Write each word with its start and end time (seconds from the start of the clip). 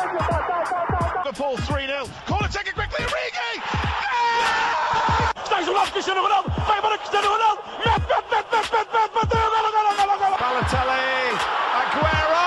Liverpool 0.00 1.56
3-0. 1.58 2.08
Corner 2.26 2.48
taken 2.48 2.72
quickly, 2.72 3.04
Origi! 3.04 3.60
Stays 5.44 5.68
on 5.68 5.86
Cristiano 5.92 6.22
Ronaldo, 6.22 6.50
vai 6.66 6.80
para 6.80 6.96
Cristiano 6.98 7.28
Ronaldo, 7.28 7.62
mete, 7.84 8.00
mete, 8.08 8.24
mete, 8.30 8.50
mete, 8.50 8.72
mete, 8.72 8.92
mete, 8.96 9.12
bateu, 9.14 9.50
golo, 9.50 9.70
golo, 9.70 9.92
golo, 9.96 10.18
golo. 10.18 10.36
Balotelli, 10.38 11.36
Aguero! 11.80 12.40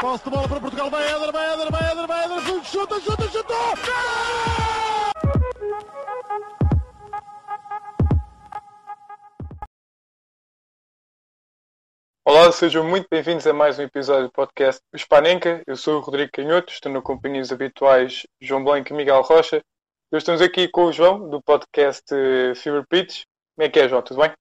Posse 0.00 0.24
de 0.24 0.30
bola 0.30 0.48
para 0.48 0.60
Portugal, 0.60 0.90
vai 0.90 1.04
Éder, 1.04 1.32
vai 1.32 1.52
Éder, 1.52 1.70
vai 1.70 1.90
Éder, 1.90 2.06
vai 2.06 2.24
Éder, 2.24 2.64
chuta, 2.64 3.00
chuta, 3.00 3.28
chuta! 3.28 3.54
Olá, 12.24 12.52
sejam 12.52 12.84
muito 12.84 13.08
bem-vindos 13.20 13.46
a 13.46 13.52
mais 13.52 13.78
um 13.78 13.82
episódio 13.82 14.28
do 14.28 14.32
podcast 14.32 14.80
Hispanenca. 14.94 15.62
Eu 15.66 15.76
sou 15.76 15.98
o 15.98 16.00
Rodrigo 16.00 16.30
Canhoto, 16.32 16.72
estou 16.72 16.90
na 16.90 17.02
companhia 17.02 17.42
dos 17.42 17.52
habituais 17.52 18.26
João 18.40 18.64
Blanco 18.64 18.94
e 18.94 18.96
Miguel 18.96 19.20
Rocha. 19.20 19.56
Hoje 20.10 20.20
estamos 20.22 20.40
aqui 20.40 20.68
com 20.68 20.86
o 20.86 20.92
João, 20.92 21.28
do 21.28 21.42
podcast 21.42 22.02
eh, 22.10 22.54
Fever 22.54 22.82
Pitch. 22.88 23.24
Como 23.54 23.66
é 23.66 23.68
que 23.68 23.78
é, 23.78 23.86
João? 23.90 24.00
Tudo 24.00 24.22
bem? 24.22 24.32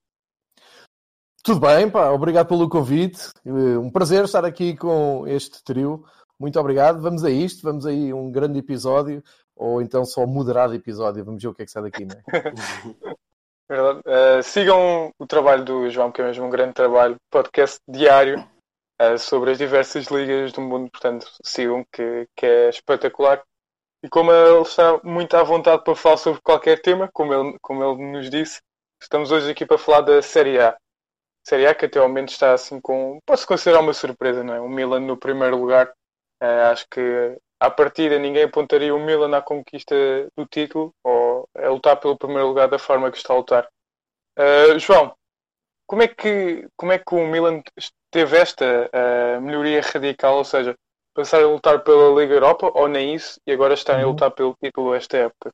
Tudo 1.44 1.59
bem, 1.59 1.89
pá, 1.89 2.09
obrigado 2.12 2.48
pelo 2.48 2.70
convite. 2.70 3.31
Eh, 3.45 3.77
Um 3.77 3.91
prazer 3.91 4.23
estar 4.23 4.45
aqui 4.45 4.77
com 4.77 5.27
este 5.27 5.61
trio. 5.61 6.05
Muito 6.39 6.58
obrigado. 6.58 7.02
Vamos 7.02 7.25
a 7.25 7.30
isto, 7.30 7.61
vamos 7.64 7.86
aí 7.86 8.14
um 8.14 8.31
grande 8.31 8.59
episódio, 8.59 9.22
ou 9.58 9.81
então 9.81 10.05
só 10.05 10.25
moderado 10.25 10.73
episódio. 10.73 11.25
Vamos 11.25 11.44
ver 11.44 11.50
o 11.50 11.53
que 11.53 11.64
é 11.64 11.66
que 11.66 11.72
sai 11.72 11.84
daqui, 11.84 12.05
não 12.05 12.16
é? 12.16 12.23
Verdade. 13.70 14.02
Eh, 14.05 14.41
sigam 14.41 15.11
o 15.20 15.27
trabalho 15.27 15.66
do 15.66 15.89
João, 15.89 16.14
que 16.14 16.22
é 16.22 16.23
mesmo 16.23 16.45
um 16.45 16.50
grande 16.50 16.75
trabalho, 16.75 17.17
podcast 17.30 17.77
diário 17.86 18.41
eh, 18.99 19.17
sobre 19.17 19.52
as 19.52 19.58
diversas 19.58 20.08
ligas 20.08 20.52
do 20.52 20.62
mundo. 20.62 20.89
Portanto, 20.91 21.27
sigam, 21.44 21.85
que, 21.91 22.27
que 22.35 22.45
é 22.45 22.69
espetacular. 22.69 23.44
E 24.03 24.09
como 24.09 24.31
ele 24.31 24.61
está 24.61 25.00
muito 25.03 25.36
à 25.36 25.44
vontade 25.44 25.83
para 25.83 25.95
falar 25.95 26.17
sobre 26.17 26.42
qualquer 26.42 26.81
tema, 26.81 27.09
como 27.14 27.33
ele, 27.33 27.58
como 27.61 27.83
ele 27.83 28.11
nos 28.11 28.30
disse, 28.30 28.61
estamos 29.02 29.31
hoje 29.31 29.52
aqui 29.52 29.66
para 29.66 29.77
falar 29.77 30.02
da 30.02 30.22
Série 30.22 30.59
A. 30.59 30.77
Série 31.45 31.67
A 31.67 31.75
que 31.75 31.86
até 31.86 32.00
ao 32.00 32.08
momento 32.08 32.30
está 32.30 32.53
assim 32.53 32.80
com. 32.81 33.20
Pode-se 33.25 33.47
considerar 33.47 33.81
uma 33.81 33.94
surpresa, 33.94 34.44
não 34.44 34.53
é? 34.53 34.61
O 34.61 34.70
Milan 34.70 35.02
no 35.02 35.17
primeiro 35.17 35.58
lugar. 35.58 35.94
Eh, 36.42 36.61
acho 36.72 36.88
que 36.89 37.38
à 37.59 37.70
partida 37.70 38.17
ninguém 38.20 38.44
apontaria 38.44 38.95
o 38.95 39.00
Milan 39.00 39.36
à 39.38 39.42
conquista 39.42 39.95
do 40.38 40.45
título 40.45 40.94
ou 41.03 41.47
a 41.55 41.67
lutar 41.70 42.00
pelo 42.00 42.17
primeiro 42.17 42.47
lugar 42.47 42.70
da 42.70 42.80
forma 42.80 43.11
que 43.11 43.17
está 43.17 43.33
a 43.33 43.38
lutar. 43.38 43.70
Eh, 44.38 44.80
João, 44.80 45.14
como 45.88 46.03
é, 46.03 46.08
que, 46.08 46.67
como 46.77 46.92
é 46.92 47.00
que 47.00 47.16
o 47.16 47.27
Milan 47.27 47.61
teve 48.11 48.38
esta 48.38 48.89
eh, 48.91 49.39
melhoria 49.39 49.81
radical? 49.81 50.38
Ou 50.38 50.43
seja, 50.43 50.73
passar 51.13 51.41
a 51.43 51.47
lutar 51.47 51.83
pela 51.83 52.19
Liga 52.19 52.33
Europa 52.33 52.71
ou 52.73 52.88
nem 52.88 53.15
isso 53.15 53.39
e 53.45 53.52
agora 53.52 53.73
estarem 53.73 54.03
a 54.03 54.05
Uhum. 54.05 54.13
lutar 54.13 54.31
pelo 54.31 54.55
título 54.63 54.93
esta 54.93 55.17
época? 55.17 55.49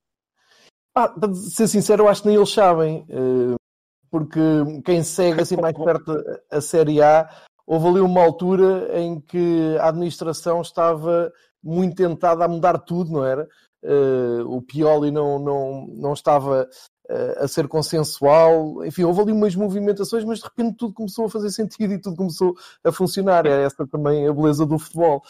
Ah, 0.95 1.09
para 1.09 1.33
ser 1.33 1.67
sincero, 1.67 2.03
eu 2.03 2.07
acho 2.07 2.21
que 2.21 2.27
nem 2.29 2.37
eles 2.37 2.51
sabem, 2.51 3.05
eh, 3.09 3.55
porque 4.09 4.39
quem 4.85 5.03
segue 5.03 5.41
assim 5.41 5.57
mais 5.57 5.75
perto 5.83 6.13
a- 6.49 6.61
Série 6.61 7.01
A, 7.01 7.29
houve 7.67 7.87
ali 7.87 7.99
uma 7.99 8.23
altura 8.23 8.97
em 8.97 9.19
que 9.19 9.75
a 9.79 9.89
administração 9.89 10.61
estava 10.61 11.31
muito 11.61 11.95
tentada 11.95 12.45
a 12.45 12.47
mudar 12.47 12.77
tudo, 12.79 13.11
não 13.11 13.25
era? 13.25 13.47
Eh, 13.83 14.41
O 14.45 14.61
Pioli 14.61 15.11
não, 15.11 15.37
não, 15.39 15.87
não 15.87 16.13
estava 16.13 16.67
a 17.37 17.47
ser 17.47 17.67
consensual, 17.67 18.83
enfim, 18.85 19.03
houve 19.03 19.21
ali 19.21 19.31
umas 19.31 19.55
movimentações, 19.55 20.23
mas 20.23 20.39
de 20.39 20.45
repente 20.45 20.77
tudo 20.77 20.93
começou 20.93 21.25
a 21.25 21.29
fazer 21.29 21.51
sentido 21.51 21.93
e 21.93 22.01
tudo 22.01 22.15
começou 22.15 22.55
a 22.83 22.91
funcionar. 22.91 23.45
É 23.45 23.63
essa 23.63 23.85
também 23.85 24.27
a 24.27 24.33
beleza 24.33 24.65
do 24.65 24.79
futebol. 24.79 25.21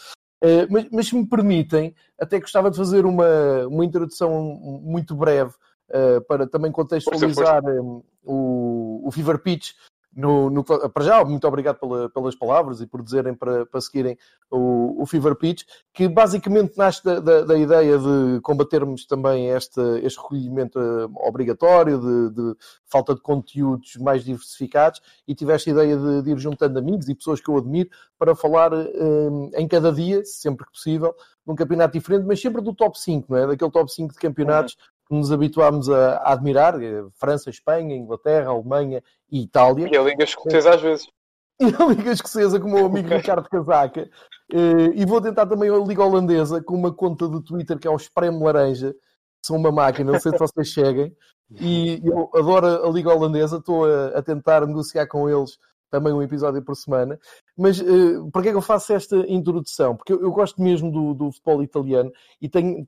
Eh, 0.42 0.66
mas, 0.70 0.86
mas 0.90 1.08
se 1.08 1.16
me 1.16 1.26
permitem, 1.26 1.94
até 2.18 2.38
gostava 2.38 2.70
de 2.70 2.76
fazer 2.76 3.06
uma, 3.06 3.66
uma 3.66 3.84
introdução 3.84 4.42
muito 4.82 5.14
breve 5.14 5.52
eh, 5.88 6.20
para 6.20 6.46
também 6.46 6.72
contextualizar 6.72 7.62
eh, 7.64 7.80
o, 8.24 9.02
o 9.04 9.10
Fever 9.12 9.38
Pitch. 9.38 9.72
No, 10.18 10.48
no- 10.48 10.64
para 10.64 11.04
já, 11.04 11.22
muito 11.26 11.46
obrigado 11.46 11.78
pela- 11.78 12.08
pelas 12.08 12.34
palavras 12.34 12.80
e 12.80 12.86
por 12.86 13.02
dizerem 13.02 13.34
para, 13.34 13.66
para 13.66 13.80
seguirem 13.82 14.16
o, 14.50 15.02
o 15.02 15.06
Fever 15.06 15.34
Pitch, 15.36 15.64
que 15.92 16.08
basicamente 16.08 16.74
nasce 16.78 17.04
da, 17.04 17.20
da- 17.20 17.42
da 17.42 17.54
ideia 17.58 17.98
de 17.98 18.40
combatermos 18.40 19.04
também 19.06 19.48
este, 19.50 19.78
este 20.02 20.18
recolhimento 20.18 20.78
eh, 20.80 21.06
obrigatório, 21.28 22.00
de, 22.00 22.30
de 22.34 22.56
falta 22.86 23.14
de 23.14 23.20
conteúdos 23.20 23.96
mais 23.96 24.24
diversificados, 24.24 25.02
e 25.28 25.34
tiveste 25.34 25.68
a 25.68 25.72
ideia 25.74 25.98
de, 25.98 26.22
de 26.22 26.30
ir 26.30 26.38
juntando 26.38 26.78
amigos 26.78 27.10
e 27.10 27.14
pessoas 27.14 27.38
que 27.38 27.50
eu 27.50 27.58
admiro 27.58 27.90
para 28.18 28.34
falar 28.34 28.72
eh, 28.72 29.28
em 29.56 29.68
cada 29.68 29.92
dia, 29.92 30.24
sempre 30.24 30.64
que 30.64 30.72
possível, 30.72 31.14
num 31.46 31.54
campeonato 31.54 31.92
diferente, 31.92 32.24
mas 32.26 32.40
sempre 32.40 32.62
do 32.62 32.72
top 32.74 32.98
5, 32.98 33.26
não 33.30 33.38
é? 33.38 33.46
Daquele 33.48 33.70
top 33.70 33.92
5 33.92 34.14
de 34.14 34.18
campeonatos 34.18 34.78
que 35.06 35.14
nos 35.14 35.30
habituámos 35.30 35.88
a, 35.88 36.16
a 36.16 36.32
admirar, 36.32 36.82
eh, 36.82 37.04
França, 37.14 37.48
Espanha, 37.50 37.94
Inglaterra, 37.94 38.50
Alemanha 38.50 39.02
e 39.30 39.42
Itália. 39.42 39.88
E 39.90 39.96
a 39.96 40.02
Liga 40.02 40.24
Escocesa 40.24 40.74
às 40.74 40.80
vezes. 40.82 41.06
E 41.58 41.64
a 41.64 41.86
Liga 41.86 42.12
Escocesa 42.12 42.60
com 42.60 42.68
o 42.68 42.70
meu 42.70 42.84
amigo 42.84 43.08
Ricardo 43.08 43.48
Casaca. 43.48 44.10
Eh, 44.52 44.90
E 44.94 45.06
vou 45.06 45.22
tentar 45.22 45.46
também 45.46 45.70
a 45.70 45.78
Liga 45.78 46.04
Holandesa 46.04 46.62
com 46.62 46.74
uma 46.74 46.92
conta 46.92 47.26
do 47.26 47.40
Twitter 47.40 47.78
que 47.78 47.88
é 47.88 47.90
o 47.90 47.96
Espremo 47.96 48.44
Laranja. 48.44 48.94
São 49.42 49.56
uma 49.56 49.72
máquina, 49.72 50.12
não 50.12 50.20
sei 50.20 50.32
se 50.32 50.38
vocês 50.38 50.68
cheguem. 50.68 51.16
E 51.58 52.02
eu 52.04 52.28
adoro 52.34 52.66
a 52.86 52.90
Liga 52.90 53.14
Holandesa, 53.14 53.56
estou 53.56 53.86
a, 53.86 54.08
a 54.08 54.22
tentar 54.22 54.66
negociar 54.66 55.06
com 55.06 55.30
eles 55.30 55.56
também 55.90 56.12
um 56.12 56.22
episódio 56.22 56.62
por 56.62 56.74
semana. 56.74 57.18
Mas 57.56 57.80
eh, 57.80 57.84
para 58.32 58.42
que 58.42 58.48
é 58.48 58.50
que 58.50 58.56
eu 58.58 58.62
faço 58.62 58.92
esta 58.92 59.16
introdução? 59.28 59.96
Porque 59.96 60.12
eu, 60.12 60.20
eu 60.20 60.32
gosto 60.32 60.60
mesmo 60.60 60.90
do, 60.90 61.14
do 61.14 61.32
futebol 61.32 61.62
italiano 61.62 62.12
e 62.40 62.48
tenho, 62.48 62.84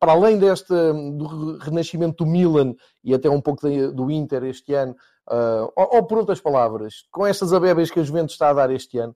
para 0.00 0.12
além 0.12 0.38
desta, 0.38 0.92
do 0.92 1.58
renascimento 1.58 2.24
do 2.24 2.30
Milan 2.30 2.74
e 3.04 3.14
até 3.14 3.28
um 3.28 3.40
pouco 3.40 3.68
do 3.92 4.10
Inter 4.10 4.44
este 4.44 4.72
ano, 4.74 4.96
ah, 5.28 5.68
ou, 5.76 5.96
ou 5.96 6.06
por 6.06 6.18
outras 6.18 6.40
palavras, 6.40 7.04
com 7.12 7.26
estas 7.26 7.52
abebas 7.52 7.90
que 7.90 8.00
a 8.00 8.02
Juventus 8.02 8.34
está 8.34 8.48
a 8.48 8.54
dar 8.54 8.70
este 8.70 8.98
ano, 8.98 9.14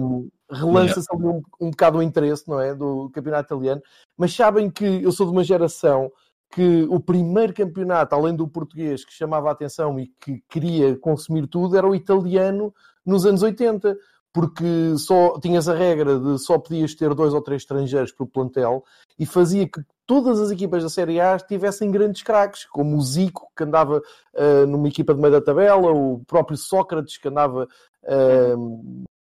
um, 0.00 0.30
relança-se 0.50 1.06
ali 1.14 1.26
um, 1.26 1.42
um 1.60 1.70
bocado 1.70 1.98
o 1.98 2.02
interesse 2.02 2.48
não 2.48 2.58
é, 2.58 2.74
do 2.74 3.10
campeonato 3.10 3.54
italiano. 3.54 3.82
Mas 4.16 4.34
sabem 4.34 4.70
que 4.70 4.84
eu 4.84 5.12
sou 5.12 5.26
de 5.26 5.32
uma 5.32 5.44
geração 5.44 6.10
que 6.50 6.86
o 6.90 7.00
primeiro 7.00 7.54
campeonato, 7.54 8.14
além 8.14 8.34
do 8.34 8.48
português, 8.48 9.04
que 9.04 9.12
chamava 9.12 9.48
a 9.48 9.52
atenção 9.52 9.98
e 9.98 10.08
que 10.20 10.42
queria 10.48 10.96
consumir 10.98 11.46
tudo, 11.46 11.76
era 11.76 11.86
o 11.86 11.94
italiano 11.94 12.74
nos 13.04 13.24
anos 13.24 13.42
80, 13.42 13.96
porque 14.32 14.96
só 14.96 15.38
tinhas 15.38 15.68
a 15.68 15.74
regra 15.74 16.18
de 16.18 16.38
só 16.38 16.58
podias 16.58 16.94
ter 16.94 17.12
dois 17.14 17.34
ou 17.34 17.42
três 17.42 17.62
estrangeiros 17.62 18.12
por 18.12 18.26
plantel 18.26 18.84
e 19.18 19.26
fazia 19.26 19.68
que 19.68 19.82
todas 20.06 20.40
as 20.40 20.50
equipas 20.50 20.82
da 20.82 20.88
Série 20.88 21.20
A 21.20 21.38
tivessem 21.38 21.90
grandes 21.90 22.22
craques, 22.22 22.64
como 22.64 22.96
o 22.96 23.02
Zico, 23.02 23.48
que 23.56 23.64
andava 23.64 24.02
ah, 24.34 24.66
numa 24.66 24.88
equipa 24.88 25.14
de 25.14 25.20
meio 25.20 25.32
da 25.32 25.40
tabela, 25.40 25.92
o 25.92 26.22
próprio 26.26 26.56
Sócrates, 26.56 27.18
que 27.18 27.28
andava. 27.28 27.68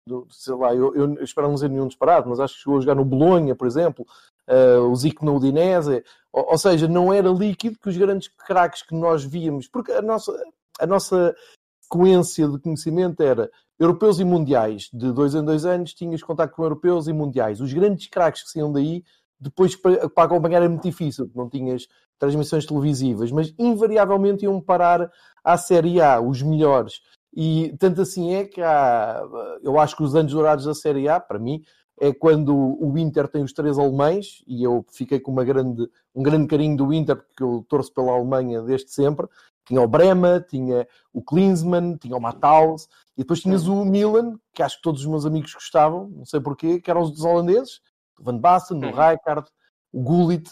do- 0.07 0.27
sei 0.29 0.53
lá, 0.55 0.73
eu, 0.75 0.93
eu 0.95 1.23
espero 1.23 1.47
não 1.47 1.55
dizer 1.55 1.69
nenhum 1.69 1.87
disparado, 1.87 2.29
mas 2.29 2.39
acho 2.39 2.53
que 2.55 2.59
chegou 2.61 2.77
a 2.77 2.81
jogar 2.81 2.95
no 2.95 3.03
Bolonha, 3.05 3.55
por 3.55 3.65
exemplo, 3.67 4.05
ah, 4.47 4.79
o 4.81 4.95
Zico 4.95 5.25
na 5.25 5.31
Udinese, 5.31 6.03
ou, 6.31 6.51
ou 6.51 6.57
seja, 6.57 6.87
não 6.87 7.11
era 7.13 7.29
líquido 7.29 7.79
que 7.79 7.89
os 7.89 7.97
grandes 7.97 8.27
craques 8.27 8.83
que 8.83 8.93
nós 8.95 9.23
víamos, 9.23 9.67
porque 9.67 9.91
a 9.91 10.01
nossa, 10.01 10.31
a 10.79 10.85
nossa 10.85 11.35
sequência 11.81 12.47
de 12.47 12.59
conhecimento 12.59 13.21
era 13.21 13.49
europeus 13.79 14.19
e 14.19 14.23
mundiais, 14.23 14.89
de 14.93 15.11
dois 15.11 15.35
em 15.35 15.43
dois 15.43 15.65
anos 15.65 15.93
tinhas 15.93 16.23
contato 16.23 16.53
com 16.53 16.63
europeus 16.63 17.07
e 17.07 17.13
mundiais. 17.13 17.59
Os 17.59 17.73
grandes 17.73 18.07
craques 18.07 18.43
que 18.43 18.49
saíam 18.49 18.71
daí, 18.71 19.03
depois 19.39 19.75
para, 19.75 20.09
para 20.09 20.23
acompanhar 20.23 20.57
era 20.57 20.69
muito 20.69 20.83
difícil, 20.83 21.29
não 21.35 21.49
tinhas 21.49 21.87
transmissões 22.17 22.65
televisivas, 22.65 23.31
mas 23.31 23.53
invariavelmente 23.59 24.45
iam 24.45 24.61
parar 24.61 25.11
à 25.43 25.57
Série 25.57 26.01
A, 26.01 26.21
os 26.21 26.41
melhores. 26.41 27.01
E 27.35 27.75
tanto 27.77 28.01
assim 28.01 28.33
é 28.33 28.45
que 28.45 28.61
há, 28.61 29.21
eu 29.61 29.77
acho 29.77 29.97
que 29.97 30.03
os 30.03 30.15
anos 30.15 30.31
dourados 30.31 30.65
da 30.65 30.73
Série 30.73 31.09
A, 31.09 31.19
para 31.19 31.37
mim, 31.37 31.61
é 31.99 32.13
quando 32.13 32.53
o 32.55 32.97
Inter 32.97 33.27
tem 33.27 33.43
os 33.43 33.53
três 33.53 33.77
alemães, 33.77 34.43
e 34.47 34.63
eu 34.63 34.85
fiquei 34.89 35.19
com 35.19 35.31
uma 35.31 35.43
grande, 35.43 35.89
um 36.13 36.23
grande 36.23 36.47
carinho 36.47 36.77
do 36.77 36.93
Inter, 36.93 37.17
porque 37.17 37.43
eu 37.43 37.65
torço 37.69 37.93
pela 37.93 38.13
Alemanha 38.13 38.61
desde 38.61 38.91
sempre. 38.91 39.27
Tinha 39.65 39.81
o 39.81 39.87
Brema, 39.87 40.39
tinha 40.47 40.87
o 41.13 41.21
Klinsmann, 41.21 41.97
tinha 41.97 42.15
o 42.15 42.21
Matthaus, 42.21 42.87
e 43.17 43.21
depois 43.21 43.41
tinhas 43.41 43.67
o 43.67 43.83
Milan, 43.85 44.37
que 44.53 44.61
acho 44.61 44.77
que 44.77 44.83
todos 44.83 45.01
os 45.01 45.07
meus 45.07 45.25
amigos 45.25 45.53
gostavam, 45.53 46.07
não 46.09 46.25
sei 46.25 46.39
porquê, 46.39 46.79
que 46.79 46.89
eram 46.91 47.01
os 47.01 47.11
dos 47.11 47.23
holandeses, 47.23 47.79
o 48.19 48.23
Van 48.23 48.37
Basten, 48.37 48.77
o 48.77 48.81
Uhum. 48.85 48.91
Rijkaard, 48.91 49.47
o 49.93 50.01
Gullit, 50.01 50.49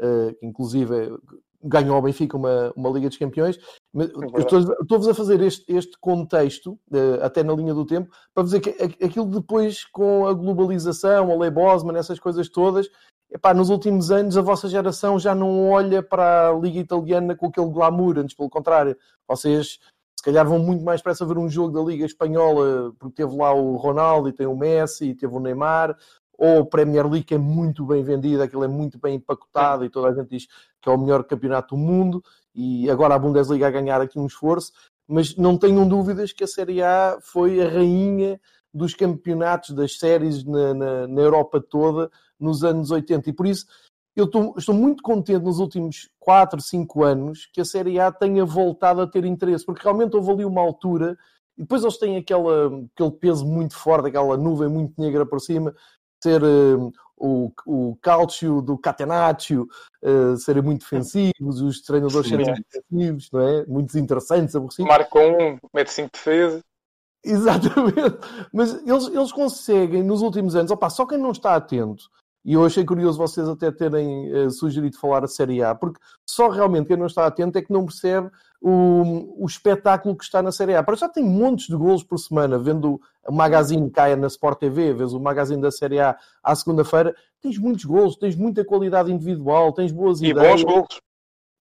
eh, 0.00 0.34
que 0.38 0.46
inclusive 0.46 1.16
ganhou 1.62 1.96
ao 1.96 2.02
Benfica 2.02 2.36
uma, 2.36 2.72
uma 2.76 2.90
Liga 2.90 3.08
dos 3.08 3.18
Campeões. 3.18 3.58
Mas 3.92 4.08
estou- 4.38 4.60
Estou-vos 4.80 5.08
a 5.08 5.14
fazer 5.14 5.40
este, 5.40 5.64
este 5.72 5.96
contexto, 5.98 6.78
eh, 6.92 7.18
até 7.22 7.42
na 7.42 7.52
linha 7.54 7.74
do 7.74 7.84
tempo, 7.84 8.10
para 8.34 8.44
dizer 8.44 8.60
que 8.60 8.70
aquilo 9.04 9.26
depois, 9.26 9.84
com 9.84 10.26
a 10.26 10.32
globalização, 10.32 11.30
a 11.30 11.36
lei 11.36 11.50
Bosman, 11.50 11.96
essas 11.98 12.18
coisas 12.20 12.48
todas, 12.48 12.88
epá, 13.30 13.52
nos 13.52 13.70
últimos 13.70 14.10
anos 14.10 14.36
a 14.36 14.42
vossa 14.42 14.68
geração 14.68 15.18
já 15.18 15.34
não 15.34 15.70
olha 15.70 16.02
para 16.02 16.48
a 16.48 16.52
Liga 16.52 16.78
Italiana 16.78 17.34
com 17.34 17.46
aquele 17.46 17.70
glamour, 17.70 18.18
antes 18.18 18.36
pelo 18.36 18.50
contrário, 18.50 18.96
vocês 19.26 19.78
se 20.18 20.24
calhar 20.24 20.46
vão 20.46 20.58
muito 20.58 20.84
mais 20.84 21.00
depressa 21.00 21.26
ver 21.26 21.38
um 21.38 21.48
jogo 21.48 21.72
da 21.72 21.88
Liga 21.88 22.04
Espanhola, 22.04 22.92
porque 22.98 23.22
teve 23.22 23.36
lá 23.36 23.52
o 23.52 23.76
Ronaldo 23.76 24.28
e 24.28 24.32
tem 24.32 24.46
o 24.46 24.56
Messi 24.56 25.10
e 25.10 25.14
teve 25.14 25.34
o 25.34 25.40
Neymar, 25.40 25.96
ou 26.38 26.60
a 26.60 26.66
Premier 26.66 27.08
League 27.08 27.32
é 27.34 27.38
muito 27.38 27.84
bem 27.84 28.02
vendida, 28.02 28.44
aquilo 28.44 28.64
é 28.64 28.68
muito 28.68 28.98
bem 28.98 29.16
empacotado 29.16 29.84
e 29.84 29.90
toda 29.90 30.08
a 30.08 30.14
gente 30.14 30.28
diz 30.28 30.46
que 30.80 30.88
é 30.88 30.92
o 30.92 30.98
melhor 30.98 31.24
campeonato 31.24 31.74
do 31.74 31.80
mundo 31.80 32.22
e 32.54 32.90
agora 32.90 33.14
a 33.14 33.18
Bundesliga 33.18 33.66
a 33.66 33.70
ganhar 33.70 34.00
aqui 34.00 34.18
um 34.18 34.26
esforço, 34.26 34.72
mas 35.06 35.36
não 35.36 35.56
tenham 35.56 35.86
dúvidas 35.86 36.32
que 36.32 36.44
a 36.44 36.46
Série 36.46 36.82
A 36.82 37.18
foi 37.20 37.62
a 37.62 37.68
rainha 37.68 38.40
dos 38.72 38.94
campeonatos, 38.94 39.70
das 39.70 39.98
séries 39.98 40.44
na, 40.44 40.74
na, 40.74 41.06
na 41.06 41.20
Europa 41.20 41.60
toda 41.60 42.10
nos 42.38 42.64
anos 42.64 42.90
80 42.90 43.30
e 43.30 43.32
por 43.32 43.46
isso 43.46 43.66
eu 44.14 44.24
estou, 44.24 44.54
estou, 44.56 44.74
muito 44.74 45.02
contente 45.02 45.44
nos 45.44 45.58
últimos 45.58 46.08
4, 46.20 46.60
5 46.60 47.04
anos 47.04 47.46
que 47.52 47.60
a 47.60 47.64
Série 47.64 48.00
A 48.00 48.10
tenha 48.10 48.46
voltado 48.46 49.02
a 49.02 49.06
ter 49.06 49.26
interesse, 49.26 49.64
porque 49.64 49.82
realmente 49.82 50.16
houve 50.16 50.32
ali 50.32 50.44
uma 50.44 50.62
altura 50.62 51.18
e 51.56 51.62
depois 51.62 51.82
eles 51.82 51.98
têm 51.98 52.16
aquela, 52.16 52.66
aquele 52.94 53.10
peso 53.10 53.46
muito 53.46 53.76
forte, 53.76 54.08
aquela 54.08 54.36
nuvem 54.36 54.68
muito 54.68 54.98
negra 55.00 55.26
por 55.26 55.40
cima, 55.40 55.74
ser 56.22 56.42
uh, 56.42 56.92
o, 57.16 57.52
o 57.66 57.96
calcio 58.00 58.60
do 58.60 58.76
Catenaccio, 58.76 59.66
uh, 60.02 60.36
serem 60.36 60.62
muito 60.62 60.80
defensivos, 60.80 61.60
os 61.60 61.80
treinadores 61.80 62.28
serem 62.28 62.46
muito 62.46 62.64
defensivos, 62.72 63.30
não 63.32 63.40
é? 63.40 63.66
Muito 63.66 63.98
interessantes, 63.98 64.54
aborrecidos. 64.54 64.88
Marcam 64.88 65.32
um, 65.38 65.58
mete 65.74 65.92
5 65.92 66.10
defesa. 66.12 66.60
Exatamente, 67.24 68.18
mas 68.52 68.74
eles, 68.86 69.08
eles 69.08 69.32
conseguem 69.32 70.02
nos 70.02 70.22
últimos 70.22 70.54
anos, 70.54 70.70
opa, 70.70 70.88
só 70.88 71.04
quem 71.04 71.18
não 71.18 71.32
está 71.32 71.56
atento, 71.56 72.08
e 72.46 72.52
eu 72.52 72.64
achei 72.64 72.84
curioso 72.84 73.18
vocês 73.18 73.48
até 73.48 73.72
terem 73.72 74.32
uh, 74.32 74.48
sugerido 74.52 74.96
falar 74.96 75.24
a 75.24 75.26
Série 75.26 75.64
A, 75.64 75.74
porque 75.74 75.98
só 76.24 76.48
realmente 76.48 76.86
quem 76.86 76.96
não 76.96 77.06
está 77.06 77.26
atento 77.26 77.58
é 77.58 77.62
que 77.62 77.72
não 77.72 77.84
percebe 77.84 78.30
o, 78.62 79.42
o 79.42 79.46
espetáculo 79.46 80.16
que 80.16 80.22
está 80.22 80.40
na 80.40 80.52
Série 80.52 80.76
A. 80.76 80.82
Para 80.82 80.94
já 80.94 81.08
tem 81.08 81.24
montes 81.24 81.66
de 81.66 81.74
golos 81.74 82.04
por 82.04 82.18
semana, 82.18 82.56
vendo 82.56 83.00
o 83.26 83.32
Magazine 83.32 83.90
caia 83.90 84.14
na 84.14 84.28
Sport 84.28 84.60
TV, 84.60 84.94
vês 84.94 85.12
o 85.12 85.18
Magazine 85.18 85.60
da 85.60 85.72
Série 85.72 85.98
A 85.98 86.16
à 86.40 86.54
segunda-feira, 86.54 87.16
tens 87.42 87.58
muitos 87.58 87.84
golos, 87.84 88.14
tens 88.14 88.36
muita 88.36 88.64
qualidade 88.64 89.10
individual, 89.10 89.72
tens 89.72 89.90
boas 89.90 90.20
e 90.20 90.26
ideias. 90.26 90.60
E 90.60 90.64
bons 90.64 90.72
golos. 90.72 91.00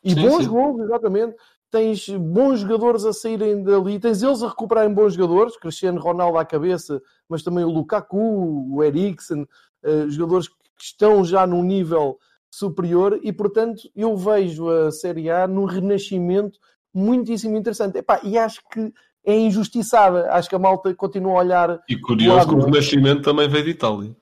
E 0.03 0.13
sim, 0.13 0.21
bons 0.21 0.43
sim. 0.43 0.49
golos, 0.49 0.81
exatamente. 0.83 1.35
Tens 1.71 2.09
bons 2.09 2.59
jogadores 2.59 3.05
a 3.05 3.11
saírem 3.11 3.63
dali, 3.63 3.99
tens 3.99 4.21
eles 4.21 4.43
a 4.43 4.49
recuperarem 4.49 4.93
bons 4.93 5.15
jogadores, 5.15 5.57
Cristiano 5.57 5.99
Ronaldo 5.99 6.37
à 6.37 6.45
cabeça, 6.45 7.01
mas 7.27 7.41
também 7.41 7.63
o 7.63 7.71
Lukaku, 7.71 8.67
o 8.71 8.83
Eriksen, 8.83 9.47
uh, 9.83 10.09
jogadores 10.11 10.47
que 10.47 10.64
estão 10.79 11.23
já 11.23 11.45
num 11.45 11.63
nível 11.63 12.17
superior 12.49 13.19
e, 13.21 13.33
portanto, 13.33 13.81
eu 13.95 14.15
vejo 14.15 14.69
a 14.69 14.91
Série 14.91 15.29
A 15.29 15.47
num 15.47 15.65
renascimento 15.65 16.57
muitíssimo 16.93 17.57
interessante. 17.57 17.97
Epá, 17.97 18.21
e 18.23 18.37
acho 18.37 18.61
que 18.71 18.93
é 19.25 19.37
injustiçada. 19.37 20.31
Acho 20.31 20.47
que 20.47 20.55
a 20.55 20.59
malta 20.59 20.93
continua 20.93 21.33
a 21.33 21.43
olhar. 21.43 21.79
E 21.89 21.99
curioso 21.99 22.47
que 22.47 22.55
o 22.55 22.59
Renascimento 22.59 23.23
também 23.23 23.49
veio 23.49 23.65
de 23.65 23.71
Itália. 23.71 24.15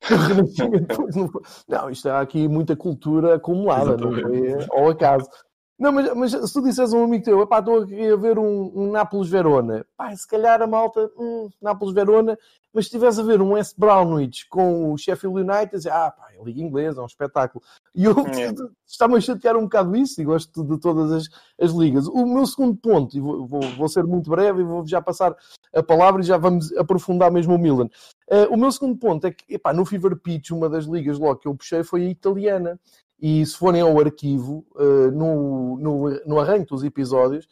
não, 1.68 1.90
isto 1.90 2.08
há 2.08 2.20
aqui 2.20 2.46
muita 2.48 2.76
cultura 2.76 3.34
acumulada, 3.34 3.94
Exatamente. 3.94 4.22
não 4.22 4.60
foi 4.60 4.78
ao 4.78 4.88
acaso. 4.90 5.28
Não, 5.78 5.92
mas, 5.92 6.12
mas 6.14 6.32
se 6.32 6.52
tu 6.52 6.60
disseres 6.60 6.92
a 6.92 6.96
um 6.96 7.04
amigo 7.04 7.24
teu, 7.24 7.42
estou 7.42 7.82
aqui 7.82 8.10
a 8.10 8.16
ver 8.16 8.36
um, 8.36 8.72
um 8.74 8.90
Nápoles-Verona, 8.90 9.86
pá, 9.96 10.14
se 10.14 10.26
calhar 10.26 10.60
a 10.60 10.66
malta, 10.66 11.08
hum, 11.16 11.48
Nápoles-Verona, 11.62 12.36
mas 12.74 12.84
se 12.84 12.88
estiveres 12.88 13.18
a 13.18 13.22
ver 13.22 13.40
um 13.40 13.52
West 13.52 13.76
Brownwich 13.78 14.48
com 14.48 14.92
o 14.92 14.98
Sheffield 14.98 15.40
United, 15.40 15.88
ah, 15.88 16.10
pá, 16.10 16.28
é 16.32 16.42
Liga 16.42 16.60
Inglesa, 16.60 17.00
é 17.00 17.02
um 17.04 17.06
espetáculo. 17.06 17.64
E 17.94 18.04
eu 18.04 18.12
é. 18.12 18.52
está-me 18.84 19.16
a 19.16 19.20
chatear 19.20 19.56
um 19.56 19.62
bocado 19.62 19.96
isso 19.96 20.20
e 20.20 20.24
gosto 20.24 20.64
de 20.64 20.80
todas 20.80 21.12
as, 21.12 21.28
as 21.60 21.70
ligas. 21.70 22.08
O 22.08 22.26
meu 22.26 22.44
segundo 22.44 22.76
ponto, 22.76 23.16
e 23.16 23.20
vou, 23.20 23.46
vou, 23.46 23.60
vou, 23.76 23.88
ser 23.88 24.02
muito 24.02 24.28
breve 24.28 24.62
e 24.62 24.64
vou 24.64 24.84
já 24.84 25.00
passar 25.00 25.36
a 25.72 25.82
palavra 25.82 26.20
e 26.20 26.24
já 26.24 26.36
vamos 26.36 26.76
aprofundar 26.76 27.30
mesmo 27.30 27.54
o 27.54 27.58
Milan. 27.58 27.88
Uh, 28.28 28.52
o 28.52 28.56
meu 28.56 28.72
segundo 28.72 28.96
ponto 28.96 29.26
é 29.28 29.30
que, 29.30 29.54
epá, 29.54 29.72
no 29.72 29.86
Fever 29.86 30.16
Pitch, 30.16 30.50
uma 30.50 30.68
das 30.68 30.86
ligas 30.86 31.18
logo 31.20 31.36
que 31.36 31.46
eu 31.46 31.54
puxei 31.54 31.84
foi 31.84 32.04
a 32.04 32.10
italiana. 32.10 32.80
E 33.20 33.44
se 33.44 33.56
forem 33.56 33.80
ao 33.80 33.98
arquivo, 33.98 34.64
uh, 34.76 35.10
no, 35.10 35.76
no, 35.78 36.10
no 36.24 36.40
arranque 36.40 36.68
dos 36.68 36.84
episódios, 36.84 37.48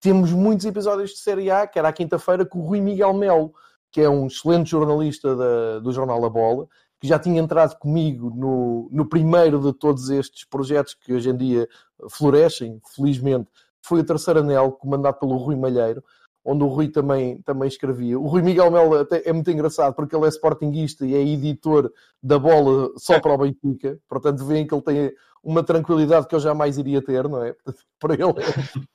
temos 0.00 0.32
muitos 0.32 0.66
episódios 0.66 1.10
de 1.10 1.18
Série 1.18 1.50
A, 1.50 1.66
que 1.66 1.78
era 1.78 1.88
à 1.88 1.92
quinta-feira, 1.92 2.44
com 2.44 2.60
o 2.60 2.66
Rui 2.66 2.80
Miguel 2.80 3.12
Melo, 3.14 3.52
que 3.90 4.00
é 4.00 4.08
um 4.08 4.26
excelente 4.26 4.70
jornalista 4.70 5.34
da, 5.34 5.78
do 5.80 5.92
Jornal 5.92 6.20
da 6.20 6.28
Bola, 6.28 6.68
que 7.00 7.06
já 7.06 7.18
tinha 7.18 7.40
entrado 7.40 7.78
comigo 7.78 8.30
no, 8.34 8.88
no 8.90 9.08
primeiro 9.08 9.60
de 9.60 9.72
todos 9.72 10.10
estes 10.10 10.44
projetos 10.44 10.94
que 10.94 11.12
hoje 11.12 11.30
em 11.30 11.36
dia 11.36 11.68
florescem, 12.10 12.80
felizmente, 12.94 13.48
foi 13.80 14.00
o 14.00 14.04
Terceiro 14.04 14.40
Anel, 14.40 14.72
comandado 14.72 15.18
pelo 15.18 15.36
Rui 15.36 15.56
Malheiro, 15.56 16.02
onde 16.48 16.64
o 16.64 16.66
Rui 16.66 16.88
também, 16.88 17.42
também 17.42 17.68
escrevia. 17.68 18.18
O 18.18 18.26
Rui 18.26 18.40
Miguel 18.40 18.70
Melo 18.70 19.06
é 19.10 19.32
muito 19.34 19.50
engraçado 19.50 19.94
porque 19.94 20.16
ele 20.16 20.24
é 20.24 20.28
sportinguista 20.28 21.04
e 21.04 21.14
é 21.14 21.20
editor 21.20 21.92
da 22.22 22.38
bola 22.38 22.90
só 22.96 23.20
para 23.20 23.34
o 23.34 23.38
Benfica, 23.38 23.98
portanto 24.08 24.46
veem 24.46 24.66
que 24.66 24.74
ele 24.74 24.82
tem 24.82 25.14
uma 25.44 25.62
tranquilidade 25.62 26.26
que 26.26 26.34
eu 26.34 26.40
jamais 26.40 26.78
iria 26.78 27.02
ter, 27.02 27.28
não 27.28 27.44
é? 27.44 27.54
Para 28.00 28.14
ele 28.14 28.34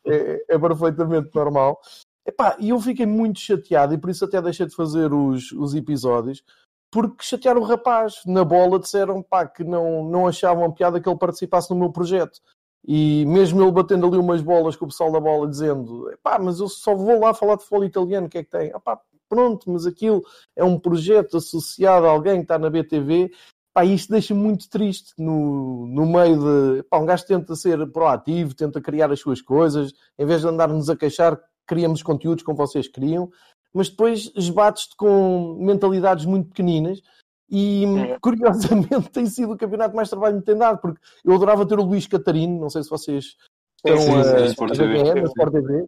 é, 0.05 0.15
é, 0.15 0.45
é 0.49 0.59
perfeitamente 0.59 1.29
normal. 1.33 1.79
Epá, 2.25 2.55
e 2.59 2.69
eu 2.69 2.79
fiquei 2.79 3.05
muito 3.05 3.39
chateado 3.39 3.93
e 3.93 3.97
por 3.99 4.09
isso 4.09 4.25
até 4.25 4.41
deixei 4.41 4.65
de 4.65 4.75
fazer 4.75 5.13
os, 5.13 5.51
os 5.51 5.75
episódios 5.75 6.43
porque 6.91 7.23
chatearam 7.23 7.61
o 7.61 7.65
rapaz. 7.65 8.21
Na 8.25 8.43
bola 8.43 8.79
disseram 8.79 9.21
pá, 9.21 9.47
que 9.47 9.63
não, 9.63 10.03
não 10.03 10.27
achavam 10.27 10.71
piada 10.71 10.99
que 10.99 11.07
ele 11.07 11.17
participasse 11.17 11.69
no 11.69 11.75
meu 11.75 11.91
projeto. 11.91 12.39
E 12.85 13.25
mesmo 13.25 13.61
ele 13.61 13.71
batendo 13.71 14.05
ali 14.05 14.17
umas 14.17 14.41
bolas 14.41 14.75
com 14.75 14.85
o 14.85 14.87
pessoal 14.89 15.11
da 15.11 15.19
bola, 15.19 15.47
dizendo: 15.47 16.11
pá, 16.21 16.37
mas 16.37 16.59
eu 16.59 16.67
só 16.67 16.93
vou 16.93 17.19
lá 17.19 17.33
falar 17.33 17.55
de 17.55 17.63
futebol 17.63 17.85
italiano, 17.85 18.27
o 18.27 18.29
que 18.29 18.39
é 18.39 18.43
que 18.43 18.49
tem? 18.49 18.71
Ah, 18.73 18.79
pá, 18.79 18.99
pronto, 19.29 19.69
mas 19.71 19.85
aquilo 19.85 20.21
é 20.55 20.63
um 20.63 20.77
projeto 20.77 21.37
associado 21.37 22.05
a 22.05 22.09
alguém 22.09 22.37
que 22.37 22.41
está 22.43 22.59
na 22.59 22.69
BTV. 22.69 23.31
Pá, 23.73 23.85
isto 23.85 24.11
deixa-me 24.11 24.39
muito 24.39 24.69
triste 24.69 25.13
no, 25.17 25.87
no 25.87 26.05
meio 26.05 26.37
de. 26.37 26.83
Pá, 26.83 26.99
um 26.99 27.05
gajo 27.05 27.25
tenta 27.25 27.55
ser 27.55 27.89
proativo, 27.91 28.53
tenta 28.53 28.81
criar 28.81 29.11
as 29.11 29.19
suas 29.19 29.41
coisas, 29.41 29.93
em 30.19 30.25
vez 30.25 30.41
de 30.41 30.47
andar-nos 30.47 30.89
a 30.89 30.95
queixar, 30.95 31.39
criamos 31.65 32.03
conteúdos 32.03 32.43
como 32.43 32.57
vocês 32.57 32.87
queriam, 32.89 33.31
mas 33.73 33.89
depois 33.89 34.29
esbates-te 34.35 34.95
com 34.97 35.57
mentalidades 35.59 36.25
muito 36.25 36.49
pequeninas 36.49 37.01
e 37.49 37.85
curiosamente 38.21 39.09
tem 39.11 39.25
sido 39.25 39.53
o 39.53 39.57
campeonato 39.57 39.95
mais 39.95 40.09
trabalho 40.09 40.37
me 40.37 40.41
tem 40.41 40.57
dado, 40.57 40.79
porque 40.79 40.99
eu 41.23 41.33
adorava 41.33 41.65
ter 41.65 41.77
o 41.79 41.83
Luís 41.83 42.07
Catarino, 42.07 42.59
não 42.59 42.69
sei 42.69 42.83
se 42.83 42.89
vocês 42.89 43.35
estão 43.77 43.97
sim, 43.97 44.07
sim, 44.07 44.15
a, 44.15 44.19
a, 44.19 44.23
ver 44.23 45.17
é, 45.17 45.23
Sport 45.23 45.51
TV. 45.51 45.85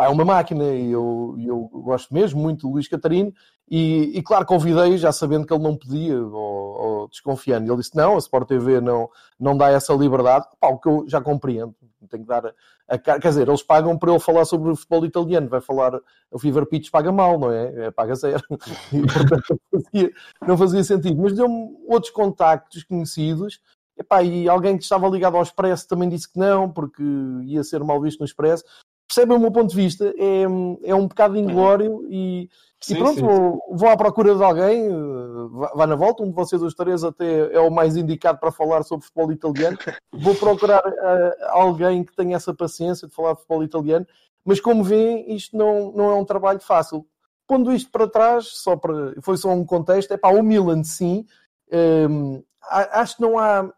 é 0.00 0.08
uma 0.08 0.24
máquina 0.24 0.64
e 0.74 0.90
eu, 0.90 1.36
eu 1.38 1.68
gosto 1.72 2.12
mesmo 2.12 2.40
muito 2.40 2.66
do 2.66 2.74
Luís 2.74 2.88
Catarino 2.88 3.32
e, 3.70 4.16
e 4.16 4.22
claro 4.22 4.46
convidei 4.46 4.96
já 4.96 5.12
sabendo 5.12 5.46
que 5.46 5.52
ele 5.52 5.62
não 5.62 5.76
podia 5.76 6.22
ou, 6.22 6.32
ou, 6.32 7.08
desconfiando. 7.08 7.70
Ele 7.70 7.80
disse 7.80 7.96
não, 7.96 8.14
a 8.14 8.18
Sport 8.18 8.46
TV 8.46 8.80
não, 8.80 9.08
não 9.38 9.56
dá 9.56 9.70
essa 9.70 9.92
liberdade, 9.94 10.46
Pá, 10.60 10.68
o 10.68 10.78
que 10.78 10.88
eu 10.88 11.04
já 11.08 11.20
compreendo. 11.20 11.74
Tenho 12.08 12.22
que 12.22 12.28
dar 12.28 12.46
a, 12.46 12.52
a, 12.88 12.98
quer 12.98 13.28
dizer, 13.28 13.48
eles 13.48 13.62
pagam 13.62 13.98
para 13.98 14.10
ele 14.10 14.20
falar 14.20 14.44
sobre 14.44 14.70
o 14.70 14.76
futebol 14.76 15.04
italiano, 15.04 15.48
vai 15.48 15.60
falar, 15.60 16.00
o 16.30 16.38
Fever 16.38 16.66
Pitch 16.66 16.90
paga 16.90 17.12
mal, 17.12 17.38
não 17.38 17.52
é? 17.52 17.86
é 17.86 17.90
paga 17.90 18.14
zero. 18.14 18.42
E, 18.92 19.00
portanto, 19.02 19.60
não 19.72 19.80
fazia, 19.82 20.12
não 20.46 20.58
fazia 20.58 20.84
sentido. 20.84 21.22
Mas 21.22 21.34
deu-me 21.34 21.76
outros 21.86 22.10
contactos 22.12 22.82
conhecidos 22.84 23.60
Epá, 23.98 24.22
e 24.22 24.48
alguém 24.48 24.76
que 24.76 24.84
estava 24.84 25.08
ligado 25.08 25.36
ao 25.36 25.42
Expresso 25.42 25.88
também 25.88 26.08
disse 26.08 26.32
que 26.32 26.38
não, 26.38 26.70
porque 26.70 27.02
ia 27.42 27.64
ser 27.64 27.82
mal 27.82 28.00
visto 28.00 28.20
no 28.20 28.24
Expresso. 28.24 28.64
Percebem 29.08 29.38
o 29.38 29.40
meu 29.40 29.50
ponto 29.50 29.70
de 29.70 29.76
vista? 29.76 30.12
É, 30.18 30.42
é 30.84 30.94
um 30.94 31.08
bocado 31.08 31.38
inglório 31.38 32.06
e, 32.10 32.50
sim, 32.78 32.94
e 32.94 32.98
pronto, 32.98 33.14
sim. 33.14 33.22
Vou, 33.22 33.62
vou, 33.72 33.88
à 33.88 33.96
procura 33.96 34.34
de 34.34 34.44
alguém, 34.44 34.84
eh, 34.86 35.68
vá 35.74 35.86
na 35.86 35.96
volta, 35.96 36.22
um 36.22 36.28
de 36.28 36.34
vocês 36.34 36.60
os 36.60 36.74
três 36.74 37.02
até 37.02 37.54
é 37.54 37.58
o 37.58 37.70
mais 37.70 37.96
indicado 37.96 38.38
para 38.38 38.52
falar 38.52 38.82
sobre 38.82 39.06
futebol 39.06 39.32
italiano. 39.32 39.78
Vou 40.12 40.34
procurar 40.34 40.86
uh, 40.86 41.32
alguém 41.48 42.04
que 42.04 42.14
tenha 42.14 42.36
essa 42.36 42.52
paciência 42.52 43.08
de 43.08 43.14
falar 43.14 43.32
de 43.32 43.38
futebol 43.38 43.64
italiano, 43.64 44.06
mas 44.44 44.60
como 44.60 44.84
veem, 44.84 45.34
isto 45.34 45.56
não, 45.56 45.90
não 45.92 46.10
é 46.10 46.14
um 46.14 46.24
trabalho 46.24 46.60
fácil. 46.60 47.06
Pondo 47.46 47.72
isto 47.72 47.90
para 47.90 48.08
trás, 48.08 48.46
só 48.48 48.76
para, 48.76 49.14
foi 49.22 49.38
só 49.38 49.48
um 49.50 49.64
contexto, 49.64 50.12
é 50.12 50.18
para 50.18 50.38
o 50.38 50.42
Milan 50.42 50.84
sim, 50.84 51.24
um, 51.72 52.34
ehm, 52.34 52.42
acho 52.70 53.16
que 53.16 53.22
não 53.22 53.38
há 53.38 53.72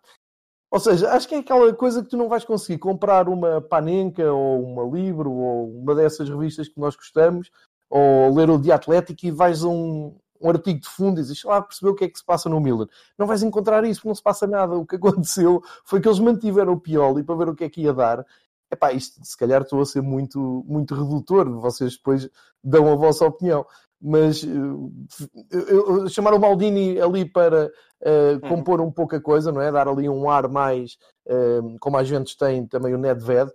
ou 0.70 0.78
seja, 0.78 1.10
acho 1.12 1.28
que 1.28 1.34
é 1.34 1.38
aquela 1.38 1.72
coisa 1.74 2.02
que 2.02 2.08
tu 2.08 2.16
não 2.16 2.28
vais 2.28 2.44
conseguir 2.44 2.78
comprar 2.78 3.28
uma 3.28 3.60
Panenka 3.60 4.32
ou 4.32 4.62
uma 4.62 4.84
Libro 4.84 5.32
ou 5.32 5.68
uma 5.80 5.94
dessas 5.94 6.28
revistas 6.28 6.68
que 6.68 6.78
nós 6.78 6.94
gostamos 6.94 7.50
ou 7.88 8.32
ler 8.34 8.48
o 8.48 8.58
Dia 8.58 8.76
Atlético 8.76 9.26
e 9.26 9.32
vais 9.32 9.64
a 9.64 9.68
um, 9.68 10.16
um 10.40 10.48
artigo 10.48 10.80
de 10.80 10.88
fundo 10.88 11.18
e 11.18 11.22
dizes, 11.22 11.44
ah, 11.46 11.60
percebeu 11.60 11.92
o 11.92 11.96
que 11.96 12.04
é 12.04 12.08
que 12.08 12.18
se 12.18 12.24
passa 12.24 12.48
no 12.48 12.60
Milan. 12.60 12.86
Não 13.18 13.26
vais 13.26 13.42
encontrar 13.42 13.84
isso, 13.84 14.06
não 14.06 14.14
se 14.14 14.22
passa 14.22 14.46
nada. 14.46 14.76
O 14.76 14.86
que 14.86 14.94
aconteceu 14.96 15.60
foi 15.84 16.00
que 16.00 16.06
eles 16.06 16.20
mantiveram 16.20 16.74
o 16.74 16.80
Pioli 16.80 17.24
para 17.24 17.34
ver 17.34 17.48
o 17.48 17.54
que 17.54 17.64
é 17.64 17.68
que 17.68 17.82
ia 17.82 17.92
dar. 17.92 18.24
Epá, 18.70 18.92
isto 18.92 19.24
se 19.24 19.36
calhar 19.36 19.62
estou 19.62 19.80
a 19.80 19.84
ser 19.84 20.00
muito, 20.00 20.64
muito 20.68 20.94
redutor, 20.94 21.50
vocês 21.58 21.96
depois 21.96 22.30
dão 22.62 22.92
a 22.92 22.94
vossa 22.94 23.26
opinião 23.26 23.66
mas 24.00 24.42
uh, 24.42 26.08
chamar 26.08 26.34
o 26.34 26.38
Maldini 26.38 27.00
ali 27.00 27.24
para 27.24 27.66
uh, 27.66 28.48
compor 28.48 28.80
um 28.80 28.90
pouco 28.90 29.16
a 29.16 29.20
coisa, 29.20 29.52
não 29.52 29.60
é? 29.60 29.70
Dar 29.70 29.88
ali 29.88 30.08
um 30.08 30.28
ar 30.30 30.48
mais, 30.48 30.96
uh, 31.26 31.78
como 31.80 31.96
a 31.96 32.04
gente 32.04 32.36
tem 32.36 32.66
também 32.66 32.94
o 32.94 32.98
Nedved. 32.98 33.50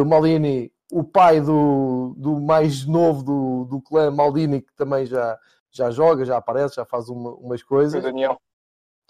O 0.00 0.04
Maldini 0.06 0.72
o 0.90 1.04
pai 1.04 1.40
do, 1.40 2.14
do 2.16 2.40
mais 2.40 2.86
novo 2.86 3.22
do, 3.22 3.64
do 3.64 3.80
clã 3.82 4.10
Maldini, 4.10 4.62
que 4.62 4.74
também 4.74 5.04
já, 5.04 5.38
já 5.70 5.90
joga, 5.90 6.24
já 6.24 6.38
aparece, 6.38 6.76
já 6.76 6.84
faz 6.84 7.08
uma, 7.08 7.34
umas 7.34 7.60
O 7.62 7.66
coisas. 7.66 8.02
Daniel. 8.02 8.40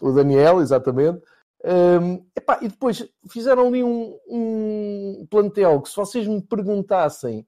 O 0.03 0.13
Daniel, 0.13 0.61
exatamente. 0.61 1.23
Um, 1.65 2.25
epá, 2.37 2.59
e 2.63 2.69
depois 2.69 3.09
fizeram 3.29 3.67
ali 3.67 3.83
um, 3.83 4.17
um 4.29 5.27
plantel 5.29 5.81
que, 5.83 5.89
se 5.89 5.97
vocês 5.97 6.27
me 6.27 6.41
perguntassem, 6.41 7.47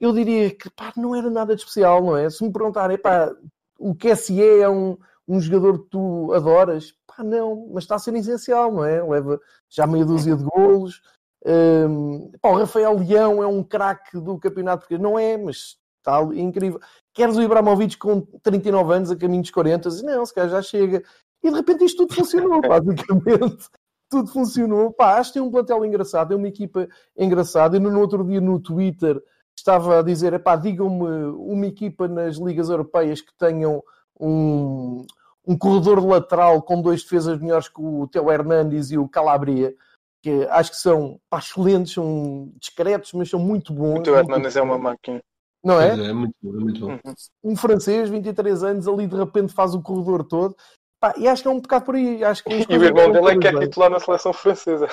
eu 0.00 0.12
diria 0.12 0.50
que 0.54 0.70
pá, 0.70 0.92
não 0.96 1.14
era 1.14 1.30
nada 1.30 1.54
de 1.54 1.62
especial, 1.62 2.02
não 2.02 2.16
é? 2.16 2.28
Se 2.30 2.44
me 2.44 2.52
perguntarem, 2.52 2.96
epá, 2.96 3.34
o 3.78 3.94
que 3.94 4.14
SE 4.14 4.42
é 4.42 4.68
um, 4.68 4.96
um 5.26 5.40
jogador 5.40 5.84
que 5.84 5.90
tu 5.90 6.32
adoras, 6.34 6.94
pá, 7.06 7.22
não, 7.22 7.68
mas 7.72 7.84
está 7.84 7.96
a 7.96 7.98
ser 7.98 8.14
essencial, 8.14 8.72
não 8.72 8.84
é? 8.84 9.02
Leva 9.02 9.40
já 9.68 9.86
meia 9.86 10.04
dúzia 10.04 10.36
de 10.36 10.44
golos. 10.44 11.00
Um, 11.44 12.30
pá, 12.40 12.50
o 12.50 12.58
Rafael 12.58 12.98
Leão 12.98 13.42
é 13.42 13.46
um 13.46 13.62
craque 13.62 14.18
do 14.20 14.38
campeonato, 14.38 14.82
porque 14.82 14.98
não 14.98 15.18
é, 15.18 15.36
mas 15.36 15.76
está 15.98 16.18
ali, 16.18 16.40
incrível. 16.40 16.80
Queres 17.12 17.36
o 17.36 17.42
Ibrahimovic 17.42 17.96
com 17.96 18.20
39 18.42 18.94
anos 18.94 19.10
a 19.10 19.16
caminho 19.16 19.42
dos 19.42 19.50
40? 19.50 19.88
Não, 20.02 20.24
se 20.24 20.34
calhar 20.34 20.50
já 20.50 20.62
chega. 20.62 21.02
E 21.42 21.50
de 21.50 21.56
repente 21.56 21.84
isto 21.84 22.06
tudo 22.06 22.14
funcionou, 22.14 22.60
basicamente. 22.66 23.68
Tudo 24.08 24.30
funcionou. 24.30 24.92
Pá, 24.92 25.18
acho 25.18 25.30
que 25.30 25.38
tem 25.38 25.42
um 25.42 25.50
plantel 25.50 25.84
engraçado, 25.84 26.32
é 26.32 26.36
uma 26.36 26.48
equipa 26.48 26.88
engraçada. 27.16 27.76
E 27.76 27.80
no 27.80 27.98
outro 27.98 28.22
dia 28.24 28.40
no 28.40 28.60
Twitter 28.60 29.20
estava 29.56 29.98
a 29.98 30.02
dizer: 30.02 30.32
epá, 30.32 30.56
digam-me 30.56 31.06
uma 31.36 31.66
equipa 31.66 32.06
nas 32.08 32.36
ligas 32.36 32.68
europeias 32.68 33.20
que 33.20 33.32
tenham 33.38 33.82
um, 34.18 35.04
um 35.46 35.56
corredor 35.56 36.04
lateral 36.04 36.62
com 36.62 36.80
dois 36.80 37.02
defesas 37.02 37.38
melhores 37.38 37.68
que 37.68 37.80
o 37.80 38.06
Teo 38.08 38.30
Hernandes 38.30 38.90
e 38.90 38.98
o 38.98 39.08
Calabria, 39.08 39.74
que 40.22 40.44
acho 40.50 40.72
que 40.72 40.78
são 40.78 41.20
pá, 41.30 41.38
excelentes, 41.38 41.92
são 41.92 42.52
discretos, 42.60 43.12
mas 43.12 43.30
são 43.30 43.40
muito 43.40 43.72
bons. 43.72 44.00
O 44.00 44.02
teu 44.02 44.14
muito 44.14 44.30
Hernandes 44.30 44.56
é 44.56 44.62
uma 44.62 44.78
máquina. 44.78 45.20
Não 45.64 45.80
é? 45.80 45.88
É, 45.88 46.10
é 46.10 46.12
muito 46.12 46.34
bom, 46.42 46.50
é 46.50 46.60
muito 46.60 46.80
bom. 46.80 46.92
Uhum. 46.92 47.14
um 47.42 47.56
francês, 47.56 48.08
23 48.08 48.62
anos, 48.62 48.86
ali 48.86 49.06
de 49.06 49.16
repente 49.16 49.52
faz 49.52 49.74
o 49.74 49.82
corredor 49.82 50.24
todo. 50.24 50.56
Pá, 51.00 51.14
e 51.18 51.28
acho 51.28 51.42
que 51.42 51.48
é 51.48 51.50
um 51.50 51.60
bocado 51.60 51.84
por 51.84 51.94
aí. 51.94 52.24
Acho 52.24 52.44
que 52.44 52.50
E 52.70 52.78
o 52.78 52.84
irmão 52.84 53.10
dele 53.10 53.30
é 53.30 53.38
que 53.38 53.48
é 53.48 53.60
titular 53.60 53.90
na 53.90 54.00
seleção 54.00 54.32
francesa. 54.32 54.86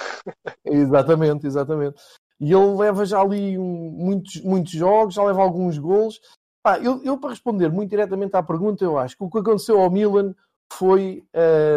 Exatamente, 0.65 1.46
exatamente. 1.46 1.96
E 2.43 2.51
ele 2.51 2.75
leva 2.75 3.05
já 3.05 3.21
ali 3.21 3.57
um- 3.57 3.91
muitos, 3.91 4.41
muitos 4.41 4.73
jogos, 4.73 5.15
já 5.15 5.23
leva 5.23 5.41
alguns 5.41 5.77
golos. 5.77 6.19
Pá, 6.62 6.77
eu, 6.77 7.01
eu, 7.01 7.17
para 7.17 7.29
responder 7.29 7.71
muito 7.71 7.89
diretamente 7.89 8.35
à 8.35 8.43
pergunta, 8.43 8.83
eu 8.83 8.97
acho 8.97 9.15
que 9.17 9.23
o 9.23 9.29
que 9.29 9.38
aconteceu 9.38 9.79
ao 9.79 9.89
Milan 9.89 10.35
foi 10.71 11.23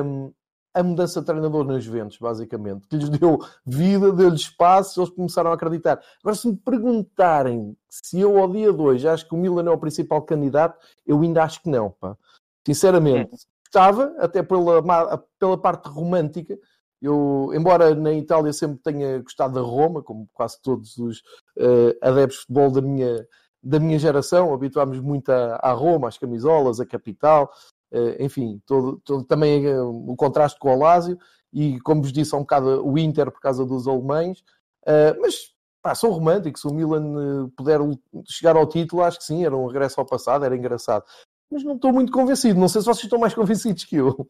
hum, 0.05 0.33
a 0.75 0.83
mudança 0.83 1.21
de 1.21 1.27
treinador 1.27 1.65
nas 1.65 1.85
Juventus, 1.85 2.19
basicamente. 2.19 2.89
Que 2.89 2.97
lhes 2.97 3.09
deu 3.09 3.39
vida, 3.65 4.11
deu-lhes 4.13 4.41
espaço, 4.41 5.01
eles 5.01 5.11
começaram 5.11 5.53
a 5.53 5.55
acreditar. 5.55 6.01
Agora, 6.21 6.35
se 6.35 6.49
me 6.49 6.57
perguntarem 6.57 7.77
se 7.89 8.19
eu 8.21 8.37
ao 8.37 8.51
dia 8.51 8.73
2 8.73 9.07
acho 9.07 9.29
que 9.29 9.35
o 9.37 9.39
Milan 9.39 9.71
é 9.71 9.71
o 9.71 9.79
principal 9.79 10.21
candidato, 10.23 10.79
eu 11.07 11.21
ainda 11.21 11.45
acho 11.45 11.63
que 11.63 11.71
não, 11.71 11.93
pá. 11.93 12.17
Sinceramente. 12.67 13.31
Gostava, 13.65 14.15
até 14.19 14.43
pela, 14.43 14.83
pela 15.39 15.59
parte 15.59 15.89
romântica, 15.89 16.59
eu, 17.01 17.51
embora 17.55 17.95
na 17.95 18.13
Itália 18.13 18.53
sempre 18.53 18.79
tenha 18.83 19.19
gostado 19.21 19.55
da 19.55 19.61
Roma, 19.61 20.03
como 20.03 20.29
quase 20.33 20.61
todos 20.63 20.97
os 20.99 21.23
eh, 21.59 21.97
adeptos 22.03 22.37
de 22.39 22.43
futebol 22.47 22.71
da 22.71 22.81
minha, 22.81 23.27
da 23.63 23.79
minha 23.79 23.99
geração, 23.99 24.53
habituámos 24.55 24.99
muito 25.01 25.31
à, 25.31 25.73
Roma, 25.73 26.09
às 26.09 26.17
camisolas, 26.19 26.81
à 26.81 26.87
capital, 26.87 27.51
eh, 27.93 28.25
enfim, 28.25 28.61
todo, 28.67 29.01
todo- 29.05 29.25
também 29.25 29.67
eh, 29.67 29.81
o 29.81 30.15
contraste 30.17 30.59
com 30.59 30.75
o 30.75 30.79
Lásio 30.79 31.19
e, 31.53 31.79
como 31.81 32.03
vos 32.03 32.13
disse, 32.13 32.35
há 32.35 32.39
um 32.39 32.43
bocado 32.43 32.87
o 32.87 32.99
Inter 32.99 33.31
por 33.31 33.41
causa 33.41 33.65
dos 33.65 33.87
alemães, 33.87 34.43
mas 35.21 35.53
pá, 35.83 35.95
sou 35.95 36.11
romântico, 36.13 36.59
se 36.59 36.67
o 36.67 36.73
Milan 36.75 37.49
puder 37.57 37.81
chegar 38.29 38.57
ao 38.57 38.67
título, 38.69 39.03
acho 39.03 39.19
que 39.19 39.25
sim, 39.25 39.45
era 39.45 39.57
um 39.57 39.67
regresso 39.67 39.99
ao 40.01 40.07
passado, 40.07 40.45
era 40.45 40.57
engraçado. 40.57 41.05
Mas 41.51 41.63
não 41.65 41.77
estou 41.77 41.93
muito 41.93 42.13
convencido, 42.13 42.59
não 42.59 42.69
sei 42.69 42.81
se 42.81 42.87
vocês 42.87 43.05
estão 43.05 43.19
mais 43.19 43.33
convencidos 43.35 43.85
que 43.85 43.97
eu. 43.97 44.27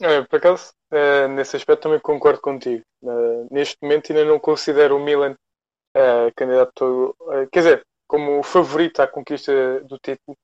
É, 0.00 0.22
por 0.22 0.36
acaso, 0.36 0.72
eh, 0.90 1.28
nesse 1.28 1.56
aspecto 1.56 1.82
também 1.82 2.00
concordo 2.00 2.40
contigo. 2.40 2.82
Eh, 3.04 3.46
neste 3.50 3.76
momento 3.82 4.10
ainda 4.12 4.24
não 4.24 4.38
considero 4.40 4.96
o 4.96 5.00
Milan 5.00 5.34
eh, 5.94 6.30
candidato, 6.36 7.16
quer 7.52 7.60
dizer, 7.60 7.86
como 8.08 8.38
o 8.40 8.42
favorito 8.42 9.00
à 9.00 9.06
conquista 9.08 9.80
do 9.82 9.98
título, 9.98 10.36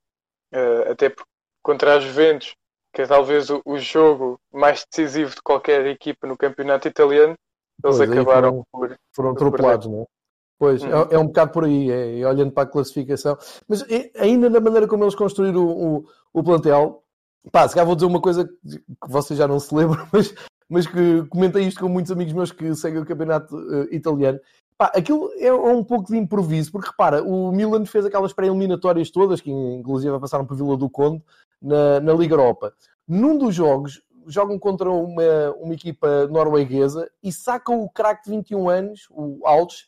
até 0.91 1.11
porque 1.11 1.31
contra 1.63 1.97
as 1.97 2.05
Juventus, 2.05 2.55
que 2.95 3.03
é 3.03 3.07
talvez 3.07 3.51
o, 3.51 3.61
o 3.65 3.79
jogo 3.79 4.39
mais 4.53 4.87
decisivo 4.91 5.35
de 5.35 5.43
qualquer 5.43 5.87
equipa 5.87 6.27
no 6.27 6.37
campeonato 6.37 6.89
italiano, 6.89 7.35
eles 7.85 7.99
Pois, 7.99 8.11
acabaram 8.11 8.51
foram- 8.51 8.65
por. 8.73 8.97
foram 9.15 9.31
atropelados, 9.33 9.87
não 9.89 10.03
é? 10.03 10.07
Pois, 10.59 10.83
Uhum. 10.83 10.91
é, 11.11 11.15
é 11.15 11.19
um 11.19 11.27
bocado 11.27 11.53
por 11.53 11.65
aí, 11.65 11.91
é, 11.91 12.21
é 12.21 12.27
olhando 12.27 12.53
para 12.53 12.63
a 12.65 12.71
classificação. 12.73 13.37
Mas 13.69 13.83
é, 13.91 14.11
ainda 14.17 14.49
na 14.49 14.61
maneira 14.61 14.89
como 14.89 15.05
eles 15.05 15.15
construíram 15.15 15.67
o, 15.67 15.99
o, 15.99 16.05
o 16.33 16.43
plantel, 16.45 17.03
pá, 17.51 17.67
se 17.69 17.75
calhar 17.75 17.87
vou 17.87 17.95
dizer 17.95 18.07
uma 18.07 18.21
coisa 18.21 18.45
que, 18.45 18.81
vocês 19.09 19.39
já 19.39 19.47
não 19.47 19.61
se 19.61 19.75
lembram, 19.75 20.07
mas, 20.13 20.35
mas 20.69 20.87
que 20.87 21.25
comentei 21.27 21.65
isto 21.65 21.81
com 21.81 21.89
muitos 21.89 22.13
amigos 22.13 22.33
meus 22.33 22.53
que 22.53 22.75
seguem 22.75 23.01
o 23.01 23.07
campeonato 23.07 23.57
eh, 23.57 23.95
italiano. 23.95 24.39
Pá, 24.79 24.93
aquilo 24.95 25.31
é 25.39 25.53
um 25.53 25.83
pouco 25.83 26.13
de 26.13 26.19
improviso, 26.19 26.71
porque 26.71 26.91
repara, 26.91 27.23
o 27.23 27.51
Milan 27.51 27.87
fez 27.87 28.05
aquelas 28.05 28.33
pré-eliminatórias 28.33 29.11
todas, 29.11 29.41
que 29.41 29.51
inclusive 29.51 30.19
passaram 30.21 30.45
por 30.45 30.57
Vila 30.57 30.77
do 30.77 30.91
Conde, 30.91 31.25
na, 31.63 32.01
na 32.01 32.13
Liga 32.13 32.35
Europa. 32.35 32.75
Num 33.09 33.39
dos 33.39 33.55
jogos, 33.55 34.03
jogam 34.27 34.59
contra 34.59 34.91
uma, 34.91 35.53
uma 35.59 35.75
equipa 35.75 36.27
norueguesa 36.27 37.11
e 37.23 37.33
sacam 37.33 37.81
o 37.81 37.89
craque 37.89 38.25
de 38.25 38.37
21 38.37 38.69
anos, 38.69 39.07
o 39.11 39.41
Alves, 39.47 39.87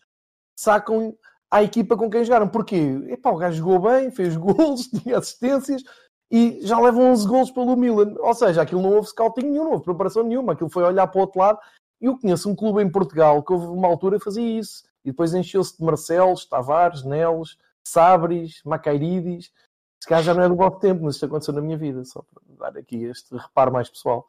sacam 0.57 1.15
à 1.51 1.63
equipa 1.63 1.97
com 1.97 2.09
quem 2.09 2.25
jogaram. 2.25 2.49
Porquê? 2.49 2.99
Epá, 3.09 3.31
o 3.31 3.37
gajo 3.37 3.59
jogou 3.59 3.81
bem, 3.81 4.11
fez 4.11 4.37
gols, 4.39 4.89
tinha 4.89 5.19
assistências 5.19 5.83
e 6.31 6.61
já 6.67 6.79
levam 6.79 7.11
11 7.11 7.27
gols 7.27 7.51
pelo 7.51 7.77
Milan. 7.77 8.15
Ou 8.19 8.35
seja, 8.35 8.63
aquilo 8.63 8.83
não 8.83 8.93
houve 8.93 9.09
scouting 9.09 9.47
nenhum, 9.47 9.65
não 9.65 9.73
houve 9.73 9.85
preparação 9.85 10.23
nenhuma. 10.23 10.53
Aquilo 10.53 10.69
foi 10.69 10.83
olhar 10.85 11.07
para 11.07 11.19
o 11.19 11.23
outro 11.23 11.39
lado. 11.39 11.59
E 12.01 12.07
eu 12.07 12.19
conheço 12.19 12.51
um 12.51 12.55
clube 12.55 12.83
em 12.83 12.91
Portugal 12.91 13.43
que 13.43 13.53
houve 13.53 13.67
uma 13.67 13.89
altura 13.89 14.21
fazia 14.21 14.59
isso. 14.59 14.85
E 15.05 15.11
depois 15.11 15.33
encheu-se 15.33 15.77
de 15.77 15.85
Marcelos, 15.85 16.45
Tavares, 16.45 17.03
Nelos, 17.03 17.59
Sabres, 17.87 18.63
Macairidis. 18.65 19.53
Se 20.01 20.09
calhar 20.09 20.23
já 20.23 20.35
não 20.35 20.43
é 20.43 20.49
do 20.49 20.57
vosso 20.57 20.79
tempo, 20.79 21.03
mas 21.05 21.15
isto 21.15 21.27
aconteceu 21.27 21.55
na 21.55 21.63
minha 21.63 21.79
vida. 21.79 22.05
Só 22.05 22.23
para 22.23 22.73
dar 22.73 22.79
aqui 22.79 23.05
este 23.05 23.35
reparo 23.35 23.73
mais 23.73 23.89
pessoal. 23.89 24.29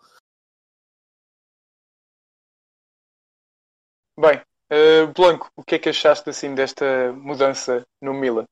Bem, 4.18 4.42
eh, 4.70 5.06
Blanco, 5.08 5.52
o 5.56 5.64
que 5.64 5.76
é 5.76 5.80
que 5.80 5.90
achaste 5.90 6.30
assim 6.30 6.56
desta 6.56 7.12
mudança 7.14 7.86
no 8.02 8.14
Milan? 8.14 8.46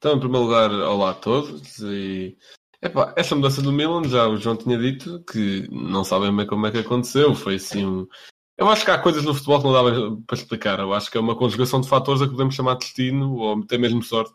Então, 0.00 0.16
em 0.16 0.18
primeiro 0.18 0.46
lugar, 0.46 0.70
olá 0.72 1.10
a 1.10 1.14
todos. 1.14 1.78
E, 1.80 2.34
epá, 2.80 3.12
essa 3.18 3.34
mudança 3.34 3.60
do 3.60 3.70
Milan, 3.70 4.02
já 4.04 4.26
o 4.26 4.38
João 4.38 4.56
tinha 4.56 4.78
dito 4.78 5.22
que 5.30 5.68
não 5.70 6.04
sabem 6.04 6.34
bem 6.34 6.46
como 6.46 6.66
é 6.66 6.70
que 6.70 6.78
aconteceu. 6.78 7.34
Foi 7.34 7.56
assim 7.56 7.84
um... 7.84 8.08
Eu 8.56 8.70
acho 8.70 8.82
que 8.82 8.90
há 8.90 8.98
coisas 8.98 9.22
no 9.22 9.34
futebol 9.34 9.58
que 9.58 9.64
não 9.66 9.72
dá 9.74 10.16
para 10.26 10.38
explicar. 10.38 10.78
Eu 10.78 10.94
acho 10.94 11.10
que 11.10 11.18
é 11.18 11.20
uma 11.20 11.36
conjugação 11.36 11.82
de 11.82 11.88
fatores 11.88 12.22
a 12.22 12.24
que 12.24 12.30
podemos 12.30 12.54
chamar 12.54 12.74
de 12.74 12.80
destino 12.80 13.34
ou 13.36 13.60
até 13.60 13.76
mesmo 13.76 14.02
sorte. 14.02 14.32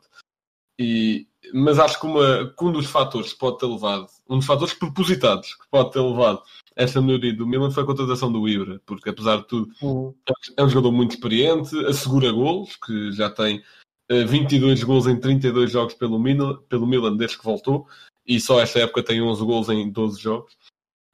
E... 0.79 1.27
Mas 1.51 1.79
acho 1.79 2.00
que, 2.00 2.05
uma... 2.05 2.53
que 2.55 2.63
um 2.63 2.72
dos 2.72 2.86
fatores 2.86 3.34
que 3.34 3.39
pode 3.39 3.57
ter 3.57 3.65
levado, 3.65 4.05
um 4.29 4.38
dos 4.38 4.45
fatores 4.45 4.75
propositados 4.75 5.55
que 5.55 5.67
pode 5.72 5.91
ter 5.91 6.00
levado 6.00 6.43
a 6.77 6.84
esta 6.84 7.01
melhoria 7.01 7.36
do 7.36 7.48
Milan 7.48 7.72
foi 7.72 7.81
a 7.81 7.88
contratação 7.88 8.31
do 8.31 8.48
Ibra, 8.48 8.79
porque 8.86 9.10
apesar 9.10 9.38
de 9.38 9.48
tudo 9.48 10.15
é 10.57 10.63
um 10.63 10.69
jogador 10.69 10.91
muito 10.91 11.15
experiente, 11.15 11.75
assegura 11.88 12.31
golos, 12.31 12.75
que 12.75 13.12
já 13.13 13.31
tem 13.31 13.63
22 14.09 14.83
gols 14.83 15.07
em 15.07 15.19
32 15.19 15.71
jogos 15.71 15.93
pelo 15.93 16.19
Milan, 16.19 16.59
pelo 16.69 16.85
Milan 16.88 17.15
desde 17.15 17.38
que 17.38 17.43
voltou, 17.43 17.88
e 18.25 18.39
só 18.39 18.62
esta 18.62 18.79
época 18.79 19.03
tem 19.03 19.21
11 19.21 19.43
gols 19.43 19.69
em 19.69 19.89
12 19.89 20.21
jogos. 20.21 20.55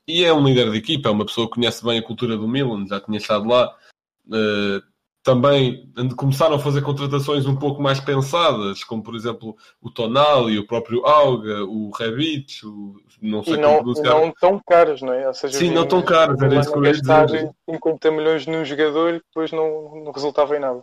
E 0.07 0.23
é 0.23 0.33
um 0.33 0.43
líder 0.43 0.71
de 0.71 0.77
equipa, 0.77 1.09
é 1.09 1.11
uma 1.11 1.25
pessoa 1.25 1.47
que 1.47 1.55
conhece 1.55 1.83
bem 1.83 1.99
a 1.99 2.03
cultura 2.03 2.35
do 2.35 2.47
Milan, 2.47 2.85
já 2.87 2.99
tinha 2.99 3.17
estado 3.17 3.47
lá. 3.47 3.73
Eh, 4.33 4.81
também 5.23 5.87
começaram 6.17 6.55
a 6.55 6.59
fazer 6.59 6.81
contratações 6.81 7.45
um 7.45 7.55
pouco 7.55 7.81
mais 7.81 7.99
pensadas, 7.99 8.83
como 8.83 9.03
por 9.03 9.15
exemplo 9.15 9.55
o 9.79 9.91
Tonali, 9.91 10.57
o 10.57 10.65
próprio 10.65 11.05
Alga, 11.05 11.63
o 11.63 11.91
Rebic, 11.91 12.65
o, 12.65 12.95
não 13.21 13.43
sei 13.43 13.53
E 13.53 13.57
como 13.57 13.67
não, 13.67 13.77
pronunciar. 13.77 14.15
não 14.15 14.33
tão 14.33 14.61
caros, 14.67 15.01
não 15.01 15.13
é? 15.13 15.27
Ou 15.27 15.33
seja, 15.33 15.59
Sim, 15.59 15.71
não 15.71 15.87
tão 15.87 16.01
caros, 16.01 16.41
era 16.41 16.59
isso 16.59 16.71
que 16.71 16.77
eu 16.77 16.85
ia 16.85 16.93
dizer. 16.93 17.51
50 17.69 18.11
milhões 18.11 18.47
num 18.47 18.65
jogador 18.65 19.13
e 19.13 19.17
depois 19.19 19.51
não, 19.51 20.03
não 20.03 20.11
resultava 20.11 20.57
em 20.57 20.59
nada. 20.59 20.81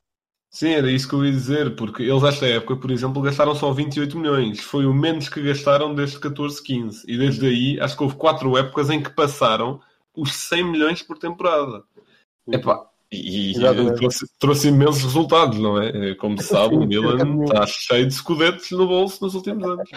Sim, 0.51 0.71
era 0.71 0.91
isso 0.91 1.07
que 1.09 1.15
eu 1.15 1.25
ia 1.25 1.31
dizer, 1.31 1.77
porque 1.77 2.03
eles 2.03 2.23
esta 2.23 2.47
época, 2.47 2.77
por 2.77 2.91
exemplo, 2.91 3.21
gastaram 3.21 3.55
só 3.55 3.71
28 3.73 4.19
milhões. 4.19 4.61
Foi 4.61 4.87
o 4.87 4.95
menos 4.95 5.29
que 5.29 5.43
gastaram 5.43 5.95
desde 5.95 6.19
14-15. 6.19 7.05
E 7.07 7.19
desde 7.19 7.47
aí, 7.47 7.81
acho 7.81 7.97
que 7.97 8.03
houve 8.03 8.17
quatro 8.17 8.57
épocas 8.57 8.89
em 8.89 9.03
que 9.03 9.11
passaram 9.11 9.81
os 10.17 10.35
100 10.35 10.65
milhões 10.65 11.03
por 11.03 11.19
temporada. 11.19 11.85
Epá, 12.51 12.89
e, 13.13 13.51
e 13.51 13.57
Exatamente. 13.57 13.97
trouxe, 13.97 14.27
trouxe 14.39 14.69
imensos 14.69 15.05
resultados, 15.05 15.59
não 15.59 15.81
é? 15.81 16.15
Como 16.15 16.41
se 16.41 16.49
sabe, 16.49 16.77
o 16.77 16.87
Milan 16.87 17.45
está 17.45 17.67
cheio 17.67 18.07
de 18.07 18.15
escudetos 18.15 18.71
no 18.71 18.87
bolso 18.87 19.23
nos 19.23 19.35
últimos 19.35 19.65
anos. 19.65 19.91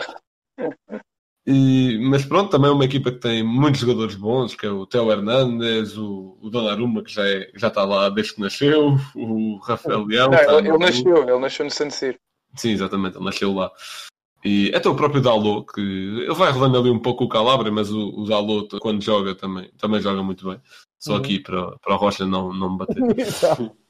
E, 1.45 1.97
mas 2.03 2.23
pronto, 2.23 2.51
também 2.51 2.69
é 2.69 2.73
uma 2.73 2.85
equipa 2.85 3.11
que 3.11 3.17
tem 3.17 3.43
muitos 3.43 3.81
jogadores 3.81 4.15
bons, 4.15 4.53
que 4.55 4.65
é 4.65 4.69
o 4.69 4.85
Theo 4.85 5.11
Hernandes, 5.11 5.97
o, 5.97 6.37
o 6.39 6.49
Donnarumma, 6.49 7.03
que 7.03 7.11
já, 7.11 7.27
é, 7.27 7.49
já 7.55 7.67
está 7.67 7.83
lá 7.83 8.09
desde 8.09 8.35
que 8.35 8.41
nasceu, 8.41 8.95
o 9.15 9.57
Rafael 9.57 10.05
Leão. 10.05 10.29
Não, 10.29 10.37
está 10.37 10.53
ele, 10.59 10.69
ele 10.69 10.77
nasceu, 10.77 11.17
ele 11.17 11.39
nasceu 11.39 11.65
no 11.65 11.71
San 11.71 11.89
Siro. 11.89 12.19
Sim, 12.55 12.71
exatamente, 12.71 13.17
ele 13.17 13.25
nasceu 13.25 13.53
lá. 13.53 13.71
E 14.43 14.71
até 14.75 14.89
o 14.89 14.95
próprio 14.95 15.21
Dalot, 15.21 15.65
que 15.73 15.81
ele 15.81 16.33
vai 16.33 16.51
rodando 16.51 16.77
ali 16.77 16.89
um 16.89 16.99
pouco 16.99 17.23
o 17.23 17.29
Calabria, 17.29 17.71
mas 17.71 17.91
o, 17.91 18.09
o 18.09 18.25
Dalot, 18.25 18.79
quando 18.79 19.01
joga, 19.01 19.35
também, 19.35 19.71
também 19.77 20.01
joga 20.01 20.21
muito 20.23 20.47
bem. 20.47 20.59
Só 20.99 21.13
Uhum. 21.13 21.19
aqui 21.19 21.39
para, 21.39 21.77
para 21.79 21.93
a 21.95 21.97
Rocha 21.97 22.25
não, 22.25 22.53
não 22.53 22.71
me 22.71 22.77
bater. 22.77 23.01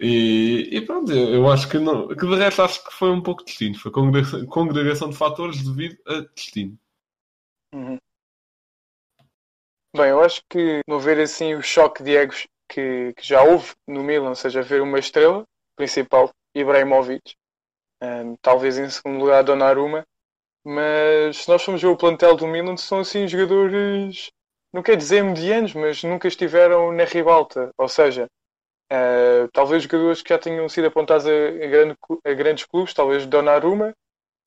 E, 0.00 0.68
e 0.72 0.80
pronto, 0.80 1.12
eu 1.12 1.50
acho 1.50 1.68
que, 1.68 1.78
não, 1.78 2.08
que 2.08 2.26
de 2.26 2.34
resto 2.34 2.62
acho 2.62 2.84
que 2.84 2.92
foi 2.92 3.10
um 3.10 3.22
pouco 3.22 3.44
destino. 3.44 3.78
Foi 3.78 3.90
congregação, 3.90 5.10
de 5.10 5.16
fatores 5.16 5.62
devido 5.62 5.96
a 6.06 6.20
destino. 6.34 6.76
Uhum. 7.72 7.98
Bem, 9.94 10.08
eu 10.08 10.22
acho 10.22 10.42
que 10.48 10.80
não 10.88 10.98
ver 10.98 11.20
assim 11.20 11.54
o 11.54 11.62
choque 11.62 12.02
de 12.02 12.16
egos 12.16 12.46
que, 12.68 13.12
que 13.14 13.26
já 13.26 13.42
houve 13.42 13.72
no 13.86 14.02
Milan, 14.02 14.30
ou 14.30 14.34
seja, 14.34 14.62
ver 14.62 14.80
uma 14.80 14.98
estrela 14.98 15.44
principal, 15.76 16.30
Ibrahimovic, 16.54 17.34
um, 18.02 18.34
talvez 18.40 18.78
em 18.78 18.88
segundo 18.88 19.20
lugar 19.20 19.44
Donnarumma, 19.44 20.04
mas 20.64 21.36
se 21.36 21.48
nós 21.48 21.62
formos 21.62 21.82
ver 21.82 21.88
o 21.88 21.96
plantel 21.96 22.36
do 22.36 22.46
Milan, 22.46 22.76
são 22.76 23.00
assim 23.00 23.28
jogadores, 23.28 24.30
não 24.72 24.82
quer 24.82 24.96
dizer 24.96 25.22
medianos, 25.22 25.74
mas 25.74 26.02
nunca 26.02 26.26
estiveram 26.26 26.90
na 26.92 27.04
ribalta, 27.04 27.70
ou 27.76 27.88
seja, 27.88 28.26
uh, 28.92 29.48
talvez 29.52 29.82
jogadores 29.82 30.22
que 30.22 30.28
já 30.28 30.38
tenham 30.38 30.68
sido 30.68 30.86
apontados 30.88 31.26
a, 31.26 31.30
a, 31.30 31.66
grande, 31.66 31.96
a 32.24 32.32
grandes 32.34 32.64
clubes, 32.64 32.94
talvez 32.94 33.26
Donnarumma 33.26 33.94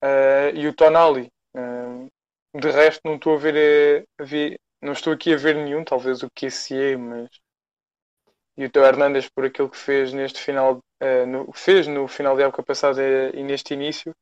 uh, 0.04 0.56
e 0.56 0.68
o 0.68 0.74
Tonali. 0.74 1.32
Um, 1.56 2.08
de 2.54 2.70
resto, 2.70 3.02
não 3.04 3.16
estou 3.16 3.36
a 3.36 3.38
ver, 3.38 4.06
a, 4.20 4.24
a 4.24 4.26
ver, 4.26 4.60
não 4.82 4.94
estou 4.94 5.12
aqui 5.14 5.34
a 5.34 5.38
ver 5.38 5.56
nenhum, 5.56 5.84
talvez 5.84 6.24
o 6.24 6.30
QCE, 6.30 6.96
mas 6.98 7.30
e 8.58 8.66
o 8.66 8.70
Teo 8.70 8.86
Hernandes 8.86 9.28
por 9.30 9.46
aquilo 9.46 9.70
que 9.70 9.78
fez 9.78 10.14
neste 10.14 10.40
final, 10.40 10.80
uh, 11.04 11.26
no, 11.28 11.52
fez 11.54 11.88
no 11.88 12.08
final 12.08 12.38
da 12.38 12.44
época 12.44 12.64
passada 12.64 13.02
e 13.34 13.44
neste 13.44 13.74
início. 13.74 14.16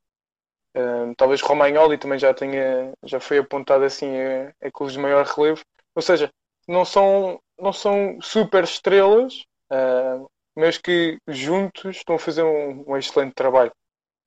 Uh, 0.75 1.13
talvez 1.15 1.39
Romagnoli 1.41 1.99
também 1.99 2.17
já 2.17 2.33
tenha, 2.33 2.93
já 3.03 3.19
foi 3.19 3.37
apontado 3.37 3.83
assim 3.83 4.09
a, 4.17 4.67
a 4.67 4.71
clubes 4.71 4.93
de 4.93 4.99
maior 4.99 5.25
relevo. 5.25 5.61
Ou 5.95 6.01
seja, 6.01 6.31
não 6.67 6.83
são, 6.83 7.39
não 7.59 7.71
são 7.71 8.19
super 8.21 8.63
estrelas, 8.63 9.43
uh, 9.73 10.29
mas 10.55 10.77
que 10.77 11.17
juntos 11.27 11.97
estão 11.97 12.15
a 12.15 12.19
fazer 12.19 12.43
um, 12.43 12.83
um 12.87 12.97
excelente 12.97 13.33
trabalho. 13.33 13.71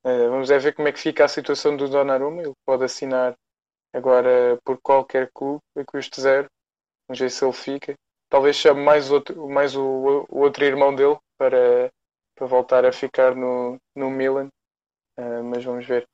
vamos 0.04 0.50
é 0.50 0.58
ver 0.58 0.74
como 0.74 0.88
é 0.88 0.92
que 0.92 1.00
fica 1.00 1.24
a 1.24 1.28
situação 1.28 1.76
do 1.76 1.88
Donnarumma. 1.88 2.42
Ele 2.42 2.54
pode 2.64 2.84
assinar 2.84 3.36
agora 3.92 4.58
por 4.64 4.78
qualquer 4.82 5.30
clube 5.32 5.62
a 5.76 5.84
custo 5.84 6.20
zero. 6.20 6.48
Vamos 7.08 7.20
ver 7.20 7.30
se 7.30 7.44
ele 7.44 7.52
fica. 7.52 7.94
Talvez 8.28 8.56
chame 8.56 8.82
mais, 8.82 9.10
outro, 9.10 9.48
mais 9.48 9.76
o, 9.76 10.26
o 10.28 10.40
outro 10.40 10.64
irmão 10.64 10.94
dele 10.94 11.16
para, 11.38 11.90
para 12.34 12.46
voltar 12.46 12.84
a 12.84 12.92
ficar 12.92 13.34
no, 13.36 13.78
no 13.94 14.10
Milan. 14.10 14.48
Uh, 15.18 15.44
mas 15.44 15.64
vamos 15.64 15.86
ver. 15.86 16.06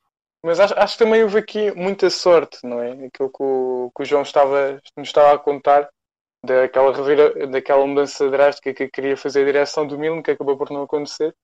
Mas 0.44 0.60
acho, 0.60 0.74
acho, 0.76 0.98
que 0.98 1.04
também 1.04 1.22
houve 1.22 1.38
aqui 1.38 1.70
muita 1.72 2.10
sorte, 2.10 2.58
não 2.64 2.80
é? 2.82 2.92
Aquilo 3.06 3.30
que 3.30 3.42
o, 3.42 3.92
que 3.94 4.02
o 4.02 4.04
João 4.04 4.22
estava, 4.22 4.80
nos 4.96 5.08
estava 5.08 5.34
a 5.34 5.38
contar 5.38 5.88
daquela, 6.44 6.92
revira, 6.92 7.46
daquela 7.46 7.86
mudança 7.86 8.28
drástica 8.28 8.74
que 8.74 8.88
queria 8.88 9.16
fazer 9.16 9.42
a 9.42 9.46
direção 9.46 9.86
do 9.86 9.98
Milan, 9.98 10.22
que 10.22 10.32
acabou 10.32 10.56
por 10.56 10.70
não 10.70 10.82
acontecer. 10.82 11.34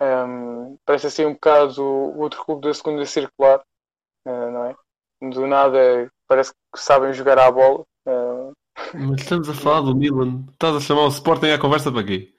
Um, 0.00 0.78
parece 0.84 1.08
assim 1.08 1.26
um 1.26 1.34
bocado 1.34 1.82
o 1.82 2.20
outro 2.20 2.42
clube 2.44 2.66
da 2.66 2.72
segunda 2.72 3.04
circular, 3.04 3.62
uh, 4.26 4.50
não 4.50 4.64
é? 4.66 4.76
Do 5.20 5.46
nada 5.46 6.10
parece 6.26 6.52
que 6.74 6.80
sabem 6.80 7.12
jogar 7.12 7.38
à 7.38 7.50
bola. 7.50 7.84
Uh, 8.06 8.52
mas 8.94 9.20
estamos 9.20 9.48
a 9.48 9.54
falar 9.54 9.82
do 9.82 9.94
Milan. 9.94 10.44
Estás 10.52 10.76
a 10.76 10.80
chamar 10.80 11.02
o 11.02 11.08
Sporting 11.08 11.50
à 11.50 11.58
conversa 11.58 11.92
para 11.92 12.04
quê? 12.04 12.32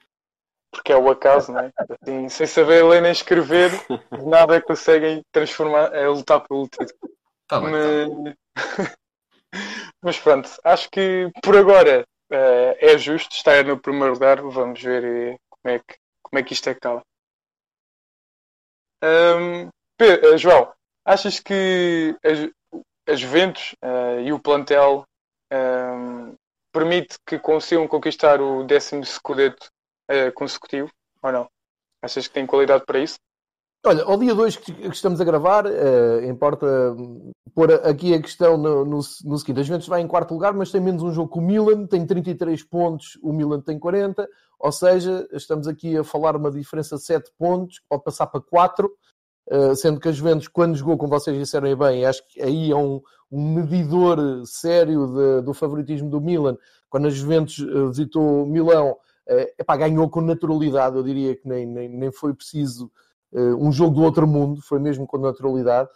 Porque 0.72 0.92
é 0.92 0.98
o 0.98 1.12
acaso, 1.12 1.52
não 1.52 1.60
é? 1.60 1.72
Assim, 1.78 2.30
sem 2.30 2.48
saber 2.48 2.84
ler 2.84 3.02
nem 3.02 3.12
escrever, 3.12 3.70
de 3.72 4.26
nada 4.26 4.62
conseguem 4.62 5.22
transformar, 5.32 5.94
é 5.94 6.08
lutar 6.08 6.42
pelo 6.48 6.68
título. 6.68 7.12
Tá 7.48 7.60
bem, 7.60 7.72
mas... 7.72 8.36
Tá. 8.88 8.96
mas 10.02 10.20
pronto, 10.20 10.50
acho 10.64 10.90
que 10.90 11.30
por 11.44 11.56
agora 11.56 12.06
uh, 12.32 12.76
é 12.80 12.98
justo 12.98 13.36
estar 13.36 13.64
no 13.64 13.80
primeiro 13.80 14.14
lugar. 14.14 14.42
Vamos 14.42 14.82
ver 14.82 15.38
como 15.50 15.76
é 15.76 15.80
que, 15.80 15.96
como 16.24 16.40
é 16.40 16.44
que 16.44 16.54
isto 16.54 16.70
acaba. 16.70 17.04
Um, 19.04 19.70
Pedro, 19.98 20.34
uh, 20.34 20.38
João, 20.38 20.74
achas 21.06 21.40
que 21.40 22.16
a, 22.24 23.12
a 23.12 23.16
Juventus 23.16 23.76
uh, 23.84 24.20
e 24.22 24.32
o 24.32 24.40
plantel 24.40 25.06
um, 25.52 26.36
permite 26.72 27.18
que 27.26 27.38
consigam 27.40 27.88
conquistar 27.88 28.42
o 28.42 28.64
décimo 28.64 29.06
Scudetto 29.06 29.70
uh, 30.10 30.32
consecutivo 30.34 30.90
ou 31.22 31.32
não? 31.32 31.50
Achas 32.02 32.28
que 32.28 32.34
tem 32.34 32.48
qualidade 32.48 32.86
para 32.86 33.00
isso? 33.00 33.20
Olha, 33.84 34.04
ao 34.04 34.16
dia 34.16 34.36
2 34.36 34.58
que 34.58 34.88
estamos 34.90 35.20
a 35.20 35.24
gravar, 35.24 35.66
uh, 35.66 36.24
importa 36.30 36.96
pôr 37.56 37.74
aqui 37.84 38.14
a 38.14 38.22
questão 38.22 38.56
no, 38.56 38.86
no, 38.86 38.98
no, 38.98 39.38
seguinte: 39.40 39.60
a 39.60 39.64
Juventus 39.64 39.88
vai 39.88 40.02
em 40.02 40.08
quarto 40.08 40.36
lugar, 40.36 40.54
mas 40.54 40.72
tem 40.72 40.80
menos 40.80 41.02
um 41.02 41.12
jogo 41.12 41.34
que 41.34 41.40
o 41.40 41.42
Milan, 41.42 41.88
tem 41.88 42.06
33 42.06 42.62
pontos, 42.62 43.18
o 43.24 43.34
Milan 43.34 43.60
tem 43.60 43.80
40, 43.80 44.28
ou 44.60 44.72
seja, 44.72 45.28
estamos 45.32 45.68
aqui 45.68 45.98
a 45.98 46.04
falar 46.04 46.36
uma 46.36 46.52
diferença 46.52 46.96
de 46.96 47.04
7 47.04 47.32
pontos, 47.40 47.82
pode 47.90 48.04
passar 48.04 48.28
para 48.28 48.40
4, 48.40 48.88
uh, 49.50 49.76
sendo 49.76 50.00
que 50.00 50.10
a 50.10 50.12
Juventus, 50.12 50.48
quando 50.48 50.76
jogou, 50.76 50.96
como 50.96 51.10
vocês 51.10 51.36
disseram 51.36 51.76
bem, 51.76 52.06
acho 52.06 52.22
que 52.28 52.40
aí 52.40 52.70
é 52.70 52.76
um, 52.76 53.02
um 53.32 53.56
medidor 53.56 54.46
sério 54.46 55.08
de, 55.08 55.42
do 55.42 55.56
favoritismo 55.56 56.08
do 56.08 56.22
Milan. 56.22 56.56
Quando 56.88 57.08
a 57.08 57.10
Juventus 57.10 57.58
uh, 57.58 57.88
visitou 57.88 58.46
Milão, 58.46 58.92
uh, 58.92 59.54
epá, 59.58 59.76
ganhou 59.76 60.08
com 60.08 60.22
naturalidade, 60.22 60.96
eu 60.96 61.04
diria 61.04 61.36
que 61.36 61.48
nem, 61.48 61.66
nem, 61.66 61.90
nem 61.90 62.12
foi 62.12 62.32
preciso 62.36 62.92
um 63.34 63.72
jogo 63.72 63.96
do 63.96 64.04
outro 64.04 64.28
mundo, 64.28 64.62
foi 64.62 64.80
mesmo 64.80 65.08
com 65.08 65.18
naturalidade. 65.18 65.90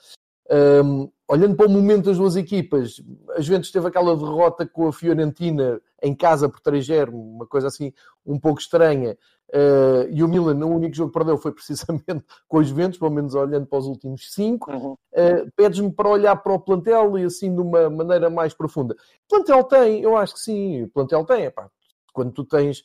Um, 0.51 1.09
olhando 1.27 1.55
para 1.55 1.65
o 1.65 1.69
momento 1.69 2.05
das 2.05 2.17
duas 2.17 2.35
equipas, 2.35 3.01
a 3.35 3.41
Juventus 3.41 3.71
teve 3.71 3.87
aquela 3.87 4.15
derrota 4.15 4.65
com 4.65 4.87
a 4.87 4.93
Fiorentina 4.93 5.81
em 6.01 6.13
casa 6.13 6.47
por 6.47 6.59
3-0, 6.61 7.09
uma 7.09 7.47
coisa 7.47 7.67
assim 7.67 7.91
um 8.25 8.39
pouco 8.39 8.59
estranha. 8.59 9.17
Uh, 9.49 10.09
e 10.11 10.23
o 10.23 10.27
Milan, 10.27 10.65
o 10.65 10.75
único 10.75 10.95
jogo 10.95 11.11
que 11.11 11.17
perdeu 11.17 11.37
foi 11.37 11.51
precisamente 11.51 12.05
com 12.47 12.57
os 12.57 12.67
Juventus, 12.67 12.99
pelo 12.99 13.11
menos 13.11 13.33
olhando 13.33 13.65
para 13.65 13.79
os 13.79 13.85
últimos 13.85 14.33
cinco. 14.33 14.71
Uhum. 14.71 14.93
Uh, 14.93 15.51
Pedes-me 15.55 15.91
para 15.91 16.09
olhar 16.09 16.35
para 16.35 16.53
o 16.53 16.59
plantel 16.59 17.17
e 17.17 17.23
assim 17.23 17.53
de 17.53 17.61
uma 17.61 17.89
maneira 17.89 18.29
mais 18.29 18.53
profunda. 18.53 18.95
O 18.95 19.35
plantel 19.35 19.63
tem, 19.63 20.01
eu 20.01 20.15
acho 20.17 20.33
que 20.33 20.39
sim, 20.39 20.83
o 20.83 20.89
plantel 20.89 21.25
tem. 21.25 21.45
Epá, 21.45 21.69
quando 22.13 22.31
tu 22.31 22.43
tens 22.43 22.83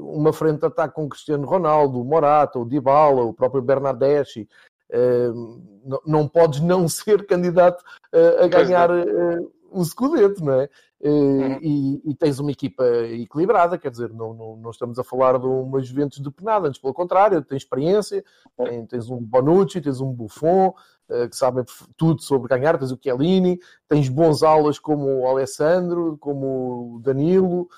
uma 0.00 0.32
frente 0.32 0.60
de 0.60 0.66
ataque 0.66 0.94
com 0.94 1.08
Cristiano 1.08 1.46
Ronaldo, 1.46 2.00
o 2.00 2.04
Morata, 2.04 2.58
o 2.58 2.64
Dybala, 2.64 3.22
o 3.22 3.32
próprio 3.32 3.62
Bernardeschi, 3.62 4.48
não, 5.84 6.00
não 6.06 6.28
podes 6.28 6.60
não 6.60 6.88
ser 6.88 7.26
candidato 7.26 7.82
a 8.42 8.46
ganhar 8.46 8.90
o 9.70 9.84
Scudetto, 9.84 10.44
não 10.44 10.60
é? 10.60 10.68
Uhum. 11.00 11.58
E, 11.62 12.10
e, 12.10 12.14
tens 12.14 12.40
uma 12.40 12.50
equipa 12.50 12.84
equilibrada, 12.84 13.78
quer 13.78 13.90
dizer, 13.90 14.12
não, 14.12 14.34
não, 14.34 14.56
não, 14.56 14.70
estamos 14.70 14.98
a 14.98 15.04
falar 15.04 15.38
de 15.38 15.46
uma 15.46 15.80
Juventus 15.80 16.18
depenada, 16.18 16.66
antes 16.66 16.80
pelo 16.80 16.92
contrário, 16.92 17.40
tens 17.40 17.62
experiência, 17.62 18.24
tens, 18.56 18.88
tens 18.88 19.08
um 19.08 19.18
Bonucci, 19.18 19.80
tens 19.80 20.00
um 20.00 20.12
Buffon, 20.12 20.74
que 21.30 21.36
sabem 21.36 21.64
tudo 21.96 22.20
sobre 22.20 22.48
ganhar, 22.48 22.76
tens 22.78 22.90
o 22.90 22.98
Chiellini, 23.00 23.60
tens 23.88 24.08
bons 24.08 24.42
aulas 24.42 24.78
como 24.78 25.20
o 25.20 25.26
Alessandro, 25.28 26.18
como 26.18 26.96
o 26.96 27.00
Danilo, 27.00 27.68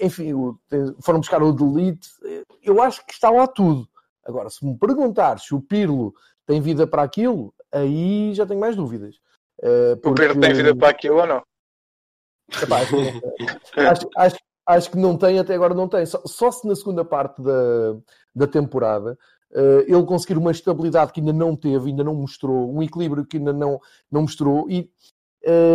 enfim, 0.00 0.32
o, 0.32 0.58
tens, 0.68 0.92
foram 1.00 1.20
buscar 1.20 1.42
o 1.42 1.52
Delite, 1.52 2.08
eu 2.62 2.82
acho 2.82 3.04
que 3.06 3.12
está 3.12 3.30
lá 3.30 3.46
tudo. 3.46 3.88
Agora, 4.24 4.50
se 4.50 4.64
me 4.64 4.76
perguntar 4.78 5.38
se 5.38 5.54
o 5.54 5.60
Pirlo 5.60 6.14
tem 6.46 6.60
vida 6.60 6.86
para 6.86 7.02
aquilo, 7.02 7.54
aí 7.72 8.32
já 8.34 8.46
tenho 8.46 8.60
mais 8.60 8.76
dúvidas. 8.76 9.16
Porque... 10.02 10.08
O 10.08 10.14
Pirlo 10.14 10.40
tem 10.40 10.52
vida 10.52 10.76
para 10.76 10.88
aquilo 10.88 11.16
ou 11.18 11.26
não? 11.26 11.42
Epá, 12.62 12.80
acho, 13.90 14.08
acho, 14.16 14.36
acho, 14.66 14.90
que 14.90 14.96
não 14.98 15.16
tem, 15.16 15.38
até 15.38 15.54
agora 15.54 15.74
não 15.74 15.88
tem. 15.88 16.04
Só, 16.04 16.20
só 16.26 16.50
se 16.50 16.66
na 16.66 16.74
segunda 16.74 17.04
parte 17.04 17.40
da, 17.40 17.96
da 18.34 18.46
temporada 18.46 19.16
uh, 19.52 19.80
ele 19.86 20.04
conseguir 20.04 20.36
uma 20.36 20.50
estabilidade 20.50 21.12
que 21.12 21.20
ainda 21.20 21.32
não 21.32 21.54
teve, 21.54 21.90
ainda 21.90 22.02
não 22.02 22.14
mostrou, 22.14 22.74
um 22.74 22.82
equilíbrio 22.82 23.24
que 23.24 23.36
ainda 23.36 23.52
não, 23.52 23.80
não 24.10 24.22
mostrou. 24.22 24.68
E, 24.68 24.90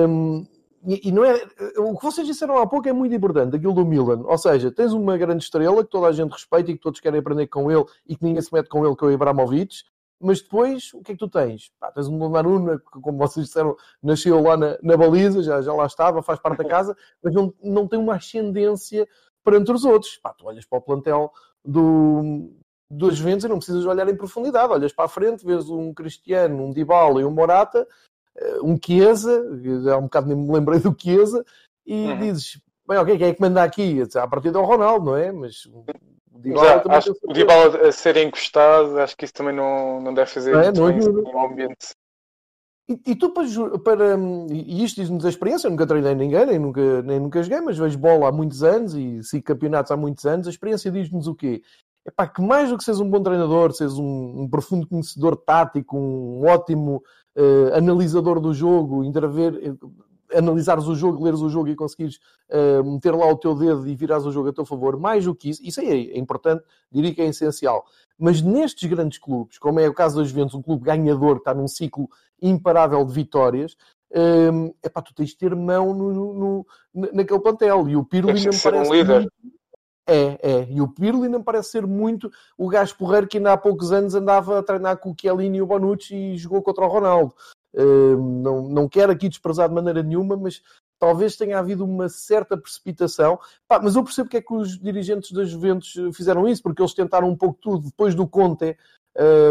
um, 0.07 0.45
e, 0.86 1.10
e, 1.10 1.12
não 1.12 1.24
é. 1.24 1.36
O 1.78 1.98
que 1.98 2.04
vocês 2.04 2.28
disseram 2.28 2.58
há 2.58 2.67
pouco 2.67 2.88
é 2.88 2.93
muito 2.93 3.15
importante, 3.15 3.56
aquilo 3.56 3.74
do 3.74 3.86
Milan. 3.86 4.24
Ou 4.26 4.38
seja, 4.38 4.71
tens 4.71 4.93
uma 4.93 5.17
grande 5.17 5.43
estrela 5.43 5.84
que 5.84 5.89
toda 5.89 6.08
a 6.08 6.12
gente 6.12 6.32
respeita 6.32 6.71
e 6.71 6.76
que 6.76 6.82
todos 6.82 7.00
querem 7.00 7.19
aprender 7.19 7.48
com 7.48 7.71
ele 7.71 7.86
e 8.08 8.15
que 8.15 8.24
ninguém 8.24 8.41
se 8.41 8.54
mete 8.54 8.69
com 8.69 8.86
ele, 8.86 8.95
que 8.95 9.04
é 9.04 9.08
o 9.08 9.12
Ibrahimovic 9.12 9.84
mas 10.19 10.41
depois, 10.41 10.93
o 10.93 11.02
que 11.02 11.12
é 11.12 11.15
que 11.15 11.19
tu 11.19 11.30
tens? 11.30 11.71
Pá, 11.80 11.91
tens 11.91 12.08
um 12.08 12.17
Donnarumma, 12.17 12.80
que 12.80 13.02
como 13.02 13.17
vocês 13.17 13.48
disseram, 13.48 13.76
nasceu 14.02 14.41
lá 14.41 14.56
na, 14.56 14.78
na 14.82 14.98
baliza, 14.98 15.43
já, 15.43 15.62
já 15.62 15.74
lá 15.74 15.86
estava, 15.86 16.24
faz 16.24 16.39
parte 16.39 16.58
da 16.58 16.67
casa, 16.67 16.95
mas 17.21 17.34
não, 17.34 17.54
não 17.62 17.88
tem 17.88 18.00
uma 18.00 18.15
ascendência 18.15 19.08
perante 19.43 19.71
os 19.71 19.84
outros. 19.84 20.17
Pá, 20.17 20.34
tu 20.34 20.48
olhas 20.48 20.65
para 20.65 20.80
o 20.80 20.82
plantel 20.82 21.32
do, 21.63 22.50
dos 22.89 23.17
Juventus 23.17 23.45
e 23.45 23.48
não 23.48 23.58
precisas 23.58 23.86
olhar 23.86 24.08
em 24.08 24.15
profundidade. 24.15 24.71
Olhas 24.71 24.93
para 24.93 25.06
a 25.06 25.10
frente, 25.10 25.45
vês 25.45 25.69
um 25.69 25.93
Cristiano, 25.93 26.63
um 26.63 26.71
Dybala 26.71 27.21
e 27.21 27.26
um 27.26 27.32
Morata, 27.32 27.88
um 28.62 28.78
Chiesa, 28.84 29.43
há 29.93 29.98
um 29.98 30.04
bocado 30.04 30.28
nem 30.28 30.38
me 30.38 30.52
lembrei 30.52 30.80
do 30.80 30.95
Chiesa, 30.98 31.45
e 31.86 32.08
Uhum. 32.08 32.19
dizes, 32.19 32.60
bem, 32.88 32.98
ok, 32.98 33.17
quem 33.17 33.28
é 33.28 33.34
que 33.34 33.41
manda 33.41 33.63
aqui? 33.63 34.04
A 34.15 34.28
partir 34.28 34.52
do 34.52 34.62
Ronaldo, 34.62 35.06
não 35.06 35.17
é? 35.17 35.32
Mas 35.32 35.65
o 35.65 35.86
Dybala 36.39 36.84
Já, 36.84 36.98
acho 36.98 37.15
o 37.24 37.34
Dybala 37.34 37.88
a 37.88 37.91
ser 37.91 38.17
encostado, 38.17 39.00
acho 39.00 39.15
que 39.15 39.26
isso 39.26 39.34
também 39.34 39.56
não, 39.56 40.02
não 40.02 40.13
deve 40.13 40.30
fazer 40.30 40.54
Não 40.54 40.60
é? 40.62 40.71
muito 40.71 41.12
Não 41.12 41.32
no 41.32 41.45
ambiente. 41.45 41.95
E, 42.88 43.00
e 43.08 43.15
tu, 43.15 43.32
para, 43.32 43.80
para, 43.80 44.15
e 44.52 44.84
isto 44.84 45.02
diz-nos 45.02 45.26
a 45.26 45.30
experiência, 45.30 45.67
eu 45.67 45.71
nunca 45.71 45.88
treinei 45.88 46.13
ninguém, 46.13 46.45
nem 46.45 46.60
nunca, 46.60 47.02
nem 47.02 47.19
nunca 47.19 47.41
joguei, 47.41 47.60
mas 47.62 47.78
vejo 47.78 47.98
bola 47.98 48.30
há 48.30 48.32
muitos 48.32 48.62
anos 48.62 48.93
e 48.93 49.24
sigo 49.24 49.43
campeonatos 49.43 49.91
há 49.91 49.98
muitos 49.98 50.26
anos. 50.26 50.45
A 50.45 50.52
experiência 50.52 50.91
diz-nos 50.91 51.28
o 51.28 51.34
quê? 51.34 51.63
É 52.08 52.12
pá, 52.12 52.28
que 52.28 52.41
mais 52.41 52.69
do 52.69 52.78
que 52.78 52.84
seres 52.84 53.00
um 53.00 53.10
bom 53.10 53.24
treinador, 53.24 53.71
seres 53.74 53.93
um, 53.93 54.41
um 54.41 54.48
profundo 54.48 54.88
conhecedor 54.88 55.36
tático, 55.36 55.98
um 55.98 56.45
ótimo 56.45 57.02
eh, 57.36 57.71
analisador 57.78 58.39
do 58.39 58.54
jogo, 58.54 59.04
interver, 59.04 59.60
eh, 59.63 60.38
analisares 60.38 60.88
o 60.88 60.95
jogo, 60.95 61.24
leres 61.24 61.41
o 61.41 61.50
jogo 61.50 61.69
e 61.69 61.76
conseguires 61.76 62.19
eh, 62.50 62.82
meter 62.84 63.13
lá 63.15 63.28
o 63.32 63.38
teu 63.38 63.54
dedo 63.56 63.88
e 63.88 63.95
virares 63.95 64.26
o 64.26 64.32
jogo 64.32 64.50
a 64.50 64.54
teu 64.54 64.65
favor, 64.65 64.98
mais 65.00 65.26
do 65.26 65.36
que 65.36 65.50
isso, 65.50 65.62
isso 65.63 65.80
aí 65.80 65.88
é, 66.12 66.15
é 66.15 66.19
importante, 66.19 66.63
diria 66.91 67.13
que 67.13 67.21
é 67.21 67.26
essencial. 67.28 67.86
Mas 68.17 68.41
nestes 68.41 68.89
grandes 68.89 69.17
clubes, 69.19 69.58
como 69.60 69.80
é 69.80 69.88
o 69.88 69.93
caso 69.93 70.17
da 70.17 70.24
Juventus, 70.24 70.56
um 70.56 70.62
clube 70.62 70.84
ganhador 70.86 71.36
que 71.36 71.41
está 71.41 71.54
num 71.54 71.67
ciclo 71.67 72.08
imparável 72.41 73.04
de 73.06 73.13
vitórias, 73.13 73.76
hum, 74.54 74.74
epá, 74.84 75.02
tu 75.02 75.13
tens 75.13 75.30
de 75.30 75.38
ter 75.38 75.54
mão 75.56 75.93
no, 75.93 76.13
no- 76.13 76.34
no- 76.34 76.65
naquele 77.13 77.39
plantel. 77.39 77.88
E 77.89 77.95
o 77.95 78.04
Pirlo 78.06 78.30
ainda 78.30 78.50
me 78.50 78.54
ser 78.54 78.69
um 78.69 78.71
parece 78.74 78.91
líder. 78.91 79.32
É, 80.07 80.37
é. 80.41 80.67
E 80.69 80.79
o 80.81 80.87
Pirlo 80.87 81.23
ainda 81.23 81.39
parece 81.39 81.71
ser 81.71 81.87
muito 81.87 82.31
o 82.57 82.69
gajo 82.69 82.95
porreiro 82.95 83.27
que 83.27 83.37
ainda 83.37 83.53
há 83.53 83.57
poucos 83.57 83.91
anos 83.91 84.13
andava 84.13 84.59
a 84.59 84.63
treinar 84.63 84.97
com 84.97 85.11
o 85.11 85.15
Chiellini 85.19 85.57
e 85.57 85.61
o 85.61 85.65
Bonucci 85.65 86.15
e 86.15 86.37
jogou 86.37 86.61
contra 86.61 86.85
o 86.85 86.87
Ronaldo. 86.87 87.33
Hum, 87.73 88.41
não, 88.41 88.61
não 88.69 88.89
quero 88.89 89.11
aqui 89.11 89.27
desprezar 89.27 89.67
de 89.67 89.75
maneira 89.75 90.03
nenhuma, 90.03 90.37
mas 90.37 90.61
talvez 90.99 91.35
tenha 91.35 91.59
havido 91.59 91.83
uma 91.83 92.07
certa 92.07 92.55
precipitação. 92.55 93.39
Pá, 93.67 93.79
mas 93.81 93.95
eu 93.95 94.03
percebo 94.03 94.27
porque 94.27 94.37
é 94.37 94.41
que 94.41 94.53
os 94.53 94.79
dirigentes 94.79 95.31
da 95.31 95.43
Juventus 95.43 95.93
fizeram 96.13 96.47
isso, 96.47 96.61
porque 96.61 96.81
eles 96.81 96.93
tentaram 96.93 97.27
um 97.27 97.35
pouco 97.35 97.59
tudo. 97.59 97.87
Depois 97.87 98.13
do 98.13 98.27
Conte, 98.27 98.77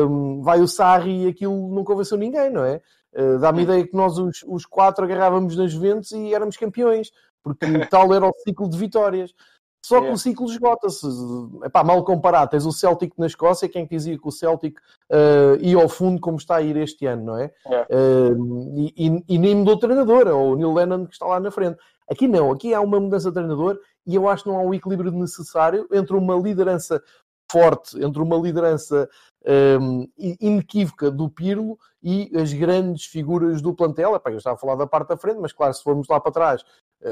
hum, 0.08 0.40
vai 0.42 0.60
o 0.60 0.68
Sarri 0.68 1.24
e 1.24 1.28
aquilo 1.28 1.74
não 1.74 1.84
convenceu 1.84 2.16
ninguém, 2.16 2.48
não 2.50 2.64
é? 2.64 2.80
Uh, 3.12 3.38
Dá-me 3.38 3.60
a 3.60 3.62
ideia 3.62 3.86
que 3.86 3.94
nós, 3.94 4.18
os, 4.18 4.44
os 4.46 4.66
quatro, 4.66 5.04
agarrávamos 5.04 5.56
nas 5.56 5.70
Juventus 5.70 6.10
e 6.10 6.34
éramos 6.34 6.56
campeões, 6.56 7.12
porque 7.42 7.86
tal 7.86 8.12
era 8.12 8.26
o 8.26 8.34
ciclo 8.44 8.68
de 8.68 8.76
vitórias. 8.76 9.32
Só 9.86 9.96
que 9.96 10.04
Yeah. 10.04 10.14
o 10.14 10.18
ciclo 10.18 10.46
esgota-se. 10.46 11.06
Epá, 11.62 11.84
mal 11.84 12.02
comparado, 12.04 12.50
tens 12.52 12.64
o 12.64 12.72
Celtic 12.72 13.12
na 13.18 13.26
Escócia, 13.26 13.68
quem 13.68 13.86
dizia 13.86 14.18
que 14.18 14.26
o 14.26 14.30
Celtic 14.30 14.78
uh, 15.12 15.56
ia 15.60 15.76
ao 15.76 15.90
fundo 15.90 16.18
como 16.22 16.38
está 16.38 16.56
a 16.56 16.62
ir 16.62 16.74
este 16.78 17.04
ano, 17.04 17.24
não 17.26 17.36
é? 17.38 17.52
Yeah. 17.66 17.86
Uh, 17.94 18.78
e, 18.78 18.94
e- 18.96 19.24
e 19.34 19.38
nem 19.38 19.54
mudou 19.56 19.74
de 19.74 19.82
treinador, 19.82 20.26
é 20.26 20.32
o 20.32 20.56
Neil 20.56 20.72
Lennon 20.72 21.04
que 21.04 21.12
está 21.12 21.26
lá 21.26 21.38
na 21.38 21.50
frente. 21.50 21.76
Aqui 22.10 22.26
não, 22.26 22.50
aqui 22.50 22.72
há 22.72 22.80
uma 22.80 22.98
mudança 22.98 23.28
de 23.28 23.34
treinador 23.34 23.78
e 24.06 24.14
eu 24.14 24.26
acho 24.26 24.44
que 24.44 24.48
não 24.48 24.58
há 24.58 24.62
o 24.62 24.72
equilíbrio 24.72 25.12
necessário 25.12 25.86
entre 25.92 26.16
uma 26.16 26.34
liderança 26.34 27.02
forte, 27.52 28.02
entre 28.02 28.22
uma 28.22 28.36
liderança 28.38 29.06
um, 29.46 30.08
i- 30.18 30.36
inequívoca 30.40 31.10
do 31.10 31.28
Pirlo 31.28 31.78
e 32.02 32.30
as 32.34 32.52
grandes 32.54 33.04
figuras 33.04 33.60
do 33.60 33.74
plantel. 33.74 34.14
Epá, 34.14 34.30
eu 34.30 34.38
estava 34.38 34.56
a 34.56 34.58
falar 34.58 34.76
da 34.76 34.86
parte 34.86 35.08
da 35.08 35.16
frente, 35.18 35.38
mas 35.38 35.52
claro, 35.52 35.74
se 35.74 35.82
formos 35.82 36.08
lá 36.08 36.18
para 36.18 36.32
trás, 36.32 36.64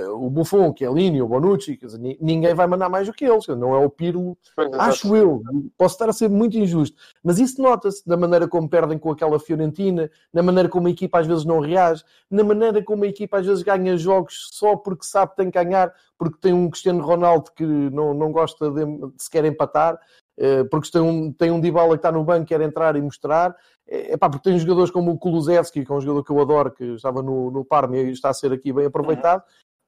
o 0.08 0.30
Buffon, 0.30 0.70
o 0.70 0.74
Chiellini, 0.76 1.20
o 1.20 1.28
Bonucci, 1.28 1.76
quer 1.76 1.86
dizer, 1.86 1.98
ni- 1.98 2.16
ninguém 2.20 2.54
vai 2.54 2.66
mandar 2.66 2.88
mais 2.88 3.06
do 3.06 3.12
que 3.12 3.24
eles, 3.24 3.46
não 3.48 3.74
é 3.74 3.84
o 3.84 3.90
Pirlo 3.90 4.38
Pois. 4.56 4.72
Acho 4.72 5.14
eu, 5.14 5.42
posso 5.76 5.94
estar 5.94 6.08
a 6.08 6.12
ser 6.12 6.30
muito 6.30 6.56
injusto, 6.56 6.96
mas 7.22 7.38
isso 7.38 7.60
nota-se 7.60 8.02
na 8.08 8.16
maneira 8.16 8.48
como 8.48 8.68
perdem 8.68 8.96
com 8.98 9.10
aquela 9.10 9.38
Fiorentina, 9.38 10.10
na 10.32 10.42
maneira 10.42 10.68
como 10.68 10.86
a 10.86 10.90
equipa 10.90 11.18
às 11.20 11.26
vezes 11.26 11.44
não 11.44 11.60
reage, 11.60 12.02
na 12.30 12.42
maneira 12.42 12.82
como 12.82 13.04
a 13.04 13.06
equipa 13.06 13.38
às 13.38 13.46
vezes 13.46 13.62
ganha 13.62 13.96
jogos 13.96 14.48
só 14.52 14.76
porque 14.76 15.04
sabe 15.04 15.32
que 15.32 15.36
tem 15.36 15.50
que 15.50 15.62
ganhar, 15.62 15.92
porque 16.18 16.38
tem 16.40 16.52
um 16.54 16.70
Cristiano 16.70 17.04
Ronaldo 17.04 17.50
que 17.54 17.66
não, 17.66 18.14
não 18.14 18.32
gosta 18.32 18.70
de, 18.70 18.84
de 18.86 19.22
sequer 19.22 19.44
empatar, 19.44 19.98
eh, 20.38 20.64
porque 20.64 20.90
tem 20.90 21.02
um, 21.02 21.30
tem 21.32 21.50
um 21.50 21.60
Dybala 21.60 21.90
que 21.90 21.96
está 21.96 22.10
no 22.10 22.24
banco, 22.24 22.46
quer 22.46 22.60
entrar 22.62 22.96
e 22.96 23.02
mostrar, 23.02 23.54
é 23.86 24.16
pá, 24.16 24.30
porque 24.30 24.48
tem 24.48 24.58
jogadores 24.58 24.90
como 24.90 25.10
o 25.10 25.18
Kulusevski, 25.18 25.84
que 25.84 25.92
é 25.92 25.94
um 25.94 26.00
jogador 26.00 26.24
que 26.24 26.30
eu 26.30 26.40
adoro, 26.40 26.70
que 26.70 26.84
estava 26.94 27.20
no, 27.20 27.50
no 27.50 27.62
Parma 27.64 27.98
e 27.98 28.10
está 28.12 28.30
a 28.30 28.34
ser 28.34 28.50
aqui 28.52 28.72
bem 28.72 28.86
aproveitado, 28.86 29.42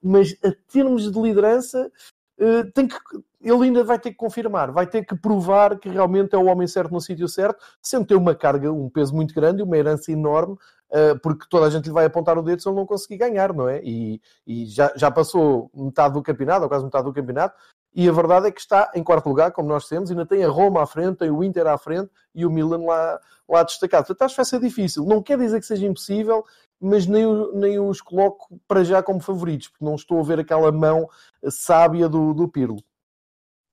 mas 0.05 0.37
a 0.45 0.53
termos 0.71 1.11
de 1.11 1.21
liderança, 1.21 1.91
eh, 2.39 2.65
tem 2.75 2.87
que, 2.87 2.97
ele 3.41 3.65
ainda 3.65 3.83
vai 3.83 3.99
ter 3.99 4.11
que 4.11 4.17
confirmar, 4.17 4.71
vai 4.71 4.87
ter 4.87 5.05
que 5.05 5.17
provar 5.17 5.79
que 5.79 5.89
realmente 5.89 6.35
é 6.35 6.39
o 6.39 6.47
homem 6.47 6.67
certo 6.67 6.93
no 6.93 7.01
sítio 7.01 7.29
certo, 7.29 7.65
sem 7.81 8.05
ter 8.05 8.17
uma 8.17 8.35
carga, 8.35 8.73
um 8.73 8.91
peso 8.91 9.15
muito 9.15 9.35
grande, 9.35 9.63
uma 9.63 9.77
herança 9.77 10.13
enorme, 10.13 10.57
eh, 10.91 11.15
porque 11.17 11.47
toda 11.49 11.67
a 11.67 11.71
gente 11.71 11.87
lhe 11.87 11.93
vai 11.93 12.05
apontar 12.05 12.37
o 12.39 12.43
dedo 12.43 12.61
se 12.61 12.69
ele 12.69 12.77
não 12.77 12.87
conseguir 12.87 13.17
ganhar, 13.19 13.53
não 13.55 13.69
é? 13.69 13.81
E, 13.83 14.21
e 14.47 14.67
já, 14.67 14.93
já 14.95 15.11
passou 15.11 15.71
metade 15.75 16.15
do 16.15 16.23
campeonato, 16.23 16.63
ou 16.65 16.69
quase 16.69 16.85
metade 16.85 17.05
do 17.05 17.13
campeonato, 17.13 17.57
e 17.95 18.09
a 18.09 18.13
verdade 18.13 18.49
é 18.49 18.51
que 18.51 18.61
está 18.61 18.91
em 18.95 19.05
quarto 19.05 19.29
lugar, 19.29 19.53
como 19.53 19.69
nós 19.69 19.87
temos, 19.87 20.11
ainda 20.11 20.27
tem 20.27 20.45
a 20.45 20.49
Roma 20.49 20.83
à 20.83 20.87
frente, 20.87 21.19
tem 21.19 21.31
o 21.31 21.45
Inter 21.45 21.67
à 21.69 21.79
frente 21.79 22.11
e 22.35 22.45
o 22.45 22.51
Milan 22.51 22.85
lá, 22.85 23.21
lá 23.49 23.63
destacado. 23.63 24.07
Portanto, 24.07 24.27
acho 24.27 24.35
que 24.35 24.41
vai 24.41 24.45
ser 24.45 24.61
difícil. 24.61 25.05
Não 25.05 25.23
quer 25.23 25.39
dizer 25.39 25.61
que 25.61 25.67
seja 25.67 25.87
impossível, 25.87 26.45
mas 26.85 27.07
nem, 27.07 27.25
nem 27.55 27.81
os 27.81 28.01
coloco 28.01 28.61
para 28.69 28.85
já 28.85 29.03
como 29.03 29.21
favoritos, 29.21 29.69
porque 29.69 29.85
não 29.85 29.95
estou 29.95 30.21
a 30.21 30.23
ver 30.23 30.41
aquela 30.41 30.71
mão 30.71 31.09
sábia 31.51 32.09
do, 32.09 32.35
do 32.35 32.47
Pirlo. 32.47 32.83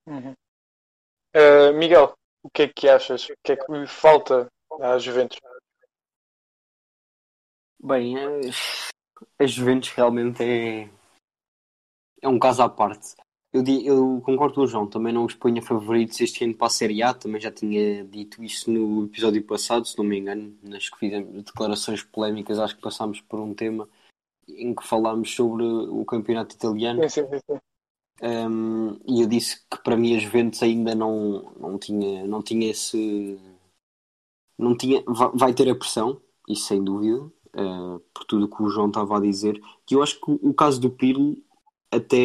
Uhum. 0.07 0.33
Uh, 1.35 1.73
Miguel, 1.73 2.13
o 2.41 2.49
que 2.49 2.63
é 2.63 2.67
que 2.67 2.87
achas? 2.87 3.29
O 3.29 3.33
que 3.43 3.51
é 3.51 3.55
que 3.57 3.71
lhe 3.71 3.85
falta 3.85 4.47
à 4.79 4.97
Juventus? 4.97 5.39
Bem, 7.83 8.17
eh, 8.17 8.49
a 9.39 9.45
Juventus 9.45 9.89
realmente 9.89 10.43
é, 10.43 10.89
é 12.21 12.27
um 12.27 12.39
caso 12.39 12.61
à 12.61 12.69
parte. 12.69 13.15
Eu, 13.53 13.63
eu 13.83 14.21
concordo 14.23 14.55
com 14.55 14.61
o 14.61 14.67
João, 14.67 14.87
também 14.87 15.13
não 15.13 15.25
os 15.25 15.33
ponho 15.33 15.59
a 15.59 15.61
favoritos 15.61 16.21
este 16.21 16.45
ano 16.45 16.55
para 16.55 16.67
a 16.67 16.69
Série 16.69 17.03
A, 17.03 17.13
também 17.13 17.41
já 17.41 17.51
tinha 17.51 18.03
dito 18.05 18.41
isso 18.41 18.71
no 18.71 19.05
episódio 19.05 19.43
passado, 19.43 19.85
se 19.85 19.97
não 19.97 20.05
me 20.05 20.17
engano, 20.17 20.57
nas 20.63 20.89
que 20.89 20.97
fizemos 20.97 21.43
declarações 21.43 22.01
polémicas, 22.01 22.59
acho 22.59 22.75
que 22.75 22.81
passámos 22.81 23.19
por 23.19 23.39
um 23.41 23.53
tema 23.53 23.89
em 24.47 24.73
que 24.73 24.87
falámos 24.87 25.33
sobre 25.33 25.63
o 25.63 26.05
campeonato 26.05 26.55
italiano. 26.55 27.01
Sim, 27.09 27.25
sim, 27.25 27.39
sim. 27.45 27.59
Um, 28.21 28.99
e 29.07 29.21
eu 29.21 29.27
disse 29.27 29.61
que 29.69 29.81
para 29.83 29.97
mim 29.97 30.15
a 30.15 30.19
Juventus 30.19 30.61
ainda 30.61 30.93
não, 30.93 31.51
não, 31.59 31.77
tinha, 31.79 32.25
não 32.25 32.41
tinha 32.41 32.69
esse. 32.69 33.39
Não 34.57 34.77
tinha, 34.77 35.03
vai, 35.33 35.53
ter 35.53 35.67
a 35.69 35.75
pressão, 35.75 36.21
isso 36.47 36.67
sem 36.67 36.83
dúvida, 36.83 37.17
uh, 37.17 37.99
por 38.13 38.25
tudo 38.25 38.45
o 38.45 38.47
que 38.47 38.61
o 38.61 38.69
João 38.69 38.89
estava 38.89 39.17
a 39.17 39.21
dizer. 39.21 39.59
E 39.89 39.93
eu 39.95 40.03
acho 40.03 40.21
que 40.21 40.31
o, 40.31 40.49
o 40.49 40.53
caso 40.53 40.79
do 40.79 40.91
Pirlo, 40.91 41.35
até. 41.89 42.17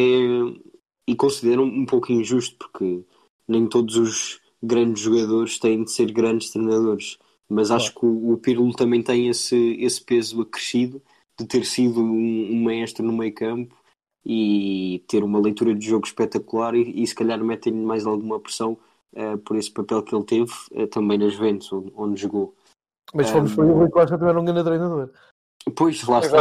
E 1.07 1.15
considero 1.15 1.63
um 1.63 1.85
pouco 1.85 2.11
injusto, 2.11 2.57
porque 2.57 3.03
nem 3.47 3.67
todos 3.67 3.95
os 3.95 4.41
grandes 4.61 5.01
jogadores 5.01 5.57
têm 5.57 5.83
de 5.83 5.91
ser 5.91 6.11
grandes 6.11 6.49
treinadores. 6.49 7.17
Mas 7.49 7.71
acho 7.71 7.93
que 7.93 8.05
o, 8.05 8.33
o 8.33 8.37
Pirlo 8.37 8.73
também 8.75 9.01
tem 9.01 9.29
esse, 9.29 9.77
esse 9.79 10.03
peso 10.03 10.41
acrescido 10.41 11.01
de 11.39 11.45
ter 11.45 11.65
sido 11.65 12.01
um, 12.01 12.51
um 12.51 12.63
maestro 12.63 13.05
no 13.05 13.13
meio 13.13 13.33
campo 13.33 13.75
e 14.25 15.03
ter 15.07 15.23
uma 15.23 15.39
leitura 15.39 15.73
de 15.73 15.85
jogo 15.85 16.05
espetacular 16.05 16.75
e, 16.75 17.01
e 17.01 17.07
se 17.07 17.15
calhar 17.15 17.41
metem-lhe 17.41 17.79
mais 17.79 18.05
alguma 18.05 18.39
pressão 18.39 18.77
eh, 19.15 19.37
por 19.37 19.55
esse 19.55 19.71
papel 19.71 20.03
que 20.03 20.13
ele 20.13 20.25
teve 20.25 20.51
eh, 20.73 20.87
também 20.87 21.17
nas 21.17 21.33
Juventus, 21.33 21.71
onde, 21.71 21.93
onde 21.95 22.21
jogou. 22.21 22.53
Mas 23.13 23.27
se 23.27 23.33
formos 23.33 23.55
para 23.55 23.65
o 23.65 23.73
Rui 23.73 23.89
Costa 23.89 24.17
também 24.17 24.29
era 24.29 24.39
um 24.41 24.45
grande 24.45 24.63
treinador. 24.63 25.09
Pois, 25.75 26.03
lá 26.03 26.19
está. 26.19 26.37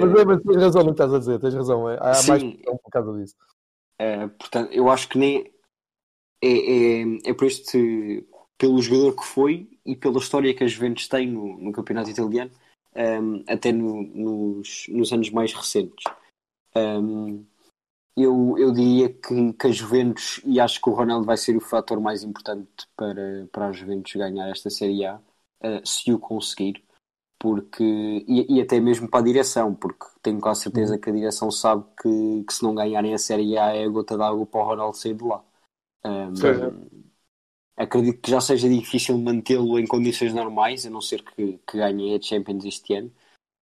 Mas, 0.00 0.14
é, 0.18 0.24
mas 0.24 0.42
tens 0.42 0.56
razão 0.56 0.82
no 0.82 0.88
que 0.88 0.92
estás 1.02 1.14
a 1.14 1.18
dizer, 1.18 1.40
tens 1.40 1.54
razão. 1.54 1.90
é, 1.90 1.98
Há 2.00 2.14
Sim. 2.14 2.28
mais 2.28 2.42
pressão 2.44 2.76
por 2.78 2.90
causa 2.90 3.12
disso. 3.20 3.36
eh, 3.98 4.26
portanto, 4.28 4.72
eu 4.72 4.88
acho 4.90 5.08
que 5.08 5.18
nem 5.18 5.50
é, 6.42 7.02
é, 7.02 7.30
é 7.30 7.34
por 7.34 7.46
este 7.46 8.26
pelo 8.58 8.80
jogador 8.80 9.14
que 9.16 9.24
foi 9.24 9.68
e 9.84 9.94
pela 9.94 10.18
história 10.18 10.54
que 10.54 10.64
a 10.64 10.66
Juventus 10.66 11.08
tem 11.08 11.26
no, 11.30 11.58
no 11.58 11.72
campeonato 11.72 12.08
italiano, 12.10 12.50
ehm, 12.94 13.42
até 13.46 13.70
no- 13.70 14.02
nos, 14.02 14.86
nos 14.88 15.12
anos 15.12 15.28
mais 15.30 15.52
recentes. 15.52 16.04
Ehm, 16.74 17.44
eu, 18.16 18.56
eu 18.58 18.72
diria 18.72 19.10
que, 19.12 19.52
que 19.52 19.66
a 19.66 19.70
Juventus, 19.70 20.40
e 20.44 20.58
acho 20.58 20.80
que 20.80 20.88
o 20.88 20.94
Ronaldo 20.94 21.26
vai 21.26 21.36
ser 21.36 21.56
o 21.56 21.60
fator 21.60 22.00
mais 22.00 22.22
importante 22.24 22.86
para, 22.96 23.46
para 23.52 23.68
a 23.68 23.72
Juventus 23.72 24.14
ganhar 24.14 24.48
esta 24.50 24.70
Série 24.70 25.04
A, 25.04 25.20
eh, 25.62 25.82
se 25.84 26.12
o 26.12 26.18
conseguir, 26.18 26.82
porque, 27.38 27.84
e, 27.84 28.56
e 28.56 28.60
até 28.60 28.80
mesmo 28.80 29.08
para 29.08 29.20
a 29.20 29.24
direção, 29.24 29.74
porque 29.74 30.06
tenho 30.22 30.40
quase 30.40 30.62
certeza 30.62 30.98
que 30.98 31.10
a 31.10 31.12
direção 31.12 31.50
sabe 31.50 31.84
que, 32.00 32.44
que 32.44 32.52
se 32.52 32.62
não 32.62 32.74
ganharem 32.74 33.14
a 33.14 33.18
Série 33.18 33.58
A 33.58 33.74
é 33.74 33.84
a 33.84 33.88
gota 33.88 34.16
d'água 34.16 34.46
para 34.46 34.60
o 34.60 34.64
Ronaldo 34.64 34.96
sair 34.96 35.14
de 35.14 35.24
lá. 35.24 35.44
Sim. 36.34 37.04
acredito 37.76 38.20
que 38.20 38.30
já 38.30 38.40
seja 38.40 38.68
difícil 38.68 39.18
mantê-lo 39.18 39.78
em 39.78 39.86
condições 39.86 40.32
normais, 40.32 40.86
a 40.86 40.90
não 40.90 41.00
ser 41.00 41.22
que, 41.22 41.58
que 41.66 41.78
ganhem 41.78 42.14
a 42.14 42.22
Champions 42.22 42.64
este 42.64 42.94
ano. 42.94 43.12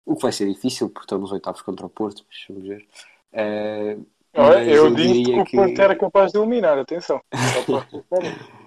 O 0.06 0.14
que 0.14 0.22
vai 0.22 0.32
ser 0.32 0.46
difícil, 0.46 0.90
porque 0.90 1.06
estão 1.06 1.18
nos 1.18 1.32
oitavos 1.32 1.62
contra 1.62 1.86
o 1.86 1.90
Porto, 1.90 2.24
mas 2.28 2.44
vamos 2.48 2.68
ver. 2.68 2.86
Olha, 4.36 4.58
mas 4.58 4.68
eu 4.68 4.86
eu 4.86 4.94
disse 4.94 5.22
que 5.24 5.56
o 5.56 5.62
Porto 5.62 5.78
era 5.80 5.96
capaz 5.96 6.32
de 6.32 6.38
eliminar, 6.38 6.78
atenção. 6.78 7.20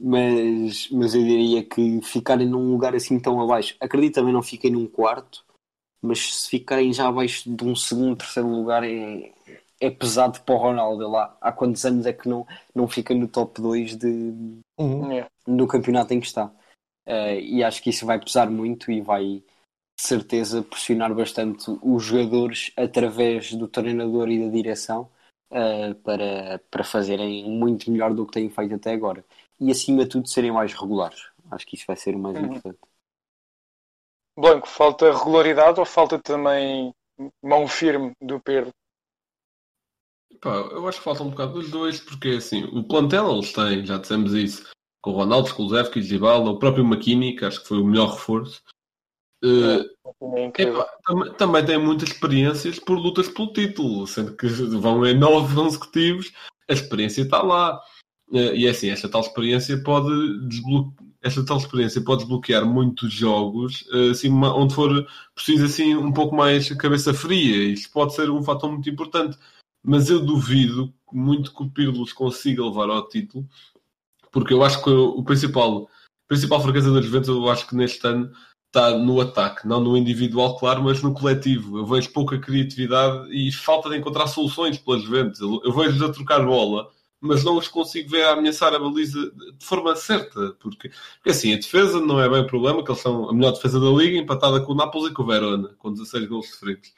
Mas, 0.00 0.88
mas 0.90 1.14
eu 1.14 1.22
diria 1.22 1.64
que 1.64 2.00
ficarem 2.02 2.46
num 2.46 2.70
lugar 2.70 2.94
assim 2.94 3.18
tão 3.18 3.40
abaixo, 3.40 3.74
acredito 3.80 4.14
também 4.14 4.32
não 4.32 4.42
fiquem 4.42 4.70
num 4.70 4.86
quarto, 4.86 5.44
mas 6.00 6.42
se 6.42 6.50
ficarem 6.50 6.92
já 6.92 7.08
abaixo 7.08 7.50
de 7.52 7.64
um 7.64 7.74
segundo, 7.74 8.16
terceiro 8.16 8.48
lugar 8.48 8.84
é, 8.84 9.32
é 9.80 9.90
pesado 9.90 10.40
para 10.42 10.54
o 10.54 10.58
Ronaldo 10.58 11.08
lá. 11.08 11.36
Há 11.40 11.50
quantos 11.52 11.84
anos 11.84 12.06
é 12.06 12.12
que 12.12 12.28
não, 12.28 12.46
não 12.74 12.86
fica 12.86 13.14
no 13.14 13.26
top 13.28 13.60
2 13.60 13.96
de, 13.96 14.60
Uhum. 14.78 15.10
Yeah. 15.10 15.28
no 15.46 15.66
campeonato 15.66 16.14
em 16.14 16.20
que 16.20 16.26
está? 16.26 16.52
Eh, 17.06 17.40
e 17.40 17.64
acho 17.64 17.82
que 17.82 17.90
isso 17.90 18.06
vai 18.06 18.20
pesar 18.20 18.48
muito 18.50 18.92
e 18.92 19.00
vai 19.00 19.24
de 19.24 19.44
certeza 20.06 20.62
pressionar 20.62 21.12
bastante 21.14 21.64
os 21.82 22.04
jogadores 22.04 22.70
através 22.76 23.52
do 23.54 23.66
treinador 23.66 24.28
e 24.30 24.44
da 24.44 24.52
direção 24.52 25.10
eh, 25.50 25.94
para, 25.94 26.60
para 26.70 26.84
fazerem 26.84 27.50
muito 27.50 27.90
melhor 27.90 28.14
do 28.14 28.24
que 28.26 28.32
têm 28.34 28.48
feito 28.50 28.74
até 28.76 28.92
agora. 28.92 29.24
E 29.60 29.70
acima 29.70 30.04
de 30.04 30.10
tudo 30.10 30.28
serem 30.28 30.52
mais 30.52 30.72
regulares. 30.72 31.28
Acho 31.50 31.66
que 31.66 31.76
isso 31.76 31.84
vai 31.86 31.96
ser 31.96 32.14
o 32.14 32.18
mais 32.18 32.36
Uhum. 32.36 32.44
importante. 32.46 32.78
Blanco, 34.36 34.68
falta 34.68 35.12
regularidade 35.12 35.80
ou 35.80 35.86
falta 35.86 36.18
também 36.18 36.94
mão 37.42 37.66
firme 37.66 38.12
do 38.20 38.40
Pedro? 38.40 38.70
Pá, 40.40 40.50
eu 40.50 40.86
acho 40.86 40.98
que 40.98 41.04
falta 41.04 41.24
um 41.24 41.30
bocado 41.30 41.54
dos 41.54 41.70
dois, 41.70 41.98
porque 41.98 42.28
assim, 42.28 42.62
o 42.66 42.84
plantel 42.84 43.28
eles 43.32 43.52
têm, 43.52 43.84
já 43.84 43.98
dissemos 43.98 44.32
isso, 44.34 44.70
com 45.02 45.10
o 45.10 45.14
Ronaldo, 45.14 45.52
Kulusevski, 45.52 46.00
Dybala, 46.00 46.50
o 46.50 46.58
próprio 46.60 46.84
McKinney, 46.84 47.34
que 47.34 47.44
acho 47.44 47.60
que 47.62 47.68
foi 47.68 47.78
o 47.80 47.84
melhor 47.84 48.12
reforço. 48.12 48.62
Eh, 49.42 49.84
É 50.36 50.44
incrível. 50.44 50.80
epá, 50.82 50.98
tam- 51.04 51.34
também 51.34 51.66
tem 51.66 51.78
muitas 51.78 52.10
experiências 52.10 52.78
por 52.78 52.96
lutas 52.96 53.28
pelo 53.28 53.52
título, 53.52 54.06
sendo 54.06 54.36
que 54.36 54.46
vão 54.46 55.04
em 55.04 55.18
nove 55.18 55.52
consecutivos, 55.56 56.32
a 56.70 56.72
experiência 56.72 57.22
está 57.22 57.42
lá. 57.42 57.80
Eh, 58.32 58.56
e 58.56 58.66
é 58.66 58.70
assim, 58.70 58.90
esta 58.90 59.08
tal 59.08 59.22
experiência 59.22 59.82
pode 59.82 60.46
desbloquear. 60.48 61.08
Esta 61.20 61.44
tal 61.44 61.58
experiência 61.58 62.00
pode 62.00 62.20
desbloquear 62.20 62.64
muitos 62.64 63.12
jogos, 63.12 63.84
eh, 63.92 64.10
assim, 64.10 64.30
onde 64.32 64.72
for 64.72 65.06
preciso 65.34 65.64
assim, 65.64 65.96
um 65.96 66.12
pouco 66.12 66.34
mais 66.34 66.68
cabeça 66.74 67.12
fria. 67.12 67.72
Isto 67.72 67.90
pode 67.92 68.14
ser 68.14 68.30
um 68.30 68.42
fator 68.42 68.70
muito 68.70 68.88
importante 68.88 69.36
mas 69.82 70.10
eu 70.10 70.24
duvido 70.24 70.92
muito 71.12 71.54
que 71.54 71.62
o 71.62 71.70
Pirlos 71.70 72.12
consiga 72.12 72.64
levar 72.64 72.90
ao 72.90 73.08
título, 73.08 73.48
porque 74.30 74.52
eu 74.52 74.62
acho 74.62 74.82
que 74.82 74.90
o 74.90 75.22
principal, 75.22 75.88
principal 76.28 76.60
fraqueza 76.60 76.92
da 76.92 77.00
Juventus, 77.00 77.28
eu 77.28 77.48
acho 77.48 77.66
que 77.66 77.74
neste 77.74 78.06
ano 78.06 78.30
está 78.66 78.98
no 78.98 79.18
ataque, 79.20 79.66
não 79.66 79.80
no 79.80 79.96
individual, 79.96 80.58
claro, 80.58 80.82
mas 80.82 81.02
no 81.02 81.14
coletivo. 81.14 81.78
Eu 81.78 81.86
vejo 81.86 82.12
pouca 82.12 82.38
criatividade 82.38 83.34
e 83.34 83.50
falta 83.50 83.88
de 83.88 83.96
encontrar 83.96 84.26
soluções 84.26 84.76
pelas 84.76 85.02
Juventus. 85.02 85.40
Eu 85.40 85.72
vejo-os 85.72 86.02
a 86.02 86.12
trocar 86.12 86.44
bola, 86.44 86.90
mas 87.20 87.44
não 87.44 87.56
os 87.56 87.68
consigo 87.68 88.10
ver 88.10 88.24
a 88.24 88.32
ameaçar 88.32 88.74
a 88.74 88.78
baliza 88.78 89.30
de 89.30 89.64
forma 89.64 89.94
certa, 89.96 90.52
porque, 90.60 90.90
porque 91.16 91.30
assim, 91.30 91.52
a 91.52 91.56
defesa 91.56 92.00
não 92.00 92.20
é 92.20 92.28
bem 92.28 92.42
o 92.42 92.46
problema, 92.46 92.84
que 92.84 92.90
eles 92.90 93.02
são 93.02 93.28
a 93.28 93.32
melhor 93.32 93.52
defesa 93.52 93.80
da 93.80 93.90
liga, 93.90 94.18
empatada 94.18 94.60
com 94.60 94.72
o 94.72 94.76
Nápoles 94.76 95.10
e 95.10 95.14
com 95.14 95.22
o 95.22 95.26
Verona, 95.26 95.74
com 95.78 95.92
16 95.92 96.26
gols 96.26 96.50
sofridos. 96.50 96.92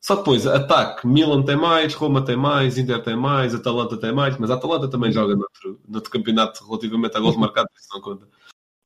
Só 0.00 0.16
depois, 0.16 0.46
ataque, 0.46 1.06
Milan 1.06 1.42
tem 1.42 1.56
mais, 1.56 1.92
Roma 1.94 2.24
tem 2.24 2.36
mais, 2.36 2.78
Inter 2.78 3.02
tem 3.02 3.16
mais, 3.16 3.54
Atalanta 3.54 3.98
tem 3.98 4.12
mais, 4.12 4.38
mas 4.38 4.50
a 4.50 4.54
Atalanta 4.54 4.88
também 4.88 5.12
joga 5.12 5.36
noutro, 5.36 5.80
noutro 5.86 6.10
campeonato 6.10 6.64
relativamente 6.64 7.16
a 7.16 7.20
gols 7.20 7.36
marcados, 7.36 7.70
isso 7.78 7.88
não 7.92 8.00
conta. 8.00 8.26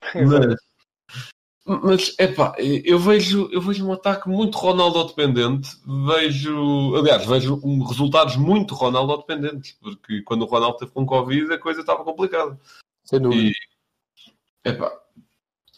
Mas, 0.15 0.74
mas 1.67 2.15
epá, 2.19 2.55
eu 2.59 2.99
vejo, 2.99 3.49
eu 3.51 3.61
vejo 3.61 3.87
um 3.87 3.93
ataque 3.93 4.29
muito 4.29 4.59
Ronaldo 4.59 5.05
dependente, 5.05 5.71
vejo, 6.07 6.95
aliás, 6.97 7.25
vejo 7.27 7.61
um- 7.65 7.83
resultados 7.85 8.37
muito 8.37 8.75
Ronaldo 8.75 9.17
dependentes, 9.19 9.73
porque 9.81 10.23
quando 10.23 10.43
o 10.43 10.47
Ronaldo 10.47 10.77
teve 10.79 10.93
com 10.93 11.07
Covid 11.07 11.53
a 11.53 11.59
coisa 11.59 11.81
estava 11.81 12.05
complicada. 12.05 12.59
Sem 13.05 13.21
dúvida. 13.21 13.51
E, 14.65 14.69
epá, 14.69 14.93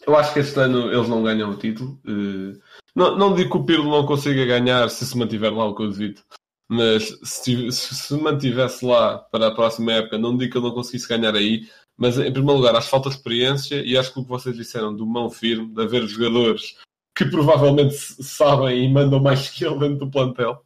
eu 0.05 0.15
acho 0.15 0.33
que 0.33 0.39
este 0.39 0.59
ano 0.59 0.91
eles 0.91 1.07
não 1.09 1.23
ganham 1.23 1.51
o 1.51 1.57
título. 1.57 1.99
Eh, 2.05 2.59
Não, 2.95 3.15
não 3.17 3.35
digo 3.35 3.51
que 3.51 3.57
o 3.57 3.63
Pirlo 3.63 3.91
não 3.91 4.05
consiga 4.07 4.45
ganhar 4.45 4.89
se 4.89 5.05
se 5.05 5.15
mantiver 5.17 5.53
lá 5.53 5.65
o 5.65 5.75
que 5.75 5.83
eu 5.83 5.89
devido, 5.91 6.21
mas 6.67 7.17
se 7.23 7.71
se 7.71 8.13
mantivesse 8.15 8.83
lá 8.85 9.19
para 9.19 9.47
a 9.47 9.51
próxima 9.55 9.93
época, 9.93 10.17
não 10.17 10.35
digo 10.35 10.51
que 10.51 10.57
ele 10.57 10.65
não 10.67 10.73
conseguisse 10.73 11.07
ganhar 11.07 11.35
aí, 11.35 11.69
mas 11.97 12.17
em 12.19 12.31
primeiro 12.31 12.59
lugar, 12.59 12.75
acho 12.75 12.87
que 12.87 12.91
falta 12.91 13.09
experiência 13.09 13.81
e 13.83 13.97
acho 13.97 14.13
que 14.13 14.19
o 14.19 14.23
que 14.23 14.29
vocês 14.29 14.55
disseram 14.55 14.95
do 14.95 15.05
mão 15.05 15.29
firme, 15.29 15.73
de 15.73 15.81
haver 15.81 16.07
jogadores 16.07 16.77
que 17.17 17.25
provavelmente 17.25 17.95
sabem 17.95 18.85
e 18.85 18.93
mandam 18.93 19.19
mais 19.19 19.49
que 19.49 19.65
ele 19.65 19.79
dentro 19.79 20.05
do 20.05 20.11
plantel. 20.11 20.61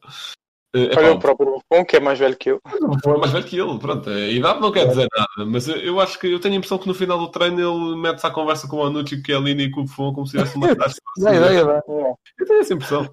Eh, 0.73 0.83
epá, 0.83 1.01
Olha 1.01 1.13
o 1.13 1.19
próprio 1.19 1.51
Buffon, 1.51 1.85
que 1.85 1.95
é 1.95 1.99
mais 1.99 2.19
velho 2.19 2.35
que 2.35 2.51
eu. 2.51 2.61
o 2.81 2.87
Buffon 2.89 3.15
é 3.15 3.17
mais 3.17 3.31
velho 3.31 3.45
que 3.45 3.59
ele, 3.59 3.79
pronto. 3.79 4.09
A 4.09 4.29
idade 4.29 4.59
não 4.59 4.71
quer 4.71 4.87
dizer 4.87 5.07
nada, 5.15 5.49
mas 5.49 5.67
eu, 5.67 5.99
acho 5.99 6.19
que 6.19 6.27
eu 6.27 6.39
tenho 6.39 6.55
a 6.55 6.57
impressão 6.57 6.77
que 6.77 6.87
no 6.87 6.93
final 6.93 7.17
do 7.17 7.29
treino 7.29 7.59
ele 7.59 7.95
mete-se 7.95 8.27
à 8.27 8.31
conversa 8.31 8.67
com 8.67 8.77
o 8.77 8.85
Anucci, 8.85 9.15
o 9.15 9.25
Chiellini 9.25 9.63
e 9.63 9.71
com 9.71 9.81
o 9.81 9.83
Buffon 9.83 10.13
como 10.13 10.27
se 10.27 10.37
tivesse 10.37 10.57
uma 10.57 10.67
taxa. 10.75 10.95
Dá 11.17 11.35
ideia, 11.35 11.65
dá. 11.65 11.81
Eu 11.87 12.45
tenho 12.45 12.59
essa 12.59 12.73
impressão. 12.73 13.09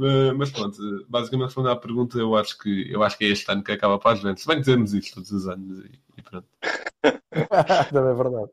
Eh, 0.00 0.32
Mas 0.32 0.50
pronto, 0.50 0.78
basicamente 1.08 1.48
respondendo 1.48 1.72
à 1.72 1.76
pergunta, 1.80 2.18
eu 2.18 2.36
acho 2.36 2.56
que 2.58 2.90
eu 2.92 3.02
acho 3.02 3.18
que 3.18 3.24
é 3.24 3.28
este 3.28 3.50
ano 3.50 3.64
que 3.64 3.72
acaba 3.72 3.98
para 3.98 4.12
as 4.12 4.18
Juventus. 4.20 4.42
Se 4.42 4.48
bem 4.48 4.56
que 4.58 4.62
dizemos 4.62 4.92
isto 4.94 5.14
todos 5.14 5.32
os 5.32 5.48
anos 5.48 5.84
e, 5.84 5.90
e 6.18 6.22
pronto. 6.22 6.46
Também 7.92 8.12
é 8.12 8.14
verdade. 8.14 8.50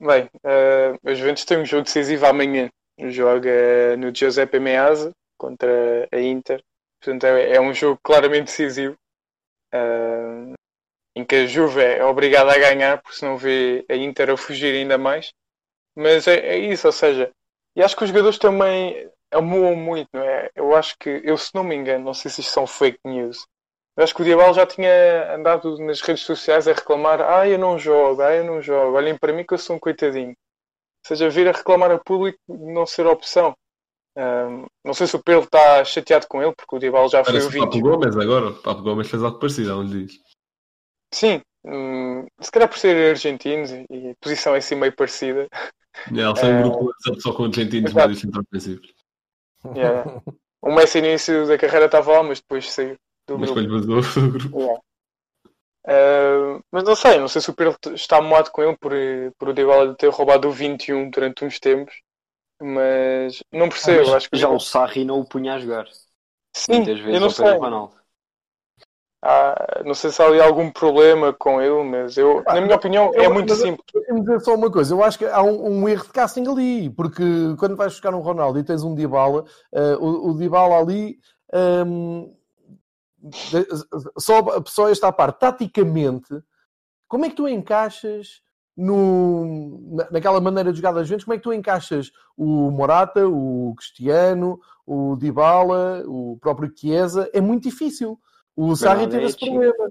Bem, 0.00 0.30
eh, 0.44 0.94
os 1.04 1.18
Juventus 1.18 1.44
têm 1.44 1.58
um 1.60 1.66
jogo 1.66 1.84
decisivo 1.84 2.26
amanhã. 2.26 2.70
Joga 2.98 3.96
no 3.98 4.14
Giuseppe 4.14 4.60
Meazza 4.60 5.12
contra 5.38 6.08
a 6.12 6.20
Inter. 6.20 6.62
Portanto, 7.00 7.24
é, 7.24 7.56
é 7.56 7.60
um 7.60 7.74
jogo 7.74 8.00
claramente 8.02 8.46
decisivo. 8.46 8.96
eh, 9.72 10.54
em 11.16 11.24
que 11.24 11.34
a 11.36 11.46
Juve 11.46 11.80
é 11.82 12.04
obrigada 12.04 12.52
a 12.52 12.58
ganhar, 12.58 13.00
porque 13.02 13.18
senão 13.18 13.36
vê 13.36 13.84
a 13.90 13.96
Inter 13.96 14.30
a 14.30 14.36
fugir 14.36 14.74
ainda 14.74 14.98
mais. 14.98 15.32
Mas 15.96 16.26
é, 16.28 16.36
é 16.38 16.58
isso, 16.58 16.86
ou 16.86 16.92
seja, 16.92 17.30
e 17.76 17.82
acho 17.82 17.96
que 17.96 18.04
os 18.04 18.10
jogadores 18.10 18.38
também 18.38 19.10
amuam 19.32 19.76
muito, 19.76 20.08
não 20.12 20.22
é? 20.22 20.50
Eu 20.54 20.74
acho 20.76 20.96
que, 20.98 21.20
eu 21.24 21.36
se 21.36 21.54
não 21.54 21.64
me 21.64 21.74
engano, 21.74 22.04
não 22.04 22.14
sei 22.14 22.30
se 22.30 22.40
isto 22.40 22.52
são 22.52 22.66
fake 22.66 23.00
news, 23.04 23.46
eu 23.96 24.04
acho 24.04 24.14
que 24.14 24.20
o 24.20 24.24
Diabal 24.24 24.52
já 24.52 24.66
tinha 24.66 25.34
andado 25.34 25.78
nas 25.78 26.02
redes 26.02 26.22
sociais 26.24 26.68
a 26.68 26.72
reclamar: 26.72 27.20
ah, 27.22 27.48
eu 27.48 27.58
não 27.58 27.78
jogo, 27.78 28.20
ah, 28.20 28.34
eu 28.34 28.44
não 28.44 28.60
jogo, 28.60 28.96
olhem 28.96 29.16
para 29.16 29.32
mim 29.32 29.44
que 29.44 29.54
eu 29.54 29.58
sou 29.58 29.76
um 29.76 29.80
coitadinho. 29.80 30.30
Ou 30.30 31.08
seja, 31.08 31.30
vir 31.30 31.48
a 31.48 31.52
reclamar 31.52 31.90
a 31.90 31.98
público 31.98 32.38
não 32.48 32.84
ser 32.84 33.06
opção. 33.06 33.56
Ahm, 34.16 34.66
não 34.84 34.92
sei 34.92 35.06
se 35.06 35.16
o 35.16 35.22
Pedro 35.22 35.44
está 35.44 35.84
chateado 35.84 36.26
com 36.26 36.42
ele, 36.42 36.54
porque 36.54 36.76
o 36.76 36.78
Diabal 36.78 37.08
já 37.08 37.24
foi 37.24 37.34
o 37.34 37.38
Parece 37.38 37.58
Papo 37.58 37.72
20. 37.72 37.82
Gomes 37.82 38.16
agora. 38.16 38.48
O 38.48 38.62
Papo 38.62 38.82
Gomes 38.82 39.08
fez 39.08 39.22
algo 39.22 39.38
parecido 39.38 39.72
há 39.72 39.76
uns 39.76 39.90
dias. 39.90 40.12
Sim, 41.14 41.40
hum, 41.64 42.26
se 42.40 42.50
calhar 42.50 42.68
por 42.68 42.78
ser 42.78 43.10
argentinos 43.10 43.70
e 43.70 43.86
e 43.88 44.10
a 44.10 44.14
posição 44.20 44.54
é 44.54 44.58
assim 44.58 44.74
meio 44.74 44.94
parecida. 44.94 45.48
É, 45.52 46.20
Ele 46.20 46.34
tem 46.34 46.54
um 46.54 46.62
grupo 46.62 47.20
só 47.20 47.32
com 47.32 47.44
argentinos 47.44 47.90
exato. 47.90 48.08
médios 48.08 48.20
centro-ofensivos. 48.20 48.94
Yeah. 49.74 50.20
O 50.62 50.72
Messi 50.74 51.00
no 51.00 51.06
início 51.06 51.46
da 51.46 51.58
carreira 51.58 51.86
estava 51.86 52.12
lá, 52.12 52.22
mas 52.22 52.40
depois 52.40 52.70
saiu 52.72 52.96
do 53.28 53.38
Mas 53.38 53.50
grupo. 53.50 53.60
depois 53.62 53.86
vazou 53.86 54.22
do 54.22 54.32
grupo. 54.38 54.58
Yeah. 54.60 54.80
Ah, 55.86 56.60
mas 56.72 56.84
não 56.84 56.96
sei, 56.96 57.18
não 57.18 57.28
sei 57.28 57.40
se 57.40 57.50
o 57.50 57.54
Pedro 57.54 57.76
está 57.94 58.20
moado 58.20 58.50
com 58.50 58.62
ele 58.62 58.76
por, 58.76 58.92
por 59.38 59.48
o 59.50 59.52
Dybala 59.52 59.94
ter 59.94 60.08
roubado 60.08 60.48
o 60.48 60.52
21 60.52 61.10
durante 61.10 61.44
uns 61.44 61.60
tempos, 61.60 61.94
mas 62.60 63.42
não 63.52 63.68
percebo. 63.68 64.06
Mas 64.06 64.14
acho 64.14 64.30
que 64.30 64.36
já 64.36 64.48
o 64.48 64.58
Sarri 64.58 65.04
não 65.04 65.20
o 65.20 65.24
punha 65.24 65.54
a 65.54 65.58
jogar. 65.58 65.86
Sim, 66.56 66.76
Muitas 66.76 66.98
vezes 66.98 67.14
eu 67.14 67.20
não 67.20 67.30
sei. 67.30 67.46
Ronaldo. 67.46 67.94
Ah, 69.22 69.82
não 69.84 69.94
sei 69.94 70.10
se 70.10 70.22
há 70.22 70.26
ali 70.26 70.40
algum 70.40 70.70
problema 70.70 71.32
com 71.32 71.60
ele, 71.60 71.82
mas 71.82 72.16
eu, 72.16 72.44
na 72.44 72.60
minha 72.60 72.76
opinião, 72.76 73.10
é 73.14 73.28
muito 73.28 73.48
mas 73.48 73.58
simples. 73.58 73.84
Deixa-me 73.92 74.20
dizer 74.20 74.40
só 74.40 74.54
uma 74.54 74.70
coisa, 74.70 74.94
eu 74.94 75.02
acho 75.02 75.18
que 75.18 75.24
há 75.24 75.42
um, 75.42 75.80
um 75.82 75.88
erro 75.88 76.04
de 76.04 76.12
casting 76.12 76.46
ali, 76.46 76.90
porque 76.90 77.22
quando 77.58 77.74
vais 77.76 77.92
buscar 77.92 78.14
um 78.14 78.20
Ronaldo 78.20 78.58
e 78.58 78.64
tens 78.64 78.84
um 78.84 78.94
Dybala, 78.94 79.44
eh, 79.72 79.96
o, 79.98 80.30
o 80.30 80.34
Dybala 80.38 80.78
ali 80.78 81.18
ehm, 81.52 82.30
de- 83.18 83.66
só, 84.18 84.34
só 84.66 84.88
esta 84.88 85.10
parte, 85.10 85.40
taticamente, 85.40 86.28
como 87.08 87.24
é 87.24 87.30
que 87.30 87.36
tu 87.36 87.48
encaixas 87.48 88.42
no, 88.76 89.80
na- 89.96 90.08
naquela 90.10 90.40
maneira 90.40 90.70
de 90.70 90.76
jogar 90.76 90.92
das 90.92 91.08
Juventus, 91.08 91.24
como 91.24 91.34
é 91.34 91.38
que 91.38 91.42
tu 91.44 91.52
encaixas 91.52 92.12
o 92.36 92.70
Morata, 92.70 93.26
o 93.26 93.74
Cristiano, 93.76 94.60
o 94.86 95.16
Dybala, 95.16 96.04
o 96.06 96.38
próprio 96.40 96.70
Chiesa? 96.76 97.28
É 97.32 97.40
muito 97.40 97.64
difícil. 97.64 98.20
O 98.56 98.74
Sarri 98.74 99.06
teve 99.08 99.26
esse 99.26 99.38
problema, 99.38 99.88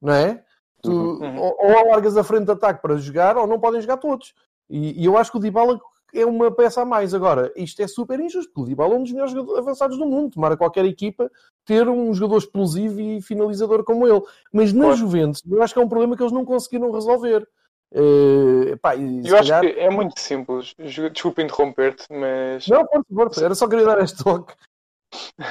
não 0.00 0.12
é? 0.14 0.42
Tu, 0.82 0.90
Uhum. 0.90 1.38
ou, 1.38 1.56
ou 1.60 1.90
largas 1.90 2.16
a 2.16 2.24
frente 2.24 2.46
de 2.46 2.52
ataque 2.52 2.80
para 2.80 2.96
jogar, 2.96 3.36
ou 3.36 3.46
não 3.46 3.60
podem 3.60 3.80
jogar 3.80 3.98
todos. 3.98 4.32
E, 4.68 5.02
e 5.02 5.04
eu 5.04 5.18
acho 5.18 5.30
que 5.30 5.36
o 5.36 5.40
Dybala 5.40 5.78
é 6.14 6.24
uma 6.24 6.50
peça 6.50 6.80
a 6.80 6.84
mais. 6.86 7.12
Agora, 7.12 7.52
isto 7.54 7.82
é 7.82 7.86
super 7.86 8.18
injusto, 8.18 8.50
porque 8.52 8.62
o 8.62 8.64
Dybala 8.64 8.94
é 8.94 8.96
um 8.98 9.02
dos 9.02 9.12
melhores 9.12 9.34
avançados 9.58 9.98
do 9.98 10.06
mundo. 10.06 10.30
Tomara 10.32 10.56
qualquer 10.56 10.84
equipa 10.86 11.30
ter 11.66 11.86
um 11.88 12.12
jogador 12.14 12.38
explosivo 12.38 12.98
e 13.00 13.20
finalizador 13.20 13.84
como 13.84 14.08
ele. 14.08 14.22
Mas 14.52 14.72
na 14.72 14.84
Claro. 14.86 14.96
Juventus, 14.96 15.42
eu 15.50 15.62
acho 15.62 15.74
que 15.74 15.80
é 15.80 15.84
um 15.84 15.88
problema 15.88 16.16
que 16.16 16.22
eles 16.22 16.32
não 16.32 16.44
conseguiram 16.46 16.90
resolver. 16.90 17.46
Eh, 17.92 18.76
pá, 18.80 18.96
Eu 18.96 19.36
acho 19.36 19.48
calhar- 19.50 19.60
que 19.60 19.66
é 19.78 19.90
muito 19.90 20.18
simples. 20.18 20.74
Desculpa 21.12 21.42
interromper-te, 21.42 22.04
mas 22.10 22.66
Não, 22.68 22.86
força, 22.86 23.04
força. 23.12 23.44
Era 23.44 23.54
só 23.54 23.68
querer 23.68 23.84
dar 23.84 24.00
este 24.02 24.22
toque. 24.24 24.54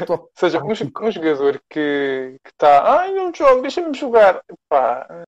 Ou 0.10 0.30
seja, 0.38 0.64
um, 0.64 0.72
um 0.72 1.12
jogador 1.12 1.62
que 1.70 2.38
está, 2.46 3.00
ai, 3.00 3.14
não 3.14 3.34
jogo, 3.34 3.62
deixa-me 3.62 3.94
jogar. 3.98 4.42
Pá, 4.70 5.26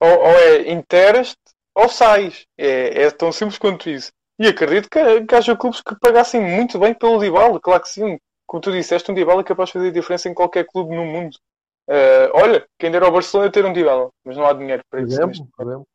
ou, 0.00 0.08
ou 0.08 0.38
é 0.38 0.70
interas 0.70 1.36
ou 1.74 1.88
sais. 1.88 2.46
É, 2.58 3.02
é 3.02 3.10
tão 3.10 3.32
simples 3.32 3.58
quanto 3.58 3.88
isso. 3.90 4.10
E 4.38 4.46
acredito 4.46 4.88
que, 4.90 5.26
que 5.26 5.34
haja 5.34 5.56
clubes 5.56 5.80
que 5.80 5.98
pagassem 5.98 6.40
muito 6.40 6.78
bem 6.78 6.94
pelo 6.94 7.18
Dybala, 7.18 7.60
claro 7.60 7.82
que 7.82 7.88
sim. 7.88 8.18
Como 8.46 8.60
tu 8.60 8.70
disseste, 8.70 9.10
um 9.10 9.14
Dybala 9.14 9.40
é 9.40 9.44
capaz 9.44 9.68
de 9.68 9.74
fazer 9.74 9.92
diferença 9.92 10.28
em 10.28 10.34
qualquer 10.34 10.66
clube 10.66 10.94
no 10.94 11.04
mundo. 11.04 11.36
Uh, 11.88 12.28
olha, 12.34 12.66
quem 12.80 12.90
dera 12.90 13.06
ao 13.06 13.12
Barcelona 13.12 13.48
é 13.48 13.52
ter 13.52 13.64
um 13.64 13.72
Dybala, 13.72 14.10
mas 14.24 14.36
não 14.36 14.44
há 14.46 14.52
dinheiro 14.52 14.82
para 14.90 15.00
Por 15.00 15.08
isso. 15.08 15.22
exemplo, 15.22 15.48
por 15.56 15.66
exemplo, 15.68 15.86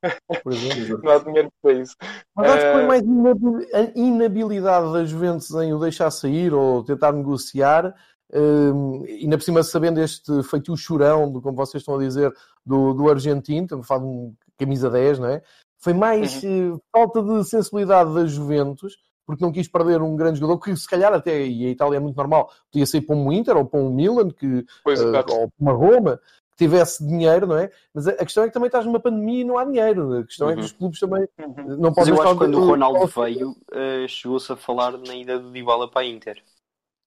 por 0.43 0.53
exemplo. 0.53 1.01
Não 1.03 1.11
há 1.11 1.17
dinheiro 1.17 1.49
para 1.61 1.73
isso. 1.73 1.95
Mas 2.35 2.49
acho 2.51 2.65
que 2.65 2.71
foi 2.71 2.81
Eh, 2.83 2.87
mais 2.87 3.03
a 3.73 3.91
inabilidade 3.99 4.93
da 4.93 5.03
Juventus 5.03 5.51
em 5.51 5.73
o 5.73 5.79
deixar 5.79 6.09
sair 6.11 6.53
ou 6.53 6.83
tentar 6.83 7.11
negociar, 7.11 7.93
hum, 8.33 9.03
e 9.05 9.23
ainda 9.23 9.37
por 9.37 9.43
cima 9.43 9.63
sabendo 9.63 9.99
este 9.99 10.41
feitio 10.43 10.77
chorão, 10.77 11.29
do, 11.29 11.41
como 11.41 11.57
vocês 11.57 11.81
estão 11.81 11.95
a 11.95 11.99
dizer, 11.99 12.31
do, 12.65 12.93
do 12.93 13.09
argentino, 13.09 13.63
estamos 13.63 13.85
a 13.85 13.87
falar 13.87 14.01
de 14.01 14.07
um 14.07 14.33
camisa 14.57 14.89
10, 14.89 15.19
não 15.19 15.27
é? 15.27 15.41
Foi 15.79 15.93
mais 15.93 16.41
Uhum. 16.43 16.75
eh, 16.75 16.79
falta 16.95 17.21
de 17.21 17.43
sensibilidade 17.43 18.13
da 18.13 18.25
Juventus, 18.25 18.95
porque 19.25 19.43
não 19.43 19.51
quis 19.51 19.67
perder 19.67 20.01
um 20.01 20.15
grande 20.15 20.39
jogador, 20.39 20.59
que 20.59 20.75
se 20.75 20.87
calhar 20.89 21.13
até, 21.13 21.45
e 21.45 21.65
a 21.65 21.69
Itália 21.69 21.97
é 21.97 21.99
muito 21.99 22.17
normal, 22.17 22.51
podia 22.71 22.85
sair 22.85 23.01
para 23.01 23.15
um 23.15 23.31
Inter 23.31 23.55
ou 23.57 23.65
para 23.65 23.79
um 23.79 23.89
Milan, 23.93 24.29
que 24.29 24.65
Pois, 24.83 24.99
exato. 24.99 25.33
ou 25.33 25.49
uma 25.59 25.71
Roma, 25.73 26.19
que 26.51 26.57
tivesse 26.57 27.05
dinheiro, 27.07 27.47
não 27.47 27.57
é? 27.57 27.69
Mas 27.93 28.07
a 28.07 28.11
a 28.11 28.25
questão 28.25 28.43
é 28.43 28.47
que 28.47 28.53
também 28.53 28.67
estás 28.67 28.85
numa 28.85 28.99
pandemia 28.99 29.41
e 29.41 29.43
não 29.45 29.57
há 29.57 29.63
dinheiro. 29.65 30.19
A 30.19 30.23
questão 30.25 30.49
é 30.49 30.53
que 30.53 30.59
Uhum. 30.59 30.65
os 30.65 30.71
clubes 30.73 30.99
também 30.99 31.27
Uhum. 31.39 31.53
não 31.77 31.89
Mas 31.89 31.95
podem 31.95 32.13
eu 32.13 32.21
acho 32.21 32.31
que 32.33 32.37
quando 32.37 32.55
o 32.59 32.61
uh, 32.63 32.67
Ronaldo 32.67 33.07
veio, 33.07 33.55
eh, 33.71 34.05
chegou-se 34.07 34.51
a 34.51 34.55
falar 34.57 34.97
na 34.97 35.15
ida 35.15 35.39
do 35.39 35.49
Dybala 35.51 35.89
para 35.89 36.01
a 36.01 36.05
Inter. 36.05 36.43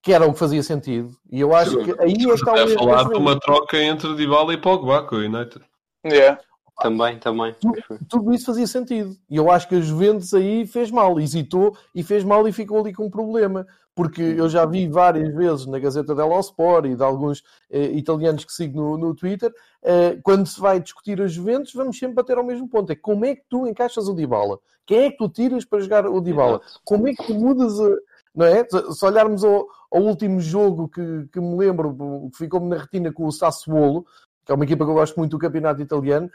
que 0.01 0.13
era 0.13 0.25
o 0.27 0.33
que 0.33 0.37
fazia 0.39 0.61
sentido. 0.61 1.15
E 1.31 1.39
eu 1.41 1.55
acho 1.55 1.77
que 1.83 1.91
aí 1.99 2.11
é 2.11 2.15
que 2.15 2.29
está 2.31 2.53
o 2.53 2.57
erro 2.57 2.73
falar 2.77 3.09
de 3.09 3.15
uma 3.15 3.39
troca 3.39 3.77
entre 3.81 4.13
Dybala 4.15 4.53
e 4.53 4.57
Pogba 4.57 5.01
com 5.03 5.15
o 5.15 5.19
United. 5.19 5.65
Yeah. 6.05 6.39
Também, 6.81 7.17
também. 7.19 7.53
Tu- 7.59 7.71
Tudo 8.09 8.33
isso 8.33 8.45
fazia 8.47 8.67
sentido. 8.67 9.15
E 9.29 9.37
eu 9.37 9.49
acho 9.49 9.67
que 9.67 9.75
a 9.75 9.81
Juventus 9.81 10.33
aí 10.33 10.65
fez 10.67 10.91
mal, 10.91 11.19
hesitou 11.19 11.75
e 11.93 12.03
fez 12.03 12.23
mal 12.23 12.47
e 12.47 12.51
ficou 12.51 12.79
ali 12.79 12.93
com 12.93 13.05
um 13.05 13.09
problema. 13.09 13.65
Porque 13.95 14.21
eu 14.21 14.49
já 14.49 14.65
vi 14.65 14.89
várias 14.89 15.33
vezes 15.33 15.65
na 15.67 15.79
Gazeta 15.79 16.13
dello 16.13 16.37
Sport 16.41 16.85
e 16.85 16.95
de 16.97 17.03
alguns 17.03 17.41
eh, 17.71 17.91
italianos 17.93 18.43
que 18.43 18.51
sigo 18.51 18.75
no, 18.77 18.97
no 18.97 19.15
Twitter, 19.15 19.53
eh, 19.81 20.19
quando 20.21 20.45
se 20.45 20.59
vai 20.59 20.81
discutir 20.81 21.21
a 21.21 21.27
Juventus, 21.27 21.71
vamos 21.73 21.97
sempre 21.97 22.15
bater 22.15 22.37
ao 22.37 22.43
mesmo 22.43 22.67
ponto. 22.67 22.91
É 22.91 22.95
como 22.95 23.23
é 23.23 23.35
que 23.35 23.43
tu 23.49 23.65
encaixas 23.65 24.09
o 24.09 24.13
Dybala? 24.13 24.59
Quem 24.85 25.05
é 25.05 25.11
que 25.11 25.17
tu 25.17 25.29
tiras 25.29 25.63
para 25.63 25.79
jogar 25.79 26.05
o 26.07 26.19
Dybala? 26.19 26.57
Exato. 26.61 26.81
como 26.83 27.07
é 27.07 27.13
que 27.13 27.25
tu 27.25 27.33
mudas 27.35 27.79
a, 27.79 27.89
não 28.35 28.45
é? 28.45 28.65
Se 28.69 28.91
se 28.95 29.05
olharmos 29.05 29.45
ao, 29.45 29.65
ao 29.89 30.01
último 30.01 30.41
jogo 30.41 30.89
que, 30.89 31.29
que 31.31 31.39
me 31.39 31.55
lembro, 31.55 32.29
que 32.33 32.37
ficou-me 32.37 32.67
na 32.67 32.75
retina 32.77 33.13
com 33.13 33.25
o 33.25 33.31
Sassuolo, 33.31 34.05
que 34.45 34.51
é 34.51 34.55
uma 34.55 34.63
equipa 34.63 34.85
que 34.85 34.91
eu 34.91 34.95
gosto 34.95 35.17
muito 35.17 35.31
do 35.31 35.39
campeonato 35.39 35.81
italiano, 35.81 36.29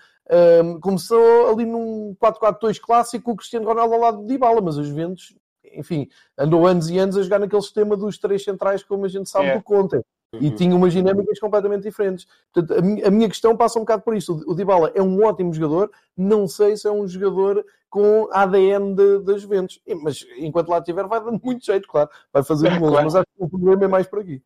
hum, 0.64 0.80
começou 0.80 1.48
ali 1.52 1.64
num 1.64 2.14
4-4-2 2.18 2.78
clássico 2.80 3.30
o 3.30 3.36
Cristiano 3.36 3.66
Ronaldo 3.66 3.94
ao 3.94 4.00
lado 4.00 4.20
de 4.22 4.26
Dybala, 4.26 4.60
mas 4.60 4.76
os 4.76 4.88
Juventus, 4.88 5.34
enfim, 5.72 6.08
andou 6.36 6.66
anos 6.66 6.90
e 6.90 6.98
anos 6.98 7.16
a 7.16 7.22
jogar 7.22 7.38
naquele 7.38 7.62
sistema 7.62 7.96
dos 7.96 8.18
três 8.18 8.42
centrais, 8.42 8.82
como 8.82 9.04
a 9.04 9.08
gente 9.08 9.30
sabe 9.30 9.46
É. 9.48 9.56
do 9.56 9.62
Conte. 9.62 10.00
E 10.32 10.46
Uhum. 10.48 10.54
tinha 10.54 10.76
umas 10.76 10.92
dinâmicas 10.92 11.40
completamente 11.40 11.82
diferentes. 11.82 12.24
Portanto, 12.52 12.78
a 13.04 13.10
minha, 13.10 13.28
questão 13.28 13.56
passa 13.56 13.78
um 13.80 13.82
bocado 13.82 14.02
por 14.02 14.16
isso. 14.16 14.40
O 14.46 14.54
Dybala 14.54 14.92
é 14.94 15.02
um 15.02 15.24
ótimo 15.24 15.52
jogador, 15.52 15.90
não 16.16 16.46
sei 16.46 16.76
se 16.76 16.86
é 16.86 16.90
um 16.90 17.06
jogador 17.06 17.64
com 17.88 18.28
ADN 18.32 18.94
das 19.24 19.42
Juventus. 19.42 19.80
E- 19.84 19.94
Mas 19.94 20.24
enquanto 20.38 20.68
lá 20.68 20.78
estiver, 20.78 21.04
vai 21.08 21.20
dando 21.20 21.40
muito 21.42 21.64
jeito, 21.66 21.88
claro. 21.88 22.08
Vai 22.32 22.44
fazer 22.44 22.68
É, 22.68 22.78
gols, 22.78 22.90
claro. 22.92 23.04
mas 23.06 23.14
acho 23.16 23.26
que 23.36 23.42
o 23.44 23.48
problema 23.48 23.84
é 23.84 23.88
mais 23.88 24.06
por 24.06 24.20
aqui. 24.20 24.40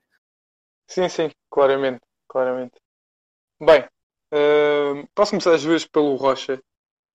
Sim, 0.89 1.07
sim, 1.11 1.31
claramente, 1.51 2.01
claramente. 2.29 2.73
Bem, 3.65 3.89
eh, 4.31 5.07
posso 5.15 5.31
começar 5.31 5.55
às 5.55 5.65
vezes 5.65 5.87
pelo 5.87 6.17
Rocha. 6.17 6.61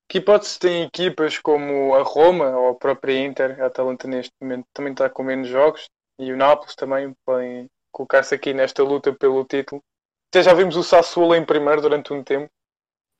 Que 0.10 0.18
hipótese 0.18 0.58
tem 0.58 0.84
equipas 0.84 1.38
como 1.38 1.94
a 1.94 2.02
Roma 2.02 2.50
ou 2.58 2.70
a 2.70 2.76
própria 2.76 3.24
Inter, 3.24 3.62
a 3.62 3.68
Atalanta 3.68 4.08
neste 4.08 4.34
momento 4.42 4.66
também 4.74 4.92
está 4.92 5.08
com 5.08 5.22
menos 5.22 5.48
jogos 5.48 5.88
e 6.18 6.34
o 6.34 6.38
Nápoles 6.38 6.76
também 6.76 7.14
podem 7.24 7.70
colocar-se 7.92 8.34
aqui 8.34 8.52
nesta 8.52 8.82
luta 8.82 9.14
pelo 9.14 9.46
título. 9.46 9.84
Até 10.32 10.42
já 10.42 10.54
vimos 10.56 10.76
o 10.76 10.84
Sassuolo 10.84 11.36
em 11.36 11.46
primeiro 11.46 11.82
durante 11.82 12.12
um 12.12 12.24
tempo. 12.24 12.50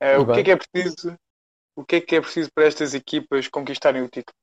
E 0.02 0.18
o 0.18 0.26
que 0.26 0.40
é 0.40 0.44
que 0.44 0.52
é 0.52 0.58
preciso? 0.58 1.16
O 1.76 1.86
que 1.86 1.96
é 1.98 2.02
que 2.02 2.16
é 2.16 2.22
preciso 2.22 2.50
para 2.52 2.66
estas 2.66 2.96
equipas 2.96 3.48
conquistarem 3.48 4.02
o 4.02 4.10
título? 4.10 4.36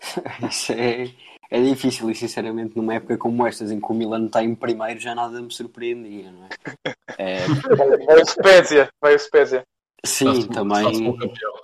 Isso 0.50 0.72
é, 0.72 1.06
é 1.54 1.62
difícil 1.62 2.10
e 2.10 2.14
sinceramente 2.16 2.76
numa 2.76 2.94
época 2.94 3.16
como 3.16 3.46
estas 3.46 3.70
em 3.70 3.80
que 3.80 3.86
o 3.92 3.94
Milan 3.94 4.26
está 4.26 4.42
em 4.42 4.56
primeiro 4.56 4.98
já 4.98 5.14
nada 5.14 5.40
me 5.40 5.52
surpreendia, 5.52 6.32
não 6.32 6.46
é? 6.46 6.48
É, 7.16 7.46
Vai 8.06 8.20
o 8.20 8.26
Spezia, 8.26 8.88
vai 9.00 9.14
o 9.14 9.18
Spezia. 9.18 9.62
sim, 10.04 10.48
também. 10.48 11.16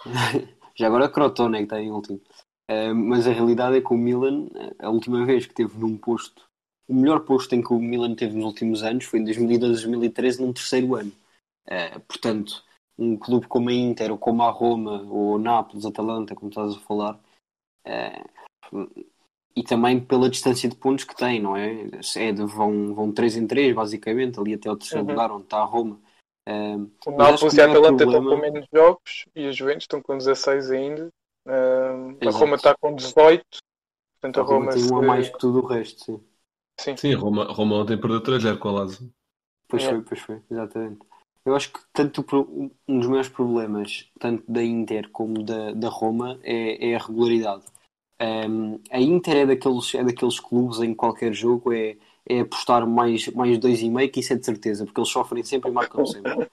Já 0.78 0.86
agora 0.86 1.10
Crotone 1.10 1.56
é 1.56 1.58
que 1.58 1.64
está 1.64 1.80
em 1.80 1.90
último. 1.90 2.20
Eh, 2.68 2.92
mas 2.94 3.26
a 3.26 3.32
realidade 3.32 3.76
é 3.76 3.80
que 3.80 3.92
o 3.92 3.98
Milan, 3.98 4.48
a 4.78 4.88
última 4.88 5.26
vez 5.26 5.44
que 5.44 5.52
teve 5.52 5.76
num 5.76 5.98
posto, 5.98 6.44
o 6.88 6.94
melhor 6.94 7.20
posto 7.20 7.54
em 7.54 7.60
que 7.60 7.74
o 7.74 7.78
Milan 7.78 8.14
teve 8.14 8.36
nos 8.36 8.44
últimos 8.44 8.82
anos 8.82 9.04
foi 9.04 9.18
em 9.18 9.24
2012, 9.24 9.82
2013, 9.82 10.40
num 10.40 10.52
terceiro 10.52 10.94
ano. 10.94 11.12
Eh, 11.66 11.98
portanto, 11.98 12.64
um 12.96 13.16
clube 13.16 13.46
como 13.46 13.68
a 13.68 13.72
Inter, 13.72 14.12
ou 14.12 14.16
como 14.16 14.42
a 14.42 14.50
Roma, 14.50 15.02
ou 15.02 15.34
o 15.34 15.38
Nápoles, 15.38 15.84
Atalanta, 15.84 16.34
como 16.34 16.48
estás 16.48 16.74
a 16.76 16.80
falar, 16.80 17.18
eh, 17.84 18.24
e 19.60 19.62
também 19.62 20.00
pela 20.00 20.30
distância 20.30 20.68
de 20.68 20.74
pontos 20.74 21.04
que 21.04 21.14
tem, 21.14 21.40
não 21.40 21.54
é? 21.54 21.88
É 22.16 22.32
de- 22.32 22.44
vão, 22.44 22.94
vão 22.94 23.12
3 23.12 23.36
em 23.36 23.46
3, 23.46 23.74
basicamente, 23.74 24.40
ali 24.40 24.54
até 24.54 24.70
o 24.70 24.76
terceiro 24.76 25.04
Uhum. 25.04 25.10
lugar, 25.10 25.30
onde 25.30 25.44
está 25.44 25.58
a 25.58 25.64
Roma. 25.64 26.00
Eh, 26.46 26.76
O 27.06 27.10
Nápoles 27.10 27.54
e 27.54 27.60
a 27.60 27.66
Atalanta 27.66 28.04
estão 28.04 28.24
com 28.24 28.36
menos 28.36 28.66
jogos 28.72 29.26
e 29.36 29.46
a 29.46 29.52
Juventus 29.52 29.84
estão 29.84 30.00
com 30.00 30.16
16 30.16 30.70
ainda. 30.70 31.08
Ah, 31.46 31.92
a. 32.26 32.30
Roma 32.30 32.56
está 32.56 32.74
com 32.74 32.94
18. 32.94 33.44
Portanto, 34.20 34.38
a 34.38 34.40
a 34.40 34.44
Roma, 34.46 34.58
Roma 34.58 34.72
tem 34.72 34.90
um 34.90 34.96
a 34.96 35.02
mais 35.02 35.28
que 35.28 35.38
tudo 35.38 35.60
o 35.62 35.66
resto, 35.66 36.04
sim. 36.04 36.20
Sim. 36.78 36.96
Sim, 36.96 37.14
Roma, 37.14 37.44
Roma 37.52 37.76
ontem 37.76 38.00
perdeu 38.00 38.22
3-0 38.22 38.58
com 38.58 38.68
a 38.70 38.72
Lazio. 38.72 39.10
Pois 39.68 39.82
É. 39.82 39.90
foi, 39.90 40.02
pois 40.02 40.20
foi, 40.20 40.42
exatamente. 40.50 41.00
Eu 41.44 41.54
acho 41.54 41.72
que 41.72 41.80
tanto 41.92 42.24
um 42.88 42.98
dos 42.98 43.06
maiores 43.08 43.28
problemas, 43.28 44.10
tanto 44.18 44.50
da 44.50 44.62
Inter 44.62 45.10
como 45.10 45.42
da, 45.42 45.72
da 45.72 45.88
Roma, 45.88 46.38
é, 46.42 46.90
é 46.90 46.96
a 46.96 46.98
regularidade. 46.98 47.64
Um, 48.20 48.78
a 48.90 49.00
Inter 49.00 49.36
é 49.38 49.46
daqueles, 49.46 49.94
é 49.94 50.04
daqueles 50.04 50.38
clubes 50.38 50.80
em 50.80 50.90
que 50.90 50.96
qualquer 50.96 51.32
jogo 51.32 51.72
é, 51.72 51.96
é 52.28 52.40
apostar 52.40 52.86
mais, 52.86 53.26
mais 53.28 53.58
dois 53.58 53.80
e 53.80 53.88
meio, 53.88 54.10
que 54.10 54.20
isso 54.20 54.32
é 54.32 54.36
de 54.36 54.44
certeza, 54.44 54.84
porque 54.84 55.00
eles 55.00 55.10
sofrem 55.10 55.42
sempre 55.42 55.70
e 55.70 55.72
marcam 55.72 56.04
sempre. 56.04 56.48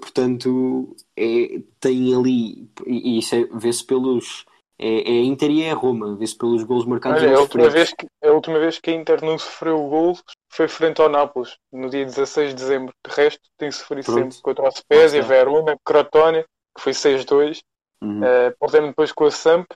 Portanto, 0.00 0.96
é, 1.16 1.60
tem 1.80 2.14
ali, 2.14 2.70
e 2.86 3.18
isso 3.18 3.34
é- 3.34 3.48
vê-se 3.52 3.84
pelos. 3.84 4.44
É, 4.80 5.10
é 5.10 5.20
a 5.20 5.24
Inter 5.24 5.50
e 5.50 5.62
é 5.62 5.72
a 5.72 5.74
Roma, 5.74 6.14
vê-se 6.14 6.38
pelos 6.38 6.62
golos 6.62 6.86
marcados. 6.86 7.20
Olha, 7.20 7.32
e 7.32 7.34
a 7.34 7.40
última, 7.40 7.68
vez 7.68 7.92
que, 7.92 8.06
a 8.24 8.30
última 8.30 8.58
vez 8.60 8.78
que 8.78 8.90
a 8.90 8.94
Inter 8.94 9.24
não 9.24 9.36
sofreu 9.36 9.76
gols 9.88 10.22
foi 10.48 10.68
frente 10.68 11.00
ao 11.00 11.08
Nápoles, 11.08 11.56
no 11.72 11.90
dia 11.90 12.04
16 12.04 12.50
de 12.50 12.54
dezembro. 12.54 12.94
De 13.04 13.12
resto, 13.12 13.42
tem 13.56 13.72
sofrido 13.72 14.04
Pronto. 14.04 14.34
sempre 14.34 14.42
contra 14.42 14.68
o 14.68 14.70
Spezia. 14.70 15.20
Verona, 15.20 15.76
Crotone, 15.84 16.44
que 16.76 16.82
foi 16.82 16.92
6-2. 16.92 17.60
Uhum. 18.00 18.20
Uh, 18.20 18.54
perdendo 18.60 18.86
depois 18.88 19.10
com 19.10 19.24
a 19.24 19.30
Samp, 19.32 19.66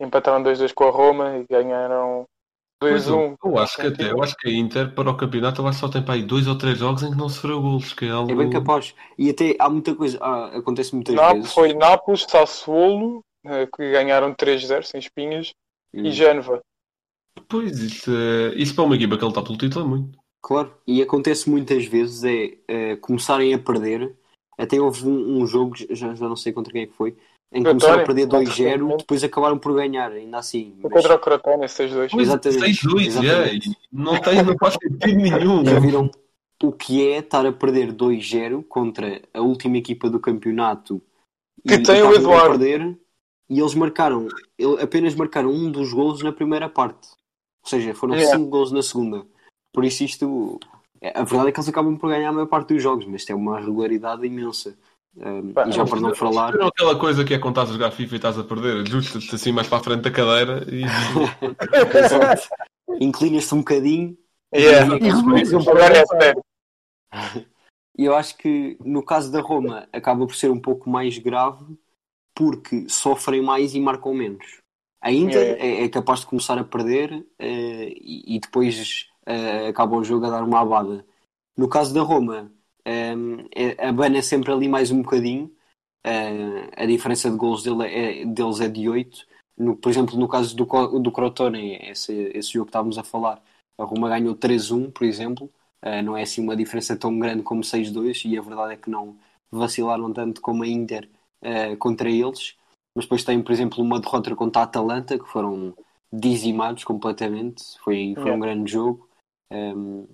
empataram 0.00 0.42
2-2 0.42 0.72
com 0.72 0.84
a 0.84 0.90
Roma 0.90 1.36
e 1.38 1.46
ganharam 1.48 2.24
Pois, 2.80 3.04
2-1. 3.06 3.10
eu, 3.10 3.36
eu 3.44 3.58
acho 3.58 3.76
que 3.76 3.86
até, 3.86 4.10
eu 4.10 4.22
acho 4.22 4.34
que 4.36 4.48
a 4.48 4.52
Inter 4.52 4.94
para 4.94 5.10
o 5.10 5.16
campeonato 5.16 5.62
que 5.62 5.72
só 5.74 5.88
tem 5.88 6.02
para 6.02 6.14
aí 6.14 6.22
dois 6.22 6.46
ou 6.48 6.56
três 6.56 6.78
jogos 6.78 7.02
em 7.02 7.10
que 7.10 7.16
não 7.16 7.28
sofreu 7.28 7.60
golos, 7.60 7.92
que 7.92 8.06
é 8.06 8.10
algo. 8.10 8.30
É 8.30 8.34
bem 8.34 8.48
capaz. 8.48 8.94
E 9.18 9.28
até 9.28 9.54
há 9.58 9.68
muita 9.68 9.94
coisa, 9.94 10.18
ah, 10.22 10.56
acontece 10.56 10.94
muitas 10.94 11.14
Nápoles, 11.14 11.40
vezes. 11.42 11.52
foi 11.54 11.74
Nápoles, 11.74 12.22
Sassuolo, 12.26 13.20
eh, 13.44 13.66
que 13.66 13.90
ganharam 13.92 14.32
3-0 14.34 14.82
sem 14.86 14.98
espinhas, 14.98 15.52
Hum. 15.92 16.06
e 16.06 16.10
Génova. 16.10 16.60
Pois, 17.48 17.78
isso, 17.80 18.10
é- 18.10 18.54
isso 18.54 18.74
para 18.74 18.84
uma 18.84 18.94
equipa 18.96 19.18
que 19.18 19.24
ele 19.24 19.30
está 19.30 19.42
pelo 19.42 19.58
título 19.58 19.84
é 19.84 19.88
muito. 19.88 20.18
Claro, 20.42 20.74
e 20.86 21.02
acontece 21.02 21.50
muitas 21.50 21.84
vezes 21.84 22.24
é, 22.24 22.56
eh, 22.66 22.96
começarem 22.96 23.52
a 23.52 23.58
perder. 23.58 24.16
Até 24.56 24.80
houve 24.80 25.06
um, 25.06 25.42
um 25.42 25.46
jogo, 25.46 25.74
já, 25.76 26.14
já 26.14 26.28
não 26.28 26.36
sei 26.36 26.52
contra 26.52 26.72
quem 26.72 26.82
é 26.82 26.86
que 26.86 26.94
foi, 26.94 27.14
em 27.52 27.62
que 27.62 27.68
começaram 27.68 28.02
a 28.02 28.06
perder 28.06 28.22
Crotone, 28.28 28.44
2-0, 28.46 28.48
recentemente. 28.48 28.96
depois 28.98 29.24
acabaram 29.24 29.58
por 29.58 29.74
ganhar, 29.74 30.12
ainda 30.12 30.38
assim. 30.38 30.74
Mas 30.82 30.92
contra 30.92 31.14
o 31.16 31.18
Crotone, 31.18 31.64
6-2. 31.66 32.08
Pois. 32.10 32.22
Exatamente, 32.28 32.60
6-2, 32.86 33.06
exatamente. 33.06 33.70
é, 33.70 33.72
não, 33.92 34.20
tem, 34.20 34.42
não 34.42 34.56
faz 34.58 34.74
sentido 34.74 35.16
nenhum. 35.20 35.64
já 35.64 35.78
viram 35.80 36.10
o 36.62 36.72
que 36.72 37.08
é 37.10 37.18
estar 37.18 37.44
a 37.46 37.52
perder 37.52 37.92
2-0 37.92 38.62
contra 38.68 39.20
a 39.34 39.40
última 39.40 39.78
equipa 39.78 40.08
do 40.10 40.20
campeonato 40.20 41.00
Que 41.66 41.74
e, 41.74 41.82
tem 41.82 42.02
o 42.02 42.14
Eduardo. 42.14 42.58
perder, 42.58 42.96
e 43.48 43.58
eles 43.58 43.74
marcaram, 43.74 44.28
ele- 44.58 44.80
apenas 44.80 45.14
marcaram 45.14 45.50
um 45.50 45.70
dos 45.72 45.92
golos 45.92 46.22
na 46.22 46.32
primeira 46.32 46.68
parte. 46.68 47.08
Ou 47.64 47.68
seja, 47.68 47.94
foram 47.94 48.14
Yeah. 48.14 48.36
5 48.38 48.48
golos 48.48 48.72
na 48.72 48.82
segunda. 48.82 49.26
Por 49.72 49.84
isso 49.84 50.04
isto. 50.04 50.58
é- 51.00 51.18
A 51.18 51.24
verdade 51.24 51.48
é 51.48 51.52
que 51.52 51.58
eles 51.58 51.68
acabam 51.68 51.96
por 51.96 52.10
ganhar 52.10 52.28
a 52.28 52.32
maior 52.32 52.46
parte 52.46 52.74
dos 52.74 52.82
jogos, 52.82 53.06
mas 53.06 53.24
tem 53.24 53.34
uma 53.34 53.58
regularidade 53.58 54.24
imensa. 54.26 54.76
Um, 55.16 55.52
Pá, 55.52 55.68
e 55.68 55.72
já 55.72 55.84
para 55.84 56.00
não 56.00 56.14
falar. 56.14 56.54
Não 56.54 56.68
aquela 56.68 56.98
coisa 56.98 57.24
que 57.24 57.34
é 57.34 57.38
quando 57.38 57.54
estás 57.54 57.70
a 57.70 57.72
jogar 57.72 57.90
FIFA 57.90 58.14
e 58.14 58.16
estás 58.16 58.38
a 58.38 58.44
perder, 58.44 58.82
ajustas-te 58.82 59.34
assim 59.34 59.52
mais 59.52 59.66
para 59.66 59.78
a 59.78 59.82
frente 59.82 60.02
da 60.02 60.10
cadeira 60.10 60.64
e. 60.68 60.84
Inclinas-te 63.00 63.54
um 63.54 63.58
bocadinho 63.58 64.16
Yeah. 64.54 64.96
E 64.96 65.08
é 65.08 66.06
sério. 66.06 66.42
E 67.96 68.04
eu 68.04 68.14
acho 68.14 68.36
que 68.36 68.76
no 68.84 69.04
caso 69.04 69.30
da 69.30 69.40
Roma 69.40 69.88
acaba 69.92 70.26
por 70.26 70.34
ser 70.34 70.50
um 70.50 70.60
pouco 70.60 70.88
mais 70.88 71.18
grave 71.18 71.78
porque 72.34 72.88
sofrem 72.88 73.42
mais 73.42 73.74
e 73.74 73.80
marcam 73.80 74.14
menos. 74.14 74.58
A 75.02 75.12
Inter 75.12 75.56
é, 75.58 75.84
é 75.84 75.88
capaz 75.88 76.20
de 76.20 76.26
começar 76.26 76.58
a 76.58 76.64
perder 76.64 77.26
eh, 77.38 77.92
e, 77.96 78.36
e 78.36 78.40
depois 78.40 79.08
eh, 79.26 79.68
acaba 79.68 79.96
o 79.96 80.04
jogo 80.04 80.26
a 80.26 80.30
dar 80.30 80.42
uma 80.42 80.60
abada. 80.60 81.04
No 81.56 81.68
caso 81.68 81.94
da 81.94 82.02
Roma, 82.02 82.52
eh, 82.84 83.14
é- 83.54 83.86
abana 83.88 84.22
sempre 84.22 84.52
ali 84.52 84.68
mais 84.68 84.90
um 84.90 85.02
bocadinho. 85.02 85.50
Eh, 86.04 86.70
a 86.76 86.86
diferença 86.86 87.30
de 87.30 87.36
gols 87.36 87.62
dele 87.62 87.84
é- 87.86 88.24
deles 88.24 88.60
é 88.60 88.68
de 88.68 88.88
8. 88.88 89.26
No, 89.56 89.76
por 89.76 89.90
exemplo, 89.90 90.16
no 90.18 90.28
caso 90.28 90.56
do, 90.56 90.64
do 91.00 91.12
Crotone, 91.12 91.76
esse, 91.82 92.12
esse 92.34 92.52
jogo 92.52 92.66
que 92.66 92.70
estávamos 92.70 92.98
a 92.98 93.04
falar, 93.04 93.42
a 93.78 93.84
Roma 93.84 94.08
ganhou 94.08 94.34
3-1, 94.34 94.90
por 94.90 95.04
exemplo. 95.04 95.50
Eh, 95.82 96.02
não 96.02 96.16
é 96.16 96.22
assim 96.22 96.42
uma 96.42 96.56
diferença 96.56 96.96
tão 96.96 97.18
grande 97.18 97.42
como 97.42 97.62
6-2, 97.64 98.22
e 98.24 98.36
a 98.38 98.42
verdade 98.42 98.74
é 98.74 98.76
que 98.76 98.90
não 98.90 99.16
vacilaram 99.50 100.12
tanto 100.12 100.40
como 100.40 100.62
a 100.62 100.66
Inter 100.68 101.08
eh, 101.42 101.76
contra 101.76 102.08
eles. 102.10 102.56
Mas 102.94 103.04
depois 103.04 103.24
tem, 103.24 103.42
por 103.42 103.52
exemplo, 103.52 103.82
uma 103.82 104.00
derrota 104.00 104.34
contra 104.34 104.62
a 104.62 104.64
Atalanta, 104.64 105.18
que 105.18 105.26
foram 105.28 105.74
dizimados 106.12 106.84
completamente. 106.84 107.62
Foi, 107.84 108.14
foi 108.16 108.32
um 108.32 108.38
Yeah. 108.38 108.40
grande 108.40 108.70
jogo. 108.72 109.08
Um, 109.52 110.06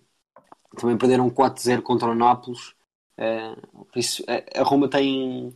também 0.77 0.97
perderam 0.97 1.31
4-0 1.31 1.83
contra 1.83 2.09
o 2.09 2.15
Nápoles. 2.15 2.75
Uh, 3.19 3.85
por 3.85 3.99
isso, 3.99 4.25
a, 4.27 4.61
a 4.61 4.63
Roma 4.63 4.89
tem, 4.89 5.55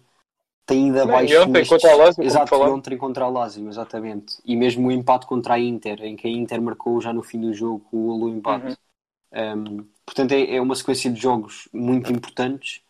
tem 0.66 0.88
ido 0.88 1.02
abaixo. 1.02 1.32
e 1.32 1.38
ontem 1.38 1.66
contra 1.66 1.92
a 1.92 1.96
Lazio, 1.96 2.24
Exato, 2.24 2.54
ontem 2.54 2.96
contra 2.96 3.24
a 3.24 3.28
Lazio, 3.28 3.68
exatamente. 3.68 4.36
E 4.44 4.56
mesmo 4.56 4.88
o 4.88 4.92
empate 4.92 5.26
contra 5.26 5.54
a 5.54 5.58
Inter, 5.58 6.02
em 6.02 6.16
que 6.16 6.26
a 6.26 6.30
Inter 6.30 6.60
marcou 6.62 7.00
já 7.00 7.12
no 7.12 7.22
fim 7.22 7.40
do 7.40 7.52
jogo 7.52 7.84
o 7.92 8.18
golo 8.18 8.28
empate. 8.28 8.76
Um, 9.32 9.86
portanto, 10.04 10.32
é, 10.32 10.56
é 10.56 10.60
uma 10.60 10.74
sequência 10.74 11.10
de 11.10 11.20
jogos 11.20 11.68
muito 11.72 12.12
importantes 12.12 12.82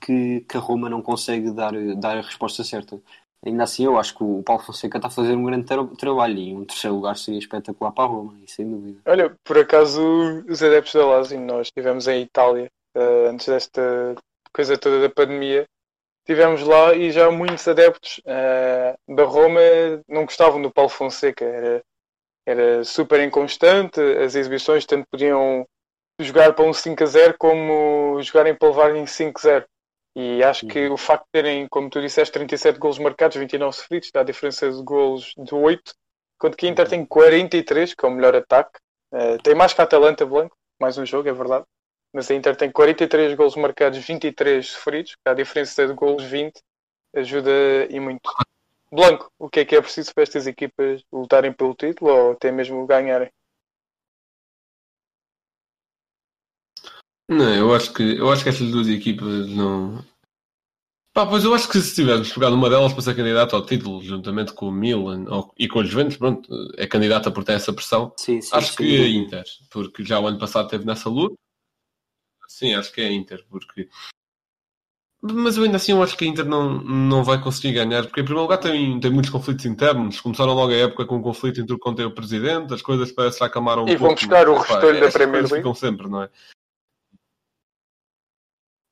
que, 0.00 0.40
que 0.48 0.56
a 0.56 0.60
Roma 0.60 0.88
não 0.88 1.02
consegue 1.02 1.50
dar, 1.50 1.72
dar 1.96 2.18
a 2.18 2.22
resposta 2.22 2.62
certa. 2.64 3.00
Ainda 3.46 3.64
assim, 3.64 3.84
eu 3.84 3.96
acho 3.98 4.16
que 4.16 4.24
o 4.24 4.42
Paulo 4.42 4.62
Fonseca 4.62 4.98
está 4.98 5.08
a 5.08 5.10
fazer 5.10 5.34
um 5.34 5.44
grande 5.44 5.64
tra- 5.64 5.86
trabalho 5.96 6.38
e 6.38 6.54
um 6.54 6.64
terceiro 6.64 6.96
lugar 6.96 7.16
seria 7.16 7.38
espetacular 7.38 7.92
para 7.92 8.04
a 8.04 8.06
Roma, 8.08 8.34
sem 8.46 8.68
dúvida. 8.68 9.00
Olha, 9.06 9.36
por 9.44 9.56
acaso, 9.58 10.02
os 10.48 10.62
adeptos 10.62 10.92
da 10.94 11.06
Lazio, 11.06 11.40
nós 11.40 11.68
estivemos 11.68 12.08
em 12.08 12.22
Itália 12.22 12.68
eh, 12.96 13.28
antes 13.28 13.46
desta 13.46 14.14
coisa 14.52 14.76
toda 14.76 15.00
da 15.00 15.08
pandemia. 15.08 15.64
Estivemos 16.22 16.62
lá 16.62 16.94
e 16.94 17.10
já 17.12 17.30
muitos 17.30 17.66
adeptos 17.68 18.20
eh, 18.26 18.96
da 19.08 19.24
Roma 19.24 19.60
não 20.08 20.24
gostavam 20.24 20.60
do 20.60 20.70
Paulo 20.70 20.90
Fonseca. 20.90 21.44
Era, 21.44 21.82
era 22.46 22.84
super 22.84 23.20
inconstante, 23.20 24.00
as 24.00 24.34
exibições 24.34 24.84
tanto 24.84 25.06
podiam 25.10 25.64
jogar 26.20 26.52
para 26.54 26.64
um 26.64 26.72
5 26.72 27.02
a 27.04 27.06
0 27.06 27.34
como 27.38 28.20
jogarem 28.20 28.54
para 28.54 28.68
levar 28.68 28.96
em 28.96 29.06
5 29.06 29.38
a 29.38 29.42
0. 29.42 29.64
E 30.20 30.42
acho 30.42 30.66
que 30.66 30.88
o 30.88 30.96
facto 30.96 31.26
de 31.26 31.30
terem, 31.30 31.68
como 31.68 31.88
tu 31.88 32.00
disseste, 32.00 32.32
37 32.32 32.76
golos 32.76 32.98
marcados, 32.98 33.36
29 33.36 33.76
sofridos, 33.76 34.10
dá 34.12 34.22
a 34.22 34.24
diferença 34.24 34.68
de 34.68 34.82
golos 34.82 35.32
de 35.38 35.54
8, 35.54 35.94
enquanto 36.34 36.56
que 36.56 36.66
a 36.66 36.68
Inter 36.68 36.88
tem 36.88 37.06
43, 37.06 37.94
que 37.94 38.04
é 38.04 38.08
o 38.08 38.10
melhor 38.10 38.34
ataque. 38.34 38.80
Eh, 39.14 39.36
tem 39.44 39.54
mais 39.54 39.72
que 39.72 39.80
a 39.80 39.84
Atalanta 39.84 40.26
Blanco, 40.26 40.56
mais 40.80 40.98
um 40.98 41.06
jogo, 41.06 41.28
é 41.28 41.32
verdade. 41.32 41.64
Mas 42.12 42.28
a 42.32 42.34
Inter 42.34 42.56
tem 42.56 42.68
43 42.68 43.32
golos 43.36 43.54
marcados, 43.54 44.04
23 44.04 44.66
sofridos, 44.66 45.14
que 45.14 45.20
dá 45.24 45.30
a 45.30 45.34
diferença 45.34 45.86
de 45.86 45.92
golos 45.92 46.24
20, 46.24 46.60
ajuda 47.14 47.52
e 47.88 48.00
muito. 48.00 48.28
Blanco, 48.90 49.30
o 49.38 49.48
que 49.48 49.60
é 49.60 49.64
que 49.64 49.76
é 49.76 49.80
preciso 49.80 50.12
para 50.12 50.24
estas 50.24 50.48
equipas 50.48 51.00
lutarem 51.12 51.52
pelo 51.52 51.76
título 51.76 52.10
ou 52.10 52.32
até 52.32 52.50
mesmo 52.50 52.84
ganharem? 52.88 53.30
Não, 57.28 57.54
eu 57.54 57.74
acho 57.74 57.92
que 57.92 58.02
eu 58.02 58.30
acho 58.30 58.42
que 58.42 58.48
estas 58.48 58.70
duas 58.70 58.88
equipas 58.88 59.48
não. 59.48 60.02
Pá, 61.12 61.26
pois 61.26 61.44
eu 61.44 61.52
acho 61.54 61.68
que 61.68 61.80
se 61.80 61.94
tivermos 61.94 62.32
pegado 62.32 62.54
uma 62.54 62.70
delas 62.70 62.92
para 62.92 63.02
ser 63.02 63.16
candidata 63.16 63.56
ao 63.56 63.66
título, 63.66 64.02
juntamente 64.02 64.52
com 64.52 64.68
o 64.68 64.72
Milan 64.72 65.24
ou- 65.28 65.52
e 65.58 65.66
com 65.66 65.80
os 65.80 65.88
Juventus, 65.88 66.16
pronto, 66.16 66.48
é 66.76 66.86
candidata 66.86 67.30
por 67.30 67.42
ter 67.44 67.52
essa 67.54 67.72
pressão. 67.72 68.12
Sim, 68.16 68.40
sim, 68.40 68.54
acho 68.56 68.68
sem 68.68 68.76
que 68.76 68.94
a 68.94 68.98
dúvida. 68.98 69.08
Inter, 69.18 69.44
porque 69.70 70.04
já 70.04 70.20
o 70.20 70.26
ano 70.26 70.38
passado 70.38 70.66
esteve 70.66 70.84
nessa 70.86 71.08
luta. 71.08 71.34
Sim, 72.46 72.74
acho 72.74 72.92
que 72.92 73.00
é 73.00 73.06
a 73.08 73.12
Inter, 73.12 73.44
porque. 73.50 73.88
Mas 75.20 75.56
eu 75.56 75.64
ainda 75.64 75.76
assim 75.76 75.90
eu 75.92 76.02
acho 76.02 76.16
que 76.16 76.24
a 76.24 76.28
Inter 76.28 76.44
não, 76.46 76.80
não 76.80 77.24
vai 77.24 77.42
conseguir 77.42 77.72
ganhar, 77.74 78.04
porque 78.04 78.20
em 78.20 78.24
primeiro 78.24 78.42
lugar 78.42 78.58
tem, 78.58 79.00
tem 79.00 79.10
muitos 79.10 79.30
conflitos 79.30 79.66
internos. 79.66 80.20
Começaram 80.20 80.54
logo 80.54 80.72
a 80.72 80.76
época 80.76 81.04
com 81.04 81.16
um 81.16 81.22
conflito 81.22 81.60
entre 81.60 81.74
o 81.74 81.78
Conte 81.78 82.00
e 82.00 82.04
o 82.04 82.14
Presidente, 82.14 82.72
as 82.72 82.80
coisas 82.80 83.10
parece 83.10 83.36
que 83.36 83.40
já 83.40 83.46
acalmaram 83.46 83.84
um 83.84 83.88
E 83.88 83.96
vão 83.96 84.08
pouco. 84.08 84.14
buscar 84.20 84.48
o 84.48 84.54
mas, 84.54 84.66
pá, 84.68 84.74
restolho 84.74 85.00
da 85.00 85.10
Premier 85.10 85.42
League. 85.42 85.56
ficam 85.56 85.74
sempre, 85.74 86.08
não 86.08 86.22
é? 86.22 86.30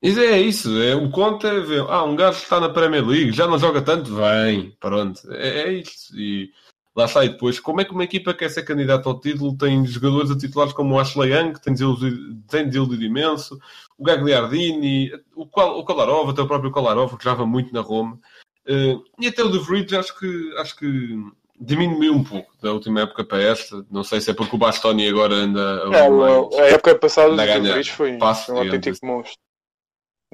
É 0.06 0.40
isso, 0.40 0.80
é 0.80 0.94
o 0.94 1.10
Conte 1.10 1.46
é 1.46 1.58
ver, 1.58 1.84
ah, 1.88 2.04
um 2.04 2.14
gajo 2.14 2.38
que 2.38 2.44
está 2.44 2.60
na 2.60 2.68
Premier 2.68 3.04
League, 3.04 3.32
já 3.32 3.46
não 3.46 3.58
joga 3.58 3.82
tanto, 3.82 4.14
vem, 4.14 4.70
pronto, 4.78 5.20
é, 5.32 5.62
é 5.62 5.72
isso. 5.72 6.16
E 6.16 6.50
lá 6.94 7.06
e 7.24 7.28
depois, 7.28 7.58
como 7.58 7.80
é 7.80 7.84
que 7.84 7.90
uma 7.92 8.04
equipa 8.04 8.32
quer 8.32 8.48
ser 8.48 8.62
candidata 8.62 9.08
ao 9.08 9.18
título 9.18 9.56
tem 9.56 9.84
jogadores 9.84 10.30
a 10.30 10.38
titulares 10.38 10.72
como 10.72 10.94
o 10.94 10.98
Ashley 11.00 11.32
Young, 11.32 11.54
que 11.54 11.60
tem 11.62 11.72
desiludido, 11.72 12.36
tem 12.48 12.66
desiludido 12.66 13.04
imenso, 13.04 13.58
o 13.98 14.04
Gagliardini, 14.04 15.10
o, 15.34 15.42
o 15.42 15.84
Kolarov, 15.84 16.30
até 16.30 16.40
o 16.42 16.46
próprio 16.46 16.70
Kolarov, 16.70 17.16
que 17.16 17.24
jogava 17.24 17.44
muito 17.44 17.72
na 17.74 17.80
Roma, 17.80 18.18
eh, 18.66 18.96
e 19.20 19.26
até 19.26 19.42
o 19.42 19.50
De 19.50 19.58
Vrij, 19.58 19.94
acho 19.96 20.16
que, 20.18 20.54
acho 20.58 20.76
que 20.76 21.18
diminuiu 21.58 22.14
um 22.14 22.24
pouco 22.24 22.52
da 22.62 22.72
última 22.72 23.00
época 23.00 23.24
para 23.24 23.42
esta, 23.42 23.84
não 23.90 24.04
sei 24.04 24.20
se 24.20 24.30
é 24.30 24.34
porque 24.34 24.54
o 24.54 24.58
Bastoni 24.58 25.08
agora 25.08 25.34
anda 25.34 25.84
a 25.88 25.96
É, 25.96 26.08
mais- 26.08 26.54
a 26.54 26.66
época 26.68 26.94
passada 26.94 27.32
a 27.32 27.46
ganhar 27.46 27.58
Juvenis 27.58 27.88
foi, 27.88 28.18
foi 28.18 28.54
um 28.54 28.58
autêntico 28.58 29.06
monstro. 29.06 29.45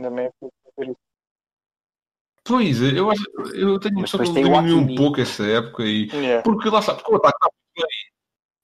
Ainda 0.03 0.11
bem 0.11 0.30
que- 0.40 0.94
Pois, 2.44 2.82
eu, 2.82 3.09
acho, 3.09 3.22
eu 3.55 3.78
tenho 3.78 3.98
a 3.98 3.98
impressão 4.00 4.18
que 4.20 4.30
ele 4.40 4.42
diminuiu 4.42 4.76
um 4.78 4.96
pouco 4.96 5.20
esta 5.20 5.44
época 5.44 5.84
e 5.84 6.09
Yeah. 6.11 6.42
porque 6.42 6.68
lá 6.68 6.80
está, 6.80 6.94
porque 6.94 7.12
o 7.12 7.16
ataque 7.16 7.36
está 7.36 7.48
muito 7.53 7.86
bem. 7.88 7.98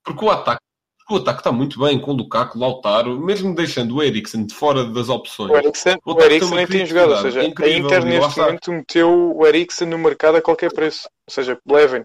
Porque 0.02 0.24
o 0.24 0.30
ataque, 0.30 0.62
porque 0.98 1.14
o 1.14 1.16
ataque 1.18 1.40
está 1.40 1.52
muito 1.52 1.78
bem 1.78 2.00
com 2.00 2.10
o 2.10 2.16
Lukaku, 2.16 2.58
Lautaro, 2.58 3.20
mesmo 3.20 3.54
deixando 3.54 3.94
o 3.94 4.02
Eriksen 4.02 4.46
de 4.46 4.52
fora 4.54 4.84
das 4.84 5.08
opções. 5.08 5.52
O 5.52 5.56
Eriksen, 5.56 5.96
O 6.04 6.12
o 6.14 6.20
Eriksen 6.20 6.54
nem 6.56 6.66
tem 6.66 6.86
jogado, 6.86 7.10
ou 7.12 7.16
seja, 7.18 7.40
criatividade 7.40 7.46
a 7.46 7.50
incrível, 7.50 7.86
Inter 7.86 8.04
neste 8.04 8.40
momento 8.40 8.72
meteu 8.72 9.36
o 9.36 9.46
Eriksen 9.46 9.88
no 9.88 9.98
mercado 9.98 10.38
a 10.38 10.42
qualquer 10.42 10.72
preço. 10.72 11.08
Ou 11.28 11.32
seja, 11.32 11.56
levem. 11.64 12.02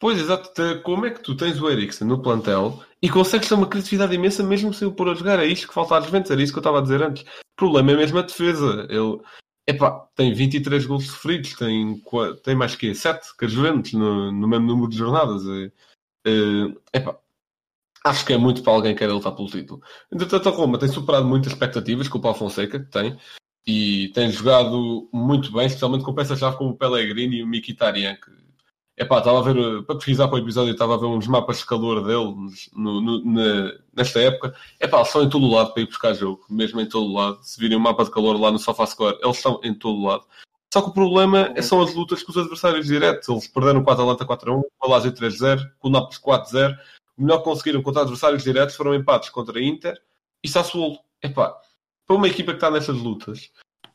Pois, 0.00 0.18
exato. 0.18 0.50
Como 0.82 1.06
é 1.06 1.10
que 1.10 1.20
tu 1.22 1.36
tens 1.36 1.60
o 1.60 1.68
Eriksen 1.70 2.08
no 2.08 2.20
plantel 2.22 2.82
e 3.02 3.08
consegues 3.08 3.48
ter 3.48 3.54
uma 3.54 3.68
criatividade 3.68 4.14
imensa 4.14 4.42
mesmo 4.42 4.74
sem 4.74 4.86
o 4.86 4.92
pôr 4.92 5.08
a 5.08 5.14
jogar? 5.14 5.38
É 5.38 5.46
isto 5.46 5.68
que 5.68 5.74
falta 5.74 5.96
às 5.96 6.04
Juventus, 6.04 6.30
era 6.30 6.42
isso 6.42 6.52
que 6.52 6.58
eu 6.58 6.62
estava 6.62 6.78
a 6.78 6.82
dizer 6.82 7.02
antes. 7.02 7.22
O 7.22 7.56
problema 7.56 7.92
é 7.92 7.96
mesmo 7.96 8.18
a 8.18 8.22
defesa. 8.22 8.86
Ele, 8.90 9.20
epá, 9.66 10.06
tem 10.14 10.34
23 10.34 10.84
gols 10.86 11.06
sofridos, 11.06 11.54
tem, 11.54 12.02
tem 12.42 12.54
mais 12.54 12.76
que 12.76 12.94
7 12.94 13.36
que 13.36 13.46
as 13.46 13.52
Juventus 13.52 13.92
no, 13.92 14.30
no 14.30 14.48
mesmo 14.48 14.66
número 14.66 14.90
de 14.90 14.96
jornadas. 14.96 15.42
É, 15.46 15.72
é, 16.26 16.98
epá, 16.98 17.18
acho 18.04 18.24
que 18.26 18.32
é 18.32 18.36
muito 18.36 18.62
para 18.62 18.72
alguém 18.72 18.92
que 18.92 18.98
queira 18.98 19.14
lutar 19.14 19.34
pelo 19.34 19.48
título. 19.48 19.82
Entretanto, 20.12 20.48
a 20.48 20.52
Roma 20.52 20.78
tem 20.78 20.88
superado 20.88 21.26
muitas 21.26 21.52
expectativas 21.52 22.08
com 22.08 22.18
o 22.18 22.20
Paulo 22.20 22.38
Fonseca, 22.38 22.80
tem, 22.90 23.18
e 23.66 24.10
tem 24.14 24.30
jogado 24.30 25.08
muito 25.12 25.52
bem, 25.52 25.66
especialmente 25.66 26.04
com 26.04 26.14
peças-chave 26.14 26.56
como 26.56 26.70
o 26.70 26.76
Pellegrini 26.76 27.36
e 27.36 27.42
o 27.42 27.46
Mkhitaryan, 27.46 28.16
que 28.16 28.30
Epá, 29.00 29.18
estava 29.18 29.38
a 29.38 29.42
ver, 29.42 29.56
uh, 29.56 29.82
para 29.82 29.94
pesquisar 29.96 30.28
para 30.28 30.36
o 30.36 30.38
episódio, 30.42 30.72
estava 30.72 30.94
a 30.94 30.98
ver 30.98 31.06
uns 31.06 31.26
mapas 31.26 31.58
de 31.60 31.64
calor 31.66 32.04
dele 32.04 32.36
no- 32.74 33.00
no- 33.00 33.72
nesta 33.96 34.20
época. 34.20 34.54
Epá, 34.78 35.00
estão 35.00 35.22
em 35.22 35.30
todo 35.30 35.46
o 35.46 35.50
lado 35.54 35.72
para 35.72 35.82
ir 35.82 35.86
buscar 35.86 36.12
jogo, 36.12 36.44
mesmo 36.50 36.78
em 36.82 36.86
todo 36.86 37.06
o 37.06 37.14
lado. 37.14 37.38
Se 37.42 37.58
virem 37.58 37.78
um 37.78 37.80
mapa 37.80 38.04
de 38.04 38.10
calor 38.10 38.38
lá 38.38 38.50
no 38.52 38.58
SofaScore, 38.58 39.18
eles 39.22 39.38
estão 39.38 39.58
em 39.64 39.72
todo 39.72 39.96
o 39.98 40.06
lado. 40.06 40.24
Só 40.72 40.82
que 40.82 40.90
o 40.90 40.92
problema 40.92 41.50
é- 41.56 41.62
são 41.62 41.80
as 41.80 41.94
lutas 41.94 42.22
com 42.22 42.30
os 42.30 42.36
adversários 42.36 42.86
diretos. 42.86 43.26
Eles 43.26 43.48
perderam 43.48 43.82
com 43.82 43.90
a 43.90 43.94
Atalanta 43.94 44.26
4-1, 44.26 44.62
com 44.78 44.86
a 44.86 44.90
Lazio 44.90 45.12
3-0, 45.12 45.66
com 45.78 45.88
o 45.88 45.90
Nápoles 45.90 46.18
4-0. 46.18 46.76
O 47.16 47.22
melhor 47.22 47.38
que 47.38 47.44
conseguiram 47.44 47.82
contra 47.82 48.02
adversários 48.02 48.42
diretos 48.44 48.76
foram 48.76 48.94
empates 48.94 49.30
contra 49.30 49.58
a 49.58 49.62
Inter 49.62 49.98
e 50.44 50.48
Sassuolo. 50.48 50.98
Epá, 51.22 51.54
para 52.06 52.16
uma 52.16 52.28
equipa 52.28 52.52
que 52.52 52.58
está 52.58 52.70
nessas 52.70 52.96
lutas, 52.98 53.50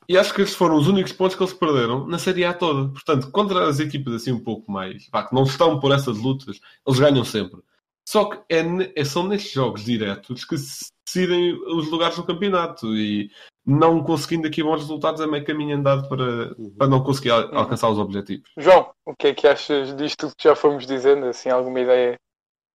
e 0.07 0.17
acho 0.17 0.33
que 0.33 0.41
esses 0.41 0.55
foram 0.55 0.75
os 0.77 0.87
únicos 0.87 1.11
pontos 1.13 1.35
que 1.35 1.43
eles 1.43 1.53
perderam 1.53 2.05
na 2.07 2.17
Série 2.19 2.45
A 2.45 2.53
toda. 2.53 2.89
Portanto, 2.89 3.31
contra 3.31 3.67
as 3.67 3.79
equipas 3.79 4.13
assim 4.13 4.31
um 4.31 4.43
pouco 4.43 4.71
mais, 4.71 5.09
pá, 5.09 5.23
que 5.23 5.33
não 5.33 5.43
estão 5.43 5.79
por 5.79 5.91
essas 5.91 6.17
lutas, 6.17 6.59
eles 6.87 6.99
ganham 6.99 7.23
sempre. 7.23 7.61
Só 8.07 8.25
que 8.25 8.37
é, 8.49 8.61
é- 8.95 9.03
são 9.03 9.27
nestes 9.27 9.51
jogos 9.51 9.83
diretos 9.83 10.45
que 10.45 10.57
se 10.57 10.85
decidem 11.05 11.53
os 11.75 11.89
lugares 11.89 12.15
do 12.15 12.23
campeonato 12.23 12.95
e 12.95 13.31
não 13.65 14.03
conseguindo 14.03 14.47
aqui 14.47 14.61
bons 14.61 14.81
resultados 14.81 15.19
é 15.21 15.25
meio 15.25 15.43
caminho 15.43 15.75
andado 15.75 16.07
para, 16.07 16.55
para 16.77 16.87
não 16.87 17.03
conseguir 17.03 17.31
al- 17.31 17.55
alcançar 17.55 17.89
os 17.89 17.97
objetivos. 17.97 18.47
João, 18.57 18.91
o 19.05 19.15
que 19.15 19.27
é 19.27 19.33
que 19.33 19.47
achas 19.47 19.95
disto 19.95 20.31
que 20.37 20.43
já 20.43 20.55
fomos 20.55 20.85
dizendo? 20.85 21.25
Assim, 21.25 21.49
alguma 21.49 21.79
ideia 21.79 22.15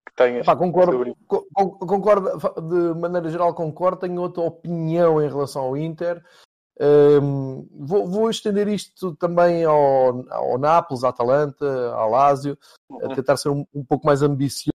que 0.08 0.14
tenhas? 0.16 0.44
Pá, 0.46 0.56
concordo, 0.56 0.92
sobre- 0.92 1.14
co- 1.28 1.46
con- 1.54 1.78
concordo, 1.78 2.30
de 2.62 3.00
maneira 3.00 3.30
geral 3.30 3.54
concordo, 3.54 4.00
tenho 4.00 4.20
outra 4.20 4.42
opinião 4.42 5.22
em 5.22 5.28
relação 5.28 5.62
ao 5.62 5.76
Inter. 5.76 6.20
Hum, 6.82 7.68
vou, 7.72 8.06
vou 8.06 8.30
estender 8.30 8.66
isto 8.66 9.14
também 9.16 9.64
ao, 9.64 10.26
ao 10.32 10.58
Nápoles, 10.58 11.04
à 11.04 11.10
Atalanta, 11.10 11.92
ao 11.92 12.10
Lazio, 12.10 12.56
a 13.02 13.14
tentar 13.14 13.36
ser 13.36 13.50
um, 13.50 13.66
um 13.74 13.84
pouco 13.84 14.06
mais 14.06 14.22
ambicioso 14.22 14.72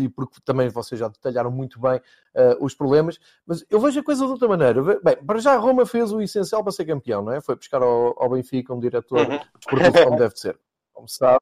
e 0.00 0.08
porque 0.08 0.40
também 0.44 0.70
vocês 0.70 0.98
já 0.98 1.08
detalharam 1.08 1.50
muito 1.50 1.78
bem 1.78 1.98
uh, 1.98 2.64
os 2.64 2.74
problemas, 2.74 3.18
mas 3.46 3.64
eu 3.68 3.78
vejo 3.78 4.00
a 4.00 4.02
coisa 4.02 4.24
de 4.24 4.32
outra 4.32 4.48
maneira. 4.48 4.82
Bem, 4.82 5.16
para 5.24 5.38
já 5.40 5.56
Roma 5.56 5.84
fez 5.84 6.10
o 6.10 6.22
essencial 6.22 6.62
para 6.62 6.72
ser 6.72 6.86
campeão, 6.86 7.22
não 7.22 7.32
é? 7.32 7.40
Foi 7.40 7.54
buscar 7.54 7.82
ao, 7.82 8.20
ao 8.20 8.30
Benfica 8.30 8.72
um 8.72 8.80
diretor 8.80 9.28
Uhum. 9.28 9.40
esportivo 9.60 10.04
como 10.04 10.16
deve 10.18 10.36
ser, 10.36 10.58
como 10.94 11.06
se 11.06 11.16
sabe. 11.16 11.38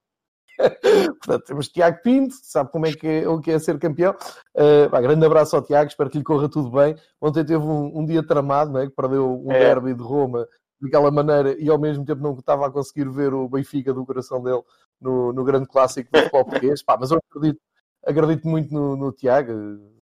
Portanto, 1.21 1.45
temos 1.45 1.69
Tiago 1.69 1.99
Pinto, 2.03 2.35
sabe 2.43 2.71
como 2.71 2.87
é 2.87 2.93
que 2.93 3.07
é, 3.07 3.29
o 3.29 3.41
que 3.41 3.51
é 3.51 3.59
ser 3.59 3.79
campeão. 3.79 4.15
Uh, 4.55 4.91
grande 5.03 5.25
abraço 5.25 5.57
ao 5.57 5.63
Tiago, 5.63 5.89
espero 5.89 6.11
que 6.11 6.19
lhe 6.19 6.25
corra 6.25 6.49
tudo 6.49 6.71
bem. 6.71 6.95
Ontem 7.21 7.45
teve 7.45 7.63
um, 7.63 7.99
um 7.99 8.05
dia 8.05 8.27
tramado, 8.27 8.73
não 8.73 8.81
é? 8.81 8.87
que 8.87 8.95
perdeu 8.95 9.41
um 9.45 9.53
É. 9.53 9.59
derby 9.59 9.95
de 9.95 10.03
Roma 10.03 10.47
daquela 10.81 11.11
maneira 11.11 11.55
e 11.59 11.69
ao 11.69 11.79
mesmo 11.79 12.05
tempo 12.05 12.23
não 12.23 12.33
estava 12.33 12.67
a 12.67 12.71
conseguir 12.71 13.09
ver 13.11 13.35
o 13.35 13.49
Benfica 13.49 13.93
do 13.93 14.07
coração 14.07 14.43
dele 14.43 14.63
no, 15.01 15.33
no 15.33 15.45
grande 15.45 15.67
clássico 15.67 16.11
do 16.11 16.19
futebol 16.19 16.45
português. 16.45 16.83
Pá, 16.83 16.97
mas 16.99 17.11
eu 17.11 17.19
acredito, 17.19 17.61
acredito 18.07 18.49
muito 18.49 18.73
no, 18.73 18.97
no 18.97 19.13
Tiago, 19.13 19.53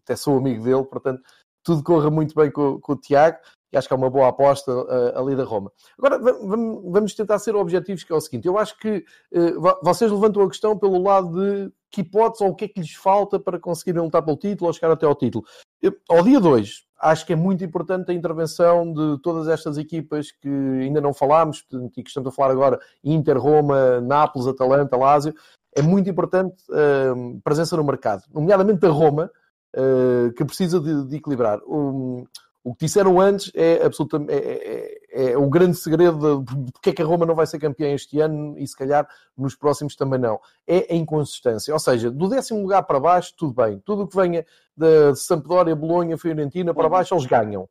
até 0.05 0.15
sou 0.15 0.39
amigo 0.39 0.63
dele, 0.63 0.85
portanto, 0.85 1.21
tudo 1.69 1.83
corra 1.83 2.11
muito 2.11 2.35
bem 2.35 2.51
com, 2.51 2.81
com 2.81 2.93
o 2.95 2.97
Tiago 2.97 3.37
e 3.71 3.77
acho 3.77 3.87
que 3.87 3.93
é 3.93 3.97
uma 3.97 4.09
boa 4.09 4.29
aposta 4.29 4.73
uh, 4.73 5.19
ali 5.19 5.37
da 5.37 5.45
Roma. 5.45 5.71
Agora, 5.99 6.19
va- 6.19 6.39
vamos, 6.43 6.91
vamos 6.91 7.15
tentar 7.15 7.39
ser 7.39 7.55
objetivos, 7.55 8.03
que 8.03 8.11
é 8.11 8.17
o 8.17 8.21
seguinte: 8.21 8.49
eu 8.49 8.57
acho 8.57 8.79
que 8.79 9.05
uh, 9.35 9.61
vo- 9.61 9.79
vocês 9.83 10.11
levantam 10.11 10.43
a 10.43 10.49
questão 10.49 10.79
pelo 10.79 11.03
lado 11.03 11.31
de 11.39 11.71
que 11.91 12.01
hipótese 12.01 12.43
ou 12.43 12.51
o 12.51 12.55
que 12.55 12.65
é 12.65 12.69
que 12.69 12.81
lhes 12.81 12.95
falta 12.95 13.39
para 13.39 13.59
conseguirem 13.61 14.03
lutar 14.03 14.23
pelo 14.23 14.39
título 14.39 14.69
ou 14.69 14.73
chegar 14.73 14.91
até 14.93 15.05
ao 15.05 15.15
título. 15.15 15.45
Eu, 15.83 15.93
ao 16.09 16.23
dia 16.23 16.41
2, 16.41 16.85
acho 17.01 17.27
que 17.27 17.35
é 17.35 17.37
muito 17.37 17.63
importante 17.63 18.11
a 18.11 18.15
intervenção 18.15 18.91
de 18.91 19.21
todas 19.23 19.47
estas 19.49 19.77
equipas 19.77 20.33
que 20.33 20.49
ainda 20.49 21.01
não 21.03 21.13
falámos 21.13 21.67
e 21.95 22.03
que 22.03 22.09
estamos 22.09 22.33
a 22.33 22.35
falar 22.35 22.51
agora: 22.53 22.79
Inter, 23.05 23.39
Roma, 23.39 24.01
Nápoles, 24.01 24.49
Atalanta, 24.49 24.97
Lazio. 24.97 25.35
É 25.77 25.83
muito 25.83 26.09
importante 26.09 26.57
uh, 26.71 27.39
presença 27.45 27.77
no 27.77 27.85
mercado, 27.85 28.23
nomeadamente 28.33 28.81
da 28.81 28.89
Roma, 28.89 29.31
uh, 29.77 30.33
que 30.33 30.45
precisa 30.45 30.81
de, 30.81 31.07
de 31.07 31.17
equilibrar. 31.17 31.61
Um, 31.67 32.25
o 32.65 32.75
que 32.75 32.85
disseram 32.85 33.19
antes 33.19 33.51
é 33.55 33.85
absolutamente 33.85 34.31
é, 34.33 34.99
é, 35.11 35.31
é 35.31 35.39
o 35.39 35.49
grande 35.49 35.79
segredo 35.79 36.43
de 36.43 36.73
porque 36.73 36.91
é 36.91 36.93
que 36.93 37.01
a 37.01 37.05
Roma 37.05 37.25
não 37.25 37.35
vai 37.35 37.47
ser 37.47 37.59
campeã 37.59 37.95
este 37.95 38.21
ano 38.21 38.59
e 38.59 38.67
se 38.67 38.77
calhar 38.77 39.09
nos 39.37 39.55
próximos 39.55 39.97
também 39.97 40.21
não. 40.21 40.39
É 40.67 40.93
a 40.93 40.95
inconsistência. 40.95 41.73
Ou 41.73 41.81
seja, 41.81 42.11
do 42.11 42.29
décimo 42.29 42.61
lugar 42.61 42.83
para 42.83 43.01
baixo, 43.01 43.33
tudo 43.39 43.55
bem. 43.55 43.81
Tudo 43.87 44.03
o 44.03 44.07
que 44.07 44.17
venha 44.17 44.45
de 44.77 45.15
Sampdoria, 45.15 45.75
Bolonha, 45.75 46.19
Fiorentina 46.19 46.75
para 46.75 46.89
baixo, 46.89 47.15
eles 47.15 47.25
ganham. 47.25 47.69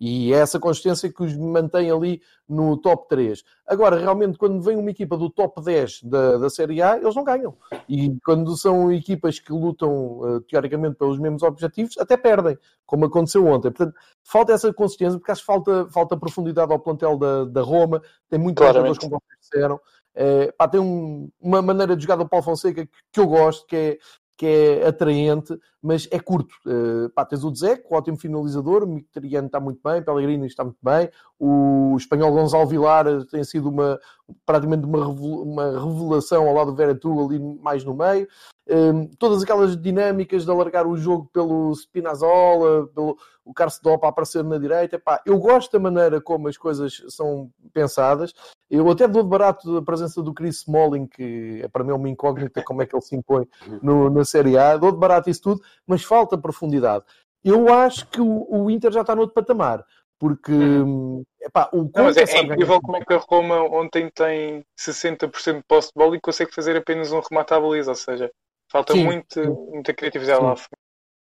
E 0.00 0.32
é 0.32 0.36
essa 0.36 0.60
consistência 0.60 1.12
que 1.12 1.22
os 1.22 1.36
mantém 1.36 1.90
ali 1.90 2.22
no 2.48 2.76
top 2.76 3.08
3. 3.08 3.42
Agora, 3.66 3.98
realmente, 3.98 4.38
quando 4.38 4.62
vem 4.62 4.76
uma 4.76 4.90
equipa 4.90 5.16
do 5.16 5.28
top 5.28 5.60
10 5.60 6.04
da, 6.04 6.38
da 6.38 6.50
Série 6.50 6.80
A, 6.80 6.96
eles 6.96 7.14
não 7.16 7.24
ganham. 7.24 7.56
E 7.88 8.16
quando 8.24 8.56
são 8.56 8.92
equipas 8.92 9.40
que 9.40 9.52
lutam, 9.52 10.20
uh, 10.20 10.40
teoricamente, 10.42 10.96
pelos 10.96 11.18
mesmos 11.18 11.42
objetivos, 11.42 11.98
até 11.98 12.16
perdem, 12.16 12.56
como 12.86 13.06
aconteceu 13.06 13.44
ontem. 13.46 13.70
Portanto, 13.72 13.94
falta 14.22 14.52
essa 14.52 14.72
consistência, 14.72 15.18
porque 15.18 15.32
acho 15.32 15.40
que 15.42 15.46
falta, 15.46 15.88
falta 15.88 16.16
profundidade 16.16 16.72
ao 16.72 16.78
plantel 16.78 17.18
da, 17.18 17.44
da 17.44 17.62
Roma. 17.62 18.00
Tem 18.28 18.38
muitos 18.38 18.64
jogadores, 18.64 18.98
como 18.98 19.20
vocês 19.20 19.40
disseram. 19.40 19.80
É, 20.14 20.52
pá, 20.52 20.68
tem 20.68 20.80
um, 20.80 21.30
uma 21.40 21.60
maneira 21.60 21.96
de 21.96 22.02
jogar 22.02 22.16
do 22.16 22.28
Paulo 22.28 22.44
Fonseca 22.44 22.86
que, 22.86 22.92
que 23.12 23.20
eu 23.20 23.26
gosto, 23.26 23.66
que 23.66 23.76
é 23.76 23.98
que 24.38 24.46
é 24.46 24.86
atraente, 24.86 25.58
mas 25.82 26.08
é 26.10 26.18
curto. 26.18 26.54
Uh, 26.66 27.08
pá, 27.10 27.24
tens 27.24 27.44
o 27.44 27.50
Dzeko, 27.50 27.94
ótimo 27.94 28.16
finalizador, 28.16 28.84
o 28.84 28.86
Mkhitaryan 28.86 29.46
está 29.46 29.60
muito 29.60 29.80
bem, 29.82 30.02
Pellegrini 30.02 30.46
está 30.46 30.64
muito 30.64 30.78
bem, 30.82 31.10
o 31.38 31.94
espanhol 31.96 32.32
Gonçalo 32.32 32.66
Vilar 32.66 33.24
tem 33.26 33.44
sido 33.44 33.68
uma, 33.68 33.98
praticamente 34.44 34.84
uma, 34.84 35.06
uma 35.08 35.64
revelação 35.78 36.48
ao 36.48 36.54
lado 36.54 36.72
do 36.72 36.76
Veretout 36.76 37.20
ali 37.20 37.38
mais 37.38 37.84
no 37.84 37.94
meio. 37.94 38.26
Um, 38.70 39.06
todas 39.18 39.42
aquelas 39.42 39.80
dinâmicas 39.80 40.44
de 40.44 40.50
alargar 40.50 40.86
o 40.86 40.96
jogo 40.96 41.30
pelo 41.32 41.74
Spinazzola, 41.74 42.86
pelo 42.88 43.16
o 43.48 43.54
Carcedopa 43.54 44.06
a 44.06 44.10
aparecer 44.10 44.44
na 44.44 44.58
direita, 44.58 45.02
eu 45.24 45.38
gosto 45.38 45.72
da 45.72 45.78
maneira 45.78 46.20
como 46.20 46.48
as 46.48 46.58
coisas 46.58 47.02
são 47.08 47.50
pensadas. 47.72 48.34
Eu 48.70 48.86
até 48.90 49.08
dou 49.08 49.22
de 49.22 49.28
barato 49.30 49.78
a 49.78 49.82
presença 49.82 50.22
do 50.22 50.34
Chris 50.34 50.56
Smalling, 50.56 51.06
que 51.06 51.62
é 51.64 51.68
para 51.68 51.82
mim 51.82 51.92
uma 51.92 52.10
incógnita 52.10 52.62
como 52.62 52.82
é 52.82 52.86
que 52.86 52.94
ele 52.94 53.00
se 53.00 53.16
impõe 53.16 53.48
no, 53.82 54.10
na 54.10 54.22
Série 54.22 54.58
A. 54.58 54.76
Dou 54.76 54.92
de 54.92 54.98
barato 54.98 55.30
isso 55.30 55.40
tudo, 55.40 55.62
mas 55.86 56.02
falta 56.02 56.38
profundidade. 56.38 57.04
Eu 57.44 57.72
acho 57.72 58.06
que 58.06 58.20
o, 58.20 58.46
o 58.48 58.70
Inter 58.70 58.92
já 58.92 59.02
está 59.02 59.14
no 59.14 59.22
outro 59.22 59.34
patamar. 59.34 59.84
Porque 60.18 60.52
epá, 61.40 61.70
o 61.72 61.88
não, 61.94 62.04
mas 62.04 62.16
é, 62.16 62.24
é 62.24 62.42
incrível 62.42 62.80
como 62.80 62.96
é 62.96 63.04
que 63.04 63.14
a 63.14 63.18
Roma 63.18 63.62
ontem 63.62 64.10
tem 64.10 64.64
60% 64.76 65.58
de 65.58 65.62
posse 65.62 65.88
de 65.88 65.94
bola 65.94 66.16
e 66.16 66.20
consegue 66.20 66.52
fazer 66.52 66.76
apenas 66.76 67.12
um 67.12 67.20
remate 67.20 67.54
à 67.54 67.60
baliza, 67.60 67.92
ou 67.92 67.94
seja, 67.94 68.28
falta 68.68 68.96
muito, 68.96 69.40
muita 69.70 69.94
criatividade 69.94 70.40
Sim. 70.40 70.44
lá. 70.44 70.56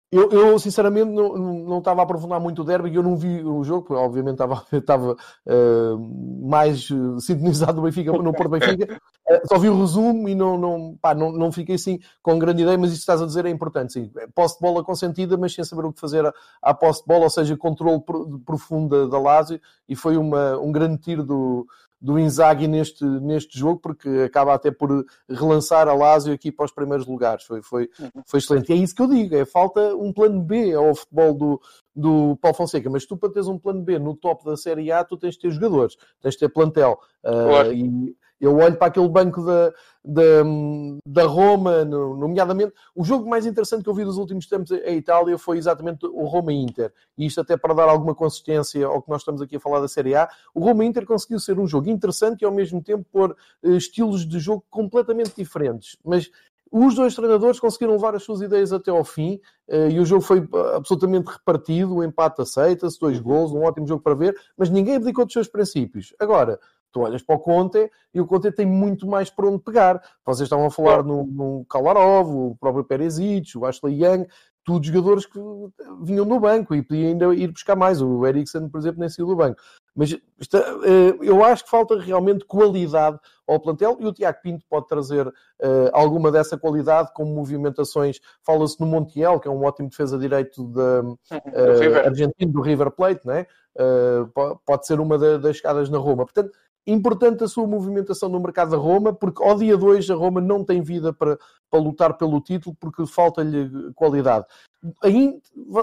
Eu, 0.09 0.29
eu, 0.31 0.57
sinceramente 0.57 1.11
não, 1.11 1.37
não 1.37 1.79
estava 1.79 1.99
a 1.99 2.03
aprofundar 2.05 2.39
muito 2.39 2.61
o 2.61 2.65
derby 2.65 2.89
e 2.89 2.95
eu 2.95 3.03
não 3.03 3.17
vi 3.17 3.43
o 3.43 3.61
jogo, 3.61 3.87
porque 3.87 4.01
obviamente 4.01 4.35
estava, 4.35 4.63
estava 4.71 5.17
uh, 5.45 6.47
mais 6.47 6.89
uh, 6.89 7.19
sintonizado 7.19 7.73
no 7.73 7.81
Benfica, 7.81 8.13
no 8.13 8.33
Porto 8.33 8.51
Benfica. 8.51 9.01
Uh, 9.29 9.47
só 9.51 9.59
vi 9.59 9.67
o 9.67 9.77
resumo 9.77 10.29
e 10.29 10.33
não, 10.33 10.57
não, 10.57 10.97
pá, 11.01 11.13
não, 11.13 11.33
não 11.33 11.51
fiquei 11.51 11.75
assim 11.75 11.99
com 12.23 12.39
grande 12.39 12.61
ideia, 12.61 12.77
mas 12.77 12.91
isso 12.91 12.99
que 12.99 13.03
estás 13.03 13.21
a 13.21 13.25
dizer 13.25 13.45
é 13.45 13.49
importante. 13.49 13.91
Sim. 13.93 14.09
Posse 14.33 14.55
de 14.55 14.61
bola 14.61 14.81
consentida, 14.81 15.35
mas 15.35 15.53
sem 15.53 15.65
saber 15.65 15.85
o 15.85 15.91
que 15.91 15.99
fazer 15.99 16.25
à, 16.25 16.33
à 16.61 16.73
posse 16.73 17.01
de 17.01 17.07
bola, 17.07 17.25
ou 17.25 17.29
seja, 17.29 17.57
controle 17.57 18.01
profundo 18.45 19.09
da 19.09 19.19
Lazio 19.19 19.59
e 19.89 19.95
foi 19.95 20.15
uma, 20.15 20.57
um 20.57 20.71
grande 20.71 20.99
tiro 20.99 21.23
do, 21.25 21.67
do 21.99 22.19
Inzaghi 22.19 22.67
neste, 22.67 23.03
neste 23.03 23.57
jogo, 23.57 23.79
porque 23.79 24.07
acaba 24.25 24.53
até 24.53 24.69
por 24.69 25.05
relançar 25.27 25.87
a 25.87 25.93
Lazio 25.93 26.33
aqui 26.33 26.51
para 26.51 26.65
os 26.65 26.71
primeiros 26.71 27.07
lugares. 27.07 27.43
Foi, 27.43 27.61
foi, 27.61 27.89
foi 28.25 28.39
excelente. 28.39 28.71
E 28.71 28.73
é 28.73 28.77
isso 28.77 28.95
que 28.95 29.01
eu 29.01 29.07
digo, 29.07 29.35
é 29.35 29.45
falta 29.45 29.95
um 29.95 30.13
plano 30.13 30.41
B 30.41 30.73
ao 30.73 30.93
futebol 30.93 31.33
do, 31.33 31.61
do 31.95 32.37
Paulo 32.37 32.55
Fonseca, 32.55 32.89
mas 32.89 33.05
tu 33.05 33.17
para 33.17 33.31
teres 33.31 33.47
um 33.47 33.57
plano 33.57 33.81
B 33.81 33.97
no 33.97 34.15
top 34.15 34.45
da 34.45 34.55
Série 34.55 34.91
A, 34.91 35.03
tu 35.03 35.17
tens 35.17 35.33
de 35.33 35.41
ter 35.41 35.51
jogadores, 35.51 35.95
tens 36.21 36.35
de 36.35 36.39
ter 36.39 36.49
plantel. 36.49 36.99
Claro. 37.23 37.69
Uh, 37.69 37.73
e 37.73 38.15
eu 38.39 38.55
olho 38.57 38.75
para 38.75 38.87
aquele 38.87 39.09
banco 39.09 39.43
da, 39.43 39.73
da, 40.03 40.43
da 41.05 41.23
Roma, 41.25 41.83
no, 41.83 42.15
nomeadamente, 42.15 42.73
o 42.95 43.03
jogo 43.03 43.27
mais 43.29 43.45
interessante 43.45 43.83
que 43.83 43.89
eu 43.89 43.93
vi 43.93 44.05
dos 44.05 44.17
últimos 44.17 44.47
tempos 44.47 44.71
em 44.71 44.97
Itália 44.97 45.37
foi 45.37 45.57
exatamente 45.57 46.05
o 46.05 46.25
Roma-Inter. 46.25 46.93
E 47.17 47.25
isto 47.25 47.41
até 47.41 47.57
para 47.57 47.73
dar 47.73 47.89
alguma 47.89 48.15
consistência 48.15 48.85
ao 48.85 49.01
que 49.01 49.09
nós 49.09 49.21
estamos 49.21 49.41
aqui 49.41 49.55
a 49.55 49.59
falar 49.59 49.79
da 49.79 49.87
Série 49.87 50.15
A. 50.15 50.29
O 50.53 50.63
Roma-Inter 50.63 51.05
conseguiu 51.05 51.39
ser 51.39 51.59
um 51.59 51.67
jogo 51.67 51.89
interessante 51.89 52.41
e 52.41 52.45
ao 52.45 52.51
mesmo 52.51 52.81
tempo 52.81 53.05
pôr 53.11 53.35
uh, 53.63 53.71
estilos 53.71 54.27
de 54.27 54.39
jogo 54.39 54.63
completamente 54.69 55.33
diferentes. 55.35 55.97
Mas 56.05 56.29
os 56.71 56.95
dois 56.95 57.15
treinadores 57.15 57.59
conseguiram 57.59 57.93
levar 57.93 58.13
as 58.13 58.23
suas 58.23 58.41
ideias 58.41 58.73
até 58.73 58.91
ao 58.91 59.03
fim 59.03 59.39
uh, 59.69 59.89
e 59.89 59.99
o 59.99 60.05
jogo 60.05 60.21
foi 60.21 60.47
absolutamente 60.75 61.29
repartido, 61.31 61.95
o 61.95 62.03
empate 62.03 62.41
aceita-se, 62.41 62.99
dois 62.99 63.19
gols, 63.19 63.51
um 63.51 63.63
ótimo 63.63 63.87
jogo 63.87 64.03
para 64.03 64.15
ver, 64.15 64.37
mas 64.57 64.69
ninguém 64.69 64.95
abdicou 64.95 65.25
dos 65.25 65.33
seus 65.33 65.47
princípios. 65.47 66.13
Agora, 66.19 66.59
tu 66.97 67.01
olhas 67.01 67.21
para 67.21 67.35
o 67.35 67.39
Conte 67.39 67.91
e 68.13 68.19
o 68.19 68.25
Conte 68.25 68.51
tem 68.51 68.65
muito 68.65 69.05
mais 69.05 69.29
por 69.29 69.45
onde 69.45 69.59
pegar. 69.59 70.01
Vocês 70.25 70.47
estavam 70.47 70.65
a 70.65 70.71
falar 70.71 71.03
no, 71.03 71.23
no 71.25 71.65
Kalarov, 71.69 72.29
o 72.29 72.55
próprio 72.59 72.83
Perisic, 72.83 73.55
o 73.55 73.65
Ashley 73.65 74.03
Young, 74.03 74.25
tudo 74.65 74.85
jogadores 74.85 75.25
que 75.25 75.39
vinham 76.01 76.27
do 76.27 76.39
banco 76.39 76.75
e 76.75 76.81
podiam 76.81 77.09
ainda 77.09 77.33
ir 77.35 77.51
buscar 77.51 77.75
mais. 77.75 78.01
O 78.01 78.25
Eriksen, 78.25 78.67
por 78.67 78.79
exemplo, 78.79 78.99
nem 78.99 79.09
saiu 79.09 79.27
do 79.27 79.35
banco. 79.35 79.61
Mas 79.95 80.15
está, 80.39 80.57
eu 81.21 81.43
acho 81.43 81.63
que 81.63 81.69
falta 81.69 81.97
realmente 81.99 82.45
qualidade 82.45 83.17
ao 83.47 83.59
plantel 83.59 83.97
e 83.99 84.05
o 84.05 84.13
Tiago 84.13 84.39
Pinto 84.43 84.65
pode 84.69 84.87
trazer 84.87 85.25
uh, 85.25 85.33
alguma 85.93 86.31
dessa 86.31 86.57
qualidade 86.57 87.13
com 87.13 87.23
movimentações. 87.25 88.19
Fala-se 88.43 88.79
no 88.79 88.85
Montiel, 88.85 89.39
que 89.39 89.47
é 89.47 89.51
um 89.51 89.63
ótimo 89.63 89.89
defesa 89.89 90.19
direito 90.19 90.65
da, 90.65 90.99
uh, 91.01 91.89
do 91.89 91.97
argentino 92.05 92.51
do 92.51 92.61
River 92.61 92.91
Plate, 92.91 93.25
né? 93.25 93.47
Uh, 93.75 94.59
pode 94.65 94.85
ser 94.85 94.99
uma 94.99 95.17
das 95.17 95.57
chegadas 95.57 95.89
na 95.89 95.97
Roma. 95.97 96.25
Portanto, 96.25 96.51
importante 96.87 97.43
a 97.43 97.47
sua 97.47 97.67
movimentação 97.67 98.29
no 98.29 98.39
mercado 98.39 98.71
da 98.71 98.77
Roma, 98.77 99.13
porque 99.13 99.43
ao 99.43 99.57
dia 99.57 99.77
2 99.77 100.09
a 100.09 100.15
Roma 100.15 100.39
não 100.39 100.63
tem 100.63 100.81
vida 100.81 101.13
para, 101.13 101.37
para 101.69 101.79
lutar 101.79 102.17
pelo 102.17 102.39
título, 102.41 102.75
porque 102.79 103.05
falta-lhe 103.05 103.91
qualidade. 103.93 104.45
Aí, 105.03 105.39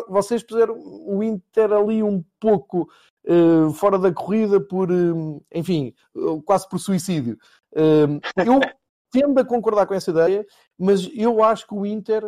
vocês 0.09 0.43
puseram 0.43 0.77
o 0.79 1.23
Inter 1.23 1.73
ali 1.73 2.03
um 2.03 2.25
pouco 2.41 2.89
uh, 3.27 3.71
fora 3.73 3.99
da 3.99 4.13
corrida 4.13 4.61
por, 4.61 4.91
uh, 4.91 5.45
enfim, 5.53 5.93
uh, 6.15 6.41
quase 6.43 6.69
por 6.69 6.79
suicídio. 6.79 7.37
eu 7.75 8.61
tendo 9.11 9.39
a 9.39 9.45
concordar 9.45 9.87
com 9.87 9.95
essa 9.95 10.11
ideia, 10.11 10.45
mas 10.77 11.09
eu 11.15 11.43
acho 11.45 11.69
que 11.69 11.75
o 11.75 11.87
Inter, 11.87 12.25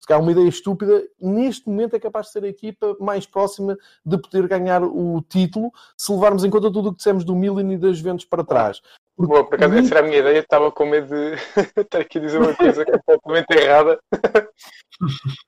se 0.00 0.06
calhar 0.06 0.22
uma 0.22 0.32
ideia 0.32 0.48
estúpida, 0.48 1.02
neste 1.20 1.68
momento 1.68 1.94
é 1.94 2.00
capaz 2.00 2.26
de 2.26 2.32
ser 2.32 2.44
a 2.44 2.48
equipa 2.48 2.96
mais 3.00 3.26
próxima 3.26 3.76
de 4.04 4.18
poder 4.18 4.46
ganhar 4.46 4.82
o 4.82 5.22
título, 5.28 5.72
se 5.96 6.12
levarmos 6.12 6.44
em 6.44 6.50
conta 6.50 6.72
tudo 6.72 6.88
o 6.88 6.92
que 6.92 6.98
dissemos 6.98 7.24
do 7.24 7.34
Milan 7.34 7.72
e 7.72 7.78
das 7.78 7.98
Juventus 7.98 8.24
para 8.24 8.44
trás. 8.44 8.80
Porque 9.18 9.32
Boa, 9.32 9.44
por 9.44 9.56
acaso 9.56 9.74
essa 9.74 9.94
era 9.94 10.06
a 10.06 10.08
minha 10.08 10.20
ideia, 10.20 10.38
estava 10.38 10.70
com 10.70 10.86
medo 10.86 11.08
de 11.08 11.34
estar 11.82 11.98
aqui 11.98 12.18
a 12.18 12.20
dizer 12.20 12.38
uma 12.38 12.54
coisa 12.54 12.84
completamente 12.84 13.50
errada. 13.50 13.98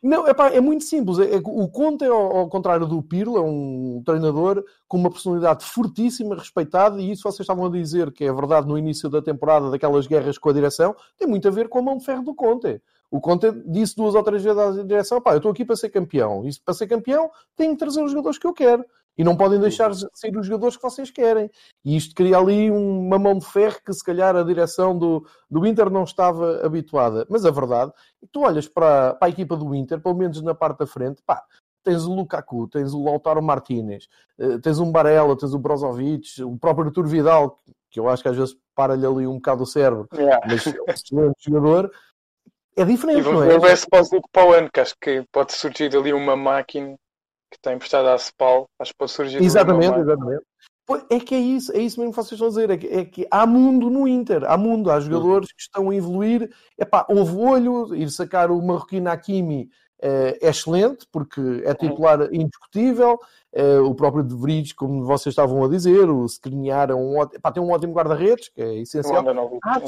Não, 0.02 0.26
epá, 0.26 0.48
é 0.48 0.60
muito 0.60 0.82
simples. 0.82 1.18
O 1.44 1.68
Conte, 1.68 2.04
ao, 2.04 2.36
ao 2.38 2.48
contrário 2.48 2.84
do 2.84 3.00
Pirlo, 3.00 3.36
é 3.36 3.40
um 3.40 4.02
treinador 4.04 4.64
com 4.88 4.96
uma 4.96 5.08
personalidade 5.08 5.64
fortíssima, 5.64 6.34
respeitada, 6.34 7.00
e 7.00 7.12
isso 7.12 7.22
vocês 7.22 7.40
estavam 7.40 7.64
a 7.64 7.70
dizer 7.70 8.10
que 8.10 8.24
é 8.24 8.32
verdade 8.32 8.66
no 8.66 8.76
início 8.76 9.08
da 9.08 9.22
temporada, 9.22 9.70
daquelas 9.70 10.08
guerras 10.08 10.36
com 10.36 10.50
a 10.50 10.52
direção, 10.52 10.96
tem 11.16 11.28
muito 11.28 11.46
a 11.46 11.50
ver 11.52 11.68
com 11.68 11.78
a 11.78 11.82
mão 11.82 11.96
de 11.96 12.04
ferro 12.04 12.24
do 12.24 12.34
Conte. 12.34 12.82
O 13.10 13.20
Conte 13.20 13.50
disse 13.66 13.96
duas 13.96 14.14
ou 14.14 14.22
três 14.22 14.42
vezes 14.42 14.58
à 14.58 14.82
direção: 14.82 15.20
pá, 15.20 15.32
eu 15.32 15.38
estou 15.38 15.50
aqui 15.50 15.64
para 15.64 15.76
ser 15.76 15.90
campeão. 15.90 16.46
E 16.46 16.50
para 16.64 16.74
ser 16.74 16.86
campeão, 16.86 17.30
tenho 17.56 17.72
que 17.72 17.78
trazer 17.78 18.02
os 18.02 18.10
jogadores 18.12 18.38
que 18.38 18.46
eu 18.46 18.52
quero. 18.52 18.84
E 19.18 19.24
não 19.24 19.36
podem 19.36 19.60
deixar 19.60 19.90
de 19.90 20.06
sair 20.14 20.34
os 20.36 20.46
jogadores 20.46 20.76
que 20.76 20.82
vocês 20.82 21.10
querem. 21.10 21.50
E 21.84 21.96
isto 21.96 22.14
cria 22.14 22.38
ali 22.38 22.70
uma 22.70 23.18
mão 23.18 23.36
de 23.36 23.44
ferro 23.44 23.76
que 23.84 23.92
se 23.92 24.02
calhar 24.04 24.34
a 24.34 24.42
direção 24.42 24.96
do, 24.96 25.26
do 25.50 25.66
Inter 25.66 25.90
não 25.90 26.04
estava 26.04 26.64
habituada. 26.64 27.26
Mas 27.28 27.44
a 27.44 27.50
verdade, 27.50 27.92
tu 28.32 28.42
olhas 28.42 28.68
para, 28.68 29.14
para 29.14 29.26
a 29.26 29.30
equipa 29.30 29.56
do 29.56 29.74
Inter, 29.74 30.00
pelo 30.00 30.14
menos 30.14 30.40
na 30.40 30.54
parte 30.54 30.78
da 30.78 30.86
frente, 30.86 31.20
pá, 31.26 31.42
tens 31.82 32.04
o 32.04 32.14
Lukaku, 32.14 32.68
tens 32.68 32.94
o 32.94 33.02
Lautaro 33.02 33.42
Martinez, 33.42 34.08
eh, 34.38 34.58
tens 34.58 34.78
um 34.78 34.90
Barella, 34.90 35.36
tens 35.36 35.52
o 35.52 35.58
Brozovic, 35.58 36.42
o 36.42 36.56
próprio 36.58 36.86
Artur 36.86 37.06
Vidal, 37.06 37.58
que 37.90 37.98
eu 37.98 38.08
acho 38.08 38.22
que 38.22 38.28
às 38.28 38.36
vezes 38.36 38.56
para-lhe 38.74 39.04
ali 39.04 39.26
um 39.26 39.34
bocado 39.34 39.64
o 39.64 39.66
cérebro, 39.66 40.08
Yeah. 40.14 40.46
mas 40.46 40.66
é 40.66 40.70
um 40.70 40.84
excelente 40.88 41.44
jogador. 41.44 41.90
É 42.80 42.82
E 42.82 42.86
diferente, 42.86 43.22
não 43.24 43.32
vamos 43.34 43.46
é? 43.54 43.58
ver 43.58 43.76
se 43.76 43.86
pode 43.86 44.16
ir 44.16 44.22
para 44.32 44.48
o 44.48 44.52
ano, 44.54 44.70
que 44.72 44.80
acho 44.80 44.94
que 44.98 45.22
pode 45.30 45.52
surgir 45.52 45.94
ali 45.94 46.12
uma 46.14 46.34
máquina 46.34 46.94
que 47.50 47.56
está 47.58 47.74
emprestada 47.74 48.14
à 48.14 48.18
Cepal. 48.18 48.66
Acho 48.78 48.92
que 48.92 48.98
pode 48.98 49.10
surgir 49.10 49.42
Exatamente, 49.42 49.98
exatamente. 49.98 50.42
Pois, 50.86 51.04
é 51.10 51.20
que 51.20 51.34
é 51.34 51.38
isso, 51.38 51.72
é 51.76 51.78
isso 51.78 52.00
mesmo 52.00 52.12
que 52.12 52.16
vocês 52.16 52.32
estão 52.32 52.46
a 52.46 52.50
dizer. 52.50 52.70
É 52.70 52.76
que, 52.78 52.86
é 52.86 53.04
que 53.04 53.26
há 53.30 53.44
mundo 53.46 53.90
no 53.90 54.08
Inter, 54.08 54.44
há 54.44 54.56
mundo, 54.56 54.90
há 54.90 54.98
jogadores 54.98 55.52
que 55.52 55.60
estão 55.60 55.90
a 55.90 55.94
evoluir. 55.94 56.50
Epá, 56.78 57.04
houve 57.08 57.36
olho, 57.36 57.94
ir 57.94 58.08
sacar 58.10 58.50
o 58.50 58.62
Marroquino 58.62 59.10
Hakimi 59.10 59.68
eh, 60.02 60.38
é 60.40 60.48
excelente, 60.48 61.06
porque 61.12 61.62
é 61.66 61.74
titular 61.74 62.32
indiscutível. 62.32 63.18
Eh, 63.52 63.78
o 63.80 63.94
próprio 63.94 64.24
De 64.24 64.34
Vries, 64.34 64.72
como 64.72 65.04
vocês 65.04 65.32
estavam 65.32 65.62
a 65.64 65.68
dizer, 65.68 66.08
o 66.08 66.24
Skriniar 66.24 66.90
é 66.90 66.94
um 66.94 67.18
ótimo, 67.18 67.36
epá, 67.38 67.52
tem 67.52 67.62
um 67.62 67.70
ótimo 67.72 67.92
guarda-redes, 67.92 68.48
que 68.48 68.62
é 68.62 68.74
essencial. 68.78 69.22
novo, 69.34 69.58
Ah. 69.64 69.80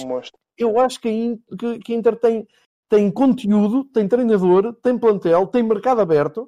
Eu 0.59 0.79
acho 0.79 1.01
que 1.01 1.09
a, 1.09 1.13
In- 1.13 1.41
que- 1.59 1.79
que 1.79 1.93
a 1.95 1.97
Inter 1.97 2.17
tem, 2.17 2.47
tem 2.93 3.11
conteúdo, 3.11 3.85
tem 3.85 4.07
treinador, 4.07 4.75
tem 4.83 4.99
plantel, 4.99 5.47
tem 5.47 5.63
mercado 5.63 6.03
aberto. 6.03 6.47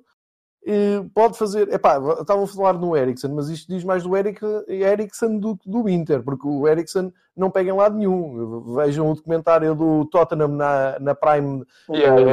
pode 1.14 1.38
fazer. 1.38 1.72
Epá, 1.72 1.98
estavam 2.20 2.44
a 2.44 2.46
falar 2.46 2.74
no 2.74 2.94
Ericsson, 2.94 3.28
mas 3.28 3.48
isto 3.48 3.66
diz 3.66 3.82
mais 3.82 4.02
do 4.02 4.14
Eric, 4.14 4.44
Ericsson 4.68 5.38
do 5.38 5.56
que 5.56 5.70
do 5.70 5.88
Inter, 5.88 6.22
porque 6.22 6.46
o 6.46 6.68
Ericsson 6.68 7.10
não 7.34 7.50
pega 7.50 7.70
em 7.70 7.74
lado 7.74 7.96
nenhum. 7.96 8.74
Vejam 8.74 9.10
o 9.10 9.14
documentário 9.14 9.74
do 9.74 10.04
Tottenham 10.04 10.48
na, 10.48 10.98
na 11.00 11.14
Prime 11.14 11.64
Yeah, 11.88 12.22
da 12.22 12.32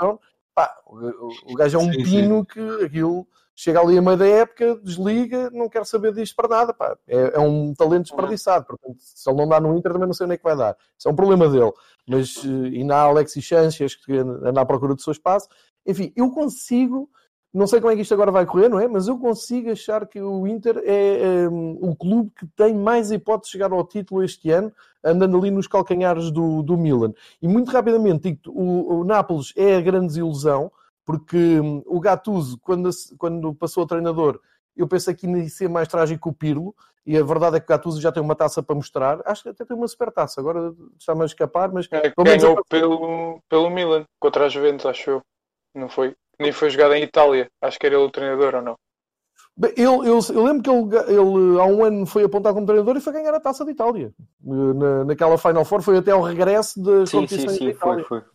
Amazon. 0.00 0.18
Pá, 0.54 0.72
o, 0.86 1.52
o 1.52 1.54
gajo 1.56 1.80
é 1.80 1.82
um 1.82 1.92
Sim, 1.92 2.04
pino 2.04 2.46
que 2.46 2.60
aquilo 2.84 3.26
chega 3.62 3.80
ali 3.80 3.96
a 3.96 4.02
meio 4.02 4.16
da 4.16 4.26
época, 4.26 4.76
desliga, 4.82 5.48
não 5.52 5.68
quer 5.68 5.86
saber 5.86 6.12
disto 6.12 6.34
para 6.34 6.48
nada. 6.48 6.74
Pá. 6.74 6.96
É, 7.06 7.36
é 7.36 7.38
um 7.38 7.72
talento 7.72 8.06
desperdiçado. 8.06 8.66
Portanto, 8.66 8.96
se 8.98 9.30
ele 9.30 9.38
não 9.38 9.48
dá 9.48 9.60
no 9.60 9.76
Inter, 9.76 9.92
também 9.92 10.08
não 10.08 10.14
sei 10.14 10.24
onde 10.24 10.34
é 10.34 10.36
que 10.36 10.42
vai 10.42 10.56
dar. 10.56 10.76
Isso 10.98 11.08
é 11.08 11.12
um 11.12 11.14
problema 11.14 11.48
dele. 11.48 11.70
Mas, 12.08 12.42
eh, 12.44 12.78
e 12.78 12.82
na 12.82 12.96
Alexis 13.02 13.46
Sanchez, 13.46 13.94
que 13.94 14.16
anda 14.16 14.60
à 14.60 14.66
procura 14.66 14.96
do 14.96 15.00
seu 15.00 15.12
espaço. 15.12 15.48
Enfim, 15.86 16.12
eu 16.16 16.28
consigo, 16.32 17.08
não 17.54 17.68
sei 17.68 17.80
como 17.80 17.92
é 17.92 17.94
que 17.94 18.02
isto 18.02 18.14
agora 18.14 18.32
vai 18.32 18.44
correr, 18.44 18.68
não 18.68 18.80
é? 18.80 18.88
Mas 18.88 19.06
eu 19.06 19.16
consigo 19.16 19.70
achar 19.70 20.08
que 20.08 20.20
o 20.20 20.44
Inter 20.44 20.82
é 20.84 21.48
um, 21.48 21.78
o 21.82 21.94
clube 21.94 22.32
que 22.36 22.46
tem 22.56 22.74
mais 22.74 23.12
hipótese 23.12 23.46
de 23.46 23.52
chegar 23.52 23.72
ao 23.72 23.86
título 23.86 24.24
este 24.24 24.50
ano, 24.50 24.72
andando 25.04 25.38
ali 25.38 25.52
nos 25.52 25.68
calcanhares 25.68 26.32
do, 26.32 26.64
do 26.64 26.76
Milan. 26.76 27.12
E 27.40 27.46
muito 27.46 27.70
rapidamente, 27.70 28.24
digo 28.24 28.40
o, 28.48 29.02
o 29.02 29.04
Nápoles 29.04 29.52
é 29.56 29.76
a 29.76 29.80
grande 29.80 30.08
desilusão, 30.08 30.72
porque 31.04 31.36
hum, 31.60 31.82
o 31.86 32.00
Gattuso, 32.00 32.58
quando, 32.60 32.90
quando 33.18 33.54
passou 33.54 33.84
a 33.84 33.86
treinador, 33.86 34.40
eu 34.76 34.86
pensei 34.88 35.14
que 35.14 35.26
ia 35.26 35.48
ser 35.48 35.68
mais 35.68 35.88
trágico 35.88 36.30
o 36.30 36.32
Pirlo, 36.32 36.74
e 37.04 37.16
a 37.18 37.22
verdade 37.24 37.56
é 37.56 37.60
que 37.60 37.66
o 37.66 37.68
Gattuso 37.68 38.00
já 38.00 38.12
tem 38.12 38.22
uma 38.22 38.34
taça 38.36 38.62
para 38.62 38.74
mostrar. 38.76 39.20
Acho 39.26 39.42
que 39.42 39.48
até 39.48 39.64
tem 39.64 39.76
uma 39.76 39.88
super 39.88 40.10
taça, 40.12 40.40
agora 40.40 40.72
está-me 40.98 41.22
a 41.22 41.26
escapar, 41.26 41.72
mas 41.72 41.88
É, 41.90 42.12
Ganhou 42.24 42.56
eu- 42.56 42.64
pelo, 42.68 43.40
pelo 43.48 43.70
Milan 43.70 44.04
contra 44.20 44.46
a 44.46 44.48
Juventus, 44.48 44.86
acho 44.86 45.10
eu. 45.10 45.20
Não 45.74 45.88
foi? 45.88 46.14
Nem 46.38 46.52
foi 46.52 46.70
jogado 46.70 46.94
em 46.94 47.02
Itália. 47.02 47.48
Acho 47.60 47.78
que 47.78 47.86
era 47.86 47.96
ele 47.96 48.04
o 48.04 48.10
treinador 48.10 48.54
ou 48.54 48.62
não. 48.62 48.74
Bem, 49.56 49.72
ele, 49.76 49.86
eu, 50.08 50.18
eu 50.32 50.44
lembro 50.44 50.62
que 50.62 50.70
ele, 50.70 51.12
ele 51.12 51.60
há 51.60 51.64
um 51.66 51.84
ano 51.84 52.06
foi 52.06 52.24
apontado 52.24 52.54
como 52.54 52.66
treinador 52.66 52.96
e 52.96 53.00
foi 53.00 53.12
ganhar 53.12 53.34
a 53.34 53.40
taça 53.40 53.64
de 53.64 53.72
Itália. 53.72 54.12
Na, 54.42 55.04
naquela 55.04 55.36
Final 55.36 55.64
Four 55.64 55.82
foi 55.82 55.98
até 55.98 56.10
ao 56.10 56.22
regresso 56.22 56.82
das 56.82 57.10
Sim, 57.10 57.26
sim, 57.26 57.36
competições 57.38 57.58
sim, 57.58 57.64
da 57.66 57.70
Itália. 57.72 58.04
foi, 58.04 58.20
foi. 58.20 58.28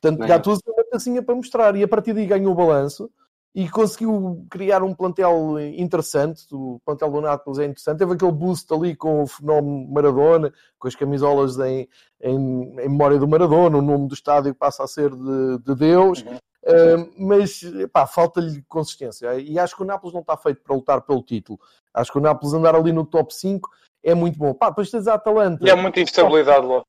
Portanto. 0.00 0.26
Gattuso 0.26 0.60
tem 0.62 0.74
uma 0.74 0.84
tacinha 0.84 1.22
para 1.22 1.34
mostrar 1.34 1.76
e 1.76 1.82
a 1.82 1.88
partir 1.88 2.12
daí 2.12 2.26
ganhou 2.26 2.52
o 2.52 2.56
balanço 2.56 3.10
e 3.54 3.68
conseguiu 3.68 4.46
criar 4.48 4.82
um 4.82 4.94
plantel 4.94 5.58
interessante. 5.76 6.46
O 6.52 6.80
plantel 6.84 7.10
do 7.10 7.20
Nápoles 7.20 7.58
é 7.58 7.64
interessante. 7.64 7.98
Teve 7.98 8.14
aquele 8.14 8.32
boost 8.32 8.72
ali 8.72 8.94
com 8.94 9.22
o 9.22 9.26
fenómeno 9.26 9.88
Maradona, 9.90 10.52
com 10.78 10.88
as 10.88 10.94
camisolas 10.94 11.58
em, 11.58 11.88
em, 12.20 12.34
em 12.34 12.88
memória 12.88 13.18
do 13.18 13.28
Maradona, 13.28 13.78
o 13.78 13.82
nome 13.82 14.06
do 14.06 14.14
estádio 14.14 14.54
passa 14.54 14.84
a 14.84 14.86
ser 14.86 15.10
de, 15.10 15.58
de 15.58 15.74
Deus. 15.74 16.22
Uhum. 16.22 16.36
Uh, 16.62 17.26
mas 17.26 17.62
pá, 17.90 18.06
falta-lhe 18.06 18.62
consistência 18.68 19.34
e 19.40 19.58
acho 19.58 19.74
que 19.74 19.82
o 19.82 19.86
Nápoles 19.86 20.12
não 20.12 20.20
está 20.20 20.36
feito 20.36 20.62
para 20.62 20.76
lutar 20.76 21.00
pelo 21.00 21.22
título. 21.22 21.58
Acho 21.92 22.12
que 22.12 22.18
o 22.18 22.20
Nápoles 22.20 22.54
andar 22.54 22.74
ali 22.74 22.92
no 22.92 23.04
top 23.04 23.34
5 23.34 23.68
é 24.02 24.14
muito 24.14 24.38
bom. 24.38 24.54
Pá, 24.54 24.68
depois 24.68 24.90
tens 24.90 25.08
a 25.08 25.14
Atalanta. 25.14 25.66
E 25.66 25.70
há 25.70 25.76
muita 25.76 26.00
instabilidade 26.00 26.66
lá. 26.66 26.82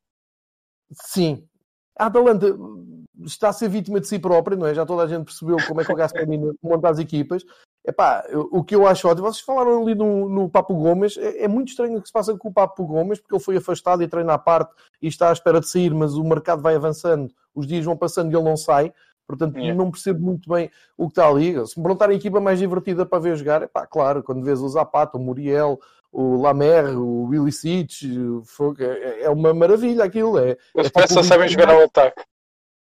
Sim. 0.92 1.48
A 1.98 2.08
Atalanta 2.08 2.48
está 3.26 3.50
a 3.50 3.54
ser 3.54 3.70
vítima 3.70 4.00
de 4.00 4.08
si 4.08 4.20
própria, 4.20 4.58
não 4.58 4.68
é? 4.68 4.74
Já 4.74 4.86
toda 4.86 5.04
a 5.04 5.08
gente 5.08 5.26
percebeu 5.26 5.58
como 5.68 5.82
é 5.82 5.86
que 5.86 5.92
o 5.92 5.96
Gasperini 5.96 6.54
monta 6.62 6.90
as 6.90 7.00
equipas. 7.00 7.44
Epá, 7.84 8.24
o 8.52 8.64
que 8.64 8.76
eu 8.76 8.86
acho 8.86 9.08
ótimo, 9.08 9.26
vocês 9.26 9.44
falaram 9.44 9.82
ali 9.82 9.96
no, 9.96 10.30
no 10.30 10.48
Papo 10.48 10.76
Gomes, 10.76 11.18
é, 11.18 11.46
é 11.46 11.48
muito 11.48 11.70
estranho 11.70 11.98
o 11.98 12.02
que 12.02 12.08
se 12.08 12.14
passa 12.14 12.38
com 12.38 12.50
o 12.50 12.54
Papo 12.54 12.86
Gomes, 12.86 13.20
porque 13.20 13.34
ele 13.34 13.44
foi 13.44 13.58
afastado 13.58 14.04
e 14.04 14.08
treina 14.08 14.34
à 14.34 14.38
parte 14.38 14.72
e 15.02 15.08
está 15.08 15.30
à 15.30 15.34
espera 15.34 15.60
de 15.60 15.68
sair, 15.68 15.92
mas 15.92 16.14
o 16.14 16.24
mercado 16.24 16.62
vai 16.62 16.76
avançando, 16.76 17.34
os 17.56 17.66
dias 17.66 17.84
vão 17.84 17.98
passando 17.98 18.32
e 18.32 18.36
ele 18.36 18.44
não 18.44 18.56
sai. 18.56 18.94
Portanto, 19.28 19.58
Yeah. 19.58 19.78
não 19.78 19.90
percebo 19.90 20.20
muito 20.20 20.50
bem 20.50 20.70
o 20.98 21.06
que 21.08 21.12
está 21.14 21.28
ali. 21.28 21.54
Se 21.66 21.78
me 21.78 21.84
perguntarem 21.84 22.16
a 22.16 22.20
equipa 22.20 22.40
mais 22.42 22.60
divertida 22.60 23.06
para 23.06 23.20
ver 23.20 23.38
jogar, 23.38 23.64
epá, 23.64 23.88
claro, 23.88 24.22
quando 24.22 24.44
vês 24.44 24.60
o 24.60 24.68
Zapata, 24.68 25.18
o 25.18 25.22
Muriel, 25.22 25.80
o 26.12 26.42
Lamer, 26.42 26.98
o 27.00 27.24
Willy 27.26 27.52
Sitch, 27.52 28.04
é, 28.80 29.24
é 29.24 29.30
uma 29.30 29.54
maravilha 29.54 30.04
aquilo. 30.04 30.38
É, 30.38 30.58
Eles 30.76 30.88
é 30.88 30.90
parece 30.90 31.16
que 31.16 31.24
só 31.24 31.24
sabem 31.24 31.48
jogar 31.48 31.70
ao 31.70 31.84
ataque. 31.84 32.22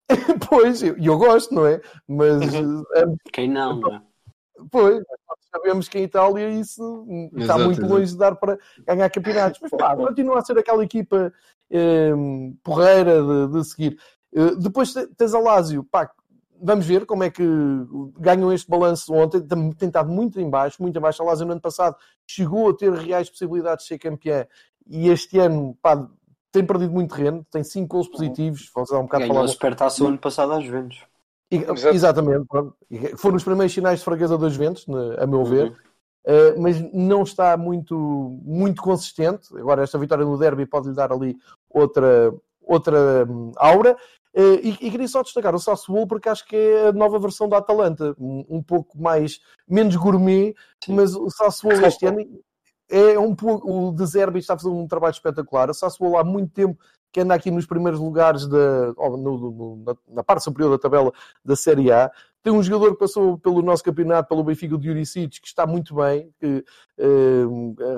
Pois, 0.49 0.83
e 0.83 0.89
eu, 0.89 0.97
eu 0.99 1.19
gosto, 1.19 1.55
não 1.55 1.67
é? 1.67 1.81
Mas 2.07 2.55
Uhum. 2.55 2.83
eh, 2.95 3.05
Quem 3.33 3.49
não, 3.49 3.81
não 3.81 3.95
é? 3.95 4.03
Pois, 4.71 4.97
nós 4.97 5.39
sabemos 5.51 5.89
que 5.89 5.99
em 5.99 6.05
Itália 6.05 6.49
isso 6.51 7.05
está 7.35 7.55
Exato, 7.55 7.61
muito 7.65 7.79
exato. 7.81 7.93
longe 7.95 8.13
de 8.13 8.19
dar 8.19 8.37
para 8.37 8.59
ganhar 8.87 9.11
campeonatos. 9.11 9.59
Mas 9.61 9.71
pá, 9.71 9.97
continua 9.97 10.39
a 10.39 10.45
ser 10.45 10.57
aquela 10.59 10.85
equipa 10.85 11.33
eh, 11.71 12.13
porreira 12.63 13.21
de, 13.23 13.53
de 13.53 13.65
seguir. 13.65 13.99
Eh, 14.35 14.55
depois 14.57 14.93
te- 14.93 15.07
tens 15.17 15.35
a 15.35 15.41
Lazio, 15.41 15.83
pá, 15.85 16.09
vamos 16.63 16.87
ver 16.87 17.05
como 17.05 17.25
é 17.25 17.31
que 17.31 17.43
ganham 18.19 18.53
este 18.53 18.71
balanço 18.71 19.13
ontem. 19.13 19.41
Tem 19.41 19.73
tem 19.73 19.89
estado 19.89 20.09
muito 20.11 20.41
em 20.41 20.49
baixo, 20.49 20.81
muito 20.81 20.97
em 20.97 21.01
baixo. 21.03 21.23
A 21.23 21.27
Lazio 21.27 21.47
no 21.47 21.53
ano 21.53 21.61
passado 21.61 21.97
chegou 22.27 22.71
a 22.71 22.77
ter 22.77 22.93
reais 22.93 23.29
possibilidades 23.29 23.85
de 23.85 23.89
ser 23.89 23.99
campeã 23.99 24.47
e 24.87 25.09
este 25.09 25.39
ano, 25.41 25.77
pá, 25.83 26.09
tem 26.55 26.65
perdido 26.65 26.93
muito 26.93 27.13
terreno, 27.13 27.45
tem 27.51 27.65
5 27.65 27.89
gols 27.89 28.07
positivos. 28.07 28.71
Vamos 28.73 28.89
dar 28.89 29.01
um 29.01 29.03
bocado 29.03 29.23
Ganhou 29.23 29.33
a 29.33 29.41
falar 29.41 29.49
supertaça 29.49 30.05
o 30.05 30.07
ano 30.07 30.19
passado 30.19 30.53
às 30.53 30.65
Juventus. 30.65 31.03
e-. 31.51 31.65
Exatamente. 31.93 32.47
pronto. 32.47 32.77
E 32.89 33.17
Foram 33.17 33.37
os 33.37 33.43
primeiros 33.43 33.75
sinais 33.75 33.99
de 33.99 34.05
fraqueza 34.05 34.39
dos 34.39 34.53
Juventus, 34.53 34.87
ne- 34.87 35.17
a 35.19 35.27
meu 35.27 35.45
ver. 35.45 35.67
Uhum. 35.67 35.75
Uh, 36.27 36.63
mas 36.63 36.81
não 36.95 37.25
está 37.25 37.57
muito, 37.57 37.97
muito 38.45 38.81
consistente. 38.83 39.49
Agora, 39.57 39.83
esta 39.83 39.99
vitória 39.99 40.25
no 40.25 40.39
derby 40.39 40.65
pode-lhe 40.65 40.95
dar 40.95 41.13
ali 41.13 41.37
outra, 41.69 42.33
outra 42.63 43.27
hum, 43.29 43.51
aura. 43.57 43.97
Uh, 44.33 44.59
e, 44.63 44.71
e 44.81 44.91
queria 44.93 45.09
só 45.09 45.23
destacar 45.23 45.57
o 45.57 45.61
Sassuolo 45.61 46.07
porque 46.07 46.29
acho 46.29 46.47
que 46.47 46.55
é 46.55 46.89
a 46.89 46.93
nova 46.93 47.19
versão 47.19 47.49
da 47.49 47.59
Atalanta, 47.59 48.15
um, 48.19 48.45
um 48.49 48.63
pouco 48.63 48.97
mais, 48.97 49.41
menos 49.69 49.97
gourmet, 49.97 50.55
mas 50.89 51.15
o 51.17 51.29
Sassuolo 51.31 51.85
este 51.85 52.07
ano 52.07 52.25
é 52.91 53.19
um 53.19 53.35
o 53.43 53.93
De 53.93 54.07
Zerbi 54.07 54.39
está 54.39 54.55
a 54.55 54.59
fazer 54.59 54.69
um 54.71 54.87
trabalho 54.87 55.13
espetacular. 55.13 55.71
O 55.71 55.75
Sassuolo 55.75 56.17
há 56.19 56.25
muito 56.25 56.53
tempo 56.53 56.79
que 57.13 57.21
anda 57.21 57.33
aqui 57.35 57.51
nos 57.51 57.65
primeiros 57.65 58.01
lugares 58.01 58.47
da, 58.49 58.93
no- 58.93 59.17
no- 59.17 59.83
na, 59.87 59.97
na 60.17 60.23
parte 60.25 60.43
superior 60.45 60.71
da 60.73 60.79
tabela 60.79 61.13
da 61.45 61.55
Série 61.55 61.93
A. 61.93 62.11
Tem 62.43 62.53
um 62.53 62.63
jogador 62.63 62.93
que 62.93 62.99
passou 62.99 63.39
pelo 63.39 63.63
nosso 63.63 63.83
campeonato, 63.85 64.29
pelo 64.29 64.43
Benfica 64.45 64.77
de 64.77 64.87
Juricic, 64.89 65.41
que 65.41 65.47
está 65.47 65.65
muito 65.67 65.95
bem, 65.95 66.31
que 66.41 66.65
eh, 66.99 67.45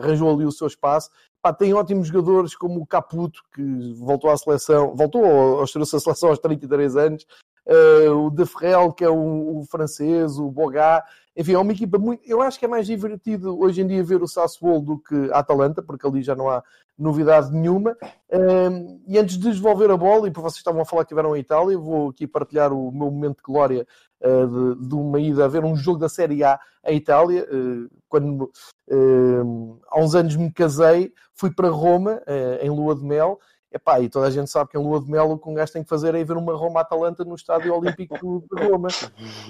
arranjou 0.03 0.33
ali 0.33 0.45
o 0.45 0.53
seu 0.53 0.67
espaço. 0.67 1.11
Pá, 1.43 1.53
tem 1.53 1.73
ótimos 1.75 2.09
jogadores 2.09 2.55
como 2.55 2.81
o 2.81 2.87
Caputo, 2.87 3.41
que 3.55 3.95
voltou 3.99 4.31
à 4.31 4.37
seleção, 4.37 4.95
voltou 4.95 5.25
ao- 5.25 5.59
ao 5.59 5.63
à 5.63 5.67
seleção 5.67 6.29
aos 6.29 6.39
33 6.39 6.97
anos, 6.97 7.27
eh, 7.67 8.11
o 8.11 8.31
De 8.31 8.45
Ferrel, 8.47 8.93
que 8.93 9.05
é 9.05 9.09
o, 9.11 9.61
o 9.61 9.65
francês, 9.65 10.39
o 10.39 10.51
Bogá. 10.51 11.03
Enfim, 11.37 11.53
é 11.53 11.59
uma 11.59 11.73
equipa 11.73 11.99
muito. 11.99 12.23
Eu 12.25 12.41
acho 12.41 12.59
que 12.59 12.65
é 12.65 12.69
mais 12.69 12.87
divertido 12.87 13.59
hoje 13.61 13.83
em 13.83 13.87
dia 13.87 14.03
ver 14.03 14.23
o 14.23 14.27
Sassuolo 14.27 14.81
do 14.81 14.99
que 14.99 15.31
a 15.33 15.41
Atalanta, 15.41 15.83
porque 15.83 16.07
ali 16.07 16.23
já 16.23 16.35
não 16.35 16.49
há 16.49 16.63
novidade 16.99 17.53
nenhuma. 17.53 17.95
Um, 18.33 19.03
e 19.07 19.19
antes 19.19 19.37
de 19.37 19.51
desenvolver 19.51 19.91
a 19.91 19.97
bola, 19.99 20.29
e 20.29 20.31
por 20.31 20.41
vocês 20.41 20.57
estavam 20.57 20.81
a 20.81 20.87
falar 20.87 21.05
que 21.05 21.11
tiveram 21.11 21.37
em 21.37 21.41
Itália, 21.41 21.77
vou 21.77 22.09
aqui 22.09 22.27
partilhar 22.27 22.73
o 22.73 22.91
meu 22.91 23.11
momento 23.11 23.37
de 23.37 23.43
glória 23.43 23.87
uh, 24.23 24.77
de, 24.77 24.89
de, 24.89 24.95
uma 24.95 25.21
ida 25.21 25.45
a 25.45 25.49
ver 25.49 25.63
um 25.63 25.77
jogo 25.77 25.99
da 25.99 26.09
Série 26.09 26.43
A 26.43 26.59
em 26.87 26.97
Itália. 26.97 27.47
Uh, 27.53 27.87
quando 28.09 28.51
uh, 28.91 29.81
há 29.89 30.01
uns 30.01 30.15
anos 30.15 30.37
me 30.37 30.51
casei, 30.51 31.13
fui 31.35 31.51
para 31.51 31.69
Roma, 31.69 32.23
em 32.63 32.71
lua 32.71 32.95
de 32.95 33.05
mel. 33.05 33.39
Epá, 33.77 34.01
e 34.01 34.09
toda 34.09 34.27
a 34.27 34.31
gente 34.31 34.51
sabe 34.51 34.71
que 34.71 34.79
em 34.79 34.83
Lua 34.83 34.99
de 35.01 35.11
Melo 35.11 35.33
o 35.35 35.39
que 35.39 35.51
um 35.51 35.53
gajo 35.53 35.71
tem 35.71 35.83
que 35.83 35.89
fazer 35.89 36.15
é 36.15 36.19
ir 36.19 36.25
ver 36.25 36.39
uma 36.39 36.55
Roma-Atalanta 36.55 37.25
no 37.25 37.35
Estádio 37.35 37.75
Olímpico 37.75 38.17
de 38.51 38.67
Roma. 38.67 38.89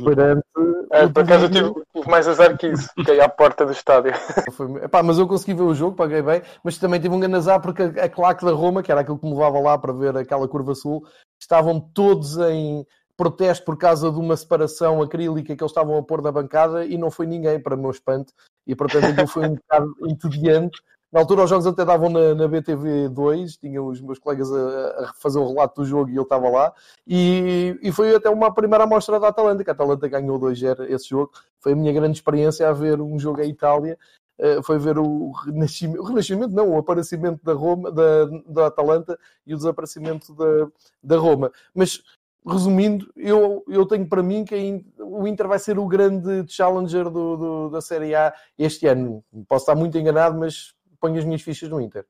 Perante 0.04 0.42
É, 0.90 1.06
por 1.06 1.22
acaso 1.22 1.44
eu 1.44 1.50
tive, 1.50 2.10
mais 2.10 2.26
azar 2.26 2.58
que 2.58 2.66
isso, 2.66 2.88
fiquei 2.94 3.20
à 3.20 3.28
porta 3.28 3.64
do 3.64 3.70
estádio. 3.70 4.12
Foi- 4.52 4.84
epá, 4.84 5.00
mas 5.00 5.18
eu 5.18 5.28
consegui 5.28 5.54
ver 5.54 5.62
o 5.62 5.74
jogo, 5.74 5.94
paguei 5.96 6.22
bem, 6.22 6.42
mas 6.64 6.76
também 6.76 7.00
tive 7.00 7.14
um 7.14 7.20
grande 7.20 7.36
azar 7.36 7.60
porque 7.60 7.82
a, 7.82 8.04
a 8.04 8.08
claque 8.08 8.44
da 8.44 8.50
Roma, 8.50 8.82
que 8.82 8.90
era 8.90 9.02
aquilo 9.02 9.18
que 9.18 9.26
me 9.26 9.32
levava 9.32 9.60
lá 9.60 9.78
para 9.78 9.92
ver 9.92 10.16
aquela 10.16 10.48
curva 10.48 10.74
sul, 10.74 11.06
estavam 11.40 11.78
todos 11.80 12.36
em 12.38 12.84
protesto 13.16 13.64
por 13.64 13.78
causa 13.78 14.10
de 14.10 14.18
uma 14.18 14.36
separação 14.36 15.00
acrílica 15.00 15.54
que 15.54 15.62
eles 15.62 15.70
estavam 15.70 15.96
a 15.96 16.02
pôr 16.02 16.20
na 16.20 16.32
bancada 16.32 16.84
e 16.84 16.98
não 16.98 17.12
foi 17.12 17.26
ninguém, 17.26 17.60
para 17.60 17.76
o 17.76 17.78
meu 17.78 17.92
espanto, 17.92 18.32
e 18.66 18.74
portanto 18.74 19.04
aquilo 19.04 19.28
foi 19.28 19.46
um 19.46 19.54
bocado 19.54 19.94
entediante. 20.02 20.80
Na 21.12 21.20
altura 21.20 21.44
os 21.44 21.50
jogos 21.50 21.66
até 21.66 21.84
davam 21.84 22.10
na, 22.10 22.34
na 22.34 22.48
BTV2, 22.48 23.58
tinha 23.58 23.82
os 23.82 24.00
meus 24.00 24.18
colegas 24.18 24.52
a, 24.52 25.04
a 25.04 25.12
fazer 25.14 25.38
o 25.38 25.46
relato 25.48 25.80
do 25.82 25.86
jogo 25.86 26.10
e 26.10 26.16
eu 26.16 26.24
estava 26.24 26.48
lá, 26.48 26.72
e, 27.06 27.78
e 27.82 27.92
foi 27.92 28.14
até 28.14 28.28
uma 28.28 28.52
primeira 28.52 28.84
amostra 28.84 29.18
da 29.20 29.28
Atalanta, 29.28 29.62
que 29.64 29.70
a 29.70 29.72
Atalanta 29.72 30.08
ganhou 30.08 30.38
2-0 30.38 30.90
esse 30.90 31.08
jogo, 31.08 31.30
foi 31.60 31.72
a 31.72 31.76
minha 31.76 31.92
grande 31.92 32.16
experiência 32.18 32.68
a 32.68 32.72
ver 32.72 33.00
um 33.00 33.18
jogo 33.18 33.40
em 33.40 33.50
Itália, 33.50 33.98
Uh, 34.38 34.62
foi 34.62 34.78
ver 34.78 34.98
o 34.98 35.30
renascimento, 35.30 35.98
o 36.02 36.04
renascimento 36.04 36.54
não, 36.54 36.68
o 36.72 36.76
aparecimento 36.76 37.42
da 37.42 37.54
Roma, 37.54 37.90
da, 37.90 38.26
da 38.46 38.66
Atalanta 38.66 39.18
e 39.46 39.54
o 39.54 39.56
desaparecimento 39.56 40.34
da, 40.34 40.68
da 41.02 41.16
Roma. 41.16 41.50
Mas 41.74 42.02
resumindo, 42.46 43.10
eu, 43.16 43.64
eu 43.66 43.86
tenho 43.86 44.06
para 44.06 44.22
mim 44.22 44.44
que 44.44 44.84
o 45.00 45.26
Inter 45.26 45.48
vai 45.48 45.58
ser 45.58 45.78
o 45.78 45.86
grande 45.86 46.44
challenger 46.52 47.04
do, 47.08 47.36
do- 47.38 47.70
da 47.70 47.80
Série 47.80 48.14
A 48.14 48.30
este 48.58 48.86
ano. 48.86 49.24
Posso 49.48 49.62
estar 49.62 49.74
muito 49.74 49.96
enganado, 49.96 50.38
mas 50.38 50.74
ponho 51.06 51.18
as 51.18 51.24
minhas 51.24 51.42
fichas 51.42 51.68
no 51.68 51.80
Inter. 51.80 52.04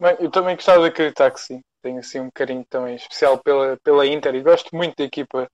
Bem, 0.00 0.16
eu 0.20 0.30
também 0.30 0.56
gostava 0.56 0.80
de 0.82 0.88
acreditar 0.88 1.30
que 1.30 1.40
sim. 1.40 1.60
Tenho 1.82 1.98
assim 1.98 2.20
um 2.20 2.30
carinho 2.32 2.64
também 2.68 2.94
especial 2.94 3.38
pela, 3.38 3.76
pela 3.82 4.06
Inter 4.06 4.34
e 4.34 4.42
gosto 4.42 4.74
muito 4.74 4.96
da 4.96 5.04
equipa, 5.04 5.46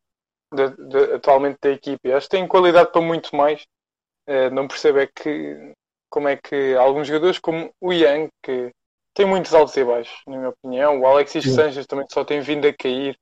de- 0.54 0.88
de- 0.88 1.14
atualmente 1.14 1.58
da 1.62 1.70
equipa. 1.70 2.16
Acho 2.16 2.28
que 2.28 2.36
tem 2.36 2.48
qualidade 2.48 2.92
para 2.92 3.00
muito 3.00 3.34
mais. 3.36 3.64
Eh, 4.26 4.50
não 4.50 4.68
percebo 4.68 4.98
é 5.00 5.06
que 5.08 5.74
como 6.10 6.28
é 6.28 6.36
que 6.36 6.74
alguns 6.76 7.08
jogadores 7.08 7.38
como 7.40 7.70
o 7.80 7.92
Yang, 7.92 8.30
que 8.42 8.72
tem 9.14 9.26
muitos 9.26 9.54
altos 9.54 9.76
e 9.76 9.84
baixos, 9.84 10.20
na 10.26 10.38
minha 10.38 10.50
opinião, 10.50 11.00
o 11.00 11.06
Alexis 11.06 11.44
Sim. 11.44 11.54
Sanchez 11.54 11.86
também 11.86 12.06
só 12.10 12.24
tem 12.24 12.40
vindo 12.40 12.66
a 12.68 12.74
cair, 12.74 13.16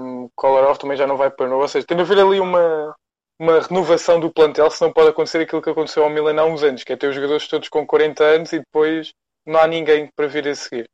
um, 0.00 0.28
Kolarov 0.34 0.78
também 0.78 0.96
já 0.96 1.06
não 1.06 1.16
vai 1.16 1.30
para 1.30 1.48
novo, 1.48 1.62
ou 1.62 1.68
seja, 1.68 1.86
tem 1.86 1.96
de 1.96 2.02
haver 2.02 2.18
ali 2.18 2.40
uma, 2.40 2.94
uma 3.38 3.60
renovação 3.60 4.18
do 4.18 4.32
plantel, 4.32 4.70
senão 4.70 4.92
pode 4.92 5.10
acontecer 5.10 5.42
aquilo 5.42 5.62
que 5.62 5.70
aconteceu 5.70 6.02
ao 6.02 6.10
Milan 6.10 6.40
há 6.40 6.44
uns 6.44 6.62
anos, 6.62 6.84
que 6.84 6.92
é 6.92 6.96
ter 6.96 7.08
os 7.08 7.14
jogadores 7.14 7.46
todos 7.48 7.68
com 7.68 7.86
40 7.86 8.24
anos 8.24 8.52
e 8.52 8.58
depois 8.58 9.12
não 9.44 9.60
há 9.60 9.66
ninguém 9.66 10.08
para 10.16 10.26
vir 10.26 10.48
a 10.48 10.54
seguir. 10.54 10.88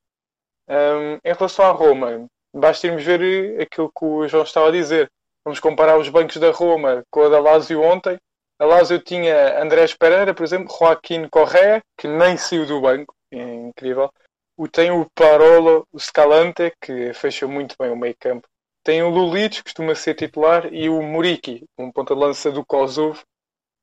Um, 0.68 1.18
em 1.24 1.32
relação 1.32 1.64
à 1.64 1.70
Roma, 1.70 2.26
basta 2.55 2.86
irmos 2.86 3.05
ver 3.05 3.61
aquilo 3.61 3.90
que 3.97 4.05
o 4.05 4.26
João 4.28 4.45
estava 4.45 4.68
a 4.68 4.72
dizer. 4.72 5.11
Vamos 5.45 5.61
comparar 5.61 5.99
os 5.99 6.09
bancos 6.09 6.36
da 6.36 6.51
Roma 6.51 7.03
com 7.11 7.22
a 7.22 7.28
da 7.28 7.40
Lazio 7.40 7.82
ontem. 7.82 8.18
A 8.59 8.64
Lazio 8.64 9.01
tinha 9.01 9.61
Andrés 9.61 9.95
Pereira, 9.95 10.34
por 10.34 10.45
exemplo, 10.45 10.74
Joaquim 10.76 11.28
Correa, 11.28 11.82
que 11.99 12.07
nem 12.07 12.36
saiu 12.36 12.66
do 12.66 12.80
banco, 12.80 13.14
é 13.30 13.43
incrível. 13.43 14.11
O, 14.57 14.68
tem 14.68 14.90
o 14.90 15.07
Parolo, 15.14 15.86
o 15.93 15.99
Scalante, 15.99 16.72
que 16.80 17.12
fecha 17.12 17.47
muito 17.49 17.74
bem 17.78 17.90
o 17.90 17.97
meio 17.97 18.14
campo. 18.20 18.47
Tem 18.85 19.03
o 19.03 19.11
Lulic, 19.11 19.57
que 19.57 19.62
costuma 19.62 19.95
ser 19.95 20.14
titular, 20.14 20.72
e 20.72 20.89
o 20.89 21.03
Muriki, 21.03 21.64
um 21.78 21.91
ponta-lança 21.91 22.51
do 22.51 22.64
Kosovo. 22.64 23.22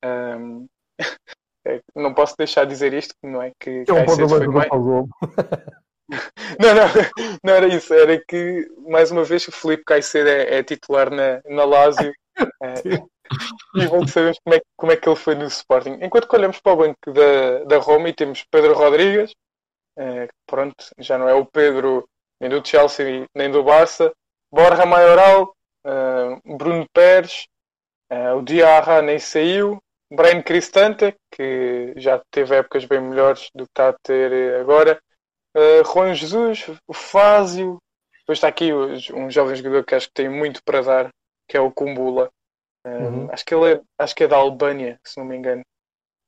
Um, 0.04 0.68
é, 1.66 1.82
não 1.95 2.14
posso 2.14 2.36
deixar 2.38 2.66
de 2.66 2.72
dizer 2.72 2.93
isto, 2.93 3.14
não 3.24 3.41
é? 3.41 3.52
Que 3.60 3.86
é 3.88 3.93
um 3.93 4.08
foi 4.08 4.45
do 4.45 4.68
Paulo. 4.68 5.08
não, 6.60 6.76
não, 6.76 6.86
não 7.43 7.54
era 7.54 7.68
isso. 7.68 7.93
Era 7.93 8.22
que, 8.28 8.68
mais 8.89 9.12
uma 9.12 9.24
vez, 9.24 9.47
o 9.47 9.52
Felipe 9.52 9.84
Caicedo 9.86 10.30
é, 10.30 10.58
é 10.58 10.64
titular 10.64 11.10
na, 11.10 11.41
na 11.45 11.64
Lazio. 11.64 12.14
É, 12.62 12.74
e 13.76 13.88
bom 13.88 14.04
que 14.04 14.12
sabemos 14.12 14.39
como 14.43 14.56
é, 14.56 14.62
como 14.76 14.91
é 14.91 14.95
que 14.95 15.08
ele 15.08 15.16
foi 15.16 15.36
no 15.36 15.45
Sporting. 15.45 15.97
Enquanto 16.02 16.28
que 16.28 16.36
olhamos 16.36 16.60
para 16.60 16.74
o 16.74 16.78
banco 16.78 17.14
da, 17.14 17.64
da 17.66 17.78
Roma 17.78 18.10
e 18.10 18.14
temos 18.14 18.43
Pedro 18.50 18.74
Rodrigues, 18.74 19.34
é, 19.97 20.28
pronto, 20.47 20.86
já 20.97 21.18
não 21.18 21.28
é 21.28 21.34
o 21.34 21.45
Pedro 21.45 22.08
nem 22.39 22.50
do 22.50 22.66
Chelsea 22.66 23.26
nem 23.36 23.52
do 23.52 23.64
Barça, 23.64 24.12
Borja 24.52 24.86
Maioral, 24.86 25.56
é, 25.86 26.56
Bruno 26.58 26.86
Pérez, 26.93 27.47
é, 28.10 28.34
o 28.34 28.41
Diarra 28.41 29.02
nem 29.02 29.20
saiu, 29.20 29.82
Brian 30.12 30.41
Cristante, 30.41 31.16
que 31.32 31.93
já 31.97 32.22
teve 32.32 32.56
épocas 32.56 32.86
bem 32.86 33.00
melhores 33.00 33.50
do 33.54 33.66
que 33.66 33.72
está 33.72 33.89
a 33.89 33.95
ter 34.04 34.32
eh, 34.32 34.60
agora, 34.60 35.00
Uh, 35.56 35.84
Juan 35.84 36.14
Jesus, 36.14 36.70
o 36.88 36.93
Fázio, 36.93 37.80
depois 38.20 38.38
está 38.38 38.47
aqui 38.47 38.72
um 38.72 39.32
jovem 39.32 39.56
jogador 39.56 39.84
que 39.84 39.95
acho 39.95 40.08
que 40.08 40.14
tem 40.14 40.30
muito 40.30 40.62
para 40.64 40.82
dar, 40.82 41.10
que 41.47 41.58
é 41.58 41.60
o 41.60 41.72
Kumbula. 41.72 42.30
Um, 42.86 43.24
Uhum. 43.24 43.32
acho, 43.32 43.45
que 43.45 43.54
ele 43.54 43.74
é, 43.74 43.82
acho 43.97 44.16
que 44.16 44.24
é 44.24 44.28
da 44.28 44.38
Albânia, 44.38 45.00
se 45.04 45.18
não 45.18 45.26
me 45.26 45.36
engano. 45.36 45.64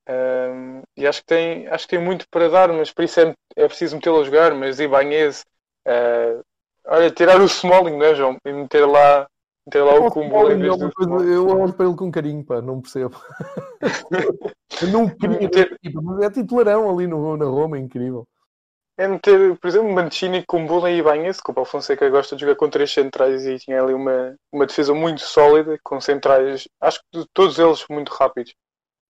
Um, 0.09 0.81
e 0.97 1.07
acho 1.07 1.21
que, 1.21 1.27
tem, 1.27 1.67
acho 1.67 1.87
que 1.87 1.95
tem 1.95 2.03
muito 2.03 2.25
para 2.29 2.49
dar, 2.49 2.73
mas 2.73 2.91
por 2.91 3.03
isso 3.05 3.19
é, 3.19 3.33
é 3.55 3.67
preciso 3.67 3.95
metê-lo 3.95 4.19
a 4.19 4.23
jogar. 4.23 4.53
Mas 4.53 4.79
Ibanez, 4.79 5.45
uh, 5.87 6.41
olha, 6.87 7.11
tirar 7.11 7.39
o 7.41 7.45
Smalling, 7.45 7.97
não 7.97 8.05
é, 8.05 8.15
João? 8.15 8.37
E 8.45 8.51
meter 8.53 8.85
lá, 8.85 9.27
meter 9.65 9.83
lá 9.83 9.95
o 9.95 10.11
Kumbula 10.11 10.53
em 10.53 10.59
vez 10.59 10.77
do 10.77 10.89
Smalling. 10.99 11.31
Eu 11.33 11.47
olho 11.47 11.73
para 11.73 11.85
ele 11.85 11.95
com 11.95 12.11
carinho, 12.11 12.43
pá, 12.43 12.61
não 12.61 12.81
percebo. 12.81 13.15
Eu 14.81 14.87
não 14.87 15.07
queria, 15.09 15.39
Meter- 15.39 15.77
mas 16.01 16.23
é 16.25 16.29
titularão 16.31 16.89
ali 16.89 17.05
no, 17.07 17.37
na 17.37 17.45
Roma, 17.45 17.77
é 17.77 17.79
incrível. 17.79 18.25
É 18.97 19.07
meter, 19.07 19.57
por 19.57 19.67
exemplo, 19.67 19.91
Mancini, 19.91 20.43
Kumbula 20.45 20.91
e 20.91 20.97
Ibanez, 20.99 21.41
que 21.41 21.49
o 21.49 21.53
Paulo 21.53 21.69
Fonseca 21.69 22.09
gosta 22.09 22.35
de 22.35 22.41
jogar 22.41 22.55
com 22.55 22.69
três 22.69 22.91
centrais 22.93 23.45
e 23.45 23.57
tinha 23.57 23.81
ali 23.81 23.93
uma, 23.93 24.35
uma 24.51 24.65
defesa 24.65 24.93
muito 24.93 25.21
sólida, 25.21 25.77
com 25.83 25.99
centrais, 25.99 26.67
acho 26.79 26.99
que 27.11 27.25
todos 27.33 27.57
eles 27.57 27.85
muito 27.89 28.09
rápidos. 28.11 28.53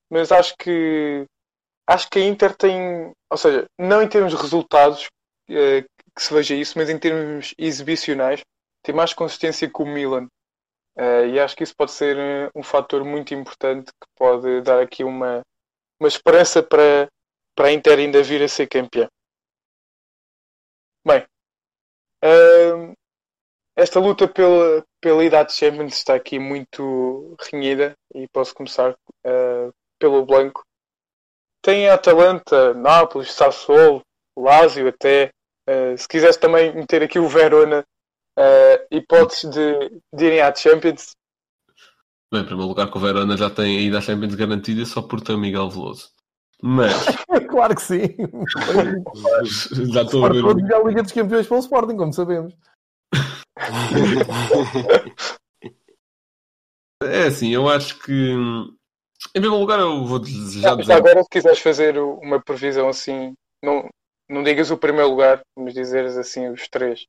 Mas 0.09 0.31
acho 0.31 0.55
que 0.59 1.25
acho 1.87 2.09
que 2.09 2.19
a 2.19 2.25
Inter 2.25 2.55
tem, 2.55 3.11
ou 3.29 3.37
seja, 3.37 3.65
não 3.79 4.01
em 4.01 4.07
termos 4.09 4.33
de 4.33 4.41
resultados 4.41 5.07
eh, 5.49 5.85
que 6.15 6.21
se 6.21 6.33
veja 6.33 6.55
isso, 6.55 6.77
mas 6.77 6.89
em 6.89 6.99
termos 6.99 7.53
exibicionais, 7.57 8.41
tem 8.83 8.93
mais 8.93 9.13
consistência 9.13 9.69
que 9.69 9.81
o 9.81 9.85
Milan. 9.85 10.27
Eh, 10.97 11.27
e 11.29 11.39
acho 11.39 11.55
que 11.55 11.63
isso 11.63 11.75
pode 11.75 11.91
ser 11.91 12.17
eh, 12.17 12.49
um 12.55 12.63
fator 12.63 13.03
muito 13.05 13.33
importante 13.33 13.91
que 13.91 14.07
pode 14.17 14.61
dar 14.61 14.81
aqui 14.81 15.03
uma, 15.03 15.41
uma 15.99 16.07
esperança 16.07 16.61
para, 16.61 17.07
para 17.55 17.67
a 17.67 17.73
Inter 17.73 17.99
ainda 17.99 18.21
vir 18.23 18.43
a 18.43 18.47
ser 18.47 18.67
campeã. 18.67 19.07
Bem, 21.05 21.25
hum, 22.23 22.93
esta 23.75 23.99
luta 23.99 24.27
pela, 24.27 24.83
pela 25.01 25.23
idade 25.23 25.53
Champions 25.53 25.93
está 25.93 26.15
aqui 26.15 26.37
muito 26.37 27.35
renhida 27.51 27.95
e 28.13 28.27
posso 28.29 28.53
começar 28.53 28.91
uh, 28.93 29.73
pelo 29.97 30.25
Blanco. 30.25 30.63
Tem 31.63 31.89
a 31.89 31.95
Atalanta, 31.95 32.73
Nápoles, 32.73 33.31
Sassuolo, 33.31 34.03
Lazio 34.37 34.87
até. 34.87 35.31
Uh, 35.69 35.97
se 35.97 36.07
quisesse 36.07 36.39
também 36.39 36.73
meter 36.75 37.03
aqui 37.03 37.19
o 37.19 37.27
Verona, 37.27 37.85
uh, 38.37 38.87
hipóteses 38.91 39.49
de, 39.49 40.01
de 40.13 40.25
irem 40.25 40.41
à 40.41 40.53
Champions. 40.53 41.11
Bem, 42.33 42.41
em 42.41 42.45
primeiro 42.45 42.69
lugar, 42.69 42.89
que 42.89 42.97
o 42.97 43.01
Verona 43.01 43.35
já 43.37 43.49
tem 43.49 43.77
a 43.77 43.81
ida 43.81 43.97
à 43.97 44.01
Champions 44.01 44.35
garantida 44.35 44.85
só 44.85 45.01
por 45.01 45.21
ter 45.21 45.37
Miguel 45.37 45.69
Veloso. 45.69 46.09
Mas 46.63 46.93
Claro 47.49 47.75
que 47.75 47.81
sim. 47.81 48.01
já 49.91 50.03
estou 50.03 50.25
a 50.25 50.29
ver. 50.29 50.45
A 50.45 50.79
Liga 50.83 51.03
dos 51.03 51.11
Campeões 51.11 51.47
pelo 51.47 51.59
Sporting, 51.59 51.97
como 51.97 52.13
sabemos. 52.13 52.53
É 57.03 57.23
assim, 57.23 57.49
eu 57.49 57.67
acho 57.67 57.97
que 57.99 58.11
em 58.13 58.77
primeiro 59.33 59.57
lugar 59.57 59.79
eu 59.79 60.05
vou 60.05 60.23
já 60.23 60.69
Já, 60.69 60.75
dizer. 60.75 60.93
agora, 60.93 61.23
se 61.23 61.29
quiseres 61.29 61.59
fazer 61.59 61.97
o- 61.97 62.19
uma 62.19 62.39
previsão 62.39 62.87
assim, 62.87 63.33
não, 63.63 63.89
não 64.31 64.43
digas 64.43 64.71
o 64.71 64.77
primeiro 64.77 65.09
lugar, 65.09 65.41
mas 65.57 65.73
dizeres 65.73 66.17
assim 66.17 66.49
os 66.49 66.67
três. 66.67 67.05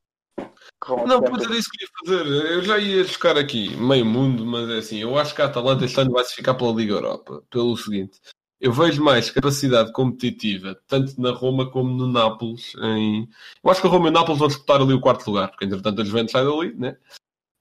Não, 1.07 1.21
pois 1.21 1.43
era 1.43 1.55
isso 1.55 1.69
que 1.69 1.83
eu 1.83 2.17
ia 2.17 2.25
fazer. 2.25 2.51
Eu 2.51 2.61
já 2.63 2.77
ia 2.77 3.03
buscar 3.03 3.37
aqui 3.37 3.75
meio 3.77 4.05
mundo, 4.05 4.45
mas 4.45 4.69
é 4.69 4.77
assim, 4.77 4.97
eu 4.99 5.17
acho 5.17 5.33
que 5.33 5.41
a 5.41 5.45
Atalanta 5.45 5.85
este 5.85 5.99
ano 5.99 6.11
vai 6.11 6.23
se 6.25 6.35
ficar 6.35 6.53
pela 6.55 6.73
Liga 6.73 6.93
Europa. 6.93 7.41
Pelo 7.49 7.77
seguinte, 7.77 8.19
eu 8.59 8.71
vejo 8.71 9.03
mais 9.03 9.29
capacidade 9.29 9.91
competitiva, 9.93 10.77
tanto 10.87 11.19
na 11.21 11.31
Roma 11.31 11.69
como 11.69 11.89
no 11.89 12.07
Nápoles. 12.07 12.73
Em... 12.81 13.27
Eu 13.63 13.71
acho 13.71 13.81
que 13.81 13.87
a 13.87 13.89
Roma 13.89 14.07
e 14.07 14.09
o 14.09 14.13
Nápoles 14.13 14.39
vão 14.39 14.47
disputar 14.47 14.81
ali 14.81 14.93
o 14.93 15.01
quarto 15.01 15.27
lugar, 15.27 15.49
porque 15.49 15.65
entretanto 15.65 16.01
a 16.01 16.05
Juventus 16.05 16.31
sai 16.31 16.43
dali, 16.43 16.75
né? 16.75 16.97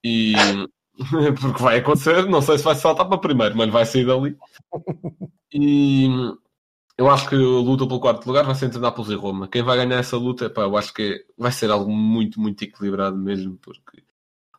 E 0.04 0.32
porque 1.40 1.62
vai 1.62 1.78
acontecer, 1.78 2.26
não 2.26 2.42
sei 2.42 2.58
se 2.58 2.64
vai 2.64 2.74
saltar 2.74 3.08
para 3.08 3.18
primeiro, 3.18 3.56
mas 3.56 3.70
vai 3.70 3.86
sair 3.86 4.06
dali. 4.06 4.36
E 5.52 6.08
eu 6.96 7.08
acho 7.10 7.28
que 7.28 7.34
a 7.34 7.38
luta 7.38 7.86
pelo 7.86 8.00
quarto 8.00 8.26
lugar 8.26 8.44
vai 8.44 8.54
ser 8.54 8.66
entre 8.66 8.78
Nápoles 8.78 9.10
e 9.10 9.14
Roma. 9.14 9.48
Quem 9.48 9.62
vai 9.62 9.76
ganhar 9.76 9.98
essa 9.98 10.16
luta, 10.16 10.50
pá, 10.50 10.62
eu 10.62 10.76
acho 10.76 10.92
que 10.92 11.24
vai 11.36 11.50
ser 11.50 11.70
algo 11.70 11.90
muito, 11.90 12.40
muito 12.40 12.62
equilibrado 12.62 13.16
mesmo, 13.16 13.58
porque 13.58 14.02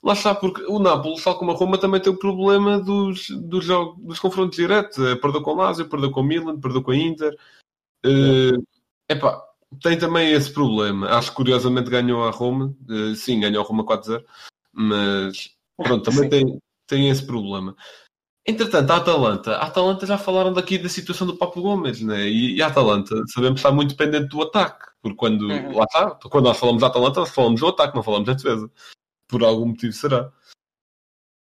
lá 0.04 0.14
está, 0.14 0.36
porque 0.36 0.64
o 0.64 0.80
Nápoles, 0.80 1.24
tal 1.24 1.38
como 1.38 1.52
a 1.52 1.56
Roma, 1.56 1.78
também 1.78 2.02
tem 2.02 2.12
o 2.12 2.20
problema 2.20 2.80
dos, 2.80 3.30
dos, 3.30 3.64
jogos, 3.64 4.04
dos 4.04 4.20
confrontos 4.20 4.58
diretos. 4.58 4.98
Eh, 5.00 5.16
Perdeu 5.16 5.42
com 5.42 5.52
o 5.52 5.56
Lazio, 5.56 5.90
perdeu 5.90 6.12
com 6.12 6.22
o 6.22 6.24
Milan, 6.24 6.60
perdeu 6.60 6.84
com 6.84 6.92
a 6.92 6.96
Inter. 6.96 7.34
Eh, 8.04 8.58
epá, 9.10 9.42
tem 9.82 9.98
também 9.98 10.32
esse 10.32 10.52
problema. 10.52 11.08
Acho 11.10 11.30
que 11.30 11.38
curiosamente 11.38 11.90
ganhou 11.90 12.24
a 12.26 12.32
Roma. 12.32 12.76
Uh, 12.90 13.16
sim, 13.16 13.40
ganhou 13.40 13.64
a 13.64 13.68
Roma 13.68 13.86
4-0. 13.86 14.24
Mas 14.72 15.52
pronto, 15.78 16.04
também 16.12 16.30
tem, 16.30 16.60
tem 16.88 17.10
esse 17.10 17.26
problema. 17.26 17.76
Entretanto, 18.46 18.91
a 18.91 18.98
Atalanta, 18.98 19.56
a 19.58 19.68
Atalanta 19.68 20.06
já 20.06 20.18
falaram 20.18 20.52
daqui 20.52 20.78
da 20.78 20.89
situação 20.89 21.26
do 21.26 21.38
Papo 21.38 21.62
Gomes, 21.62 22.02
né? 22.02 22.28
E, 22.28 22.58
e 22.58 22.62
a 22.62 22.68
Atalanta, 22.68 23.16
sabemos 23.28 23.62
que 23.62 23.68
está 23.68 23.72
muito 23.72 23.96
dependente 23.96 24.28
do 24.28 24.41
ataque, 24.41 24.86
porque 25.02 25.16
quando, 25.18 25.44
Uhum. 25.48 25.78
lá 25.78 25.84
está, 25.86 26.12
quando 26.30 26.46
nós 26.46 26.58
falamos 26.58 26.82
da 26.82 26.88
Atalanta, 26.88 27.22
nós 27.22 27.30
falamos 27.30 27.62
do 27.62 27.68
ataque, 27.68 27.96
não 27.96 28.04
falamos 28.04 28.26
da 28.28 28.34
defesa. 28.34 28.70
Por 29.30 29.44
algum 29.44 29.68
motivo 29.68 29.94
será. 29.94 30.30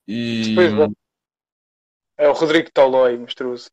E... 0.06 0.42
Depois, 0.54 0.72
bom, 0.74 0.92
É 2.18 2.28
o 2.28 2.32
Rodrigo 2.32 2.70
Tolói, 2.72 3.16
monstruoso. 3.16 3.70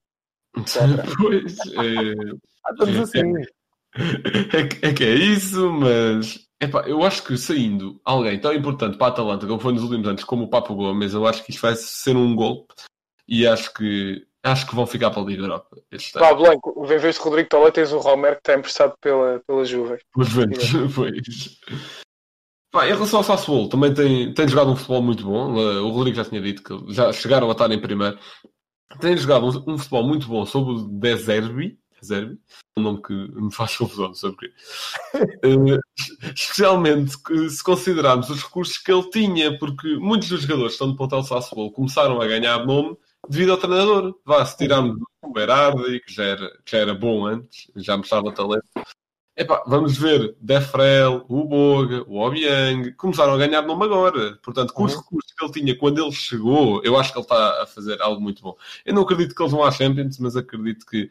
Pois, 1.18 1.58
é, 1.74 2.36
Ah, 2.66 2.72
estamos 2.72 2.98
assim. 3.00 3.34
é, 4.54 4.68
que- 4.68 4.86
é 4.86 4.94
que 4.94 5.04
é 5.04 5.14
isso, 5.16 5.70
mas 5.72 6.48
epá, 6.62 6.88
eu 6.88 7.04
acho 7.04 7.24
que 7.24 7.38
saindo 7.38 8.00
alguém 8.06 8.40
tão 8.40 8.54
importante 8.54 8.98
para 8.98 9.08
a 9.08 9.10
Atalanta 9.10 9.46
como 9.46 9.60
foi 9.60 9.74
nos 9.74 9.84
últimos 9.84 10.08
anos, 10.08 10.24
como 10.24 10.46
o 10.46 10.50
Papo 10.50 10.74
Gomes, 10.76 11.14
eu 11.14 11.28
acho 11.28 11.44
que 11.44 11.52
isto 11.52 11.62
vai 11.62 11.76
ser 11.76 12.16
um 12.16 12.36
golpe 12.36 12.74
e 13.30 13.48
acho 13.48 13.72
que 13.74 14.26
acho 14.44 14.66
que 14.66 14.76
vão 14.76 14.88
ficar 14.88 15.12
para 15.12 15.22
a 15.22 15.26
Liga 15.26 15.44
Europa 15.44 15.78
este 15.92 16.18
ano. 16.18 16.28
Pá, 16.28 16.34
Blanco, 16.34 16.86
em 16.86 16.98
vez 16.98 17.16
de 17.16 17.22
Rodrigo 17.22 17.50
Tolói, 17.50 17.72
tens 17.72 17.92
o 17.92 18.00
Romero 18.00 18.36
que 18.36 18.42
está 18.42 18.56
emprestado 18.56 18.96
pela, 19.00 19.42
pela 19.46 19.66
Juve. 19.66 20.00
Os 20.18 20.34
ventos, 20.34 20.72
pois. 20.96 21.60
Pá, 22.72 22.88
em 22.88 22.94
relação 22.94 23.20
ao 23.20 23.24
Sassuolo, 23.24 23.70
também 23.70 23.94
tem, 23.94 24.34
tem 24.34 24.48
jogado 24.48 24.72
um 24.72 24.76
futebol 24.76 25.02
muito 25.02 25.24
bom. 25.24 25.54
Uh, 25.54 25.86
O 25.86 25.90
Rodrigo 25.90 26.18
já 26.18 26.26
tinha 26.26 26.42
dito 26.42 26.64
que 26.64 26.94
já 26.94 27.12
chegaram 27.12 27.50
a 27.50 27.52
estar 27.52 27.70
em 27.72 27.80
primeiro. 27.82 28.18
Tem 29.00 29.16
jogado 29.18 29.46
um, 29.46 29.74
um 29.74 29.78
futebol 29.78 30.04
muito 30.04 30.28
bom 30.28 30.46
sobre 30.46 30.74
o 30.74 30.88
De 30.88 31.16
Zerbi. 31.18 31.78
Zerbi? 32.04 32.40
Um 32.78 32.82
nome 32.82 33.02
que 33.02 33.14
me 33.14 33.54
faz 33.54 33.76
confusão, 33.76 34.08
não 34.08 34.14
sei 34.14 34.32
porquê. 34.32 34.54
Uh, 35.46 35.80
especialmente 36.34 37.12
se 37.50 37.64
considerarmos 37.64 38.30
os 38.30 38.42
recursos 38.42 38.78
que 38.78 38.92
ele 38.92 39.10
tinha, 39.10 39.58
porque 39.60 39.98
muitos 39.98 40.30
dos 40.30 40.42
jogadores 40.42 40.72
que 40.72 40.76
estão 40.76 40.88
no 40.88 40.96
plantel 40.96 41.24
Sassuolo 41.24 41.72
começaram 41.72 42.22
a 42.22 42.28
ganhar 42.28 42.66
nome 42.66 42.96
devido 43.28 43.52
ao 43.52 43.58
treinador. 43.58 44.16
Vá, 44.26 44.46
se 44.46 44.58
tirarmos 44.58 44.98
o 45.22 45.32
Berardi, 45.32 46.00
que 46.02 46.14
já 46.14 46.24
era, 46.24 46.50
que 46.64 46.72
já 46.72 46.78
era 46.80 46.94
bom 46.94 47.26
antes, 47.26 47.72
já 47.76 47.98
mostrava 47.98 48.32
talento. 48.32 48.66
Epá, 49.36 49.64
vamos 49.66 49.98
ver 49.98 50.36
Defrel, 50.42 51.26
o 51.30 51.46
Boga, 51.46 52.04
o 52.08 52.20
Obiang, 52.20 52.92
começaram 52.94 53.34
a 53.34 53.38
ganhar 53.38 53.62
nome 53.62 53.86
agora. 53.86 54.38
Portanto, 54.44 54.74
com 54.74 54.84
os 54.84 54.94
Uhum. 54.94 55.00
recursos 55.02 55.32
que 55.32 55.46
ele 55.46 55.54
tinha 55.54 55.78
quando 55.78 56.04
ele 56.04 56.12
chegou, 56.12 56.84
eu 56.84 56.98
acho 56.98 57.14
que 57.14 57.18
ele 57.20 57.24
está 57.24 57.64
a 57.64 57.66
fazer 57.66 58.02
algo 58.02 58.20
muito 58.22 58.42
bom. 58.42 58.56
Eu 58.86 58.94
não 58.94 59.04
acredito 59.04 59.34
que 59.34 59.42
eles 59.42 59.54
vão 59.54 59.64
à 59.64 59.72
Champions, 59.72 60.20
mas 60.20 60.36
acredito 60.36 60.86
que. 60.86 61.10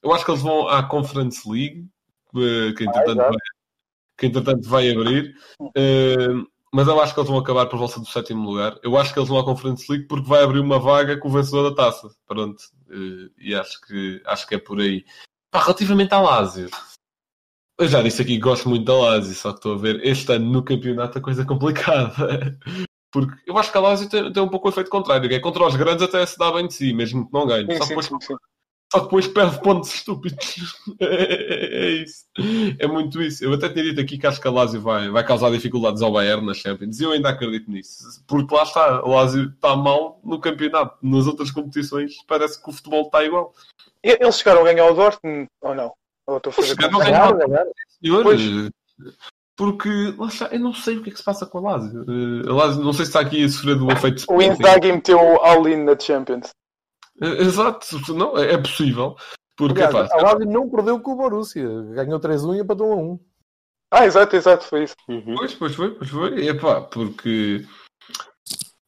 Eu 0.00 0.14
acho 0.14 0.24
que 0.24 0.30
eles 0.30 0.42
vão 0.42 0.68
à 0.68 0.80
Conference 0.84 1.48
League, 1.50 1.88
eh, 2.36 2.72
que 2.76 2.84
entretanto, 2.84 3.10
exato. 3.20 3.30
vai, 3.30 3.38
que 4.16 4.26
entretanto 4.26 4.68
vai 4.68 4.90
abrir. 4.92 5.36
Eh, 5.76 6.28
mas 6.72 6.88
eu 6.88 7.00
acho 7.00 7.14
que 7.14 7.20
eles 7.20 7.30
vão 7.30 7.38
acabar 7.38 7.66
por 7.66 7.78
volta 7.78 8.00
do 8.00 8.06
sétimo 8.06 8.48
lugar. 8.50 8.78
Eu 8.82 8.96
acho 8.96 9.12
que 9.12 9.18
eles 9.18 9.28
vão 9.28 9.38
à 9.38 9.44
Conference 9.44 9.90
League 9.90 10.06
porque 10.06 10.28
vai 10.28 10.42
abrir 10.42 10.60
uma 10.60 10.78
vaga 10.78 11.18
com 11.18 11.28
o 11.28 11.32
vencedor 11.32 11.70
da 11.70 11.76
taça. 11.76 12.08
Pronto. 12.26 12.62
Eh, 12.90 13.30
e 13.38 13.54
acho 13.54 13.80
que, 13.82 14.22
acho 14.26 14.46
que 14.46 14.54
é 14.54 14.58
por 14.58 14.80
aí. 14.80 15.04
Pá, 15.50 15.60
relativamente 15.62 16.12
ao 16.12 16.24
Lazio. 16.24 16.68
Eu 17.78 17.88
já 17.88 18.02
disse 18.02 18.22
aqui 18.22 18.34
que 18.34 18.40
gosto 18.40 18.68
muito 18.68 18.84
da 18.84 18.94
Lazio, 18.94 19.34
só 19.34 19.52
que 19.52 19.58
estou 19.58 19.74
a 19.74 19.78
ver 19.78 20.04
este 20.04 20.32
ano 20.32 20.50
no 20.50 20.62
campeonato 20.62 21.18
a 21.18 21.22
coisa 21.22 21.44
complicada. 21.46 22.58
Porque 23.12 23.38
eu 23.46 23.56
acho 23.56 23.70
que 23.70 23.78
a 23.78 23.80
Lazio 23.80 24.08
tem, 24.08 24.32
tem 24.32 24.42
um 24.42 24.48
pouco 24.48 24.68
o 24.68 24.70
efeito 24.70 24.90
contrário, 24.90 25.28
que 25.28 25.34
é 25.34 25.40
contra 25.40 25.66
os 25.66 25.76
grandes 25.76 26.02
até 26.02 26.24
se 26.26 26.38
dá 26.38 26.50
bem 26.52 26.66
de 26.66 26.74
si, 26.74 26.92
mesmo 26.92 27.26
que 27.26 27.32
não 27.32 27.46
ganhe. 27.46 27.66
Sim, 27.70 27.78
Só, 27.78 27.84
sim, 27.84 27.88
depois, 27.88 28.06
sim. 28.06 28.34
Só 28.96 29.00
depois 29.04 29.26
perde 29.28 29.60
pontos 29.62 29.92
estúpidos. 29.94 30.56
É, 31.00 31.86
é 31.86 31.90
isso. 32.02 32.24
É 32.78 32.86
muito 32.86 33.20
isso. 33.22 33.44
Eu 33.44 33.52
até 33.54 33.68
tinha 33.68 33.84
dito 33.84 34.00
aqui 34.00 34.16
que 34.18 34.26
acho 34.26 34.40
que 34.40 34.48
a 34.48 34.50
Lazio 34.50 34.80
vai, 34.80 35.08
vai 35.10 35.24
causar 35.24 35.50
dificuldades 35.50 36.00
ao 36.02 36.12
Bayern 36.12 36.44
nas 36.46 36.56
Champions, 36.58 36.98
e 37.00 37.04
eu 37.04 37.12
ainda 37.12 37.28
acredito 37.30 37.70
nisso. 37.70 38.22
Porque 38.26 38.54
lá 38.54 38.62
está, 38.62 38.96
a 38.96 39.06
Lazio 39.06 39.50
está 39.54 39.76
mal 39.76 40.20
no 40.24 40.38
campeonato. 40.40 40.96
Nas 41.02 41.26
outras 41.26 41.50
competições 41.50 42.14
parece 42.26 42.62
que 42.62 42.68
o 42.68 42.72
futebol 42.72 43.02
está 43.02 43.24
igual. 43.24 43.52
Eles 44.02 44.38
chegaram 44.38 44.60
a 44.62 44.64
ganhar 44.64 44.86
o 44.90 44.94
Dortmund 44.94 45.46
ou 45.62 45.74
não? 45.74 45.92
Ou 46.26 46.36
estou 46.38 46.50
a 46.50 46.54
fazer 46.54 46.68
Chegaram 46.68 46.88
a 46.88 46.92
confusão? 46.92 47.12
ganhar. 47.12 47.32
Ganharam, 47.32 47.48
ganharam. 47.48 47.70
Senhor, 48.02 48.22
Pois. 48.22 48.40
porque 49.56 50.14
lá 50.18 50.26
está, 50.28 50.46
eu 50.48 50.60
não 50.60 50.74
sei 50.74 50.96
o 50.98 51.02
que 51.02 51.10
é 51.10 51.12
que 51.12 51.18
se 51.18 51.24
passa 51.24 51.46
com 51.46 51.58
a 51.58 51.72
Lazio. 51.72 52.04
Eh, 52.08 52.48
A 52.48 52.52
Lazio 52.52 52.82
não 52.84 52.92
sei 52.92 53.04
se 53.04 53.10
está 53.10 53.20
aqui 53.20 53.44
a 53.44 53.48
sofrer 53.48 53.76
do 53.76 53.88
efeito 53.92 54.24
O 54.28 54.40
Inzaghi 54.42 54.92
meteu 54.92 55.18
o 55.18 55.36
all-in 55.40 55.84
na 55.84 55.98
Champions. 55.98 56.50
Exato, 57.40 58.14
não, 58.14 58.36
é 58.36 58.54
é 58.54 58.58
possível. 58.58 59.16
Porque, 59.56 59.82
Aliás, 59.82 60.10
epá, 60.10 60.18
a 60.18 60.22
Lazio 60.22 60.50
não 60.50 60.68
perdeu 60.68 61.00
com 61.00 61.12
o 61.12 61.16
Borussia. 61.16 61.66
Ganhou 61.94 62.20
3-1 62.20 62.56
e 62.56 62.60
empatou 62.60 62.94
1-1. 62.94 63.20
Ah, 63.90 64.04
exato, 64.04 64.36
exato, 64.36 64.64
foi 64.64 64.84
isso. 64.84 64.94
Uhum. 65.08 65.34
Pois, 65.36 65.54
pois 65.54 65.74
foi, 65.74 65.94
pois 65.94 66.10
foi. 66.10 66.46
Epá, 66.46 66.82
porque. 66.82 67.64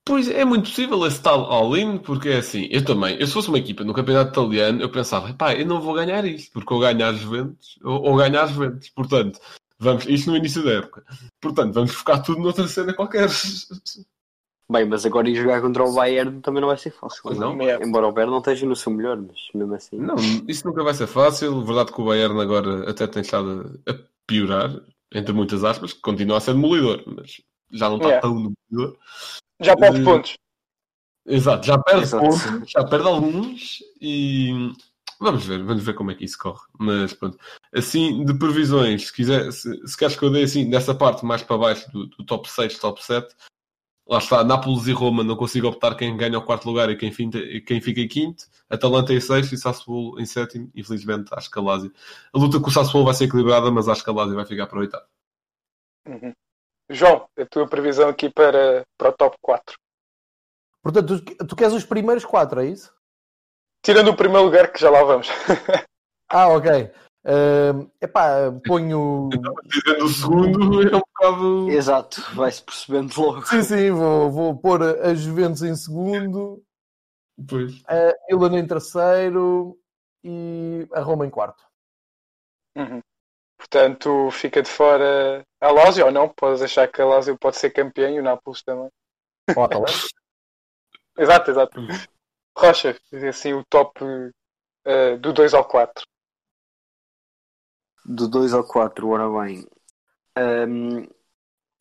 Pois 0.04 0.28
é 0.28 0.44
muito 0.44 0.70
possível 0.70 1.06
esse 1.06 1.22
tal 1.22 1.44
all-in, 1.44 1.98
porque 1.98 2.30
é 2.30 2.38
assim, 2.38 2.66
eu 2.70 2.82
também, 2.82 3.20
eu 3.20 3.26
se 3.26 3.32
fosse 3.34 3.48
uma 3.48 3.58
equipa 3.58 3.84
no 3.84 3.92
campeonato 3.92 4.30
italiano, 4.30 4.80
eu 4.80 4.90
pensava, 4.90 5.34
pá, 5.34 5.54
eu 5.54 5.66
não 5.66 5.82
vou 5.82 5.92
ganhar 5.92 6.24
isto, 6.24 6.50
porque 6.50 6.72
ou 6.72 6.80
ganhar 6.80 7.10
as 7.10 7.18
Juventus, 7.18 7.78
ou, 7.84 8.02
ou 8.02 8.16
ganhar 8.16 8.44
as 8.44 8.50
Juventus. 8.50 8.88
Portanto, 8.88 9.38
vamos, 9.78 10.06
isto 10.06 10.30
no 10.30 10.36
início 10.38 10.64
da 10.64 10.72
época. 10.72 11.04
Portanto, 11.40 11.74
vamos 11.74 11.92
focar 11.92 12.22
tudo 12.22 12.40
noutra 12.40 12.66
cena 12.66 12.94
qualquer. 12.94 13.28
Bem, 14.70 14.84
mas 14.84 15.06
agora 15.06 15.28
ir 15.30 15.34
jogar 15.34 15.62
contra 15.62 15.82
o 15.82 15.94
Bayern 15.94 16.42
também 16.42 16.60
não 16.60 16.68
vai 16.68 16.76
ser 16.76 16.90
fácil. 16.90 17.22
Pois 17.22 17.38
não. 17.38 17.58
É. 17.62 17.82
Embora 17.82 18.06
o 18.06 18.12
Bayern 18.12 18.30
não 18.32 18.38
esteja 18.40 18.66
no 18.66 18.76
seu 18.76 18.92
melhor, 18.92 19.16
mas 19.16 19.38
mesmo 19.54 19.74
assim. 19.74 19.96
Não, 19.96 20.16
isso 20.46 20.66
nunca 20.66 20.84
vai 20.84 20.92
ser 20.92 21.06
fácil. 21.06 21.64
Verdade 21.64 21.90
que 21.90 22.00
o 22.00 22.04
Bayern 22.04 22.38
agora 22.38 22.88
até 22.90 23.06
tem 23.06 23.22
estado 23.22 23.80
a 23.88 23.94
piorar, 24.26 24.70
entre 25.14 25.32
muitas 25.32 25.64
aspas, 25.64 25.94
que 25.94 26.00
continua 26.00 26.36
a 26.36 26.40
ser 26.40 26.52
demolidor, 26.52 27.02
mas 27.06 27.40
já 27.72 27.88
não 27.88 27.96
está 27.96 28.08
Yeah. 28.08 28.20
tão 28.20 28.34
demolidor. 28.70 28.98
Já 29.60 29.74
perde 29.74 30.00
Eh, 30.00 30.04
pontos. 30.04 30.34
Exato, 31.26 31.66
já 31.66 31.78
perde 31.78 32.02
Exato. 32.02 32.24
pontos, 32.24 32.70
já 32.70 32.84
perde 32.84 33.06
alguns 33.06 33.78
e 34.00 34.72
vamos 35.20 35.44
ver, 35.46 35.62
vamos 35.64 35.82
ver 35.84 35.94
como 35.94 36.10
é 36.10 36.14
que 36.14 36.24
isso 36.26 36.38
corre. 36.38 36.60
Mas 36.78 37.12
pronto, 37.14 37.38
assim 37.74 38.22
de 38.24 38.34
previsões, 38.38 39.06
se 39.06 39.12
quiser, 39.14 39.50
se, 39.52 39.86
se 39.86 39.96
queres 39.96 40.14
que 40.16 40.24
eu 40.24 40.30
dê 40.30 40.42
assim 40.42 40.68
dessa 40.68 40.94
parte 40.94 41.24
mais 41.24 41.42
para 41.42 41.56
baixo 41.58 41.90
do, 41.90 42.06
do 42.06 42.24
top 42.24 42.50
6, 42.50 42.78
top 42.78 43.02
7, 43.04 43.34
lá 44.08 44.18
está, 44.18 44.42
Nápoles 44.42 44.86
e 44.86 44.92
Roma 44.92 45.22
não 45.22 45.36
consigo 45.36 45.68
optar 45.68 45.94
quem 45.94 46.16
ganha 46.16 46.38
o 46.38 46.44
quarto 46.44 46.66
lugar 46.66 46.88
e 46.90 46.96
quem, 46.96 47.12
finta, 47.12 47.38
quem 47.66 47.80
fica 47.80 48.00
em 48.00 48.08
quinto, 48.08 48.46
Atalanta 48.68 49.12
em 49.12 49.20
sexto 49.20 49.54
e 49.54 49.58
Sassuolo 49.58 50.18
em 50.18 50.24
sétimo, 50.24 50.70
infelizmente 50.74 51.28
acho 51.32 51.50
que 51.50 51.58
a 51.58 51.62
Lazio. 51.62 51.92
A 52.32 52.38
luta 52.38 52.58
com 52.58 52.68
o 52.68 52.72
Sassuolo 52.72 53.04
vai 53.04 53.14
ser 53.14 53.24
equilibrada, 53.24 53.70
mas 53.70 53.88
acho 53.88 54.02
que 54.02 54.10
a 54.10 54.12
Lazio 54.12 54.34
vai 54.34 54.46
ficar 54.46 54.66
para 54.66 54.78
oitavo. 54.78 55.04
Uhum. 56.06 56.32
João, 56.90 57.28
a 57.38 57.44
tua 57.44 57.68
previsão 57.68 58.08
aqui 58.08 58.30
para, 58.30 58.82
para 58.96 59.10
o 59.10 59.12
top 59.12 59.36
4. 59.42 59.76
Portanto, 60.82 61.20
tu, 61.20 61.46
tu 61.46 61.56
queres 61.56 61.74
os 61.74 61.84
primeiros 61.84 62.24
4, 62.24 62.60
é 62.60 62.66
isso? 62.66 62.94
Tirando 63.84 64.08
o 64.08 64.16
primeiro 64.16 64.44
lugar, 64.44 64.72
que 64.72 64.80
já 64.80 64.90
lá 64.90 65.02
vamos. 65.02 65.28
Ah, 66.30 66.48
ok. 66.48 66.92
Uh, 67.28 67.90
epá, 68.00 68.50
ponho. 68.66 69.28
Dizendo 69.66 70.04
o 70.04 70.08
segundo 70.08 70.88
é 70.88 70.96
um 70.96 71.00
bocado. 71.00 71.70
Exato, 71.70 72.22
vai-se 72.34 72.62
percebendo 72.62 73.20
logo. 73.20 73.46
Sim, 73.46 73.62
sim, 73.62 73.90
vou, 73.90 74.30
vou 74.30 74.58
pôr 74.58 74.82
a 74.82 75.14
Juventus 75.14 75.60
em 75.60 75.76
segundo, 75.76 76.64
Pois. 77.46 77.82
a 77.86 78.14
Milan 78.30 78.58
em 78.58 78.66
terceiro 78.66 79.78
e 80.24 80.88
a 80.94 81.00
Roma 81.00 81.26
em 81.26 81.30
quarto. 81.30 81.62
Uhum. 82.74 83.02
Portanto, 83.58 84.30
fica 84.30 84.62
de 84.62 84.70
fora 84.70 85.44
a 85.60 85.70
Lazio 85.70 86.06
ou 86.06 86.12
não? 86.12 86.30
Podes 86.30 86.62
achar 86.62 86.88
que 86.88 87.02
a 87.02 87.04
Lazio 87.04 87.36
pode 87.36 87.58
ser 87.58 87.70
campeã 87.70 88.08
e 88.10 88.18
o 88.18 88.22
Nápoles 88.22 88.62
também. 88.62 88.88
Ó, 89.54 89.64
Atalanta. 89.64 89.92
Exato, 91.18 91.50
exato. 91.50 91.80
Rocha, 92.56 92.96
assim 93.28 93.52
o 93.52 93.64
top 93.68 94.00
eh, 94.86 95.16
do 95.18 95.32
2 95.32 95.52
ao 95.52 95.64
4. 95.64 96.06
Do 98.08 98.26
2 98.26 98.52
ao 98.54 98.64
4, 98.64 99.08
ora 99.08 99.28
bem. 99.28 99.64
Hum, 100.36 101.06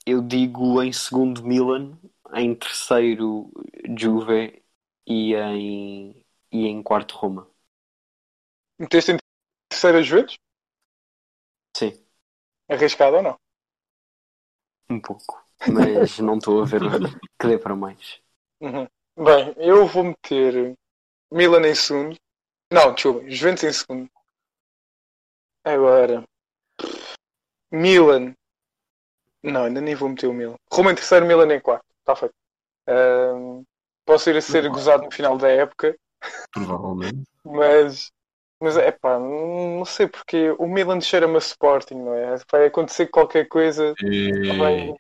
eu 0.06 0.22
digo 0.22 0.82
em 0.84 0.94
segundo 0.94 1.44
Milan, 1.44 1.98
em 2.36 2.56
terceiro 2.56 3.52
Juve 3.98 4.64
e 5.08 5.36
em, 5.36 6.26
e 6.52 6.68
em 6.68 6.84
quarto 6.84 7.16
Roma. 7.16 7.48
Meteste 8.80 9.12
em 9.12 9.18
terceira 9.70 10.02
Juventus? 10.02 10.36
Sim, 11.74 11.94
Arriscado 12.70 13.18
ou 13.18 13.24
não? 13.24 13.36
um 14.90 15.00
pouco. 15.00 15.46
Mas 15.68 16.20
não 16.20 16.38
estou 16.38 16.62
a 16.62 16.66
ver 16.66 16.82
que 17.40 17.48
dê 17.48 17.58
para 17.58 17.76
mais. 17.76 18.20
Uhum. 18.62 18.88
Bem, 19.18 19.54
eu 19.58 19.88
vou 19.88 20.04
meter 20.04 20.76
Milan 21.32 21.68
em 21.68 21.76
segundo. 21.76 22.16
Não, 22.72 22.94
desculpa, 22.94 23.30
Juventus 23.30 23.64
em 23.64 23.74
segundo. 23.74 24.10
Agora, 25.74 26.24
Milan. 27.72 28.36
Não, 29.44 29.66
ainda 29.66 29.82
nem 29.82 29.96
vou 29.96 30.10
meter 30.10 30.28
o 30.28 30.34
Milan. 30.34 30.56
Roma 30.72 30.92
em 30.92 30.96
terceiro, 30.96 31.26
Milan 31.26 31.54
em 31.54 31.60
quarto. 31.60 31.86
Está 32.00 32.16
feito. 32.16 32.34
Ahm, 32.88 33.64
posso 34.06 34.30
ir 34.30 34.38
a 34.38 34.42
ser 34.42 34.70
gozado 34.70 35.04
no 35.04 35.12
final 35.12 35.38
da 35.38 35.50
época, 35.50 35.96
Provavelmente. 36.52 37.24
mas 37.44 38.10
Mas 38.60 38.76
é 38.78 38.92
pá, 38.92 39.20
não 39.20 39.86
sei 39.86 40.08
porque 40.08 40.50
o 40.58 40.66
Milan 40.68 41.00
cheira-me 41.00 41.36
a 41.36 41.40
Sporting, 41.40 41.96
não 41.96 42.14
é? 42.16 42.36
Vai 42.52 42.66
acontecer 42.68 43.08
qualquer 43.08 43.48
coisa. 43.48 43.94
vai- 44.58 44.96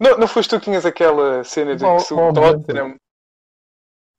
Não, 0.00 0.18
não 0.18 0.26
foste 0.26 0.50
tu 0.50 0.58
que 0.58 0.64
tinhas 0.64 0.84
aquela 0.84 1.44
cena 1.44 1.76
de 1.76 1.84
Bom, 1.84 1.96
que 1.96 2.02
se 2.02 2.14
o 2.14 2.32
Tottenham. 2.32 2.96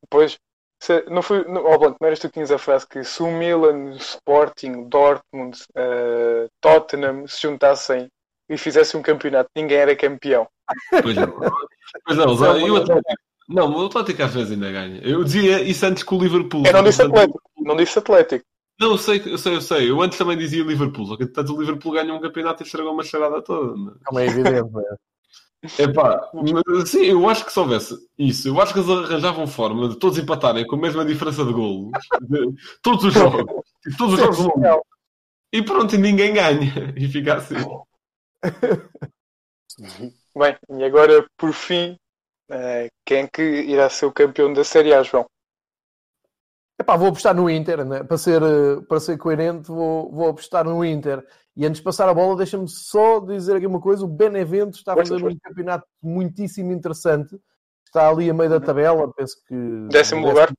Pois, 0.10 0.38
se, 0.82 1.04
não 1.10 1.22
foi. 1.22 1.44
Não, 1.48 1.64
oh, 1.66 1.78
Blanco, 1.78 1.98
não 2.02 2.08
eras 2.08 2.20
tu 2.20 2.28
que 2.28 2.34
tinhas 2.34 2.52
a 2.52 2.58
frase 2.58 2.88
que 2.88 3.04
se 3.04 3.22
o 3.22 3.28
Milan, 3.32 3.92
o 3.92 3.96
Sporting, 3.98 4.88
Dortmund, 4.90 5.58
eh, 5.76 6.48
Tottenham 6.60 7.28
se 7.28 7.42
juntassem 7.44 8.08
e 8.50 8.58
fizessem 8.58 9.00
um 9.00 9.04
campeonato, 9.04 9.50
ninguém 9.56 9.78
era 9.78 9.96
campeão. 9.96 10.48
Pois 11.02 11.16
não. 11.16 11.34
Pois 12.06 12.18
não, 12.18 12.56
é 12.56 12.60
e 12.62 12.70
uma- 12.72 12.80
Atlético? 12.80 13.22
Não, 13.50 13.70
o 13.72 13.86
Atlético 13.86 14.24
às 14.24 14.34
vezes 14.34 14.52
ainda 14.54 14.72
ganha. 14.72 15.02
Eu 15.04 15.24
dizia 15.24 15.62
isso 15.62 15.86
antes 15.86 16.04
com 16.04 16.16
o 16.16 16.22
Liverpool. 16.24 16.64
Eu 16.66 16.74
não 16.74 16.84
disse 16.84 17.00
Portanto, 17.00 17.18
Atlético, 17.18 17.42
não 17.58 17.76
disse 17.76 18.00
Atlético. 18.00 18.46
Não, 18.80 18.92
eu 18.92 18.98
sei, 18.98 19.22
eu 19.26 19.38
sei, 19.38 19.56
eu 19.56 19.62
sei. 19.62 19.92
Eu 19.92 20.02
antes 20.02 20.18
também 20.18 20.38
dizia 20.38 20.64
Liverpool. 20.64 21.06
Só 21.06 21.18
que 21.18 21.28
tanto 21.28 21.54
o 21.54 21.60
Liverpool 21.60 21.92
ganha 21.92 22.14
um 22.14 22.20
campeonato 22.22 22.64
e 22.64 22.66
estragou 22.66 22.94
uma 22.94 23.04
charada 23.04 23.42
toda. 23.42 23.76
né? 23.76 23.92
Como 24.06 24.20
é 24.20 24.26
evidente, 24.26 24.58
é? 24.58 24.96
Epá, 25.78 26.32
mas, 26.34 26.90
sim, 26.90 27.06
eu 27.06 27.30
acho 27.30 27.46
que 27.46 27.54
se 27.54 27.60
houvesse 27.60 27.96
isso, 28.18 28.48
eu 28.48 28.60
acho 28.60 28.74
que 28.74 28.80
eles 28.80 28.90
arranjavam 28.90 29.46
forma 29.46 29.90
de 29.90 30.00
todos 30.00 30.18
empatarem 30.18 30.66
com 30.66 30.76
a 30.76 30.80
mesma 30.80 31.06
diferença 31.06 31.46
de 31.46 31.54
golos. 31.54 31.92
de 32.22 32.56
todos 32.82 33.06
os 33.06 33.14
jogos. 33.14 33.46
Tipo, 33.82 33.98
todos 33.98 34.14
os 34.14 34.20
jogos 34.20 34.38
do 34.38 34.44
mundo. 34.44 34.82
E 35.54 35.64
pronto, 35.64 35.96
e 35.96 35.98
ninguém 35.98 36.34
ganha. 36.34 36.94
E 36.96 37.08
fica 37.08 37.36
assim. 37.36 37.56
Bem, 40.36 40.58
e 40.70 40.84
agora, 40.84 41.26
por 41.38 41.52
fim, 41.52 41.98
eh, 42.50 42.90
quem 43.06 43.24
é 43.24 43.28
que 43.28 43.42
irá 43.42 43.90
ser 43.90 44.06
o 44.06 44.12
campeão 44.12 44.54
da 44.54 44.64
Série 44.64 44.94
A, 44.94 45.04
João? 45.04 45.26
Epá, 46.82 46.96
vou 46.98 47.10
apostar 47.10 47.36
no 47.36 47.48
Inter, 47.48 47.86
né? 47.86 48.04
para, 48.04 48.18
ser, 48.18 48.42
eh, 48.42 48.82
para 48.90 49.00
ser 49.00 49.16
coerente, 49.16 49.68
vou, 49.68 50.12
vou 50.12 50.30
apostar 50.30 50.66
no 50.66 50.84
Inter. 50.84 51.24
E 51.56 51.64
antes 51.64 51.78
de 51.78 51.84
passar 51.84 52.10
a 52.10 52.14
bola, 52.14 52.36
deixa-me 52.36 52.68
só 52.68 53.20
dizer 53.20 53.58
aqui 53.58 53.68
uma 53.68 53.80
coisa: 53.80 54.04
o 54.04 54.08
Benevento 54.08 54.78
está 54.78 54.94
a 54.94 54.98
fazer 54.98 55.24
um 55.24 55.38
campeonato 55.38 55.86
muitíssimo 56.02 56.72
interessante. 56.72 57.40
Está 57.86 58.10
ali 58.10 58.30
a 58.32 58.34
meio 58.34 58.50
da 58.50 58.60
tabela, 58.60 59.14
penso 59.14 59.36
que. 59.48 59.56
Décimo 59.92 60.26
lugar. 60.26 60.52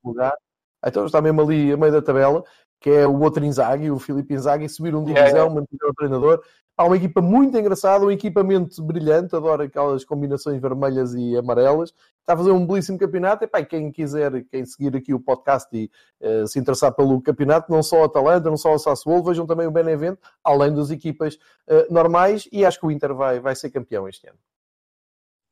Então 0.85 1.05
está 1.05 1.21
mesmo 1.21 1.41
ali 1.41 1.73
a 1.73 1.77
meio 1.77 1.91
da 1.91 2.01
tabela, 2.01 2.41
que 2.83 2.89
é 2.89 3.07
o 3.07 3.17
outro 3.21 3.45
Inzaghi, 3.45 3.89
o 3.89 3.97
Filipe 3.97 4.33
Inzaghi, 4.33 4.67
subiram 4.67 4.99
um 4.99 5.05
divisão, 5.05 5.25
yeah. 5.25 5.55
mantiveram 5.55 5.89
o 5.89 5.93
treinador. 5.93 6.43
Há 6.75 6.83
uma 6.83 6.97
equipa 6.97 7.21
muito 7.21 7.57
engraçada, 7.57 8.03
um 8.03 8.11
equipamento 8.11 8.83
brilhante, 8.83 9.33
adoro 9.33 9.63
aquelas 9.63 10.03
combinações 10.03 10.59
vermelhas 10.59 11.13
e 11.13 11.37
amarelas. 11.37 11.93
Está 12.19 12.33
a 12.33 12.37
fazer 12.37 12.51
um 12.51 12.67
belíssimo 12.67 12.99
campeonato. 12.99 13.45
E, 13.45 13.47
pá, 13.47 13.63
quem 13.63 13.89
quiser, 13.89 14.43
quem 14.51 14.65
seguir 14.65 14.97
aqui 14.97 15.13
o 15.13 15.19
podcast 15.19 15.69
e 15.71 15.89
eh, 16.19 16.45
se 16.45 16.59
interessar 16.59 16.91
pelo 16.91 17.21
campeonato, 17.21 17.71
não 17.71 17.81
só 17.81 18.01
o 18.01 18.03
Atalanta, 18.03 18.49
não 18.49 18.57
só 18.57 18.73
o 18.73 18.79
Sassuolo, 18.79 19.23
vejam 19.23 19.47
também 19.47 19.65
o 19.65 19.71
Benevento, 19.71 20.19
além 20.43 20.75
das 20.75 20.89
equipas 20.89 21.39
eh, 21.67 21.87
normais. 21.89 22.49
E 22.51 22.65
acho 22.65 22.81
que 22.81 22.85
o 22.85 22.91
Inter 22.91 23.13
vai, 23.13 23.39
vai 23.39 23.55
ser 23.55 23.69
campeão 23.69 24.09
este 24.09 24.27
ano. 24.27 24.39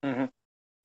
Uhum. 0.03 0.27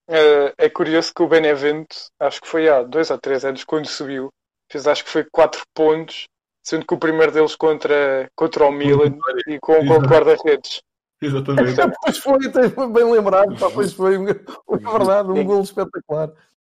Eh, 0.08 0.54
é 0.58 0.70
curioso 0.70 1.12
que 1.12 1.24
o 1.24 1.28
Benevento, 1.28 1.96
acho 2.20 2.40
que 2.40 2.46
foi 2.46 2.68
há 2.68 2.84
dois 2.84 3.10
ou 3.10 3.18
três 3.18 3.44
anos, 3.44 3.64
quando 3.64 3.86
subiu, 3.88 4.28
fez 4.70 4.86
acho 4.86 5.04
que 5.04 5.10
foi 5.10 5.24
quatro 5.24 5.62
pontos, 5.74 6.26
sendo 6.66 6.84
que 6.86 6.94
o 6.94 6.98
primeiro 6.98 7.30
deles 7.32 7.54
contra, 7.54 8.28
contra 8.34 8.66
o 8.66 8.72
Milan 8.72 9.16
e 9.46 9.58
com, 9.60 9.74
com 9.86 9.94
o 9.94 10.00
guarda-redes. 10.00 10.82
Exatamente. 11.22 11.76
Pois 12.02 12.18
foi, 12.18 12.38
foi 12.70 12.88
bem 12.88 13.10
lembrado, 13.10 13.56
pá, 13.58 13.70
pois 13.70 13.92
foi, 13.92 14.16
é 14.16 14.18
verdade, 14.18 15.30
um 15.30 15.44
gol 15.44 15.62
espetacular. 15.62 16.30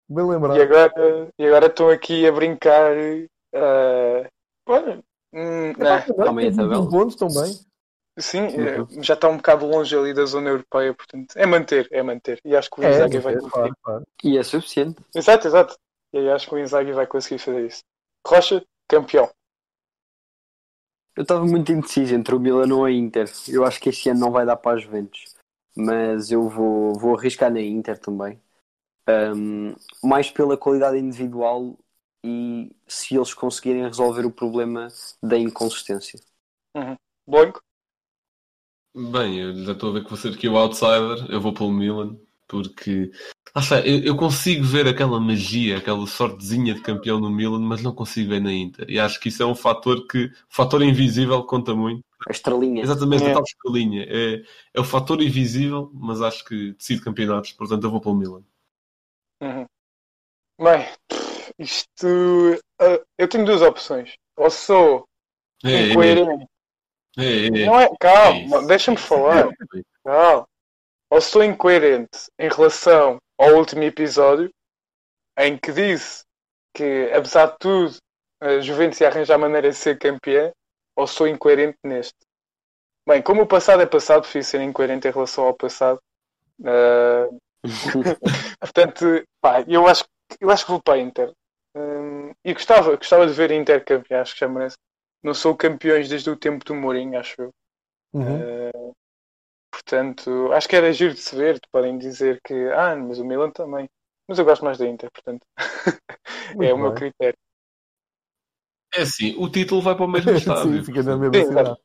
Bem 0.09 0.25
lembrado. 0.25 0.57
E 0.57 0.61
agora, 0.61 1.29
e 1.39 1.45
agora 1.47 1.65
estão 1.67 1.89
aqui 1.89 2.27
a 2.27 2.31
brincar. 2.31 2.95
eh, 3.53 4.29
olha, 4.67 5.03
hum, 5.33 5.73
também 5.73 6.47
a 6.49 6.51
tem 6.51 6.51
21 6.51 6.55
tabela. 6.55 6.89
pontos 6.89 7.15
também. 7.15 7.51
sim, 8.19 8.45
eh, 8.47 8.85
já 9.01 9.13
está 9.15 9.27
um 9.29 9.37
bocado 9.37 9.65
longe 9.65 9.95
ali 9.97 10.13
da 10.13 10.25
zona 10.25 10.49
europeia, 10.49 10.93
portanto, 10.93 11.33
é 11.35 11.45
manter, 11.45 11.87
é 11.91 12.03
manter. 12.03 12.39
E 12.45 12.55
acho 12.55 12.69
que 12.69 12.79
o 12.81 12.83
É, 12.83 12.89
Inzaghi 12.91 13.19
vai 13.19 13.33
é, 13.33 13.37
conseguir. 13.37 13.51
claro, 13.51 13.75
claro. 13.83 14.03
E 14.23 14.37
é 14.37 14.43
suficiente. 14.43 15.01
Exato, 15.15 15.47
exato. 15.47 15.75
E 16.13 16.19
aí 16.19 16.29
acho 16.29 16.47
que 16.47 16.55
o 16.55 16.59
Inzaghi 16.59 16.91
vai 16.93 17.07
conseguir 17.07 17.39
fazer 17.39 17.65
isso. 17.65 17.83
Rocha, 18.25 18.63
campeão. 18.87 19.29
Eu 21.17 21.23
estava 21.23 21.43
muito 21.43 21.71
indeciso 21.71 22.13
entre 22.13 22.35
o 22.35 22.39
Milan 22.39 22.71
ou 22.75 22.85
a 22.85 22.91
Inter. 22.91 23.27
Eu 23.47 23.65
acho 23.65 23.79
que 23.79 23.89
este 23.89 24.07
ano 24.07 24.19
não 24.19 24.31
vai 24.31 24.45
dar 24.45 24.55
para 24.55 24.77
as 24.77 24.83
Juventus. 24.83 25.35
Mas 25.75 26.31
eu 26.31 26.47
vou, 26.47 26.93
vou 26.93 27.17
arriscar 27.17 27.51
na 27.51 27.59
Inter 27.59 27.97
também. 27.97 28.39
Ahm, 29.07 29.73
mais 30.03 30.29
pela 30.29 30.55
qualidade 30.55 30.99
individual 30.99 31.75
e 32.23 32.71
se 32.87 33.15
eles 33.15 33.33
conseguirem 33.33 33.83
resolver 33.83 34.27
o 34.27 34.31
problema 34.31 34.89
da 35.23 35.39
inconsistência. 35.39 36.19
Blanco. 37.27 37.63
Bem, 38.95 39.39
eu 39.39 39.65
já 39.65 39.71
estou 39.71 39.89
a 39.89 39.93
ver 39.93 40.03
que 40.03 40.09
vou 40.09 40.17
ser 40.19 40.35
aqui 40.35 40.47
o 40.47 40.55
outsider. 40.55 41.31
Eu 41.31 41.41
vou 41.41 41.51
pelo 41.51 41.71
Milan, 41.71 42.15
porque 42.47 43.11
lá 43.55 43.61
está, 43.61 43.79
eu, 43.81 43.99
eu 44.03 44.15
consigo 44.15 44.63
ver 44.63 44.87
aquela 44.87 45.19
magia, 45.19 45.77
aquela 45.77 46.05
sortezinha 46.07 46.73
de 46.73 46.81
campeão 46.81 47.19
no 47.19 47.29
Milan, 47.29 47.59
mas 47.59 47.81
não 47.83 47.93
consigo 47.93 48.29
ver 48.29 48.39
na 48.41 48.51
Inter. 48.53 48.89
E 48.89 48.99
acho 48.99 49.19
que 49.19 49.29
isso 49.29 49.43
é 49.43 49.45
um 49.45 49.55
fator 49.55 50.07
que, 50.07 50.25
o 50.25 50.31
fator 50.49 50.81
invisível 50.83 51.43
conta 51.43 51.75
muito. 51.75 52.01
A 52.27 52.31
estrelinha. 52.31 52.81
Exatamente, 52.83 53.23
É. 53.25 53.31
a 53.31 53.33
tal 53.33 53.43
escalinha. 53.43 54.05
É, 54.09 54.43
é 54.73 54.79
o 54.79 54.83
fator 54.83 55.21
invisível, 55.21 55.91
mas 55.93 56.21
acho 56.21 56.43
que 56.45 56.73
decide 56.73 57.01
campeonatos, 57.01 57.51
portanto 57.53 57.83
eu 57.83 57.91
vou 57.91 58.01
pelo 58.01 58.15
Milan. 58.15 58.43
Uhum. 59.41 59.65
Bem, 60.59 60.87
isto. 61.59 62.07
eh, 62.81 63.03
eu 63.17 63.27
tenho 63.27 63.45
duas 63.45 63.61
opções. 63.61 64.15
Ou 64.35 64.49
sou 64.49 65.05
É, 65.63 65.71
é, 65.71 65.89
incoerente. 65.91 66.45
é, 67.17 67.45
é. 67.47 67.65
Não 67.65 67.79
é? 67.79 67.85
É 67.85 67.89
Calma, 67.99 68.57
isso. 68.57 68.67
deixa-me 68.67 68.97
falar. 68.97 69.49
Calma. 70.03 70.47
Ou 71.09 71.21
sou 71.21 71.43
incoerente 71.43 72.29
em 72.39 72.49
relação 72.49 73.17
ao 73.39 73.55
último 73.55 73.83
episódio, 73.83 74.49
em 75.37 75.57
que 75.57 75.71
disse 75.71 76.23
que, 76.75 77.11
apesar 77.13 77.47
de 77.47 77.57
tudo, 77.59 77.97
a 78.41 78.59
Juventus 78.59 79.01
ia 79.01 79.07
arranjar 79.07 79.37
maneira 79.37 79.69
de 79.69 79.75
ser 79.75 79.97
campeã, 79.97 80.51
ou 80.95 81.07
sou 81.07 81.27
incoerente 81.27 81.77
neste. 81.83 82.15
Bem, 83.07 83.21
como 83.21 83.43
o 83.43 83.47
passado 83.47 83.81
é 83.81 83.85
passado, 83.85 84.21
prefiro 84.23 84.43
ser 84.45 84.61
incoerente 84.61 85.07
em 85.07 85.11
relação 85.11 85.45
ao 85.45 85.55
passado. 85.55 85.99
Ah, 86.65 87.27
Portanto, 88.59 89.05
pá, 89.41 89.63
eu 89.67 89.87
acho, 89.87 90.03
que- 90.03 90.37
eu 90.41 90.49
acho 90.49 90.65
que 90.65 90.71
vou 90.71 90.81
para 90.81 90.95
a 90.95 90.99
Inter. 90.99 91.31
Hum, 91.75 92.31
e 92.43 92.53
gostava, 92.53 92.95
gostava 92.95 93.27
de 93.27 93.33
ver 93.33 93.51
a 93.51 93.55
Inter 93.55 93.83
campeã, 93.85 94.21
acho 94.21 94.33
que 94.33 94.39
já 94.41 94.47
merece. 94.47 94.77
Não 95.23 95.33
sou 95.33 95.55
campeões 95.55 96.09
desde 96.09 96.29
o 96.29 96.35
tempo 96.37 96.63
do 96.65 96.75
Mourinho, 96.75 97.19
acho 97.19 97.35
eu. 97.41 97.51
Uhum. 98.13 98.69
Uh, 98.75 98.93
portanto, 99.77 100.51
acho 100.53 100.67
que 100.67 100.75
era 100.75 100.91
giro 100.91 101.13
de 101.13 101.19
se 101.19 101.35
ver. 101.35 101.59
Podem 101.71 101.97
dizer 101.97 102.41
que, 102.43 102.53
ah, 102.71 102.95
mas 102.95 103.19
o 103.19 103.25
Milan 103.25 103.51
também. 103.51 103.87
Mas 104.27 104.39
eu 104.39 104.45
gosto 104.45 104.65
mais 104.65 104.77
da 104.77 104.87
Inter, 104.87 105.09
portanto. 105.11 105.45
é 106.51 106.55
Muito 106.55 106.75
o 106.75 106.77
meu 106.77 106.89
bem. 106.89 106.99
critério. 106.99 107.37
É 108.93 109.01
assim, 109.01 109.35
o 109.37 109.49
título 109.49 109.81
vai 109.81 109.95
para 109.95 110.05
o 110.05 110.07
mesmo 110.07 110.31
estádio. 110.35 110.77
Sim, 110.77 110.83
fica 110.83 111.03
na 111.03 111.17
mesma 111.17 111.35
Sim, 111.35 111.47
cidade. 111.47 111.77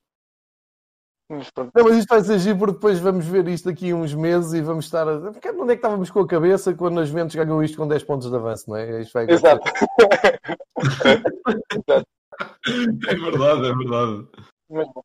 Mas 1.31 1.51
pronto. 1.51 1.73
Não, 1.75 1.85
mas 1.85 1.97
isto 1.97 2.09
vai 2.09 2.23
ser 2.23 2.39
giro 2.39 2.59
porque 2.59 2.75
depois 2.75 2.99
vamos 2.99 3.27
ver 3.27 3.47
isto 3.49 3.69
daqui 3.69 3.95
uns 3.95 4.15
meses 4.15 4.53
e 4.53 4.61
vamos 4.61 4.87
estar. 4.87 5.09
A... 5.09 5.33
Porque 5.33 5.51
Onde 5.51 5.73
é 5.73 5.77
que 5.77 5.79
estávamos 5.79 6.11
com 6.11 6.21
a 6.21 6.27
cabeça 6.27 6.75
quando 6.75 7.01
as 7.01 7.09
Juventus 7.09 7.37
ganhou 7.37 7.63
isto 7.63 7.77
com 7.77 7.89
10 7.89 8.05
pontos 8.05 8.29
de 8.29 8.37
avanço, 8.37 8.69
não 8.69 8.77
é? 8.77 9.03
Isto 9.03 9.13
vai. 9.13 9.31
Exato. 9.31 9.63
É 12.65 13.15
verdade, 13.15 13.67
é 13.67 13.75
verdade. 13.75 14.29
Mas 14.71 14.89
bom, 14.89 15.03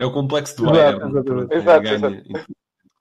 É 0.00 0.06
o 0.06 0.12
complexo 0.12 0.56
do 0.56 0.70
Exato, 0.70 1.06
exatamente. 1.06 1.54
Exato, 1.54 2.10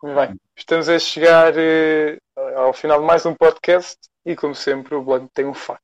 muito 0.04 0.16
bem. 0.16 0.39
Estamos 0.56 0.89
a 0.89 1.00
chegar 1.00 1.54
eh, 1.58 2.18
ao 2.58 2.74
final 2.74 3.00
de 3.00 3.06
mais 3.06 3.26
um 3.26 3.34
podcast 3.34 3.97
e, 4.26 4.36
como 4.36 4.54
sempre, 4.54 4.95
o 4.95 5.02
Blanco 5.04 5.30
tem 5.34 5.45
um 5.45 5.54
facto. 5.54 5.84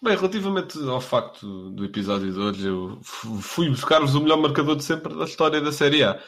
Bem, 0.00 0.14
relativamente 0.16 0.78
ao 0.88 1.00
facto 1.00 1.70
do 1.70 1.84
episódio 1.84 2.32
de 2.32 2.38
hoje, 2.38 2.68
eu 2.68 2.98
fu- 3.02 3.40
fui 3.40 3.68
buscar-vos 3.68 4.14
o 4.14 4.20
melhor 4.20 4.36
marcador 4.36 4.76
de 4.76 4.84
sempre 4.84 5.12
da 5.16 5.24
história 5.24 5.60
da 5.60 5.72
Série 5.72 6.04
A. 6.04 6.22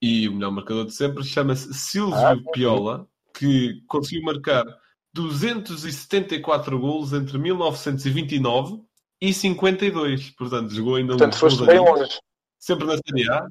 E 0.00 0.28
o 0.28 0.34
melhor 0.34 0.52
marcador 0.52 0.84
de 0.84 0.94
sempre 0.94 1.24
chama-se 1.24 1.74
Silvio 1.74 2.14
Ah. 2.14 2.36
Piola, 2.52 3.08
que 3.36 3.82
conseguiu 3.88 4.22
marcar 4.22 4.64
274 5.12 6.78
golos 6.78 7.12
entre 7.12 7.38
1929 7.38 8.80
e 9.20 9.32
52. 9.32 10.30
Portanto, 10.30 10.70
jogou 10.72 10.96
ainda 10.96 11.12
Portanto, 11.12 11.34
uns 11.34 11.40
foste 11.40 11.64
bem 11.64 11.78
longe. 11.78 12.18
Sempre 12.58 12.86
na 12.86 12.96
Série 12.96 13.30
A. 13.30 13.46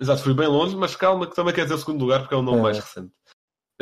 Exato, 0.00 0.22
fui 0.22 0.34
bem 0.34 0.46
longe, 0.48 0.74
mas 0.76 0.96
calma, 0.96 1.26
que 1.26 1.34
também 1.36 1.52
quer 1.54 1.62
dizer 1.64 1.74
o 1.74 1.78
segundo 1.78 2.00
lugar, 2.00 2.20
porque 2.20 2.34
é 2.34 2.38
o 2.38 2.42
nome 2.42 2.58
É. 2.58 2.62
mais 2.62 2.78
recente. 2.78 3.12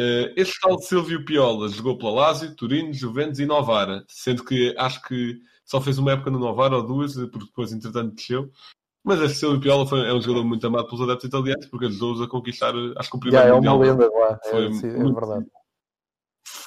Eh, 0.01 0.33
este 0.37 0.59
tal 0.61 0.79
Silvio 0.81 1.25
Piola 1.25 1.69
jogou 1.69 1.97
pela 1.99 2.11
Lazio, 2.13 2.55
Turino, 2.55 2.93
Juventus 2.93 3.39
e 3.41 3.47
Novara, 3.47 4.05
sendo 4.09 4.45
que 4.45 4.75
acho 4.79 5.03
que 5.03 5.41
só 5.65 5.81
fez 5.81 5.99
uma 5.99 6.13
época 6.13 6.31
no 6.31 6.39
Novara 6.39 6.77
ou 6.77 6.87
duas, 6.87 7.15
porque 7.15 7.47
depois, 7.47 7.73
entretanto, 7.73 8.15
desceu. 8.15 8.51
Mas 9.05 9.21
este 9.21 9.39
Silvio 9.39 9.61
Piola 9.61 9.87
foi, 9.87 10.01
é 10.09 10.13
um 10.13 10.21
jogador 10.21 10.45
muito 10.45 10.67
amado 10.67 10.87
pelos 10.87 11.01
adeptos 11.03 11.29
italianos, 11.29 11.67
porque 11.67 11.87
ajudou-os 11.87 12.21
a 12.21 12.27
conquistar, 12.29 12.75
eh, 12.75 12.95
acho 12.97 13.11
que 13.11 13.17
o 13.17 13.21
primeiro 13.21 13.47
é 13.47 13.53
uma 13.53 13.57
Mundial. 13.57 13.79
lenda 13.79 14.11
lá. 14.11 14.41
É, 14.45 14.51
Foi 14.51 14.73
sim, 14.75 14.87
é 14.89 15.13
verdade. 15.13 15.47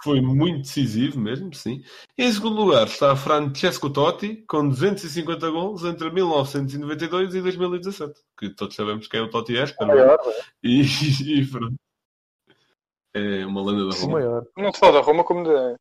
Foi 0.03 0.21
muito 0.21 0.61
decisivo 0.61 1.19
mesmo, 1.19 1.53
sim. 1.53 1.83
Em 2.17 2.31
segundo 2.31 2.55
lugar 2.55 2.87
está 2.87 3.15
Francesco 3.15 3.89
Totti, 3.89 4.43
com 4.47 4.67
250 4.67 5.49
gols 5.49 5.83
entre 5.83 6.09
1992 6.09 7.35
e 7.35 7.41
2017, 7.41 8.19
que 8.37 8.49
todos 8.49 8.75
sabemos 8.75 9.07
que 9.07 9.17
é 9.17 9.21
o 9.21 9.29
Totti 9.29 9.57
é? 9.57 9.65
Maior, 9.85 10.19
é? 10.25 10.41
E, 10.63 10.81
e 11.39 11.45
pronto. 11.45 11.75
É 13.13 13.45
uma 13.45 13.61
lenda 13.61 13.89
da 13.89 13.95
Roma. 13.95 14.13
maior. 14.13 14.45
Não 14.57 14.73
só 14.73 14.91
da 14.91 15.01
Roma, 15.01 15.23
como 15.23 15.43
da, 15.43 15.75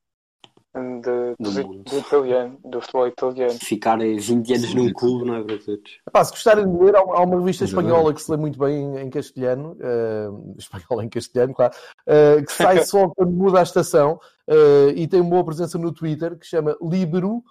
de- 0.75 1.35
Do 1.39 1.51
do, 1.51 1.83
do 1.83 1.99
italiano, 1.99 2.59
do 2.65 2.81
futebol 2.81 3.09
italiano. 3.09 3.59
Ficar 3.61 4.01
eh, 4.01 4.15
20 4.15 4.55
anos 4.55 4.75
num 4.75 4.93
clube 4.93 5.25
não 5.25 5.35
é 5.37 5.43
para 5.43 5.59
todos. 5.59 5.99
Epá, 6.07 6.25
se 6.25 6.31
gostarem 6.31 6.71
de 6.71 6.85
ler, 6.85 6.95
há 6.97 7.01
há 7.01 7.23
uma 7.23 7.39
revista 7.39 7.65
espanhola 7.65 8.15
que 8.15 8.23
se 8.23 8.31
lê 8.31 8.37
muito 8.37 8.59
bem 8.59 8.77
em, 8.77 8.99
em 9.01 9.11
castelhano, 9.11 9.77
eh, 9.81 10.29
espanhola 10.59 11.05
em 11.05 11.09
castelhano, 11.09 11.55
claro, 11.55 11.73
eh, 12.07 12.43
que 12.43 12.53
sai 12.53 12.83
só 12.87 13.09
quando 13.09 13.33
muda 13.33 13.59
a 13.61 13.63
estação 13.65 14.21
eh, 14.47 14.93
e 14.95 15.09
tem 15.09 15.21
uma 15.21 15.31
boa 15.31 15.45
presença 15.45 15.77
no 15.79 15.93
Twitter 15.93 16.37
que 16.39 16.45
se 16.45 16.51
chama 16.51 16.77
Libero. 16.81 17.43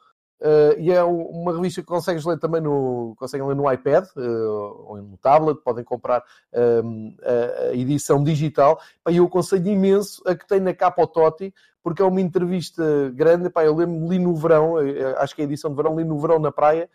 Eh, 0.42 0.76
e 0.80 0.92
é 0.92 1.04
um- 1.04 1.26
uma 1.28 1.54
revista 1.54 1.82
que 1.82 1.88
consegues 1.88 2.26
ler 2.26 2.40
também 2.40 2.62
no, 2.62 3.14
conseguem 3.18 3.46
ler 3.48 3.56
no 3.56 3.72
iPad 3.72 4.06
eh, 4.18 4.22
ou 4.22 4.98
no 5.02 5.18
tablet, 5.18 5.60
podem 5.64 5.84
comprar 5.84 6.24
eh, 6.54 6.82
a, 7.24 7.70
a 7.72 7.74
edição 7.76 8.24
digital. 8.24 8.80
Pá, 9.04 9.12
E 9.12 9.18
eu 9.18 9.26
aconselho 9.26 9.68
imenso 9.68 10.22
a 10.26 10.36
que 10.36 10.48
tem 10.48 10.60
na 10.60 10.74
capa 10.74 11.02
o 11.04 11.08
Totti, 11.08 11.54
porque 11.84 12.02
é 12.02 12.06
uma 12.06 12.22
entrevista 12.22 12.84
grande. 13.14 13.50
Pá, 13.50 13.64
eu 13.64 13.76
lembro, 13.76 14.08
li 14.10 14.20
no 14.20 14.36
verão, 14.36 14.80
eh, 14.80 15.16
acho 15.18 15.36
que 15.36 15.42
é 15.42 15.46
a 15.46 15.48
edição 15.48 15.70
de 15.72 15.76
verão, 15.78 15.98
li 15.98 16.04
no 16.04 16.18
verão 16.20 16.40
na 16.40 16.52
praia, 16.52 16.90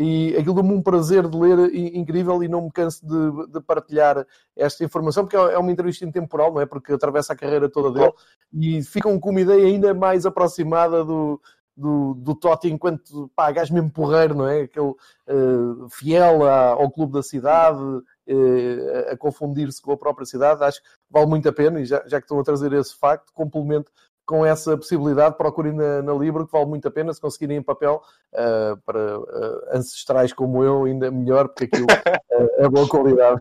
e 0.00 0.36
aquilo 0.36 0.54
deu-me 0.54 0.74
um 0.74 0.82
prazer 0.82 1.26
de 1.26 1.36
ler 1.36 1.74
i- 1.74 1.98
incrível 1.98 2.40
e 2.44 2.46
não 2.48 2.62
me 2.62 2.70
canso 2.70 3.04
de, 3.04 3.52
de 3.52 3.60
partilhar 3.60 4.24
esta 4.54 4.84
informação, 4.84 5.24
porque 5.24 5.36
é 5.36 5.54
é 5.54 5.58
uma 5.58 5.72
entrevista 5.72 6.04
intemporal, 6.04 6.52
não 6.52 6.60
é? 6.60 6.66
Porque 6.66 6.92
atravessa 6.92 7.32
a 7.32 7.36
carreira 7.36 7.68
toda 7.68 7.90
dele 7.90 8.12
e 8.52 8.80
ficam 8.82 9.18
com 9.18 9.30
uma 9.30 9.40
ideia 9.40 9.66
ainda 9.66 9.92
mais 9.94 10.24
aproximada 10.24 11.04
do, 11.04 11.40
do, 11.78 12.14
do 12.14 12.34
Totti 12.34 12.68
enquanto 12.70 13.30
pá, 13.36 13.50
gajo 13.52 13.72
mesmo 13.72 13.90
porreiro, 13.90 14.34
não 14.34 14.46
é? 14.48 14.62
Aquele 14.62 14.92
eh, 15.26 15.88
fiel 15.90 16.44
à- 16.44 16.70
ao 16.70 16.90
clube 16.90 17.12
da 17.12 17.22
cidade, 17.22 17.80
eh, 18.26 19.10
a, 19.12 19.16
confundir-se 19.16 19.80
com 19.80 19.92
a 19.92 19.96
própria 19.96 20.26
cidade. 20.26 20.62
Acho 20.64 20.82
que 20.82 20.88
vale 21.10 21.26
muito 21.26 21.48
a 21.48 21.52
pena 21.52 21.80
e 21.80 21.84
já, 21.86 22.02
já 22.06 22.18
que 22.20 22.24
estão 22.24 22.40
a 22.40 22.44
trazer 22.44 22.72
esse 22.72 22.94
facto, 22.98 23.32
complemento 23.32 23.90
com 24.26 24.44
essa 24.44 24.76
possibilidade, 24.76 25.38
procurem 25.38 25.72
na, 25.72 26.02
na 26.02 26.12
Libra, 26.12 26.44
que 26.44 26.52
vale 26.52 26.66
muito 26.66 26.86
a 26.86 26.90
pena, 26.90 27.14
se 27.14 27.20
conseguirem 27.20 27.56
em 27.56 27.62
papel, 27.62 28.02
eh, 28.34 28.74
para 28.84 29.00
eh, 29.00 29.76
ancestrais 29.78 30.34
como 30.34 30.62
eu, 30.62 30.84
ainda 30.84 31.10
melhor, 31.10 31.48
porque 31.48 31.64
aquilo 31.64 31.86
eh, 31.90 32.20
é 32.64 32.68
boa 32.68 32.86
qualidade. 32.86 33.40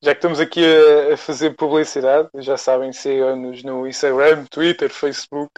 Já 0.00 0.12
que 0.12 0.18
estamos 0.18 0.40
aqui 0.40 0.64
a, 0.64 1.14
a 1.14 1.16
fazer 1.16 1.56
publicidade, 1.56 2.30
já 2.36 2.56
sabem, 2.56 2.92
sigam-nos 2.92 3.62
no 3.64 3.86
Instagram, 3.86 4.46
Twitter, 4.46 4.88
Facebook. 4.88 5.50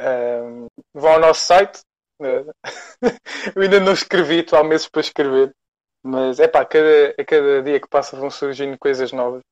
Ahm, 0.00 0.66
vão 0.94 1.12
ao 1.12 1.20
nosso 1.20 1.42
site. 1.44 1.80
Eh, 2.22 2.44
Eu 3.56 3.62
ainda 3.62 3.80
não 3.80 3.92
escrevi, 3.92 4.40
estou 4.40 4.58
há 4.58 4.64
meses 4.64 4.88
para 4.88 5.00
escrever. 5.00 5.52
Mas 6.02 6.40
é 6.40 6.48
pá, 6.48 6.64
cada, 6.64 7.14
a 7.18 7.24
cada 7.24 7.62
dia 7.62 7.78
que 7.80 7.88
passa 7.88 8.16
vão 8.16 8.30
surgindo 8.30 8.78
coisas 8.78 9.12
novas. 9.12 9.42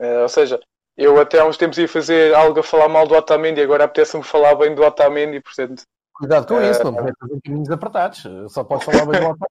Eh, 0.00 0.22
ou 0.22 0.28
seja, 0.28 0.60
eu 0.96 1.20
até 1.20 1.38
há 1.38 1.46
uns 1.46 1.56
tempos 1.56 1.78
ia 1.78 1.88
fazer 1.88 2.34
algo 2.34 2.60
a 2.60 2.62
falar 2.62 2.88
mal 2.88 3.06
do 3.06 3.14
Otamendi, 3.14 3.60
agora 3.60 3.84
apetece-me 3.84 4.22
falar 4.24 4.54
bem 4.56 4.74
do 4.74 4.82
Otamendi, 4.82 5.40
portanto, 5.40 5.82
Cuidado 6.14 6.46
com 6.46 6.60
Eh, 6.60 6.70
isso, 6.70 6.84
não 6.84 6.92
metas 6.92 7.30
em 7.30 7.40
caminhos 7.40 7.70
apertados. 7.70 8.22
Só 8.48 8.64
podes 8.64 8.84
falar 8.84 9.06
bem 9.06 9.20
do 9.20 9.26
Otávio. 9.30 9.48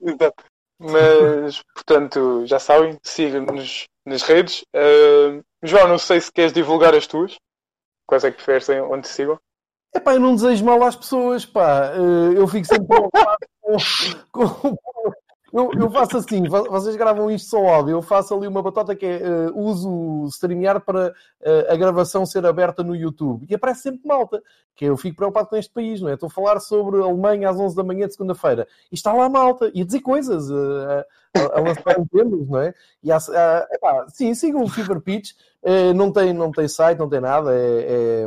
Exato. 0.00 0.44
Mas, 0.78 1.62
portanto, 1.74 2.44
já 2.46 2.58
sabem, 2.58 2.98
sigam-nos 3.02 3.84
nas 4.04 4.22
redes. 4.22 4.64
Ah, 4.74 5.40
João, 5.62 5.88
não 5.88 5.98
sei 5.98 6.20
se 6.20 6.32
queres 6.32 6.52
divulgar 6.52 6.94
as 6.94 7.06
tuas. 7.06 7.36
Quais 8.06 8.24
é 8.24 8.30
que 8.30 8.36
preferes 8.42 8.68
onde 8.68 9.02
te 9.02 9.08
sigam? 9.08 9.38
Epá, 9.94 10.14
eu 10.14 10.20
não 10.20 10.34
desejo 10.34 10.64
mal 10.64 10.82
às 10.82 10.96
pessoas, 10.96 11.46
pá. 11.46 11.92
Eh, 11.94 12.38
Eu 12.38 12.46
fico 12.48 12.66
sempre 12.66 12.86
preocupado 12.88 13.38
com... 13.60 13.76
com- 14.32 14.76
Eu, 15.56 15.70
eu 15.78 15.88
faço 15.88 16.16
assim, 16.16 16.48
vo- 16.48 16.68
vocês 16.68 16.96
gravam 16.96 17.30
isto 17.30 17.48
só 17.48 17.64
áudio, 17.64 17.92
eu 17.92 18.02
faço 18.02 18.34
ali 18.34 18.48
uma 18.48 18.60
batota 18.60 18.96
que 18.96 19.06
é, 19.06 19.22
eh, 19.22 19.50
uso 19.54 19.88
o 19.88 20.26
StreamYard 20.26 20.84
para 20.84 21.14
eh, 21.40 21.66
a 21.72 21.76
gravação 21.76 22.26
ser 22.26 22.44
aberta 22.44 22.82
no 22.82 22.96
YouTube. 22.96 23.46
E 23.48 23.54
aparece 23.54 23.82
sempre 23.82 24.00
malta, 24.04 24.42
que 24.74 24.84
eu 24.84 24.96
fico 24.96 25.14
preocupado 25.16 25.48
com 25.48 25.56
este 25.56 25.72
país, 25.72 26.00
não 26.00 26.08
é? 26.08 26.14
Estou 26.14 26.26
a 26.26 26.30
falar 26.30 26.58
sobre 26.58 27.00
a 27.00 27.04
Alemanha 27.04 27.48
às 27.48 27.56
11 27.56 27.76
da 27.76 27.84
manhã 27.84 28.08
de 28.08 28.14
segunda-feira. 28.14 28.66
E 28.90 28.96
está 28.96 29.12
lá 29.12 29.28
malta, 29.28 29.70
e 29.72 29.82
a 29.82 29.84
dizer 29.84 30.00
coisas, 30.00 30.50
eh, 30.50 31.06
a, 31.36 31.58
a, 31.58 31.60
lançar 31.60 31.94
temas, 32.12 32.48
não 32.48 32.58
é? 32.60 32.74
E 33.00 33.12
há, 33.12 33.18
epá, 33.70 34.06
sim, 34.08 34.34
sigam 34.34 34.64
o 34.64 34.68
Fever 34.68 35.00
Pitch, 35.00 35.34
não, 35.94 36.12
tem, 36.12 36.32
não 36.32 36.50
tem 36.50 36.66
site, 36.66 36.98
não 36.98 37.08
tem 37.08 37.20
nada, 37.20 37.54
é- 37.54 38.24
é 38.24 38.26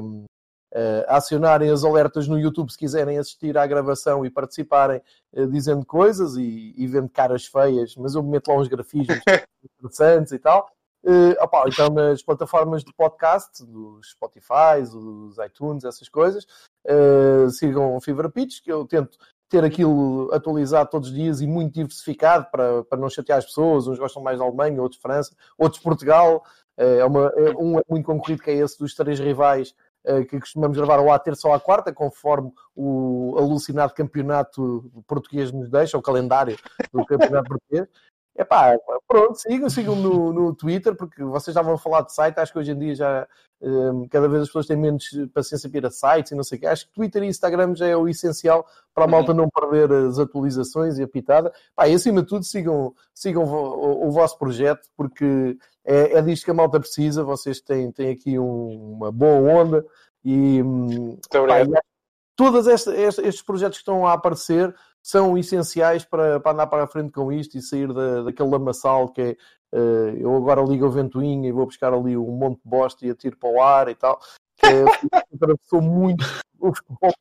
acionarem 1.08 1.70
as 1.70 1.84
alertas 1.84 2.28
no 2.28 2.38
YouTube 2.40 2.72
se 2.72 2.78
quiserem 2.78 3.18
assistir 3.18 3.58
à 3.58 3.66
gravação 3.66 4.26
e 4.26 4.30
participarem 4.30 5.02
eh, 5.34 5.46
dizendo 5.48 5.86
coisas 5.86 6.36
e, 6.36 6.74
e 6.78 6.88
vendo 6.88 7.10
caras 7.10 7.46
feias, 7.46 7.96
mas 7.96 8.16
eu 8.16 8.24
meto 8.24 8.50
lá 8.50 8.58
uns 8.58 8.68
grafismos 8.68 9.18
interessantes 9.80 10.32
e 10.34 10.40
tal. 10.40 10.70
Eh, 11.06 11.42
opá, 11.42 11.64
então 11.68 11.90
nas 11.90 12.22
plataformas 12.22 12.84
de 12.84 12.94
podcast, 12.94 13.64
dos 13.66 14.12
Spotify, 14.12 14.82
dos 14.92 15.38
iTunes, 15.38 15.84
essas 15.86 16.10
coisas, 16.10 16.46
eh, 16.86 17.48
sigam 17.50 17.96
o 17.96 18.02
Fever 18.02 18.30
Pitch, 18.30 18.62
que 18.62 18.72
eu 18.72 18.86
tento 18.86 19.18
ter 19.50 19.64
aquilo 19.64 20.30
atualizado 20.34 20.90
todos 20.90 21.08
os 21.08 21.16
dias 21.16 21.40
e 21.40 21.48
muito 21.48 21.74
diversificado 21.76 22.48
para, 22.52 22.84
para 22.84 22.98
não 23.00 23.10
chatear 23.10 23.38
as 23.38 23.46
pessoas. 23.46 23.88
Uns 23.88 23.98
gostam 23.98 24.22
mais 24.22 24.40
da 24.40 24.46
Alemanha, 24.46 24.82
outros 24.82 24.98
de 24.98 25.02
França, 25.02 25.34
outros 25.58 25.80
de 25.80 25.84
Portugal. 25.84 26.44
Eh, 26.78 26.98
É 27.00 27.06
uma, 27.06 27.28
é- 27.36 27.56
um 27.58 27.80
é 27.80 27.84
muito 27.90 28.06
concorrido 28.06 28.44
que 28.44 28.52
é 28.52 28.56
esse 28.56 28.78
dos 28.78 28.94
três 28.94 29.18
rivais 29.20 29.74
eh, 29.74 29.87
que 30.30 30.40
costumamos 30.40 30.78
gravar 30.78 31.00
ou 31.00 31.12
à 31.12 31.20
terça 31.20 31.48
ou 31.48 31.54
à 31.54 31.60
quarta, 31.60 31.92
conforme 31.94 32.52
o 32.76 33.36
alucinado 33.38 33.94
campeonato 33.94 34.90
português 35.08 35.52
nos 35.52 35.70
deixa, 35.70 35.98
o 35.98 36.02
calendário 36.02 36.58
do 36.94 37.06
campeonato 37.06 37.48
português. 37.50 37.88
É 38.40 38.44
pá, 38.44 38.78
pronto, 39.08 39.36
sigam, 39.36 39.68
sigam 39.68 39.96
no, 39.96 40.32
no 40.32 40.54
Twitter, 40.54 40.96
porque 40.96 41.24
vocês 41.24 41.48
estavam 41.48 41.74
a 41.74 41.78
falar 41.78 42.02
de 42.04 42.14
site, 42.14 42.38
acho 42.40 42.54
que 42.54 42.60
hoje 42.60 42.72
em 42.72 42.78
dia 42.78 42.94
já 42.94 43.28
eh, 43.60 44.08
cada 44.12 44.28
vez 44.30 44.44
as 44.44 44.48
pessoas 44.50 44.68
têm 44.68 44.78
menos 44.78 45.06
paciência 45.34 45.68
para 45.68 45.80
ir 45.80 45.86
a 45.88 45.90
sites 45.90 46.32
e 46.32 46.36
não 46.36 46.44
sei 46.44 46.60
o 46.60 46.62
quê. 46.62 46.68
Acho 46.68 46.86
que 46.86 46.94
Twitter 46.94 47.24
e 47.24 47.28
Instagram 47.28 47.74
já 47.76 47.88
é 47.88 47.98
o 47.98 48.08
essencial 48.08 48.64
para 48.94 49.06
a 49.06 49.08
malta 49.08 49.34
não 49.34 49.50
perder 49.50 49.92
as 49.92 50.20
atualizações 50.20 51.00
e 51.00 51.04
a 51.04 51.08
pitada. 51.08 51.52
Pá, 51.76 51.88
e 51.88 51.96
acima 51.96 52.22
de 52.22 52.28
tudo, 52.28 52.46
sigam, 52.46 52.94
sigam 53.12 53.44
o, 53.44 53.48
o- 54.06 54.08
o 54.08 54.12
vosso 54.12 54.38
projeto, 54.38 54.88
porque 54.96 55.58
é, 55.88 56.18
é 56.18 56.22
disto 56.22 56.44
que 56.46 56.52
a 56.52 56.54
malta 56.54 56.80
precisa. 56.80 57.24
Vocês 57.24 57.62
têm, 57.62 57.92
têm 57.92 58.12
aqui 58.12 58.38
um- 58.38 58.94
uma 58.98 59.12
boa 59.12 59.62
onda 59.62 59.86
e, 60.24 60.62
hum, 60.62 61.18
pá, 61.32 61.62
e 61.64 61.68
todos 62.36 62.68
estes 62.68 63.42
projetos 63.42 63.78
que 63.78 63.82
estão 63.82 64.06
a 64.06 64.14
aparecer 64.14 64.76
são 65.02 65.38
essenciais 65.38 66.04
para, 66.04 66.40
para 66.40 66.52
andar 66.52 66.68
para 66.68 66.84
a 66.84 66.88
frente 66.88 67.12
com 67.12 67.32
isto 67.32 67.58
e 67.58 67.62
sair 67.62 67.92
da, 67.94 68.24
daquele 68.24 68.50
lamaçal 68.50 69.08
que 69.08 69.22
é 69.22 69.38
eh, 69.72 70.18
eu 70.20 70.36
agora 70.36 70.62
ligo 70.62 70.86
a 70.86 70.90
ventoinha 70.90 71.50
e 71.50 71.52
vou 71.52 71.66
buscar 71.66 71.94
ali 71.94 72.16
um 72.18 72.32
monte 72.32 72.62
de 72.64 72.70
bosta 72.70 73.06
e 73.06 73.10
atiro 73.10 73.38
para 73.38 73.50
o 73.50 73.62
ar 73.62 73.90
e 73.90 73.96
tal. 73.96 74.20
Que 74.58 74.66
é, 74.66 74.86
atravessou 75.34 75.82
muito 75.82 76.26
o 76.60 76.74
futebol. 76.74 77.14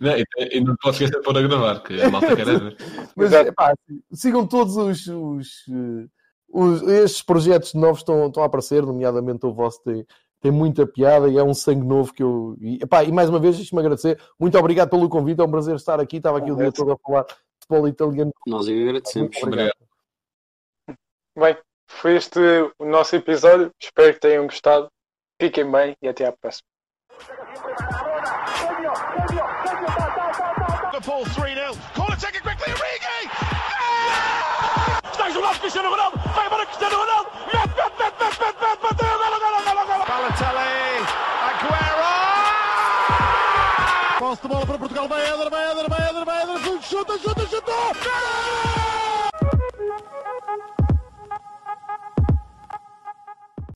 Não, 0.00 0.12
e, 0.16 0.60
não 0.60 0.76
posso 0.76 1.02
esquecer 1.02 1.18
de 1.18 1.24
pôr 1.24 1.36
a 1.36 1.42
gravar, 1.42 1.82
que 1.82 2.00
a 2.00 2.10
malta 2.10 2.36
quer 2.36 2.48
é 2.48 2.58
ver. 2.58 2.76
Mas 3.16 3.32
epá, 3.32 3.74
sigam 4.12 4.46
todos 4.46 4.76
os, 4.76 5.06
os, 5.06 5.64
eh, 5.68 6.06
os- 6.48 6.82
estes 6.82 7.22
projetos 7.22 7.74
novos 7.74 7.98
estão, 7.98 8.26
estão 8.26 8.42
a 8.42 8.46
aparecer, 8.46 8.84
nomeadamente 8.84 9.44
o 9.46 9.52
vosso 9.52 9.82
tem, 9.82 10.06
tem 10.40 10.50
muita 10.52 10.86
piada 10.86 11.28
e 11.28 11.36
é 11.36 11.42
um 11.42 11.52
sangue 11.54 11.84
novo 11.86 12.12
que 12.12 12.22
eu. 12.22 12.56
E, 12.60 12.76
epá, 12.82 13.02
e 13.04 13.10
mais 13.12 13.28
uma 13.28 13.38
vez, 13.40 13.56
deixe-me 13.56 13.80
agradecer. 13.80 14.20
Muito 14.38 14.56
obrigado 14.58 14.88
pelo 14.90 15.08
convite, 15.08 15.40
é 15.40 15.44
um 15.44 15.50
prazer 15.50 15.74
estar 15.76 15.98
aqui. 16.00 16.18
Estava 16.18 16.38
aqui 16.38 16.50
o 16.52 16.56
dia 16.56 16.70
todo 16.72 16.92
a 16.92 16.96
falar 16.98 17.22
de 17.24 17.34
futebol 17.60 17.88
italiano. 17.88 18.32
Nós 18.46 18.68
é 18.68 18.72
agradecemos. 18.72 19.30
Muito 19.30 19.46
obrigado. 19.46 19.74
Bem, 21.36 21.56
foi 21.88 22.16
este 22.16 22.38
o 22.78 22.84
nosso 22.84 23.16
episódio. 23.16 23.70
Espero 23.80 24.14
que 24.14 24.20
tenham 24.20 24.44
gostado. 24.46 24.88
Fiquem 25.40 25.70
bem 25.70 25.96
e 26.02 26.08
até 26.08 26.26
à 26.26 26.32
próxima. 26.32 26.66
Balotelli. 40.28 41.06
Aguero! 41.48 42.08
Posse 44.18 44.42
de 44.42 44.48
bola 44.48 44.66
para 44.66 44.78
Portugal, 44.78 45.08
vai 45.08 45.22
Éder, 45.22 45.50
vai 45.50 45.70
Éder, 45.70 45.88
vai 45.88 46.08
Éder, 46.08 46.24
vai 46.24 46.42
Éder, 46.42 46.82
chuta, 46.82 47.18
chuta, 47.18 47.46
chutou! 47.46 47.94
Gol! 47.94 49.07